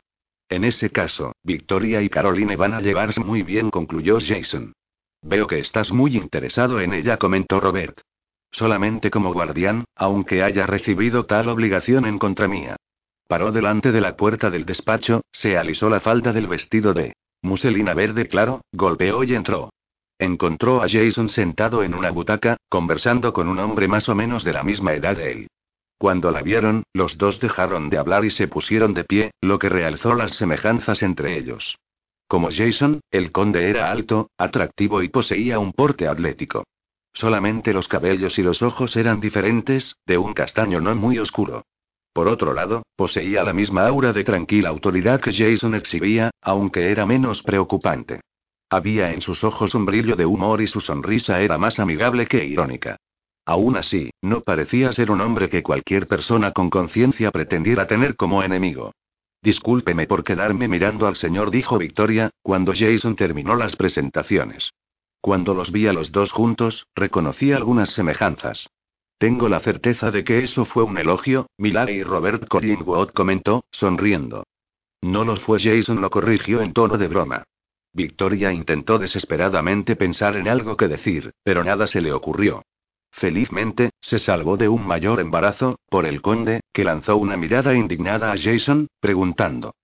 En 0.49 0.63
ese 0.63 0.89
caso, 0.89 1.33
Victoria 1.43 2.01
y 2.01 2.09
Caroline 2.09 2.55
van 2.55 2.73
a 2.73 2.81
llevarse 2.81 3.23
muy 3.23 3.43
bien, 3.43 3.69
concluyó 3.69 4.17
Jason. 4.19 4.73
Veo 5.21 5.45
que 5.45 5.59
estás 5.59 5.91
muy 5.91 6.17
interesado 6.17 6.81
en 6.81 6.93
ella, 6.93 7.17
comentó 7.17 7.59
Robert. 7.59 8.01
Solamente 8.49 9.11
como 9.11 9.33
guardián, 9.33 9.85
aunque 9.95 10.41
haya 10.41 10.65
recibido 10.65 11.27
tal 11.27 11.47
obligación 11.47 12.07
en 12.07 12.17
contra 12.17 12.47
mía. 12.47 12.75
Paró 13.27 13.51
delante 13.51 13.91
de 13.91 14.01
la 14.01 14.17
puerta 14.17 14.49
del 14.49 14.65
despacho, 14.65 15.21
se 15.31 15.55
alisó 15.55 15.91
la 15.91 15.99
falda 15.99 16.33
del 16.33 16.47
vestido 16.47 16.95
de 16.95 17.13
muselina 17.43 17.93
verde 17.93 18.27
claro, 18.27 18.61
golpeó 18.71 19.23
y 19.23 19.35
entró. 19.35 19.69
Encontró 20.17 20.81
a 20.81 20.89
Jason 20.89 21.29
sentado 21.29 21.83
en 21.83 21.93
una 21.93 22.09
butaca, 22.09 22.57
conversando 22.67 23.31
con 23.31 23.47
un 23.47 23.59
hombre 23.59 23.87
más 23.87 24.09
o 24.09 24.15
menos 24.15 24.43
de 24.43 24.53
la 24.53 24.63
misma 24.63 24.93
edad 24.93 25.15
de 25.15 25.31
él. 25.31 25.47
Cuando 26.03 26.31
la 26.31 26.41
vieron, 26.41 26.83
los 26.91 27.17
dos 27.17 27.39
dejaron 27.39 27.89
de 27.89 27.97
hablar 27.97 28.25
y 28.25 28.29
se 28.29 28.49
pusieron 28.49 28.93
de 28.93 29.05
pie, 29.05 29.31
lo 29.39 29.57
que 29.57 29.69
realzó 29.69 30.15
las 30.15 30.31
semejanzas 30.31 31.01
entre 31.01 31.37
ellos. 31.37 31.77
Como 32.27 32.49
Jason, 32.51 32.99
el 33.09 33.31
conde 33.31 33.69
era 33.69 33.89
alto, 33.89 34.29
atractivo 34.37 35.01
y 35.01 35.07
poseía 35.07 35.59
un 35.59 35.71
porte 35.71 36.09
atlético. 36.09 36.65
Solamente 37.13 37.71
los 37.71 37.87
cabellos 37.87 38.37
y 38.37 38.43
los 38.43 38.61
ojos 38.61 38.97
eran 38.97 39.21
diferentes, 39.21 39.95
de 40.05 40.17
un 40.17 40.33
castaño 40.33 40.81
no 40.81 40.93
muy 40.93 41.19
oscuro. 41.19 41.63
Por 42.11 42.27
otro 42.27 42.53
lado, 42.53 42.83
poseía 42.97 43.41
la 43.45 43.53
misma 43.53 43.87
aura 43.87 44.11
de 44.11 44.25
tranquila 44.25 44.67
autoridad 44.67 45.21
que 45.21 45.31
Jason 45.31 45.73
exhibía, 45.73 46.31
aunque 46.41 46.91
era 46.91 47.05
menos 47.05 47.43
preocupante. 47.43 48.19
Había 48.69 49.13
en 49.13 49.21
sus 49.21 49.45
ojos 49.45 49.73
un 49.73 49.85
brillo 49.85 50.17
de 50.17 50.25
humor 50.25 50.61
y 50.61 50.67
su 50.67 50.81
sonrisa 50.81 51.39
era 51.39 51.57
más 51.57 51.79
amigable 51.79 52.27
que 52.27 52.43
irónica. 52.43 52.97
Aún 53.45 53.75
así, 53.75 54.11
no 54.21 54.41
parecía 54.41 54.93
ser 54.93 55.11
un 55.11 55.21
hombre 55.21 55.49
que 55.49 55.63
cualquier 55.63 56.07
persona 56.07 56.51
con 56.51 56.69
conciencia 56.69 57.31
pretendiera 57.31 57.87
tener 57.87 58.15
como 58.15 58.43
enemigo. 58.43 58.93
Discúlpeme 59.41 60.07
por 60.07 60.23
quedarme 60.23 60.69
mirando 60.69 61.05
al 61.05 61.17
señor, 61.17 61.51
dijo 61.51 61.77
Victoria, 61.77 62.31
cuando 62.41 62.71
Jason 62.73 63.17
terminó 63.17 63.55
las 63.55 63.75
presentaciones. 63.75 64.71
Cuando 65.19 65.53
los 65.53 65.71
vi 65.71 65.87
a 65.87 65.93
los 65.93 66.13
dos 66.13 66.31
juntos, 66.31 66.87
reconocí 66.95 67.51
algunas 67.51 67.89
semejanzas. 67.89 68.69
Tengo 69.17 69.49
la 69.49 69.59
certeza 69.59 70.11
de 70.11 70.23
que 70.23 70.43
eso 70.43 70.65
fue 70.65 70.83
un 70.83 70.97
elogio, 70.97 71.47
Milagre 71.57 71.93
y 71.93 72.03
Robert 72.03 72.47
Collingwood 72.47 73.09
comentó, 73.09 73.65
sonriendo. 73.71 74.45
No 75.01 75.25
lo 75.25 75.35
fue, 75.35 75.59
Jason 75.59 75.99
lo 75.99 76.09
corrigió 76.09 76.61
en 76.61 76.71
tono 76.71 76.97
de 76.97 77.09
broma. 77.09 77.43
Victoria 77.93 78.51
intentó 78.53 78.97
desesperadamente 78.97 79.95
pensar 79.97 80.37
en 80.37 80.47
algo 80.47 80.77
que 80.77 80.87
decir, 80.87 81.33
pero 81.43 81.63
nada 81.63 81.87
se 81.87 82.01
le 82.01 82.13
ocurrió. 82.13 82.63
Felizmente, 83.13 83.91
se 84.01 84.17
salvó 84.17 84.57
de 84.57 84.67
un 84.67 84.87
mayor 84.87 85.19
embarazo, 85.19 85.77
por 85.87 86.07
el 86.07 86.21
conde, 86.21 86.61
que 86.73 86.83
lanzó 86.83 87.15
una 87.15 87.37
mirada 87.37 87.75
indignada 87.75 88.31
a 88.31 88.37
Jason, 88.37 88.87
preguntando. 88.99 89.75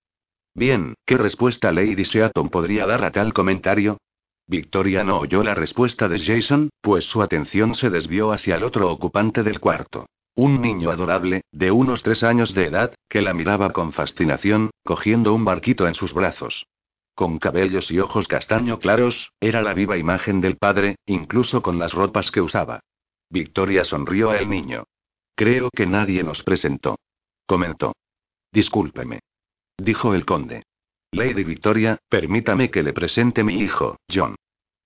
Bien, 0.56 0.96
¿qué 1.06 1.16
respuesta 1.16 1.72
Lady 1.72 2.06
Seaton 2.06 2.50
podría 2.50 2.88
dar 2.88 3.04
a 3.04 3.12
tal 3.12 3.32
comentario? 3.32 4.00
Victoria 4.48 5.04
no 5.04 5.20
oyó 5.20 5.44
la 5.44 5.54
respuesta 5.54 6.08
de 6.08 6.20
Jason, 6.20 6.70
pues 6.82 7.06
su 7.06 7.22
atención 7.22 7.76
se 7.76 7.92
desvió 7.92 8.32
hacia 8.32 8.56
el 8.56 8.64
otro 8.64 8.92
ocupante 8.92 9.44
del 9.44 9.60
cuarto. 9.60 10.08
Un 10.34 10.60
niño 10.60 10.90
adorable, 10.90 11.42
de 11.52 11.70
unos 11.70 12.02
tres 12.02 12.24
años 12.24 12.56
de 12.56 12.66
edad, 12.66 12.96
que 13.08 13.22
la 13.22 13.36
miraba 13.36 13.72
con 13.74 13.94
fascinación, 13.94 14.72
cogiendo 14.84 15.36
un 15.36 15.46
barquito 15.46 15.88
en 15.88 15.94
sus 15.94 16.14
brazos. 16.14 16.66
Con 17.14 17.38
cabellos 17.38 17.92
y 17.92 18.00
ojos 18.00 18.28
castaño 18.28 18.80
claros, 18.80 19.32
era 19.40 19.62
la 19.62 19.76
viva 19.76 19.98
imagen 19.98 20.42
del 20.42 20.58
padre, 20.58 20.96
incluso 21.06 21.62
con 21.62 21.78
las 21.78 21.94
ropas 21.94 22.32
que 22.32 22.42
usaba. 22.42 22.80
Victoria 23.30 23.84
sonrió 23.84 24.32
al 24.32 24.50
niño. 24.50 24.86
Creo 25.36 25.70
que 25.70 25.86
nadie 25.86 26.24
nos 26.24 26.44
presentó. 26.44 26.98
Comentó. 27.46 27.94
Discúlpeme. 28.52 29.20
Dijo 29.78 30.14
el 30.14 30.26
conde. 30.26 30.64
Lady 31.12 31.44
Victoria, 31.44 31.98
permítame 32.10 32.70
que 32.70 32.84
le 32.84 32.94
presente 32.94 33.44
mi 33.44 33.60
hijo, 33.60 33.98
John. 34.14 34.36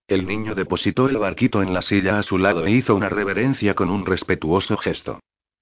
El 0.07 0.27
niño 0.27 0.55
depositó 0.55 1.09
el 1.09 1.17
barquito 1.17 1.61
en 1.61 1.73
la 1.73 1.81
silla 1.81 2.19
a 2.19 2.23
su 2.23 2.37
lado 2.37 2.65
e 2.65 2.71
hizo 2.71 2.95
una 2.95 3.09
reverencia 3.09 3.73
con 3.73 3.89
un 3.89 4.05
respetuoso 4.05 4.77
gesto. 4.77 5.19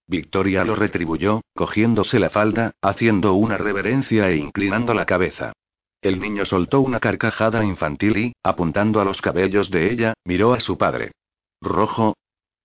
Victoria 0.07 0.65
lo 0.65 0.75
retribuyó, 0.75 1.41
cogiéndose 1.55 2.19
la 2.19 2.29
falda, 2.29 2.73
haciendo 2.81 3.33
una 3.33 3.57
reverencia 3.57 4.29
e 4.29 4.37
inclinando 4.37 4.93
la 4.93 5.05
cabeza. 5.05 5.53
El 6.01 6.19
niño 6.19 6.45
soltó 6.45 6.81
una 6.81 6.99
carcajada 6.99 7.63
infantil 7.63 8.17
y, 8.17 8.33
apuntando 8.43 8.99
a 8.99 9.05
los 9.05 9.21
cabellos 9.21 9.69
de 9.69 9.91
ella, 9.91 10.13
miró 10.25 10.53
a 10.53 10.59
su 10.59 10.77
padre. 10.77 11.11
¿Rojo? 11.61 12.15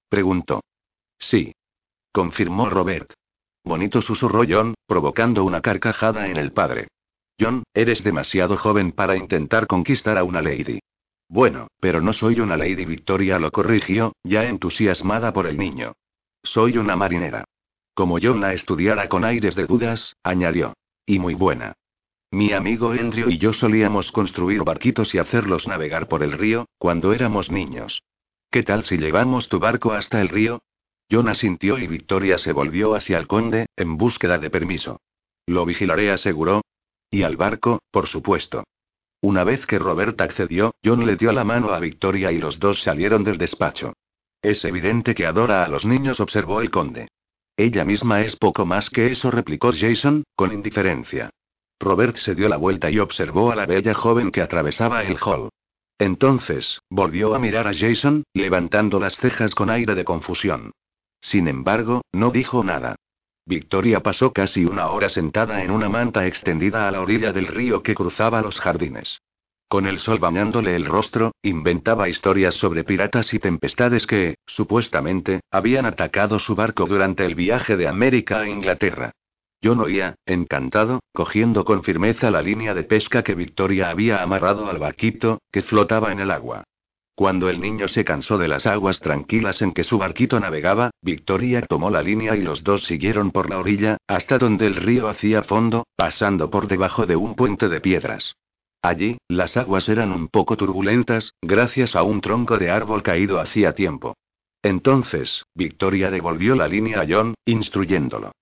Preguntó. 0.08 0.62
Sí. 1.18 1.52
Confirmó 2.12 2.70
Robert. 2.70 3.12
Bonito 3.64 4.00
susurró 4.00 4.44
John, 4.48 4.74
provocando 4.86 5.44
una 5.44 5.60
carcajada 5.60 6.28
en 6.28 6.36
el 6.36 6.52
padre. 6.52 6.88
John, 7.38 7.64
eres 7.74 8.02
demasiado 8.04 8.56
joven 8.56 8.92
para 8.92 9.16
intentar 9.16 9.66
conquistar 9.66 10.16
a 10.16 10.24
una 10.24 10.40
lady. 10.40 10.78
Bueno, 11.28 11.68
pero 11.80 12.00
no 12.00 12.12
soy 12.12 12.40
una 12.40 12.56
lady 12.56 12.84
Victoria 12.84 13.38
lo 13.38 13.50
corrigió, 13.50 14.12
ya 14.22 14.44
entusiasmada 14.44 15.32
por 15.32 15.46
el 15.46 15.58
niño. 15.58 15.92
Soy 16.42 16.78
una 16.78 16.96
marinera. 16.96 17.44
Como 17.94 18.18
John 18.22 18.40
la 18.40 18.52
estudiara 18.52 19.08
con 19.08 19.24
aires 19.24 19.54
de 19.54 19.66
dudas, 19.66 20.14
añadió. 20.22 20.74
Y 21.04 21.18
muy 21.18 21.34
buena. 21.34 21.74
Mi 22.30 22.52
amigo 22.52 22.90
Andrew 22.90 23.30
y 23.30 23.38
yo 23.38 23.52
solíamos 23.52 24.12
construir 24.12 24.62
barquitos 24.62 25.14
y 25.14 25.18
hacerlos 25.18 25.66
navegar 25.66 26.08
por 26.08 26.22
el 26.22 26.32
río, 26.32 26.66
cuando 26.78 27.12
éramos 27.12 27.50
niños. 27.50 28.02
¿Qué 28.51 28.62
tal 28.62 28.85
si 28.85 28.97
llevamos 28.97 29.48
tu 29.48 29.59
barco 29.59 29.93
hasta 29.93 30.20
el 30.20 30.28
río? 30.28 30.62
John 31.10 31.28
asintió 31.28 31.78
y 31.78 31.86
Victoria 31.86 32.39
se 32.39 32.52
volvió 32.52 32.94
hacia 32.94 33.18
el 33.18 33.27
conde, 33.27 33.66
en 33.77 33.97
búsqueda 33.97 34.39
de 34.39 34.51
permiso. 34.51 35.01
Lo 35.47 35.64
vigilaré, 35.64 36.10
aseguró. 36.10 36.62
Y 37.10 37.23
al 37.23 37.36
barco, 37.36 37.81
por 37.90 38.09
supuesto. 38.09 38.64
Una 39.20 39.44
vez 39.44 39.66
que 39.66 39.78
Robert 39.78 40.20
accedió, 40.20 40.74
John 40.85 41.06
le 41.06 41.16
dio 41.16 41.32
la 41.32 41.44
mano 41.44 41.70
a 41.70 41.81
Victoria 41.81 42.32
y 42.32 42.39
los 42.39 42.59
dos 42.59 42.82
salieron 42.82 43.24
del 43.24 43.39
despacho. 43.39 43.93
Es 44.43 44.64
evidente 44.64 45.14
que 45.14 45.27
adora 45.27 45.64
a 45.64 45.68
los 45.68 45.85
niños, 45.85 46.20
observó 46.20 46.60
el 46.60 46.70
conde. 46.70 47.09
Ella 47.56 47.85
misma 47.85 48.20
es 48.20 48.36
poco 48.36 48.66
más 48.66 48.90
que 48.90 49.10
eso, 49.10 49.31
replicó 49.31 49.73
Jason, 49.73 50.24
con 50.35 50.52
indiferencia. 50.52 51.31
Robert 51.81 52.16
se 52.16 52.35
dio 52.35 52.48
la 52.48 52.56
vuelta 52.56 52.90
y 52.90 52.98
observó 52.98 53.51
a 53.51 53.56
la 53.56 53.66
bella 53.66 53.94
joven 53.94 54.31
que 54.31 54.43
atravesaba 54.43 55.02
el 55.05 55.16
hall. 55.24 55.51
Entonces, 55.98 56.81
volvió 56.90 57.35
a 57.35 57.39
mirar 57.39 57.66
a 57.66 57.74
Jason, 57.74 58.24
levantando 58.35 59.01
las 59.01 59.16
cejas 59.16 59.55
con 59.55 59.70
aire 59.70 59.94
de 59.94 60.05
confusión. 60.05 60.73
Sin 61.20 61.48
embargo, 61.48 62.02
no 62.12 62.31
dijo 62.31 62.62
nada. 62.62 62.97
Victoria 63.47 64.01
pasó 64.01 64.32
casi 64.32 64.64
una 64.64 64.89
hora 64.89 65.09
sentada 65.09 65.62
en 65.62 65.70
una 65.70 65.89
manta 65.89 66.27
extendida 66.27 66.89
a 66.89 66.90
la 66.90 67.01
orilla 67.01 67.32
del 67.32 67.47
río 67.47 67.82
que 67.82 67.94
cruzaba 67.94 68.43
los 68.43 68.60
jardines. 68.60 69.20
Con 69.68 69.86
el 69.86 69.98
sol 69.98 70.18
bañándole 70.18 70.77
el 70.77 70.85
rostro, 70.85 71.32
inventaba 71.43 72.09
historias 72.09 72.55
sobre 72.55 72.85
piratas 72.85 73.32
y 73.35 73.39
tempestades 73.39 74.06
que, 74.06 74.36
supuestamente, 74.47 75.40
habían 75.51 75.86
atacado 75.86 76.39
su 76.39 76.55
barco 76.55 76.86
durante 76.86 77.24
el 77.24 77.35
viaje 77.35 77.77
de 77.77 77.89
América 77.89 78.40
a 78.40 78.48
Inglaterra. 78.48 79.12
John 79.62 79.80
oía, 79.80 80.16
encantado, 80.26 81.00
cogiendo 81.12 81.64
con 81.64 81.82
firmeza 81.82 82.30
la 82.30 82.42
línea 82.42 82.74
de 82.74 82.84
pesca 82.84 83.22
que 83.22 83.34
Victoria 83.34 83.90
había 83.90 84.22
amarrado 84.22 84.68
al 84.68 84.78
barquito, 84.78 85.40
que 85.50 85.62
flotaba 85.62 86.12
en 86.12 86.20
el 86.20 86.30
agua. 86.30 86.64
Cuando 87.16 87.48
el 87.48 87.62
niño 87.62 87.88
se 87.88 88.04
cansó 88.04 88.36
de 88.36 88.46
las 88.46 88.66
aguas 88.66 89.00
tranquilas 89.00 89.62
en 89.62 89.72
que 89.72 89.84
su 89.84 89.96
barquito 89.96 90.38
navegaba, 90.38 90.90
Victoria 91.00 91.62
tomó 91.62 91.88
la 91.88 92.02
línea 92.02 92.36
y 92.36 92.42
los 92.42 92.62
dos 92.62 92.84
siguieron 92.84 93.30
por 93.30 93.48
la 93.48 93.58
orilla, 93.58 93.96
hasta 94.06 94.36
donde 94.36 94.66
el 94.66 94.76
río 94.76 95.08
hacía 95.08 95.42
fondo, 95.42 95.86
pasando 95.96 96.50
por 96.50 96.68
debajo 96.68 97.06
de 97.06 97.16
un 97.16 97.34
puente 97.34 97.70
de 97.70 97.80
piedras. 97.80 98.36
Allí, 98.82 99.16
las 99.28 99.56
aguas 99.56 99.88
eran 99.88 100.12
un 100.12 100.28
poco 100.28 100.58
turbulentas, 100.58 101.32
gracias 101.40 101.96
a 101.96 102.02
un 102.02 102.20
tronco 102.20 102.58
de 102.58 102.70
árbol 102.70 103.02
caído 103.02 103.40
hacía 103.40 103.72
tiempo. 103.72 104.14
Entonces, 104.62 105.44
Victoria 105.54 106.10
devolvió 106.10 106.54
la 106.54 106.68
línea 106.68 107.00
a 107.00 107.06
John, 107.08 107.34
instruyéndolo. 107.46 108.32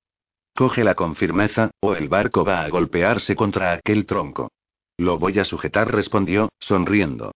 Cógela 0.57 0.95
con 0.95 1.17
firmeza, 1.17 1.71
o 1.81 1.95
el 1.95 2.09
barco 2.09 2.45
va 2.45 2.63
a 2.63 2.69
golpearse 2.69 3.35
contra 3.35 3.73
aquel 3.73 4.07
tronco. 4.07 4.53
Lo 4.97 5.19
voy 5.19 5.41
a 5.41 5.45
sujetar, 5.45 5.93
respondió, 5.93 6.51
sonriendo. 6.61 7.33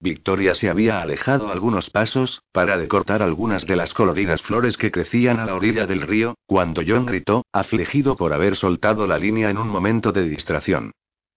Victoria 0.00 0.54
se 0.54 0.70
había 0.70 1.02
alejado 1.02 1.52
algunos 1.52 1.90
pasos, 1.90 2.42
para 2.52 2.78
decortar 2.78 3.22
algunas 3.22 3.66
de 3.66 3.76
las 3.76 3.92
coloridas 3.92 4.42
flores 4.42 4.76
que 4.76 4.90
crecían 4.90 5.40
a 5.40 5.46
la 5.46 5.54
orilla 5.54 5.86
del 5.86 6.02
río, 6.02 6.36
cuando 6.46 6.82
John 6.86 7.06
gritó, 7.06 7.44
afligido 7.52 8.16
por 8.16 8.32
haber 8.32 8.56
soltado 8.56 9.06
la 9.06 9.18
línea 9.18 9.50
en 9.50 9.58
un 9.58 9.68
momento 9.68 10.12
de 10.12 10.28
distracción. 10.28 10.92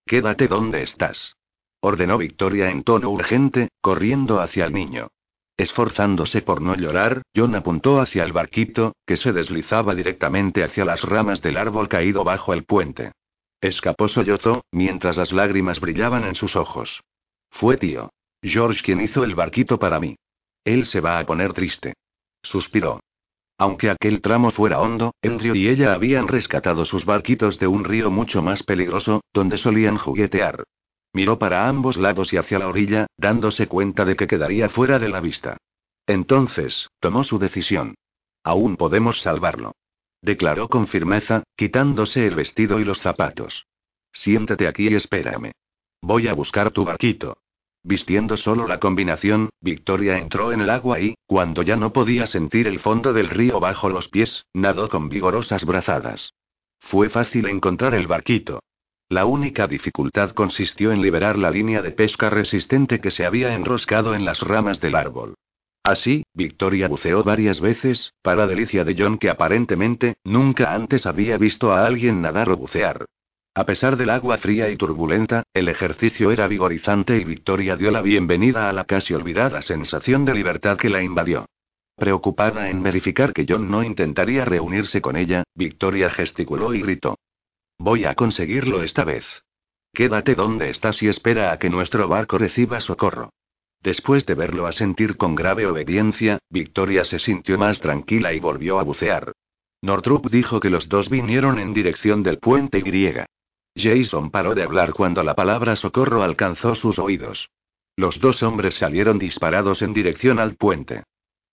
Quédate 0.05 0.47
donde 0.47 0.83
estás. 0.83 1.35
Ordenó 1.81 2.17
Victoria 2.17 2.69
en 2.69 2.83
tono 2.83 3.09
urgente, 3.09 3.69
corriendo 3.81 4.39
hacia 4.39 4.65
el 4.65 4.73
niño. 4.73 5.09
Esforzándose 5.57 6.43
por 6.43 6.61
no 6.61 6.75
llorar, 6.75 7.23
John 7.35 7.55
apuntó 7.55 7.99
hacia 7.99 8.23
el 8.23 8.31
barquito, 8.31 8.95
que 9.07 9.17
se 9.17 9.33
deslizaba 9.33 9.95
directamente 9.95 10.63
hacia 10.63 10.85
las 10.85 11.01
ramas 11.01 11.41
del 11.41 11.57
árbol 11.57 11.89
caído 11.89 12.23
bajo 12.23 12.53
el 12.53 12.63
puente. 12.63 13.11
Escapó 13.59 14.07
sollozó, 14.07 14.65
mientras 14.71 15.17
las 15.17 15.31
lágrimas 15.31 15.79
brillaban 15.79 16.25
en 16.25 16.35
sus 16.35 16.55
ojos. 16.55 17.01
Fue 17.49 17.77
tío. 17.77 18.11
George 18.43 18.83
quien 18.83 19.01
hizo 19.01 19.23
el 19.23 19.33
barquito 19.33 19.79
para 19.79 19.99
mí. 19.99 20.15
Él 20.63 20.85
se 20.85 21.01
va 21.01 21.17
a 21.17 21.25
poner 21.25 21.53
triste. 21.53 21.95
Suspiró. 22.43 22.99
Aunque 23.57 23.89
aquel 23.89 24.21
tramo 24.21 24.51
fuera 24.51 24.79
hondo, 24.79 25.15
Andrew 25.23 25.55
y 25.55 25.67
ella 25.69 25.93
habían 25.93 26.27
rescatado 26.27 26.85
sus 26.85 27.05
barquitos 27.05 27.57
de 27.57 27.65
un 27.65 27.83
río 27.83 28.11
mucho 28.11 28.43
más 28.43 28.61
peligroso, 28.61 29.21
donde 29.33 29.57
solían 29.57 29.97
juguetear. 29.97 30.63
Miró 31.13 31.39
para 31.39 31.67
ambos 31.67 31.97
lados 31.97 32.33
y 32.33 32.37
hacia 32.37 32.59
la 32.59 32.67
orilla, 32.67 33.07
dándose 33.17 33.67
cuenta 33.67 34.05
de 34.05 34.15
que 34.15 34.27
quedaría 34.27 34.69
fuera 34.69 34.99
de 34.99 35.09
la 35.09 35.21
vista. 35.21 35.57
Entonces, 36.05 36.89
tomó 36.99 37.23
su 37.23 37.39
decisión. 37.39 37.95
Aún 38.43 38.77
podemos 38.77 39.21
salvarlo. 39.21 39.73
Declaró 40.21 40.67
con 40.67 40.87
firmeza, 40.87 41.43
quitándose 41.55 42.25
el 42.25 42.35
vestido 42.35 42.79
y 42.79 42.85
los 42.85 42.99
zapatos. 42.99 43.65
Siéntate 44.11 44.67
aquí 44.67 44.87
y 44.89 44.95
espérame. 44.95 45.51
Voy 46.01 46.27
a 46.27 46.33
buscar 46.33 46.71
tu 46.71 46.85
barquito. 46.85 47.37
Vistiendo 47.83 48.35
solo 48.35 48.67
la 48.67 48.79
combinación, 48.79 49.49
Victoria 49.61 50.17
entró 50.17 50.51
en 50.51 50.61
el 50.61 50.69
agua 50.69 50.99
y, 50.99 51.15
cuando 51.25 51.61
ya 51.61 51.75
no 51.75 51.93
podía 51.93 52.27
sentir 52.27 52.67
el 52.67 52.79
fondo 52.79 53.13
del 53.13 53.29
río 53.29 53.59
bajo 53.59 53.89
los 53.89 54.09
pies, 54.09 54.45
nadó 54.53 54.89
con 54.89 55.09
vigorosas 55.09 55.65
brazadas. 55.65 56.33
Fue 56.79 57.09
fácil 57.09 57.47
encontrar 57.47 57.93
el 57.93 58.07
barquito. 58.07 58.61
La 59.09 59.25
única 59.25 59.67
dificultad 59.67 60.31
consistió 60.31 60.91
en 60.91 61.01
liberar 61.01 61.37
la 61.37 61.49
línea 61.49 61.81
de 61.81 61.91
pesca 61.91 62.29
resistente 62.29 62.99
que 62.99 63.09
se 63.09 63.25
había 63.25 63.53
enroscado 63.55 64.13
en 64.13 64.25
las 64.25 64.41
ramas 64.41 64.81
del 64.81 64.95
árbol. 64.95 65.35
Así, 65.81 66.25
Victoria 66.33 66.89
buceó 66.89 67.23
varias 67.23 67.61
veces, 67.61 68.13
para 68.21 68.47
delicia 68.47 68.83
de 68.83 68.95
John 68.99 69.17
que 69.17 69.29
aparentemente, 69.29 70.17
nunca 70.25 70.73
antes 70.73 71.05
había 71.05 71.37
visto 71.37 71.71
a 71.71 71.85
alguien 71.85 72.21
nadar 72.21 72.49
o 72.49 72.57
bucear. 72.57 73.05
A 73.55 73.65
pesar 73.65 73.95
del 73.95 74.09
agua 74.09 74.39
fría 74.39 74.69
y 74.69 74.75
turbulenta, 74.75 75.43
el 75.53 75.69
ejercicio 75.69 76.29
era 76.31 76.47
vigorizante 76.47 77.17
y 77.17 77.23
Victoria 77.23 77.77
dio 77.77 77.91
la 77.91 78.01
bienvenida 78.01 78.67
a 78.67 78.73
la 78.73 78.83
casi 78.83 79.13
olvidada 79.13 79.61
sensación 79.61 80.25
de 80.25 80.33
libertad 80.33 80.77
que 80.77 80.89
la 80.89 81.01
invadió. 81.01 81.45
Preocupada 81.95 82.69
en 82.69 82.83
verificar 82.83 83.31
que 83.31 83.45
John 83.47 83.71
no 83.71 83.83
intentaría 83.83 84.43
reunirse 84.43 85.01
con 85.01 85.15
ella, 85.15 85.43
Victoria 85.55 86.09
gesticuló 86.09 86.73
y 86.73 86.81
gritó. 86.81 87.17
Voy 87.79 88.05
a 88.05 88.15
conseguirlo 88.15 88.83
esta 88.83 89.03
vez. 89.03 89.25
Quédate 89.93 90.35
donde 90.35 90.69
estás 90.69 91.01
y 91.03 91.07
espera 91.07 91.51
a 91.51 91.59
que 91.59 91.69
nuestro 91.69 92.07
barco 92.07 92.37
reciba 92.37 92.79
socorro. 92.79 93.31
Después 93.81 94.25
de 94.25 94.33
verlo 94.33 94.67
asentir 94.67 95.17
con 95.17 95.35
grave 95.35 95.67
obediencia, 95.67 96.39
Victoria 96.49 97.03
se 97.03 97.19
sintió 97.19 97.57
más 97.57 97.79
tranquila 97.79 98.33
y 98.33 98.39
volvió 98.39 98.79
a 98.79 98.83
bucear. 98.83 99.33
Nortrup 99.81 100.29
dijo 100.29 100.59
que 100.59 100.71
los 100.71 100.89
dos 100.89 101.09
vinieron 101.09 101.59
en 101.59 101.73
dirección 101.73 102.23
del 102.23 102.39
puente 102.39 102.79
Y. 102.79 103.13
Jason 103.75 104.31
paró 104.31 104.55
de 104.55 104.63
hablar 104.63 104.93
cuando 104.93 105.23
la 105.23 105.35
palabra 105.35 105.75
socorro 105.75 106.23
alcanzó 106.23 106.73
sus 106.73 106.97
oídos. 106.97 107.49
Los 107.95 108.19
dos 108.19 108.41
hombres 108.41 108.75
salieron 108.75 109.19
disparados 109.19 109.83
en 109.83 109.93
dirección 109.93 110.39
al 110.39 110.55
puente. 110.55 111.03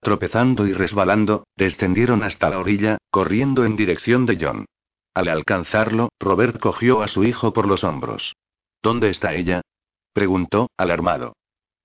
Tropezando 0.01 0.67
y 0.67 0.73
resbalando, 0.73 1.47
descendieron 1.57 2.23
hasta 2.23 2.49
la 2.49 2.59
orilla, 2.59 2.99
corriendo 3.11 3.65
en 3.65 3.77
dirección 3.77 4.27
de 4.27 4.39
John. 4.41 4.67
Al 5.15 5.29
alcanzarlo, 5.29 6.11
Robert 6.19 6.59
cogió 6.59 7.03
a 7.03 7.09
su 7.09 7.23
hijo 7.25 7.53
por 7.53 7.67
los 7.67 7.85
hombros. 7.85 8.35
¿Dónde 8.83 9.11
está 9.11 9.35
ella? 9.35 9.63
preguntó, 10.13 10.71
alarmado. 10.77 11.37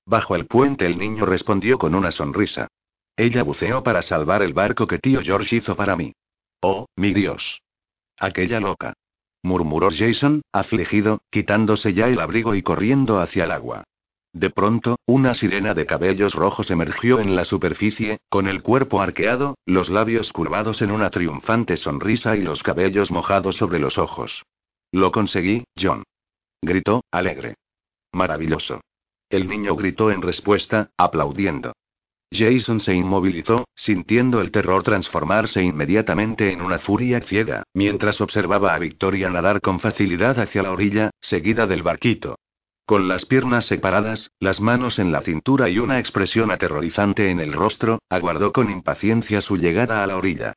Bajo 0.05 0.35
el 0.35 0.47
puente 0.47 0.87
el 0.87 0.97
niño 0.97 1.25
respondió 1.25 1.77
con 1.77 1.93
una 1.93 2.09
sonrisa. 2.09 2.67
Ella 3.15 3.43
buceó 3.43 3.83
para 3.83 4.01
salvar 4.01 4.41
el 4.41 4.53
barco 4.53 4.87
que 4.87 4.97
tío 4.97 5.21
George 5.21 5.57
hizo 5.57 5.75
para 5.75 5.95
mí. 5.95 6.13
Oh, 6.61 6.87
mi 6.95 7.13
Dios. 7.13 7.61
Aquella 8.17 8.59
loca. 8.59 8.93
murmuró 9.43 9.89
Jason, 9.91 10.41
afligido, 10.51 11.21
quitándose 11.29 11.93
ya 11.93 12.07
el 12.07 12.19
abrigo 12.19 12.55
y 12.55 12.63
corriendo 12.63 13.19
hacia 13.19 13.45
el 13.45 13.51
agua. 13.51 13.83
De 14.33 14.51
pronto, 14.51 14.97
una 15.07 15.33
sirena 15.33 15.73
de 15.73 15.87
cabellos 15.87 16.35
rojos 16.35 16.69
emergió 16.69 17.19
en 17.19 17.35
la 17.35 17.45
superficie, 17.45 18.19
con 18.29 18.47
el 18.47 18.61
cuerpo 18.61 19.01
arqueado, 19.01 19.57
los 19.65 19.89
labios 19.89 20.31
curvados 20.31 20.81
en 20.81 20.91
una 20.91 21.09
triunfante 21.09 21.77
sonrisa 21.77 22.35
y 22.35 22.41
los 22.41 22.61
cabellos 22.61 23.11
mojados 23.11 23.57
sobre 23.57 23.79
los 23.79 23.97
ojos. 23.97 24.43
Lo 24.91 25.11
conseguí, 25.11 25.63
John. 25.79 26.03
Gritó, 26.61 27.01
alegre. 27.11 27.55
Maravilloso. 28.11 28.81
El 29.29 29.47
niño 29.47 29.75
gritó 29.75 30.11
en 30.11 30.21
respuesta, 30.21 30.89
aplaudiendo. 30.97 31.73
Jason 32.31 32.79
se 32.79 32.93
inmovilizó, 32.93 33.65
sintiendo 33.75 34.41
el 34.41 34.51
terror 34.51 34.83
transformarse 34.83 35.63
inmediatamente 35.63 36.51
en 36.51 36.61
una 36.61 36.77
furia 36.77 37.21
ciega, 37.21 37.63
mientras 37.73 38.21
observaba 38.21 38.75
a 38.75 38.79
Victoria 38.79 39.29
nadar 39.31 39.61
con 39.61 39.79
facilidad 39.79 40.39
hacia 40.39 40.61
la 40.61 40.71
orilla, 40.71 41.09
seguida 41.19 41.65
del 41.65 41.81
barquito. 41.81 42.37
Con 42.89 43.07
las 43.07 43.23
piernas 43.23 43.67
separadas, 43.67 44.31
las 44.39 44.61
manos 44.61 44.97
en 44.97 45.11
la 45.11 45.21
cintura 45.21 45.69
y 45.69 45.77
una 45.77 45.99
expresión 45.99 46.49
aterrorizante 46.49 47.29
en 47.29 47.39
el 47.39 47.53
rostro, 47.53 47.99
aguardó 48.09 48.51
con 48.51 48.71
impaciencia 48.71 49.41
su 49.41 49.57
llegada 49.57 50.03
a 50.03 50.07
la 50.07 50.17
orilla. 50.17 50.53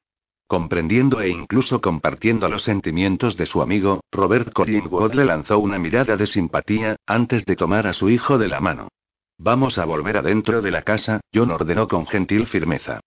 Comprendiendo 0.47 1.21
e 1.21 1.29
incluso 1.29 1.83
compartiendo 1.83 2.49
los 2.49 2.63
sentimientos 2.63 3.37
de 3.37 3.45
su 3.45 3.61
amigo, 3.61 4.01
Robert 4.11 4.51
Collingwood 4.55 5.13
le 5.13 5.27
lanzó 5.27 5.59
una 5.59 5.79
mirada 5.79 6.17
de 6.17 6.25
simpatía, 6.25 6.97
antes 7.05 7.45
de 7.45 7.55
tomar 7.55 7.87
a 7.87 7.93
su 7.93 8.09
hijo 8.09 8.39
de 8.39 8.49
la 8.49 8.61
mano. 8.61 8.89
Vamos 9.37 9.77
a 9.77 9.85
volver 9.85 10.17
adentro 10.17 10.63
de 10.63 10.71
la 10.71 10.81
casa, 10.81 11.21
John 11.35 11.51
ordenó 11.51 11.87
con 11.87 12.07
gentil 12.07 12.47
firmeza. 12.47 13.01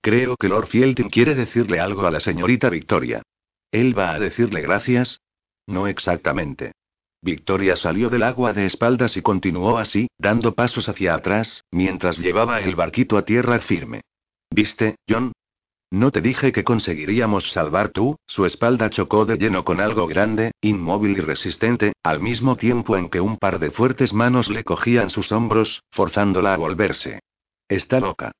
Creo 0.00 0.36
que 0.36 0.48
Lord 0.48 0.66
Fielding 0.66 1.08
quiere 1.08 1.36
decirle 1.36 1.78
algo 1.78 2.04
a 2.04 2.10
la 2.10 2.18
señorita 2.18 2.68
Victoria. 2.68 3.22
¿Él 3.70 3.96
va 3.96 4.10
a 4.10 4.18
decirle 4.18 4.60
gracias? 4.60 5.20
No 5.68 5.86
exactamente. 5.86 6.72
Victoria 7.22 7.76
salió 7.76 8.10
del 8.10 8.24
agua 8.24 8.52
de 8.52 8.66
espaldas 8.66 9.16
y 9.16 9.22
continuó 9.22 9.78
así, 9.78 10.08
dando 10.18 10.54
pasos 10.54 10.88
hacia 10.88 11.14
atrás, 11.14 11.64
mientras 11.70 12.18
llevaba 12.18 12.60
el 12.60 12.74
barquito 12.74 13.16
a 13.16 13.24
tierra 13.24 13.60
firme. 13.60 14.00
¿Viste, 14.50 14.96
John? 15.08 15.32
No 15.92 16.10
te 16.10 16.20
dije 16.20 16.52
que 16.52 16.64
conseguiríamos 16.64 17.52
salvar 17.52 17.90
tú, 17.90 18.16
su 18.26 18.44
espalda 18.44 18.90
chocó 18.90 19.24
de 19.24 19.36
lleno 19.36 19.62
con 19.62 19.80
algo 19.80 20.06
grande, 20.06 20.50
inmóvil 20.62 21.18
y 21.18 21.20
resistente, 21.20 21.92
al 22.02 22.18
mismo 22.20 22.56
tiempo 22.56 22.96
en 22.96 23.08
que 23.08 23.20
un 23.20 23.36
par 23.36 23.58
de 23.60 23.70
fuertes 23.70 24.12
manos 24.12 24.48
le 24.48 24.64
cogían 24.64 25.10
sus 25.10 25.30
hombros, 25.30 25.82
forzándola 25.90 26.54
a 26.54 26.56
volverse. 26.56 27.20
Está 27.68 28.00
loca. 28.00 28.32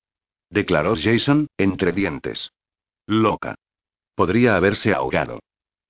Declaró 0.50 0.94
Jason, 0.96 1.46
entre 1.56 1.92
dientes. 1.92 2.50
Loca. 3.06 3.54
Podría 4.14 4.56
haberse 4.56 4.92
ahogado. 4.92 5.40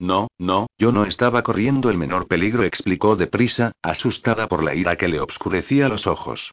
No, 0.03 0.27
no, 0.37 0.67
yo 0.79 0.91
no 0.91 1.05
estaba 1.05 1.45
corriendo 1.45 1.89
el 1.89 1.97
menor 1.97 2.27
peligro, 2.27 2.65
explicó 2.65 3.15
deprisa, 3.15 3.71
asustada 3.83 4.49
por 4.49 4.65
la 4.65 4.75
ira 4.75 4.97
que 4.97 5.07
le 5.07 5.21
obscurecía 5.21 5.89
los 5.89 6.09
ojos. 6.09 6.51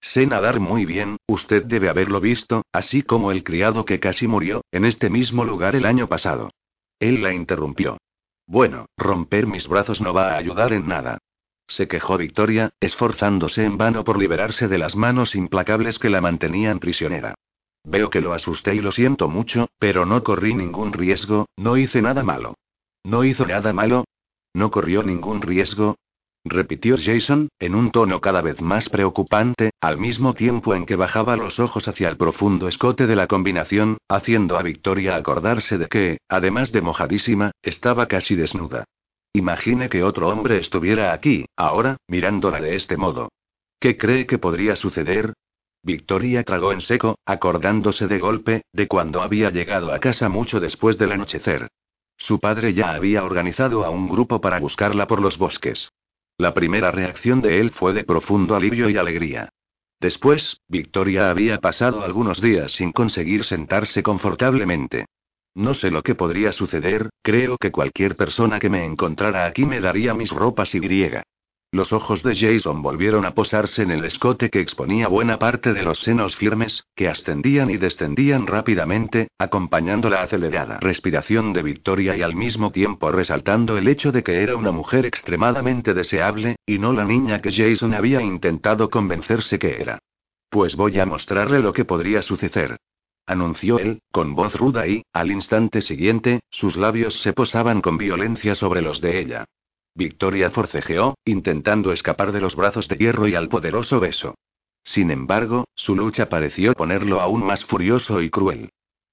Sé 0.00 0.24
nadar 0.24 0.60
muy 0.60 0.86
bien, 0.86 1.16
usted 1.26 1.64
debe 1.64 1.88
haberlo 1.88 2.20
visto, 2.20 2.62
así 2.70 3.02
como 3.02 3.32
el 3.32 3.42
criado 3.42 3.84
que 3.84 3.98
casi 3.98 4.28
murió, 4.28 4.60
en 4.70 4.84
este 4.84 5.10
mismo 5.10 5.44
lugar 5.44 5.74
el 5.74 5.84
año 5.84 6.08
pasado. 6.08 6.52
Él 7.00 7.24
la 7.24 7.34
interrumpió. 7.34 7.98
Bueno, 8.46 8.86
romper 8.96 9.48
mis 9.48 9.66
brazos 9.66 10.00
no 10.00 10.14
va 10.14 10.34
a 10.34 10.36
ayudar 10.36 10.72
en 10.72 10.86
nada. 10.86 11.18
Se 11.66 11.88
quejó 11.88 12.18
Victoria, 12.18 12.70
esforzándose 12.78 13.64
en 13.64 13.78
vano 13.78 14.04
por 14.04 14.16
liberarse 14.16 14.68
de 14.68 14.78
las 14.78 14.94
manos 14.94 15.34
implacables 15.34 15.98
que 15.98 16.08
la 16.08 16.20
mantenían 16.20 16.78
prisionera. 16.78 17.34
Veo 17.82 18.10
que 18.10 18.20
lo 18.20 18.32
asusté 18.32 18.76
y 18.76 18.80
lo 18.80 18.92
siento 18.92 19.28
mucho, 19.28 19.70
pero 19.80 20.06
no 20.06 20.22
corrí 20.22 20.54
ningún 20.54 20.92
riesgo, 20.92 21.46
no 21.56 21.76
hice 21.76 22.00
nada 22.00 22.22
malo. 22.22 22.54
¿No 23.04 23.24
hizo 23.24 23.46
nada 23.46 23.72
malo? 23.72 24.04
¿No 24.54 24.70
corrió 24.70 25.02
ningún 25.02 25.42
riesgo? 25.42 25.96
repitió 26.44 26.96
Jason, 26.98 27.48
en 27.60 27.74
un 27.74 27.90
tono 27.92 28.20
cada 28.20 28.42
vez 28.42 28.60
más 28.60 28.88
preocupante, 28.88 29.70
al 29.80 29.98
mismo 29.98 30.34
tiempo 30.34 30.74
en 30.74 30.86
que 30.86 30.96
bajaba 30.96 31.36
los 31.36 31.60
ojos 31.60 31.86
hacia 31.86 32.08
el 32.08 32.16
profundo 32.16 32.68
escote 32.68 33.06
de 33.06 33.16
la 33.16 33.28
combinación, 33.28 33.98
haciendo 34.08 34.58
a 34.58 34.62
Victoria 34.62 35.14
acordarse 35.14 35.78
de 35.78 35.86
que, 35.86 36.18
además 36.28 36.72
de 36.72 36.80
mojadísima, 36.80 37.52
estaba 37.62 38.06
casi 38.06 38.34
desnuda. 38.34 38.84
Imagine 39.34 39.88
que 39.88 40.02
otro 40.02 40.28
hombre 40.28 40.58
estuviera 40.58 41.12
aquí, 41.12 41.46
ahora, 41.56 41.96
mirándola 42.08 42.60
de 42.60 42.74
este 42.74 42.96
modo. 42.96 43.30
¿Qué 43.78 43.96
cree 43.96 44.26
que 44.26 44.38
podría 44.38 44.76
suceder? 44.76 45.32
Victoria 45.82 46.44
tragó 46.44 46.72
en 46.72 46.80
seco, 46.80 47.18
acordándose 47.24 48.06
de 48.06 48.18
golpe, 48.18 48.62
de 48.72 48.86
cuando 48.86 49.22
había 49.22 49.50
llegado 49.50 49.92
a 49.92 49.98
casa 49.98 50.28
mucho 50.28 50.60
después 50.60 50.98
del 50.98 51.12
anochecer. 51.12 51.68
Su 52.16 52.38
padre 52.38 52.74
ya 52.74 52.92
había 52.92 53.24
organizado 53.24 53.84
a 53.84 53.90
un 53.90 54.08
grupo 54.08 54.40
para 54.40 54.60
buscarla 54.60 55.06
por 55.06 55.20
los 55.20 55.38
bosques. 55.38 55.90
La 56.38 56.54
primera 56.54 56.90
reacción 56.90 57.40
de 57.40 57.60
él 57.60 57.70
fue 57.70 57.92
de 57.92 58.04
profundo 58.04 58.54
alivio 58.54 58.88
y 58.88 58.96
alegría. 58.96 59.50
Después, 60.00 60.60
Victoria 60.68 61.30
había 61.30 61.58
pasado 61.60 62.02
algunos 62.02 62.40
días 62.40 62.72
sin 62.72 62.92
conseguir 62.92 63.44
sentarse 63.44 64.02
confortablemente. 64.02 65.06
No 65.54 65.74
sé 65.74 65.90
lo 65.90 66.02
que 66.02 66.14
podría 66.14 66.50
suceder, 66.50 67.10
creo 67.22 67.58
que 67.58 67.70
cualquier 67.70 68.16
persona 68.16 68.58
que 68.58 68.70
me 68.70 68.84
encontrara 68.84 69.44
aquí 69.44 69.64
me 69.64 69.80
daría 69.80 70.14
mis 70.14 70.30
ropas 70.30 70.74
y 70.74 70.80
griega. 70.80 71.22
Los 71.74 71.94
ojos 71.94 72.22
de 72.22 72.36
Jason 72.36 72.82
volvieron 72.82 73.24
a 73.24 73.32
posarse 73.32 73.80
en 73.80 73.90
el 73.90 74.04
escote 74.04 74.50
que 74.50 74.60
exponía 74.60 75.08
buena 75.08 75.38
parte 75.38 75.72
de 75.72 75.82
los 75.82 76.00
senos 76.00 76.36
firmes, 76.36 76.84
que 76.94 77.08
ascendían 77.08 77.70
y 77.70 77.78
descendían 77.78 78.46
rápidamente, 78.46 79.28
acompañando 79.38 80.10
la 80.10 80.20
acelerada 80.20 80.78
respiración 80.80 81.54
de 81.54 81.62
Victoria 81.62 82.14
y 82.14 82.20
al 82.20 82.36
mismo 82.36 82.72
tiempo 82.72 83.10
resaltando 83.10 83.78
el 83.78 83.88
hecho 83.88 84.12
de 84.12 84.22
que 84.22 84.42
era 84.42 84.54
una 84.54 84.70
mujer 84.70 85.06
extremadamente 85.06 85.94
deseable, 85.94 86.56
y 86.66 86.78
no 86.78 86.92
la 86.92 87.06
niña 87.06 87.40
que 87.40 87.50
Jason 87.50 87.94
había 87.94 88.20
intentado 88.20 88.90
convencerse 88.90 89.58
que 89.58 89.80
era. 89.80 89.98
Pues 90.50 90.76
voy 90.76 91.00
a 91.00 91.06
mostrarle 91.06 91.60
lo 91.60 91.72
que 91.72 91.86
podría 91.86 92.20
suceder. 92.20 92.76
Anunció 93.24 93.78
él, 93.78 94.02
con 94.12 94.34
voz 94.34 94.54
ruda 94.56 94.86
y, 94.86 95.04
al 95.14 95.30
instante 95.30 95.80
siguiente, 95.80 96.40
sus 96.50 96.76
labios 96.76 97.22
se 97.22 97.32
posaban 97.32 97.80
con 97.80 97.96
violencia 97.96 98.54
sobre 98.54 98.82
los 98.82 99.00
de 99.00 99.20
ella. 99.20 99.46
Victoria 99.94 100.50
forcejeó, 100.50 101.14
intentando 101.24 101.92
escapar 101.92 102.32
de 102.32 102.40
los 102.40 102.56
brazos 102.56 102.88
de 102.88 102.96
hierro 102.96 103.28
y 103.28 103.34
al 103.34 103.48
poderoso 103.48 104.00
beso. 104.00 104.34
Sin 104.84 105.10
embargo, 105.10 105.66
su 105.74 105.94
lucha 105.94 106.28
pareció 106.28 106.72
ponerlo 106.72 107.20
aún 107.20 107.44
más 107.44 107.64
furioso 107.64 108.20
y 108.20 108.30
cruel. 108.30 108.70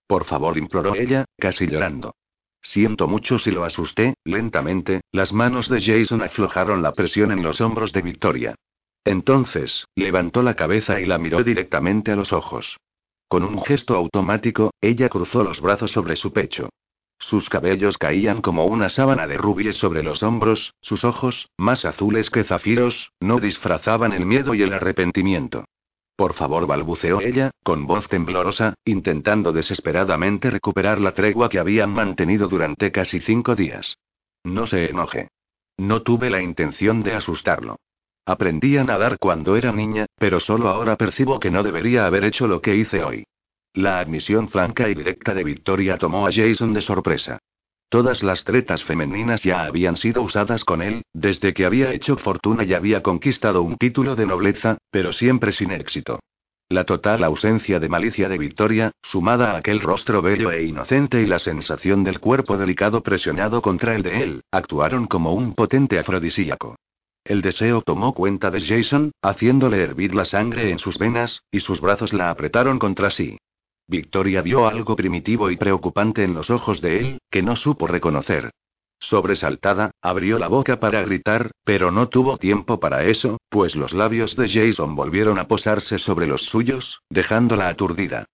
Por 0.07 0.25
favor, 0.25 0.57
imploró 0.57 0.95
ella, 0.95 1.25
casi 1.37 1.67
llorando. 1.67 2.15
Siento 2.61 3.07
mucho 3.07 3.37
si 3.37 3.51
lo 3.51 3.63
asusté, 3.63 4.15
lentamente, 4.23 5.01
las 5.11 5.31
manos 5.31 5.69
de 5.69 5.81
Jason 5.81 6.21
aflojaron 6.21 6.81
la 6.81 6.93
presión 6.93 7.31
en 7.31 7.43
los 7.43 7.61
hombros 7.61 7.93
de 7.93 8.01
Victoria. 8.01 8.55
Entonces, 9.05 9.85
levantó 9.95 10.43
la 10.43 10.55
cabeza 10.55 10.99
y 10.99 11.05
la 11.05 11.17
miró 11.17 11.43
directamente 11.43 12.11
a 12.11 12.15
los 12.15 12.33
ojos. 12.33 12.77
Con 13.27 13.43
un 13.43 13.61
gesto 13.61 13.95
automático, 13.95 14.71
ella 14.81 15.07
cruzó 15.07 15.43
los 15.43 15.61
brazos 15.61 15.91
sobre 15.91 16.15
su 16.15 16.33
pecho. 16.33 16.69
Sus 17.19 17.49
cabellos 17.49 17.97
caían 17.97 18.41
como 18.41 18.65
una 18.65 18.87
sábana 18.87 19.27
de 19.27 19.37
rubíes 19.37 19.75
sobre 19.75 20.03
los 20.03 20.23
hombros, 20.23 20.73
sus 20.81 21.03
ojos, 21.03 21.49
más 21.57 21.83
azules 21.83 22.29
que 22.29 22.45
zafiros, 22.45 23.11
no 23.19 23.39
disfrazaban 23.39 24.13
el 24.13 24.25
miedo 24.25 24.55
y 24.55 24.63
el 24.63 24.73
arrepentimiento. 24.73 25.65
Por 26.15 26.33
favor, 26.33 26.65
balbuceó 26.65 27.21
ella, 27.21 27.51
con 27.63 27.85
voz 27.85 28.07
temblorosa, 28.07 28.73
intentando 28.83 29.51
desesperadamente 29.51 30.49
recuperar 30.49 30.99
la 30.99 31.13
tregua 31.13 31.49
que 31.49 31.59
habían 31.59 31.91
mantenido 31.91 32.47
durante 32.47 32.91
casi 32.91 33.19
cinco 33.19 33.55
días. 33.55 33.97
No 34.43 34.65
se 34.65 34.89
enoje. 34.89 35.29
No 35.77 36.01
tuve 36.01 36.29
la 36.29 36.41
intención 36.41 37.03
de 37.03 37.13
asustarlo. 37.13 37.77
Aprendí 38.25 38.77
a 38.77 38.83
nadar 38.83 39.17
cuando 39.17 39.55
era 39.55 39.71
niña, 39.71 40.05
pero 40.17 40.39
solo 40.39 40.69
ahora 40.69 40.97
percibo 40.97 41.39
que 41.39 41.51
no 41.51 41.63
debería 41.63 42.05
haber 42.05 42.25
hecho 42.25 42.47
lo 42.47 42.61
que 42.61 42.75
hice 42.75 43.03
hoy. 43.03 43.23
La 43.73 43.99
admisión 43.99 44.49
franca 44.49 44.89
y 44.89 44.95
directa 44.95 45.33
de 45.33 45.43
Victoria 45.43 45.97
tomó 45.97 46.27
a 46.27 46.31
Jason 46.31 46.73
de 46.73 46.81
sorpresa. 46.81 47.39
Todas 47.89 48.23
las 48.23 48.43
tretas 48.43 48.83
femeninas 48.83 49.43
ya 49.43 49.63
habían 49.63 49.95
sido 49.95 50.21
usadas 50.21 50.63
con 50.63 50.81
él, 50.81 51.03
desde 51.13 51.53
que 51.53 51.65
había 51.65 51.91
hecho 51.93 52.17
fortuna 52.17 52.63
y 52.63 52.73
había 52.73 53.01
conquistado 53.01 53.61
un 53.63 53.77
título 53.77 54.15
de 54.15 54.25
nobleza, 54.25 54.77
pero 54.91 55.13
siempre 55.13 55.51
sin 55.51 55.71
éxito. 55.71 56.19
La 56.67 56.83
total 56.83 57.23
ausencia 57.23 57.79
de 57.79 57.89
malicia 57.89 58.29
de 58.29 58.37
Victoria, 58.37 58.91
sumada 59.01 59.53
a 59.53 59.57
aquel 59.57 59.81
rostro 59.81 60.21
bello 60.21 60.51
e 60.51 60.63
inocente 60.63 61.19
y 61.21 61.25
la 61.25 61.39
sensación 61.39 62.03
del 62.03 62.19
cuerpo 62.19 62.57
delicado 62.57 63.01
presionado 63.01 63.63
contra 63.63 63.95
el 63.95 64.03
de 64.03 64.21
él, 64.21 64.43
actuaron 64.51 65.07
como 65.07 65.33
un 65.33 65.55
potente 65.55 65.97
afrodisíaco. 65.97 66.75
El 67.23 67.41
deseo 67.41 67.81
tomó 67.81 68.13
cuenta 68.13 68.51
de 68.51 68.61
Jason, 68.61 69.11
haciéndole 69.23 69.81
hervir 69.81 70.13
la 70.13 70.25
sangre 70.25 70.69
en 70.69 70.77
sus 70.77 70.99
venas, 70.99 71.41
y 71.51 71.59
sus 71.61 71.81
brazos 71.81 72.13
la 72.13 72.29
apretaron 72.29 72.77
contra 72.77 73.09
sí. 73.09 73.37
Victoria 73.89 74.43
vio 74.43 74.67
algo 74.67 74.95
primitivo 74.95 75.49
y 75.49 75.57
preocupante 75.57 76.23
en 76.23 76.35
los 76.35 76.51
ojos 76.51 76.79
de 76.79 76.99
él, 76.99 77.21
que 77.31 77.41
no 77.41 77.55
supo 77.55 77.87
reconocer. 77.87 78.51
Sobresaltada, 78.99 79.89
abrió 79.99 80.37
la 80.37 80.47
boca 80.47 80.79
para 80.79 81.01
gritar, 81.01 81.49
pero 81.63 81.89
no 81.89 82.07
tuvo 82.07 82.37
tiempo 82.37 82.79
para 82.79 83.05
eso, 83.05 83.39
pues 83.49 83.75
los 83.75 83.93
labios 83.93 84.35
de 84.35 84.47
Jason 84.47 84.95
volvieron 84.95 85.39
a 85.39 85.47
posarse 85.47 85.97
sobre 85.97 86.27
los 86.27 86.43
suyos, 86.43 87.01
dejándola 87.09 87.67
aturdida. 87.67 88.25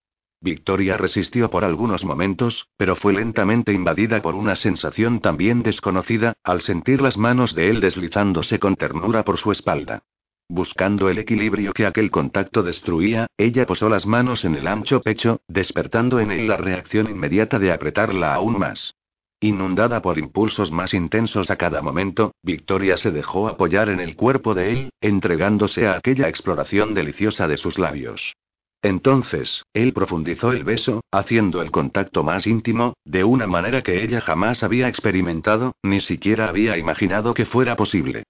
Victoria 0.42 0.98
resistió 0.98 1.50
por 1.50 1.64
algunos 1.64 2.04
momentos, 2.04 2.68
pero 2.76 2.98
fue 2.98 3.14
lentamente 3.14 3.72
invadida 3.72 4.22
por 4.22 4.36
una 4.36 4.58
sensación 4.58 5.22
también 5.22 5.64
desconocida, 5.64 6.34
al 6.44 6.60
sentir 6.60 7.02
las 7.02 7.18
manos 7.18 7.56
de 7.56 7.70
él 7.70 7.80
deslizándose 7.80 8.60
con 8.60 8.76
ternura 8.76 9.24
por 9.24 9.38
su 9.38 9.54
espalda. 9.54 10.04
Buscando 10.48 11.10
el 11.10 11.18
equilibrio 11.18 11.74
que 11.74 11.88
aquel 11.88 12.12
contacto 12.12 12.62
destruía, 12.62 13.28
ella 13.36 13.66
posó 13.66 13.90
las 13.90 14.06
manos 14.06 14.46
en 14.46 14.56
el 14.56 14.68
ancho 14.68 15.02
pecho, 15.02 15.40
despertando 15.48 16.20
en 16.20 16.32
él 16.32 16.48
la 16.48 16.58
reacción 16.58 17.10
inmediata 17.10 17.58
de 17.58 17.72
apretarla 17.72 18.36
aún 18.36 18.60
más. 18.60 18.94
Inundada 19.40 20.02
por 20.02 20.20
impulsos 20.20 20.72
más 20.72 20.94
intensos 20.94 21.50
a 21.50 21.56
cada 21.56 21.82
momento, 21.82 22.34
Victoria 22.44 22.96
se 22.96 23.12
dejó 23.12 23.48
apoyar 23.48 23.90
en 23.90 24.00
el 24.00 24.16
cuerpo 24.16 24.54
de 24.54 24.72
él, 24.72 24.90
entregándose 25.02 25.88
a 25.88 25.98
aquella 25.98 26.30
exploración 26.30 26.94
deliciosa 26.94 27.48
de 27.48 27.58
sus 27.58 27.80
labios. 27.80 28.36
Entonces, 28.84 29.64
él 29.74 29.94
profundizó 29.94 30.52
el 30.52 30.64
beso, 30.64 31.02
haciendo 31.12 31.64
el 31.64 31.72
contacto 31.72 32.24
más 32.24 32.46
íntimo, 32.46 32.94
de 33.04 33.24
una 33.24 33.48
manera 33.48 33.82
que 33.82 34.04
ella 34.04 34.22
jamás 34.22 34.62
había 34.62 34.88
experimentado, 34.88 35.74
ni 35.82 36.02
siquiera 36.02 36.48
había 36.48 36.78
imaginado 36.78 37.34
que 37.34 37.46
fuera 37.46 37.76
posible. 37.76 38.26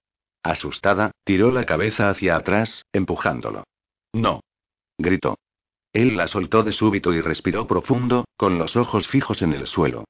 Asustada, 0.48 1.10
tiró 1.24 1.50
la 1.50 1.66
cabeza 1.66 2.08
hacia 2.08 2.36
atrás, 2.36 2.84
empujándolo. 2.92 3.64
No. 4.12 4.40
Gritó. 4.96 5.38
Él 5.92 6.16
la 6.16 6.28
soltó 6.28 6.62
de 6.62 6.72
súbito 6.72 7.12
y 7.12 7.20
respiró 7.20 7.66
profundo, 7.66 8.26
con 8.36 8.58
los 8.58 8.76
ojos 8.76 9.08
fijos 9.08 9.42
en 9.42 9.52
el 9.52 9.66
suelo. 9.66 10.04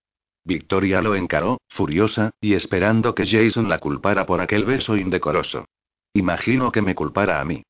Victoria 0.45 1.01
lo 1.01 1.15
encaró, 1.15 1.59
furiosa, 1.69 2.33
y 2.41 2.55
esperando 2.55 3.15
que 3.15 3.25
Jason 3.27 3.69
la 3.69 3.79
culpara 3.79 4.27
por 4.27 4.41
aquel 4.41 4.65
beso 4.65 4.97
indecoroso. 4.97 5.65
Imagino 6.13 6.71
que 6.71 6.83
me 6.83 6.95
culpara 6.95 7.41
a 7.41 7.45
mí. 7.45 7.63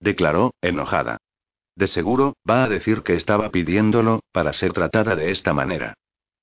Declaró, 0.00 0.54
enojada. 0.62 1.18
De 1.76 1.86
seguro, 1.86 2.34
va 2.48 2.64
a 2.64 2.68
decir 2.68 3.02
que 3.02 3.14
estaba 3.14 3.50
pidiéndolo, 3.50 4.20
para 4.32 4.52
ser 4.52 4.72
tratada 4.72 5.14
de 5.14 5.30
esta 5.30 5.52
manera. 5.52 5.94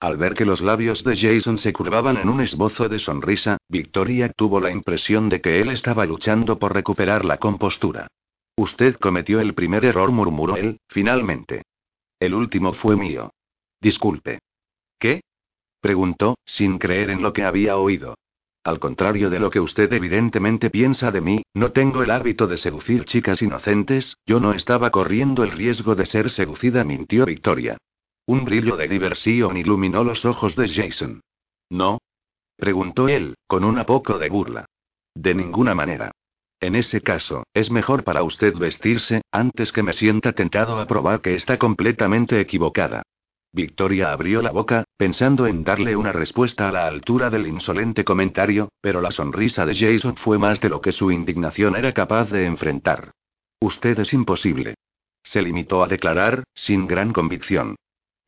Al 0.02 0.18
ver 0.18 0.34
que 0.34 0.46
los 0.46 0.62
labios 0.62 1.04
de 1.04 1.16
Jason 1.16 1.60
se 1.60 1.74
curvaban 1.74 2.18
en 2.18 2.28
un 2.28 2.42
esbozo 2.42 2.90
de 2.90 2.98
sonrisa, 2.98 3.58
Victoria 3.70 4.30
tuvo 4.36 4.60
la 4.60 4.72
impresión 4.72 5.30
de 5.30 5.42
que 5.42 5.62
él 5.62 5.70
estaba 5.70 6.08
luchando 6.08 6.58
por 6.58 6.74
recuperar 6.74 7.24
la 7.24 7.38
compostura. 7.38 8.08
Usted 8.58 8.96
cometió 8.96 9.40
el 9.40 9.54
primer 9.54 9.86
error, 9.86 10.12
murmuró 10.12 10.58
él, 10.58 10.80
finalmente. 10.88 11.62
El 12.20 12.34
último 12.34 12.74
fue 12.74 12.96
mío. 12.96 13.30
Disculpe. 13.80 14.40
¿Qué? 14.98 15.22
preguntó, 15.80 16.36
sin 16.46 16.80
creer 16.80 17.12
en 17.12 17.22
lo 17.22 17.32
que 17.32 17.44
había 17.44 17.78
oído. 17.78 18.16
Al 18.64 18.80
contrario 18.80 19.30
de 19.30 19.40
lo 19.40 19.52
que 19.52 19.60
usted 19.60 19.94
evidentemente 19.94 20.72
piensa 20.72 21.12
de 21.12 21.22
mí, 21.22 21.44
no 21.54 21.74
tengo 21.74 22.02
el 22.02 22.10
hábito 22.10 22.48
de 22.48 22.58
seducir 22.58 23.06
chicas 23.06 23.44
inocentes, 23.44 24.18
yo 24.26 24.40
no 24.40 24.54
estaba 24.54 24.90
corriendo 24.90 25.44
el 25.44 25.52
riesgo 25.52 25.94
de 25.94 26.08
ser 26.08 26.32
seducida, 26.32 26.84
mintió 26.84 27.26
Victoria. 27.26 27.78
Un 28.26 28.46
brillo 28.46 28.78
de 28.78 28.88
diversión 28.88 29.58
iluminó 29.58 30.04
los 30.04 30.26
ojos 30.26 30.56
de 30.56 30.68
Jason. 30.68 31.22
¿No? 31.70 32.00
preguntó 32.56 33.10
él, 33.10 33.36
con 33.48 33.64
una 33.64 33.86
poco 33.86 34.20
de 34.20 34.30
burla. 34.30 34.66
De 35.16 35.34
ninguna 35.34 35.74
manera. 35.74 36.12
En 36.60 36.76
ese 36.76 37.02
caso, 37.02 37.44
es 37.56 37.72
mejor 37.72 38.04
para 38.04 38.22
usted 38.22 38.56
vestirse, 38.56 39.24
antes 39.32 39.72
que 39.72 39.82
me 39.82 39.94
sienta 39.94 40.34
tentado 40.34 40.80
a 40.80 40.86
probar 40.86 41.22
que 41.22 41.34
está 41.34 41.58
completamente 41.58 42.40
equivocada. 42.40 43.02
Victoria 43.52 44.14
abrió 44.14 44.42
la 44.42 44.52
boca, 44.52 44.86
pensando 44.96 45.48
en 45.48 45.64
darle 45.64 45.96
una 45.96 46.14
respuesta 46.14 46.70
a 46.70 46.72
la 46.72 46.86
altura 46.86 47.30
del 47.30 47.48
insolente 47.48 48.06
comentario, 48.06 48.70
pero 48.80 49.02
la 49.02 49.12
sonrisa 49.12 49.66
de 49.66 49.76
Jason 49.76 50.16
fue 50.16 50.38
más 50.38 50.62
de 50.62 50.70
lo 50.70 50.80
que 50.80 50.92
su 50.92 51.12
indignación 51.12 51.76
era 51.76 51.94
capaz 51.94 52.30
de 52.30 52.46
enfrentar. 52.46 53.12
Usted 53.60 54.00
es 54.00 54.14
imposible. 54.14 54.76
Se 55.24 55.42
limitó 55.42 55.84
a 55.84 55.88
declarar, 55.88 56.44
sin 56.54 56.88
gran 56.88 57.12
convicción. 57.12 57.76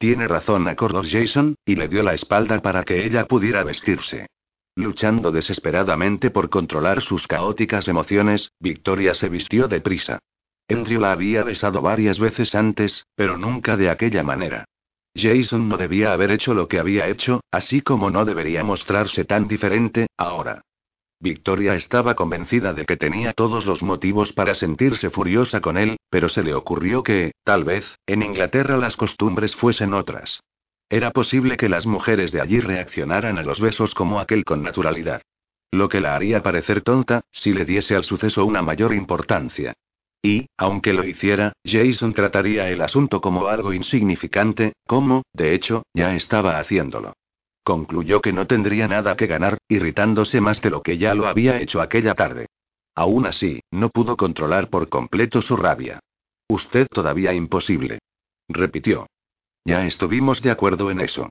Tiene 0.03 0.27
razón, 0.27 0.67
acordó 0.67 1.01
Jason, 1.09 1.55
y 1.65 1.77
le 1.77 1.87
dio 1.87 2.03
la 2.03 2.13
espalda 2.13 2.61
para 2.61 2.83
que 2.83 3.05
ella 3.05 3.25
pudiera 3.25 3.63
vestirse. 3.63 4.27
Luchando 4.75 5.31
desesperadamente 5.31 6.29
por 6.29 6.49
controlar 6.49 7.01
sus 7.01 7.25
caóticas 7.25 7.87
emociones, 7.87 8.51
Victoria 8.59 9.13
se 9.13 9.29
vistió 9.29 9.69
deprisa. 9.69 10.19
Andrew 10.67 10.99
la 10.99 11.13
había 11.13 11.45
besado 11.45 11.81
varias 11.81 12.19
veces 12.19 12.53
antes, 12.53 13.05
pero 13.15 13.37
nunca 13.37 13.77
de 13.77 13.89
aquella 13.89 14.23
manera. 14.23 14.65
Jason 15.15 15.69
no 15.69 15.77
debía 15.77 16.11
haber 16.11 16.31
hecho 16.31 16.53
lo 16.53 16.67
que 16.67 16.79
había 16.79 17.07
hecho, 17.07 17.39
así 17.49 17.79
como 17.79 18.11
no 18.11 18.25
debería 18.25 18.61
mostrarse 18.61 19.23
tan 19.23 19.47
diferente, 19.47 20.07
ahora. 20.17 20.63
Victoria 21.23 21.73
estaba 21.73 22.15
convencida 22.15 22.73
de 22.73 22.85
que 22.85 22.97
tenía 22.97 23.31
todos 23.31 23.65
los 23.65 23.81
motivos 23.81 24.33
para 24.33 24.53
sentirse 24.53 25.09
furiosa 25.09 25.61
con 25.61 25.77
él, 25.77 25.95
pero 26.09 26.27
se 26.27 26.43
le 26.43 26.53
ocurrió 26.53 27.01
que, 27.01 27.31
tal 27.45 27.63
vez, 27.63 27.97
en 28.05 28.23
Inglaterra 28.23 28.75
las 28.75 28.97
costumbres 28.97 29.55
fuesen 29.55 29.93
otras. 29.93 30.41
Era 30.89 31.11
posible 31.11 31.55
que 31.55 31.69
las 31.69 31.85
mujeres 31.85 32.33
de 32.33 32.41
allí 32.41 32.59
reaccionaran 32.59 33.37
a 33.37 33.41
los 33.41 33.61
besos 33.61 33.95
como 33.95 34.19
aquel 34.19 34.43
con 34.43 34.63
naturalidad. 34.63 35.21
Lo 35.71 35.87
que 35.87 36.01
la 36.01 36.13
haría 36.13 36.43
parecer 36.43 36.81
tonta, 36.81 37.21
si 37.31 37.53
le 37.53 37.63
diese 37.63 37.95
al 37.95 38.03
suceso 38.03 38.45
una 38.45 38.61
mayor 38.61 38.93
importancia. 38.93 39.73
Y, 40.21 40.47
aunque 40.57 40.91
lo 40.91 41.05
hiciera, 41.05 41.53
Jason 41.63 42.13
trataría 42.13 42.69
el 42.69 42.81
asunto 42.81 43.21
como 43.21 43.47
algo 43.47 43.71
insignificante, 43.71 44.73
como, 44.85 45.23
de 45.31 45.55
hecho, 45.55 45.83
ya 45.93 46.15
estaba 46.15 46.59
haciéndolo. 46.59 47.13
Concluyó 47.63 48.21
que 48.21 48.33
no 48.33 48.45
tendría 48.45 48.87
nada 48.87 49.15
que 49.15 49.27
ganar, 49.27 49.57
irritándose 49.69 50.41
más 50.41 50.61
de 50.61 50.69
lo 50.69 50.81
que 50.81 50.97
ya 50.97 51.15
lo 51.15 51.27
había 51.27 51.61
hecho 51.61 51.81
aquella 51.81 52.13
tarde. 52.13 52.47
Aún 52.93 53.25
así, 53.25 53.61
no 53.71 53.89
pudo 53.89 54.17
controlar 54.17 54.69
por 54.69 54.89
completo 54.89 55.41
su 55.41 55.55
rabia. 55.55 55.99
Usted 56.47 56.87
todavía 56.87 57.33
imposible. 57.33 57.99
Repitió. 58.49 59.07
Ya 59.65 59.85
estuvimos 59.85 60.41
de 60.41 60.51
acuerdo 60.51 60.91
en 60.91 60.99
eso. 60.99 61.29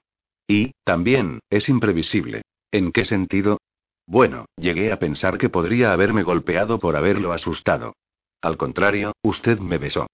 Y, 0.49 0.73
también, 0.85 1.41
es 1.51 1.69
imprevisible. 1.69 2.43
¿En 2.73 2.93
qué 2.93 3.05
sentido? 3.05 3.59
Bueno, 4.07 4.47
llegué 4.57 4.91
a 4.91 4.99
pensar 4.99 5.39
que 5.39 5.51
podría 5.51 5.93
haberme 5.93 6.23
golpeado 6.23 6.79
por 6.79 6.97
haberlo 6.97 7.33
asustado. 7.33 7.95
Al 8.41 8.57
contrario, 8.57 9.13
usted 9.23 9.59
me 9.59 9.79
besó. 9.79 10.07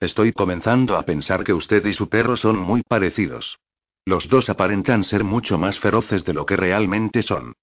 Estoy 0.00 0.32
comenzando 0.32 0.96
a 0.96 1.04
pensar 1.04 1.44
que 1.44 1.52
usted 1.52 1.84
y 1.86 1.94
su 1.94 2.08
perro 2.08 2.36
son 2.36 2.58
muy 2.58 2.82
parecidos. 2.82 3.58
Los 4.06 4.28
dos 4.28 4.48
aparentan 4.48 5.02
ser 5.02 5.24
mucho 5.24 5.58
más 5.58 5.80
feroces 5.80 6.24
de 6.24 6.32
lo 6.32 6.46
que 6.46 6.54
realmente 6.56 7.24
son. 7.24 7.54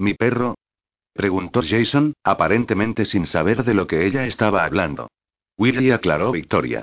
¿Mi 0.00 0.14
perro? 0.14 0.56
preguntó 1.14 1.60
Jason, 1.62 2.14
aparentemente 2.24 3.04
sin 3.04 3.24
saber 3.24 3.62
de 3.62 3.74
lo 3.74 3.86
que 3.86 4.04
ella 4.04 4.26
estaba 4.26 4.64
hablando. 4.64 5.12
Willy 5.56 5.92
aclaró 5.92 6.32
Victoria. 6.32 6.82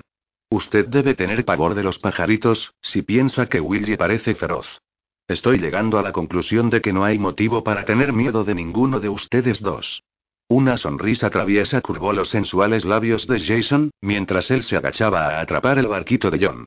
Usted 0.50 0.88
debe 0.88 1.16
tener 1.16 1.44
pavor 1.44 1.76
de 1.76 1.84
los 1.84 2.00
pajaritos, 2.00 2.74
si 2.82 3.02
piensa 3.02 3.48
que 3.48 3.60
Willy 3.60 3.98
parece 3.98 4.36
feroz. 4.36 4.80
Estoy 5.28 5.60
llegando 5.60 6.00
a 6.00 6.02
la 6.02 6.14
conclusión 6.14 6.70
de 6.70 6.82
que 6.82 6.94
no 6.94 7.04
hay 7.04 7.20
motivo 7.20 7.62
para 7.62 7.84
tener 7.84 8.14
miedo 8.14 8.46
de 8.46 8.56
ninguno 8.56 9.02
de 9.02 9.10
ustedes 9.10 9.60
dos. 9.60 10.02
Una 10.48 10.78
sonrisa 10.78 11.30
traviesa 11.30 11.82
curvó 11.82 12.14
los 12.14 12.30
sensuales 12.30 12.86
labios 12.86 13.28
de 13.28 13.40
Jason, 13.40 13.92
mientras 14.00 14.50
él 14.50 14.64
se 14.64 14.78
agachaba 14.78 15.26
a 15.26 15.42
atrapar 15.42 15.78
el 15.78 15.88
barquito 15.88 16.32
de 16.32 16.46
John. 16.48 16.66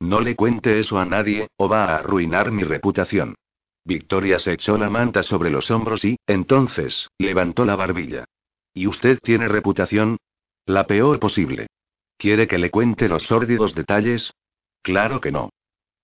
No 0.00 0.20
le 0.20 0.36
cuente 0.36 0.80
eso 0.80 0.98
a 0.98 1.04
nadie, 1.04 1.48
o 1.56 1.68
va 1.68 1.84
a 1.84 1.96
arruinar 1.96 2.50
mi 2.50 2.62
reputación. 2.62 3.34
Victoria 3.84 4.38
se 4.38 4.52
echó 4.52 4.76
la 4.76 4.88
manta 4.88 5.22
sobre 5.22 5.50
los 5.50 5.70
hombros 5.70 6.04
y, 6.04 6.16
entonces, 6.26 7.08
levantó 7.18 7.64
la 7.64 7.76
barbilla. 7.76 8.24
¿Y 8.72 8.86
usted 8.86 9.18
tiene 9.22 9.46
reputación? 9.46 10.16
La 10.66 10.86
peor 10.86 11.20
posible. 11.20 11.66
¿Quiere 12.16 12.46
que 12.46 12.58
le 12.58 12.70
cuente 12.70 13.08
los 13.08 13.24
sórdidos 13.24 13.74
detalles? 13.74 14.32
Claro 14.82 15.20
que 15.20 15.32
no. 15.32 15.50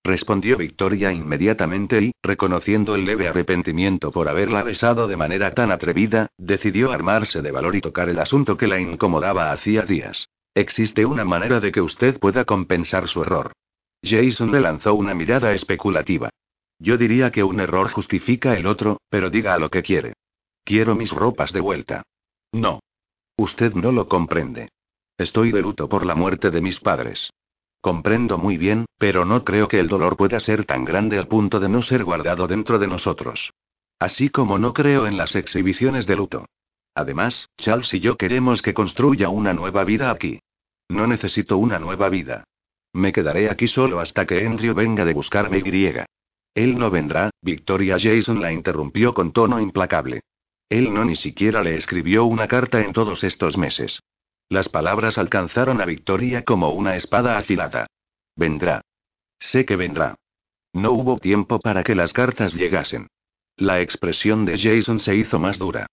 Respondió 0.02 0.56
Victoria 0.56 1.12
inmediatamente 1.12 2.00
y, 2.00 2.12
reconociendo 2.22 2.94
el 2.94 3.04
leve 3.04 3.28
arrepentimiento 3.28 4.10
por 4.10 4.28
haberla 4.28 4.62
besado 4.62 5.06
de 5.06 5.16
manera 5.16 5.52
tan 5.52 5.70
atrevida, 5.70 6.28
decidió 6.38 6.90
armarse 6.90 7.42
de 7.42 7.50
valor 7.50 7.76
y 7.76 7.80
tocar 7.80 8.08
el 8.08 8.18
asunto 8.18 8.56
que 8.56 8.66
la 8.66 8.80
incomodaba 8.80 9.52
hacía 9.52 9.82
días. 9.82 10.28
Existe 10.54 11.04
una 11.04 11.24
manera 11.24 11.60
de 11.60 11.70
que 11.70 11.80
usted 11.80 12.18
pueda 12.18 12.44
compensar 12.44 13.08
su 13.08 13.22
error. 13.22 13.52
Jason 14.02 14.50
le 14.50 14.60
lanzó 14.60 14.94
una 14.94 15.14
mirada 15.14 15.52
especulativa. 15.52 16.30
Yo 16.78 16.96
diría 16.96 17.30
que 17.30 17.44
un 17.44 17.60
error 17.60 17.90
justifica 17.90 18.56
el 18.56 18.66
otro, 18.66 19.00
pero 19.10 19.30
diga 19.30 19.58
lo 19.58 19.70
que 19.70 19.82
quiere. 19.82 20.14
Quiero 20.64 20.94
mis 20.94 21.12
ropas 21.12 21.52
de 21.52 21.60
vuelta. 21.60 22.02
No. 22.52 22.80
Usted 23.36 23.74
no 23.74 23.92
lo 23.92 24.08
comprende. 24.08 24.70
Estoy 25.18 25.52
de 25.52 25.60
luto 25.60 25.88
por 25.88 26.06
la 26.06 26.14
muerte 26.14 26.50
de 26.50 26.60
mis 26.60 26.80
padres. 26.80 27.30
Comprendo 27.80 28.38
muy 28.38 28.56
bien, 28.56 28.86
pero 28.98 29.24
no 29.24 29.44
creo 29.44 29.68
que 29.68 29.78
el 29.78 29.88
dolor 29.88 30.16
pueda 30.16 30.40
ser 30.40 30.64
tan 30.64 30.84
grande 30.84 31.18
al 31.18 31.28
punto 31.28 31.60
de 31.60 31.68
no 31.68 31.82
ser 31.82 32.04
guardado 32.04 32.46
dentro 32.46 32.78
de 32.78 32.86
nosotros. 32.86 33.52
Así 33.98 34.30
como 34.30 34.58
no 34.58 34.72
creo 34.72 35.06
en 35.06 35.16
las 35.16 35.34
exhibiciones 35.36 36.06
de 36.06 36.16
luto. 36.16 36.46
Además, 36.94 37.48
Charles 37.58 37.92
y 37.94 38.00
yo 38.00 38.16
queremos 38.16 38.62
que 38.62 38.74
construya 38.74 39.28
una 39.28 39.52
nueva 39.52 39.84
vida 39.84 40.10
aquí. 40.10 40.40
No 40.88 41.06
necesito 41.06 41.56
una 41.56 41.78
nueva 41.78 42.08
vida. 42.08 42.44
Me 42.92 43.12
quedaré 43.12 43.50
aquí 43.50 43.68
solo 43.68 44.00
hasta 44.00 44.26
que 44.26 44.44
Andrew 44.46 44.74
venga 44.74 45.04
de 45.04 45.14
buscarme 45.14 45.58
y. 45.58 46.04
Él 46.54 46.78
no 46.78 46.90
vendrá, 46.90 47.30
Victoria 47.42 47.96
Jason 48.00 48.40
la 48.40 48.52
interrumpió 48.52 49.14
con 49.14 49.32
tono 49.32 49.60
implacable. 49.60 50.22
Él 50.68 50.92
no 50.92 51.04
ni 51.04 51.16
siquiera 51.16 51.62
le 51.62 51.76
escribió 51.76 52.24
una 52.24 52.48
carta 52.48 52.80
en 52.80 52.92
todos 52.92 53.24
estos 53.24 53.56
meses. 53.56 54.00
Las 54.48 54.68
palabras 54.68 55.18
alcanzaron 55.18 55.80
a 55.80 55.84
Victoria 55.84 56.44
como 56.44 56.70
una 56.70 56.96
espada 56.96 57.38
afilada. 57.38 57.86
Vendrá. 58.36 58.82
Sé 59.38 59.64
que 59.64 59.76
vendrá. 59.76 60.16
No 60.72 60.92
hubo 60.92 61.18
tiempo 61.18 61.60
para 61.60 61.82
que 61.82 61.94
las 61.94 62.12
cartas 62.12 62.54
llegasen. 62.54 63.08
La 63.56 63.80
expresión 63.80 64.44
de 64.44 64.58
Jason 64.58 65.00
se 65.00 65.14
hizo 65.14 65.38
más 65.38 65.58
dura. 65.58 65.86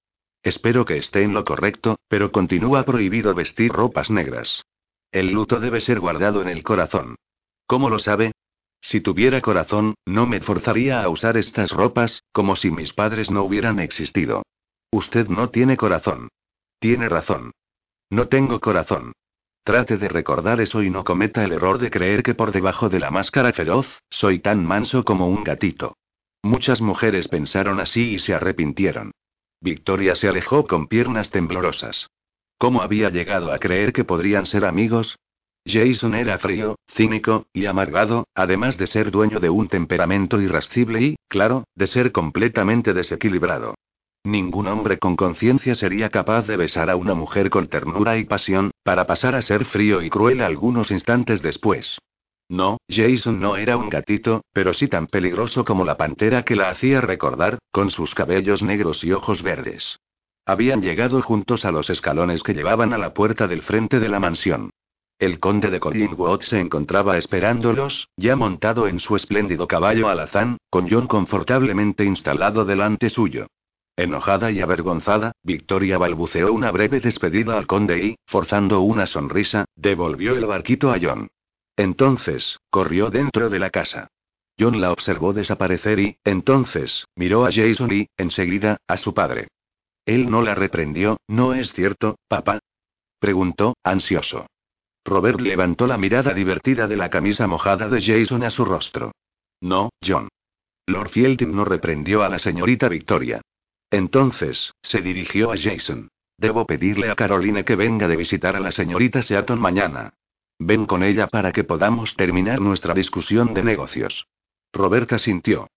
Espero 0.44 0.86
que 0.86 0.98
esté 0.98 1.24
en 1.24 1.34
lo 1.34 1.44
correcto, 1.44 1.98
pero 2.08 2.32
continúa 2.32 2.84
prohibido 2.84 3.34
vestir 3.34 3.72
ropas 3.72 4.10
negras. 4.10 4.64
El 5.12 5.32
luto 5.32 5.60
debe 5.60 5.82
ser 5.82 6.00
guardado 6.00 6.42
en 6.42 6.50
el 6.50 6.64
corazón. 6.64 7.16
¿Cómo 7.66 7.90
lo 7.90 8.00
sabe? 8.00 8.34
Si 8.82 9.02
tuviera 9.02 9.42
corazón, 9.42 9.96
no 10.06 10.28
me 10.28 10.40
forzaría 10.42 11.02
a 11.02 11.10
usar 11.10 11.38
estas 11.38 11.72
ropas, 11.72 12.24
como 12.32 12.56
si 12.56 12.72
mis 12.72 12.94
padres 12.94 13.32
no 13.32 13.44
hubieran 13.44 13.80
existido. 13.80 14.44
Usted 14.92 15.28
no 15.28 15.50
tiene 15.50 15.78
corazón. 15.78 16.30
Tiene 16.80 17.10
razón. 17.10 17.52
No 18.10 18.28
tengo 18.28 18.60
corazón. 18.60 19.14
Trate 19.64 19.98
de 19.98 20.08
recordar 20.08 20.62
eso 20.62 20.82
y 20.82 20.90
no 20.90 21.04
cometa 21.04 21.44
el 21.44 21.52
error 21.52 21.78
de 21.78 21.92
creer 21.92 22.24
que 22.24 22.36
por 22.36 22.54
debajo 22.54 22.88
de 22.88 23.00
la 23.00 23.12
máscara 23.12 23.52
feroz, 23.52 24.02
soy 24.10 24.40
tan 24.40 24.66
manso 24.66 25.04
como 25.04 25.28
un 25.28 25.44
gatito. 25.44 25.98
Muchas 26.42 26.80
mujeres 26.80 27.28
pensaron 27.28 27.82
así 27.82 28.14
y 28.14 28.20
se 28.20 28.34
arrepintieron. 28.34 29.12
Victoria 29.60 30.16
se 30.16 30.30
alejó 30.30 30.66
con 30.66 30.88
piernas 30.88 31.32
temblorosas. 31.32 32.08
¿Cómo 32.58 32.82
había 32.82 33.10
llegado 33.10 33.52
a 33.52 33.60
creer 33.60 33.94
que 33.94 34.04
podrían 34.04 34.48
ser 34.48 34.66
amigos? 34.66 35.18
Jason 35.66 36.16
era 36.16 36.40
frío, 36.40 36.78
cínico, 36.96 37.46
y 37.54 37.66
amargado, 37.66 38.26
además 38.34 38.78
de 38.78 38.88
ser 38.88 39.12
dueño 39.12 39.40
de 39.40 39.50
un 39.50 39.68
temperamento 39.68 40.42
irascible 40.42 41.02
y, 41.02 41.16
claro, 41.28 41.66
de 41.76 41.88
ser 41.88 42.12
completamente 42.12 42.94
desequilibrado. 42.94 43.76
Ningún 44.24 44.68
hombre 44.68 44.98
con 44.98 45.16
conciencia 45.16 45.76
sería 45.76 46.10
capaz 46.10 46.48
de 46.48 46.58
besar 46.58 46.90
a 46.90 46.96
una 46.96 47.14
mujer 47.14 47.50
con 47.50 47.68
ternura 47.68 48.18
y 48.18 48.24
pasión, 48.24 48.72
para 48.84 49.06
pasar 49.06 49.36
a 49.36 49.42
ser 49.42 49.66
frío 49.66 50.02
y 50.02 50.10
cruel 50.10 50.42
algunos 50.42 50.90
instantes 50.90 51.42
después. 51.42 52.00
No, 52.50 52.78
Jason 52.90 53.40
no 53.40 53.58
era 53.58 53.78
un 53.78 53.90
gatito, 53.90 54.42
pero 54.54 54.74
sí 54.74 54.88
tan 54.88 55.08
peligroso 55.08 55.64
como 55.64 55.86
la 55.86 55.98
pantera 55.98 56.44
que 56.44 56.56
la 56.56 56.70
hacía 56.70 57.02
recordar, 57.02 57.60
con 57.72 57.92
sus 57.92 58.16
cabellos 58.16 58.64
negros 58.64 59.04
y 59.04 59.12
ojos 59.12 59.44
verdes. 59.44 60.00
Habían 60.50 60.82
llegado 60.82 61.22
juntos 61.22 61.66
a 61.66 61.74
los 61.74 61.90
escalones 61.90 62.42
que 62.42 62.54
llevaban 62.54 62.94
a 62.94 62.98
la 62.98 63.14
puerta 63.14 63.48
del 63.48 63.64
frente 63.64 64.00
de 64.00 64.08
la 64.08 64.22
mansión. 64.22 64.70
El 65.20 65.42
conde 65.42 65.70
de 65.70 65.82
Collingwood 65.82 66.40
se 66.44 66.62
encontraba 66.62 67.18
esperándolos, 67.18 68.08
ya 68.16 68.38
montado 68.38 68.88
en 68.88 69.02
su 69.02 69.18
espléndido 69.18 69.68
caballo 69.68 70.08
alazán, 70.08 70.56
con 70.70 70.90
John 70.90 71.08
confortablemente 71.08 72.06
instalado 72.06 72.64
delante 72.64 73.10
suyo. 73.10 73.48
Enojada 73.98 74.50
y 74.50 74.62
avergonzada, 74.62 75.34
Victoria 75.44 75.98
balbuceó 75.98 76.54
una 76.54 76.72
breve 76.72 77.02
despedida 77.02 77.58
al 77.58 77.68
conde 77.68 78.06
y, 78.06 78.16
forzando 78.26 78.80
una 78.80 79.06
sonrisa, 79.06 79.66
devolvió 79.76 80.38
el 80.38 80.46
barquito 80.46 80.94
a 80.94 80.98
John. 81.02 81.28
Entonces, 81.76 82.58
corrió 82.70 83.10
dentro 83.10 83.50
de 83.50 83.60
la 83.60 83.70
casa. 83.70 84.08
John 84.58 84.80
la 84.80 84.94
observó 84.94 85.34
desaparecer 85.34 86.00
y, 86.00 86.18
entonces, 86.24 87.06
miró 87.18 87.46
a 87.46 87.52
Jason 87.52 87.92
y, 87.92 88.08
enseguida, 88.16 88.78
a 88.88 88.96
su 88.96 89.14
padre. 89.14 89.50
Él 90.08 90.32
no 90.32 90.42
la 90.42 90.56
reprendió, 90.56 91.18
¿no 91.28 91.54
es 91.54 91.74
cierto, 91.74 92.18
papá? 92.30 92.60
preguntó, 93.20 93.76
ansioso. 93.84 94.48
Robert 95.04 95.42
levantó 95.42 95.86
la 95.86 95.98
mirada 95.98 96.34
divertida 96.34 96.88
de 96.88 96.96
la 96.96 97.10
camisa 97.10 97.46
mojada 97.46 97.90
de 97.90 98.02
Jason 98.02 98.44
a 98.44 98.50
su 98.50 98.64
rostro. 98.64 99.12
No, 99.60 99.90
John. 100.02 100.30
Lord 100.88 101.10
Fielding 101.10 101.54
no 101.54 101.66
reprendió 101.66 102.24
a 102.24 102.30
la 102.30 102.40
señorita 102.40 102.88
Victoria. 102.88 103.42
Entonces, 103.92 104.72
se 104.82 105.02
dirigió 105.02 105.52
a 105.52 105.58
Jason. 105.58 106.08
Debo 106.38 106.66
pedirle 106.66 107.10
a 107.10 107.16
Caroline 107.16 107.66
que 107.66 107.76
venga 107.76 108.08
de 108.08 108.16
visitar 108.16 108.56
a 108.56 108.62
la 108.62 108.72
señorita 108.72 109.22
Seaton 109.22 109.60
mañana. 109.60 110.14
Ven 110.58 110.86
con 110.86 111.04
ella 111.04 111.28
para 111.28 111.52
que 111.52 111.66
podamos 111.66 112.16
terminar 112.16 112.62
nuestra 112.62 112.94
discusión 112.94 113.54
de 113.54 113.64
negocios. 113.64 114.28
Roberta 114.72 115.20
sintió. 115.20 115.68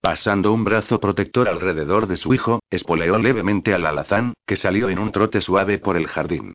Pasando 0.00 0.54
un 0.54 0.64
brazo 0.64 0.98
protector 0.98 1.46
alrededor 1.46 2.06
de 2.06 2.16
su 2.16 2.32
hijo, 2.32 2.60
espoleó 2.70 3.18
levemente 3.18 3.74
al 3.74 3.84
alazán, 3.84 4.32
que 4.46 4.56
salió 4.56 4.88
en 4.88 4.98
un 4.98 5.12
trote 5.12 5.42
suave 5.42 5.78
por 5.78 5.98
el 5.98 6.06
jardín. 6.06 6.54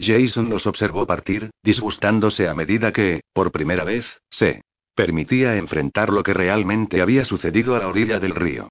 Jason 0.00 0.48
los 0.48 0.66
observó 0.66 1.06
partir, 1.06 1.50
disgustándose 1.62 2.48
a 2.48 2.54
medida 2.54 2.92
que, 2.92 3.20
por 3.34 3.52
primera 3.52 3.84
vez, 3.84 4.20
se 4.30 4.62
permitía 4.94 5.56
enfrentar 5.56 6.10
lo 6.10 6.22
que 6.22 6.32
realmente 6.32 7.02
había 7.02 7.26
sucedido 7.26 7.76
a 7.76 7.80
la 7.80 7.88
orilla 7.88 8.18
del 8.18 8.34
río. 8.34 8.70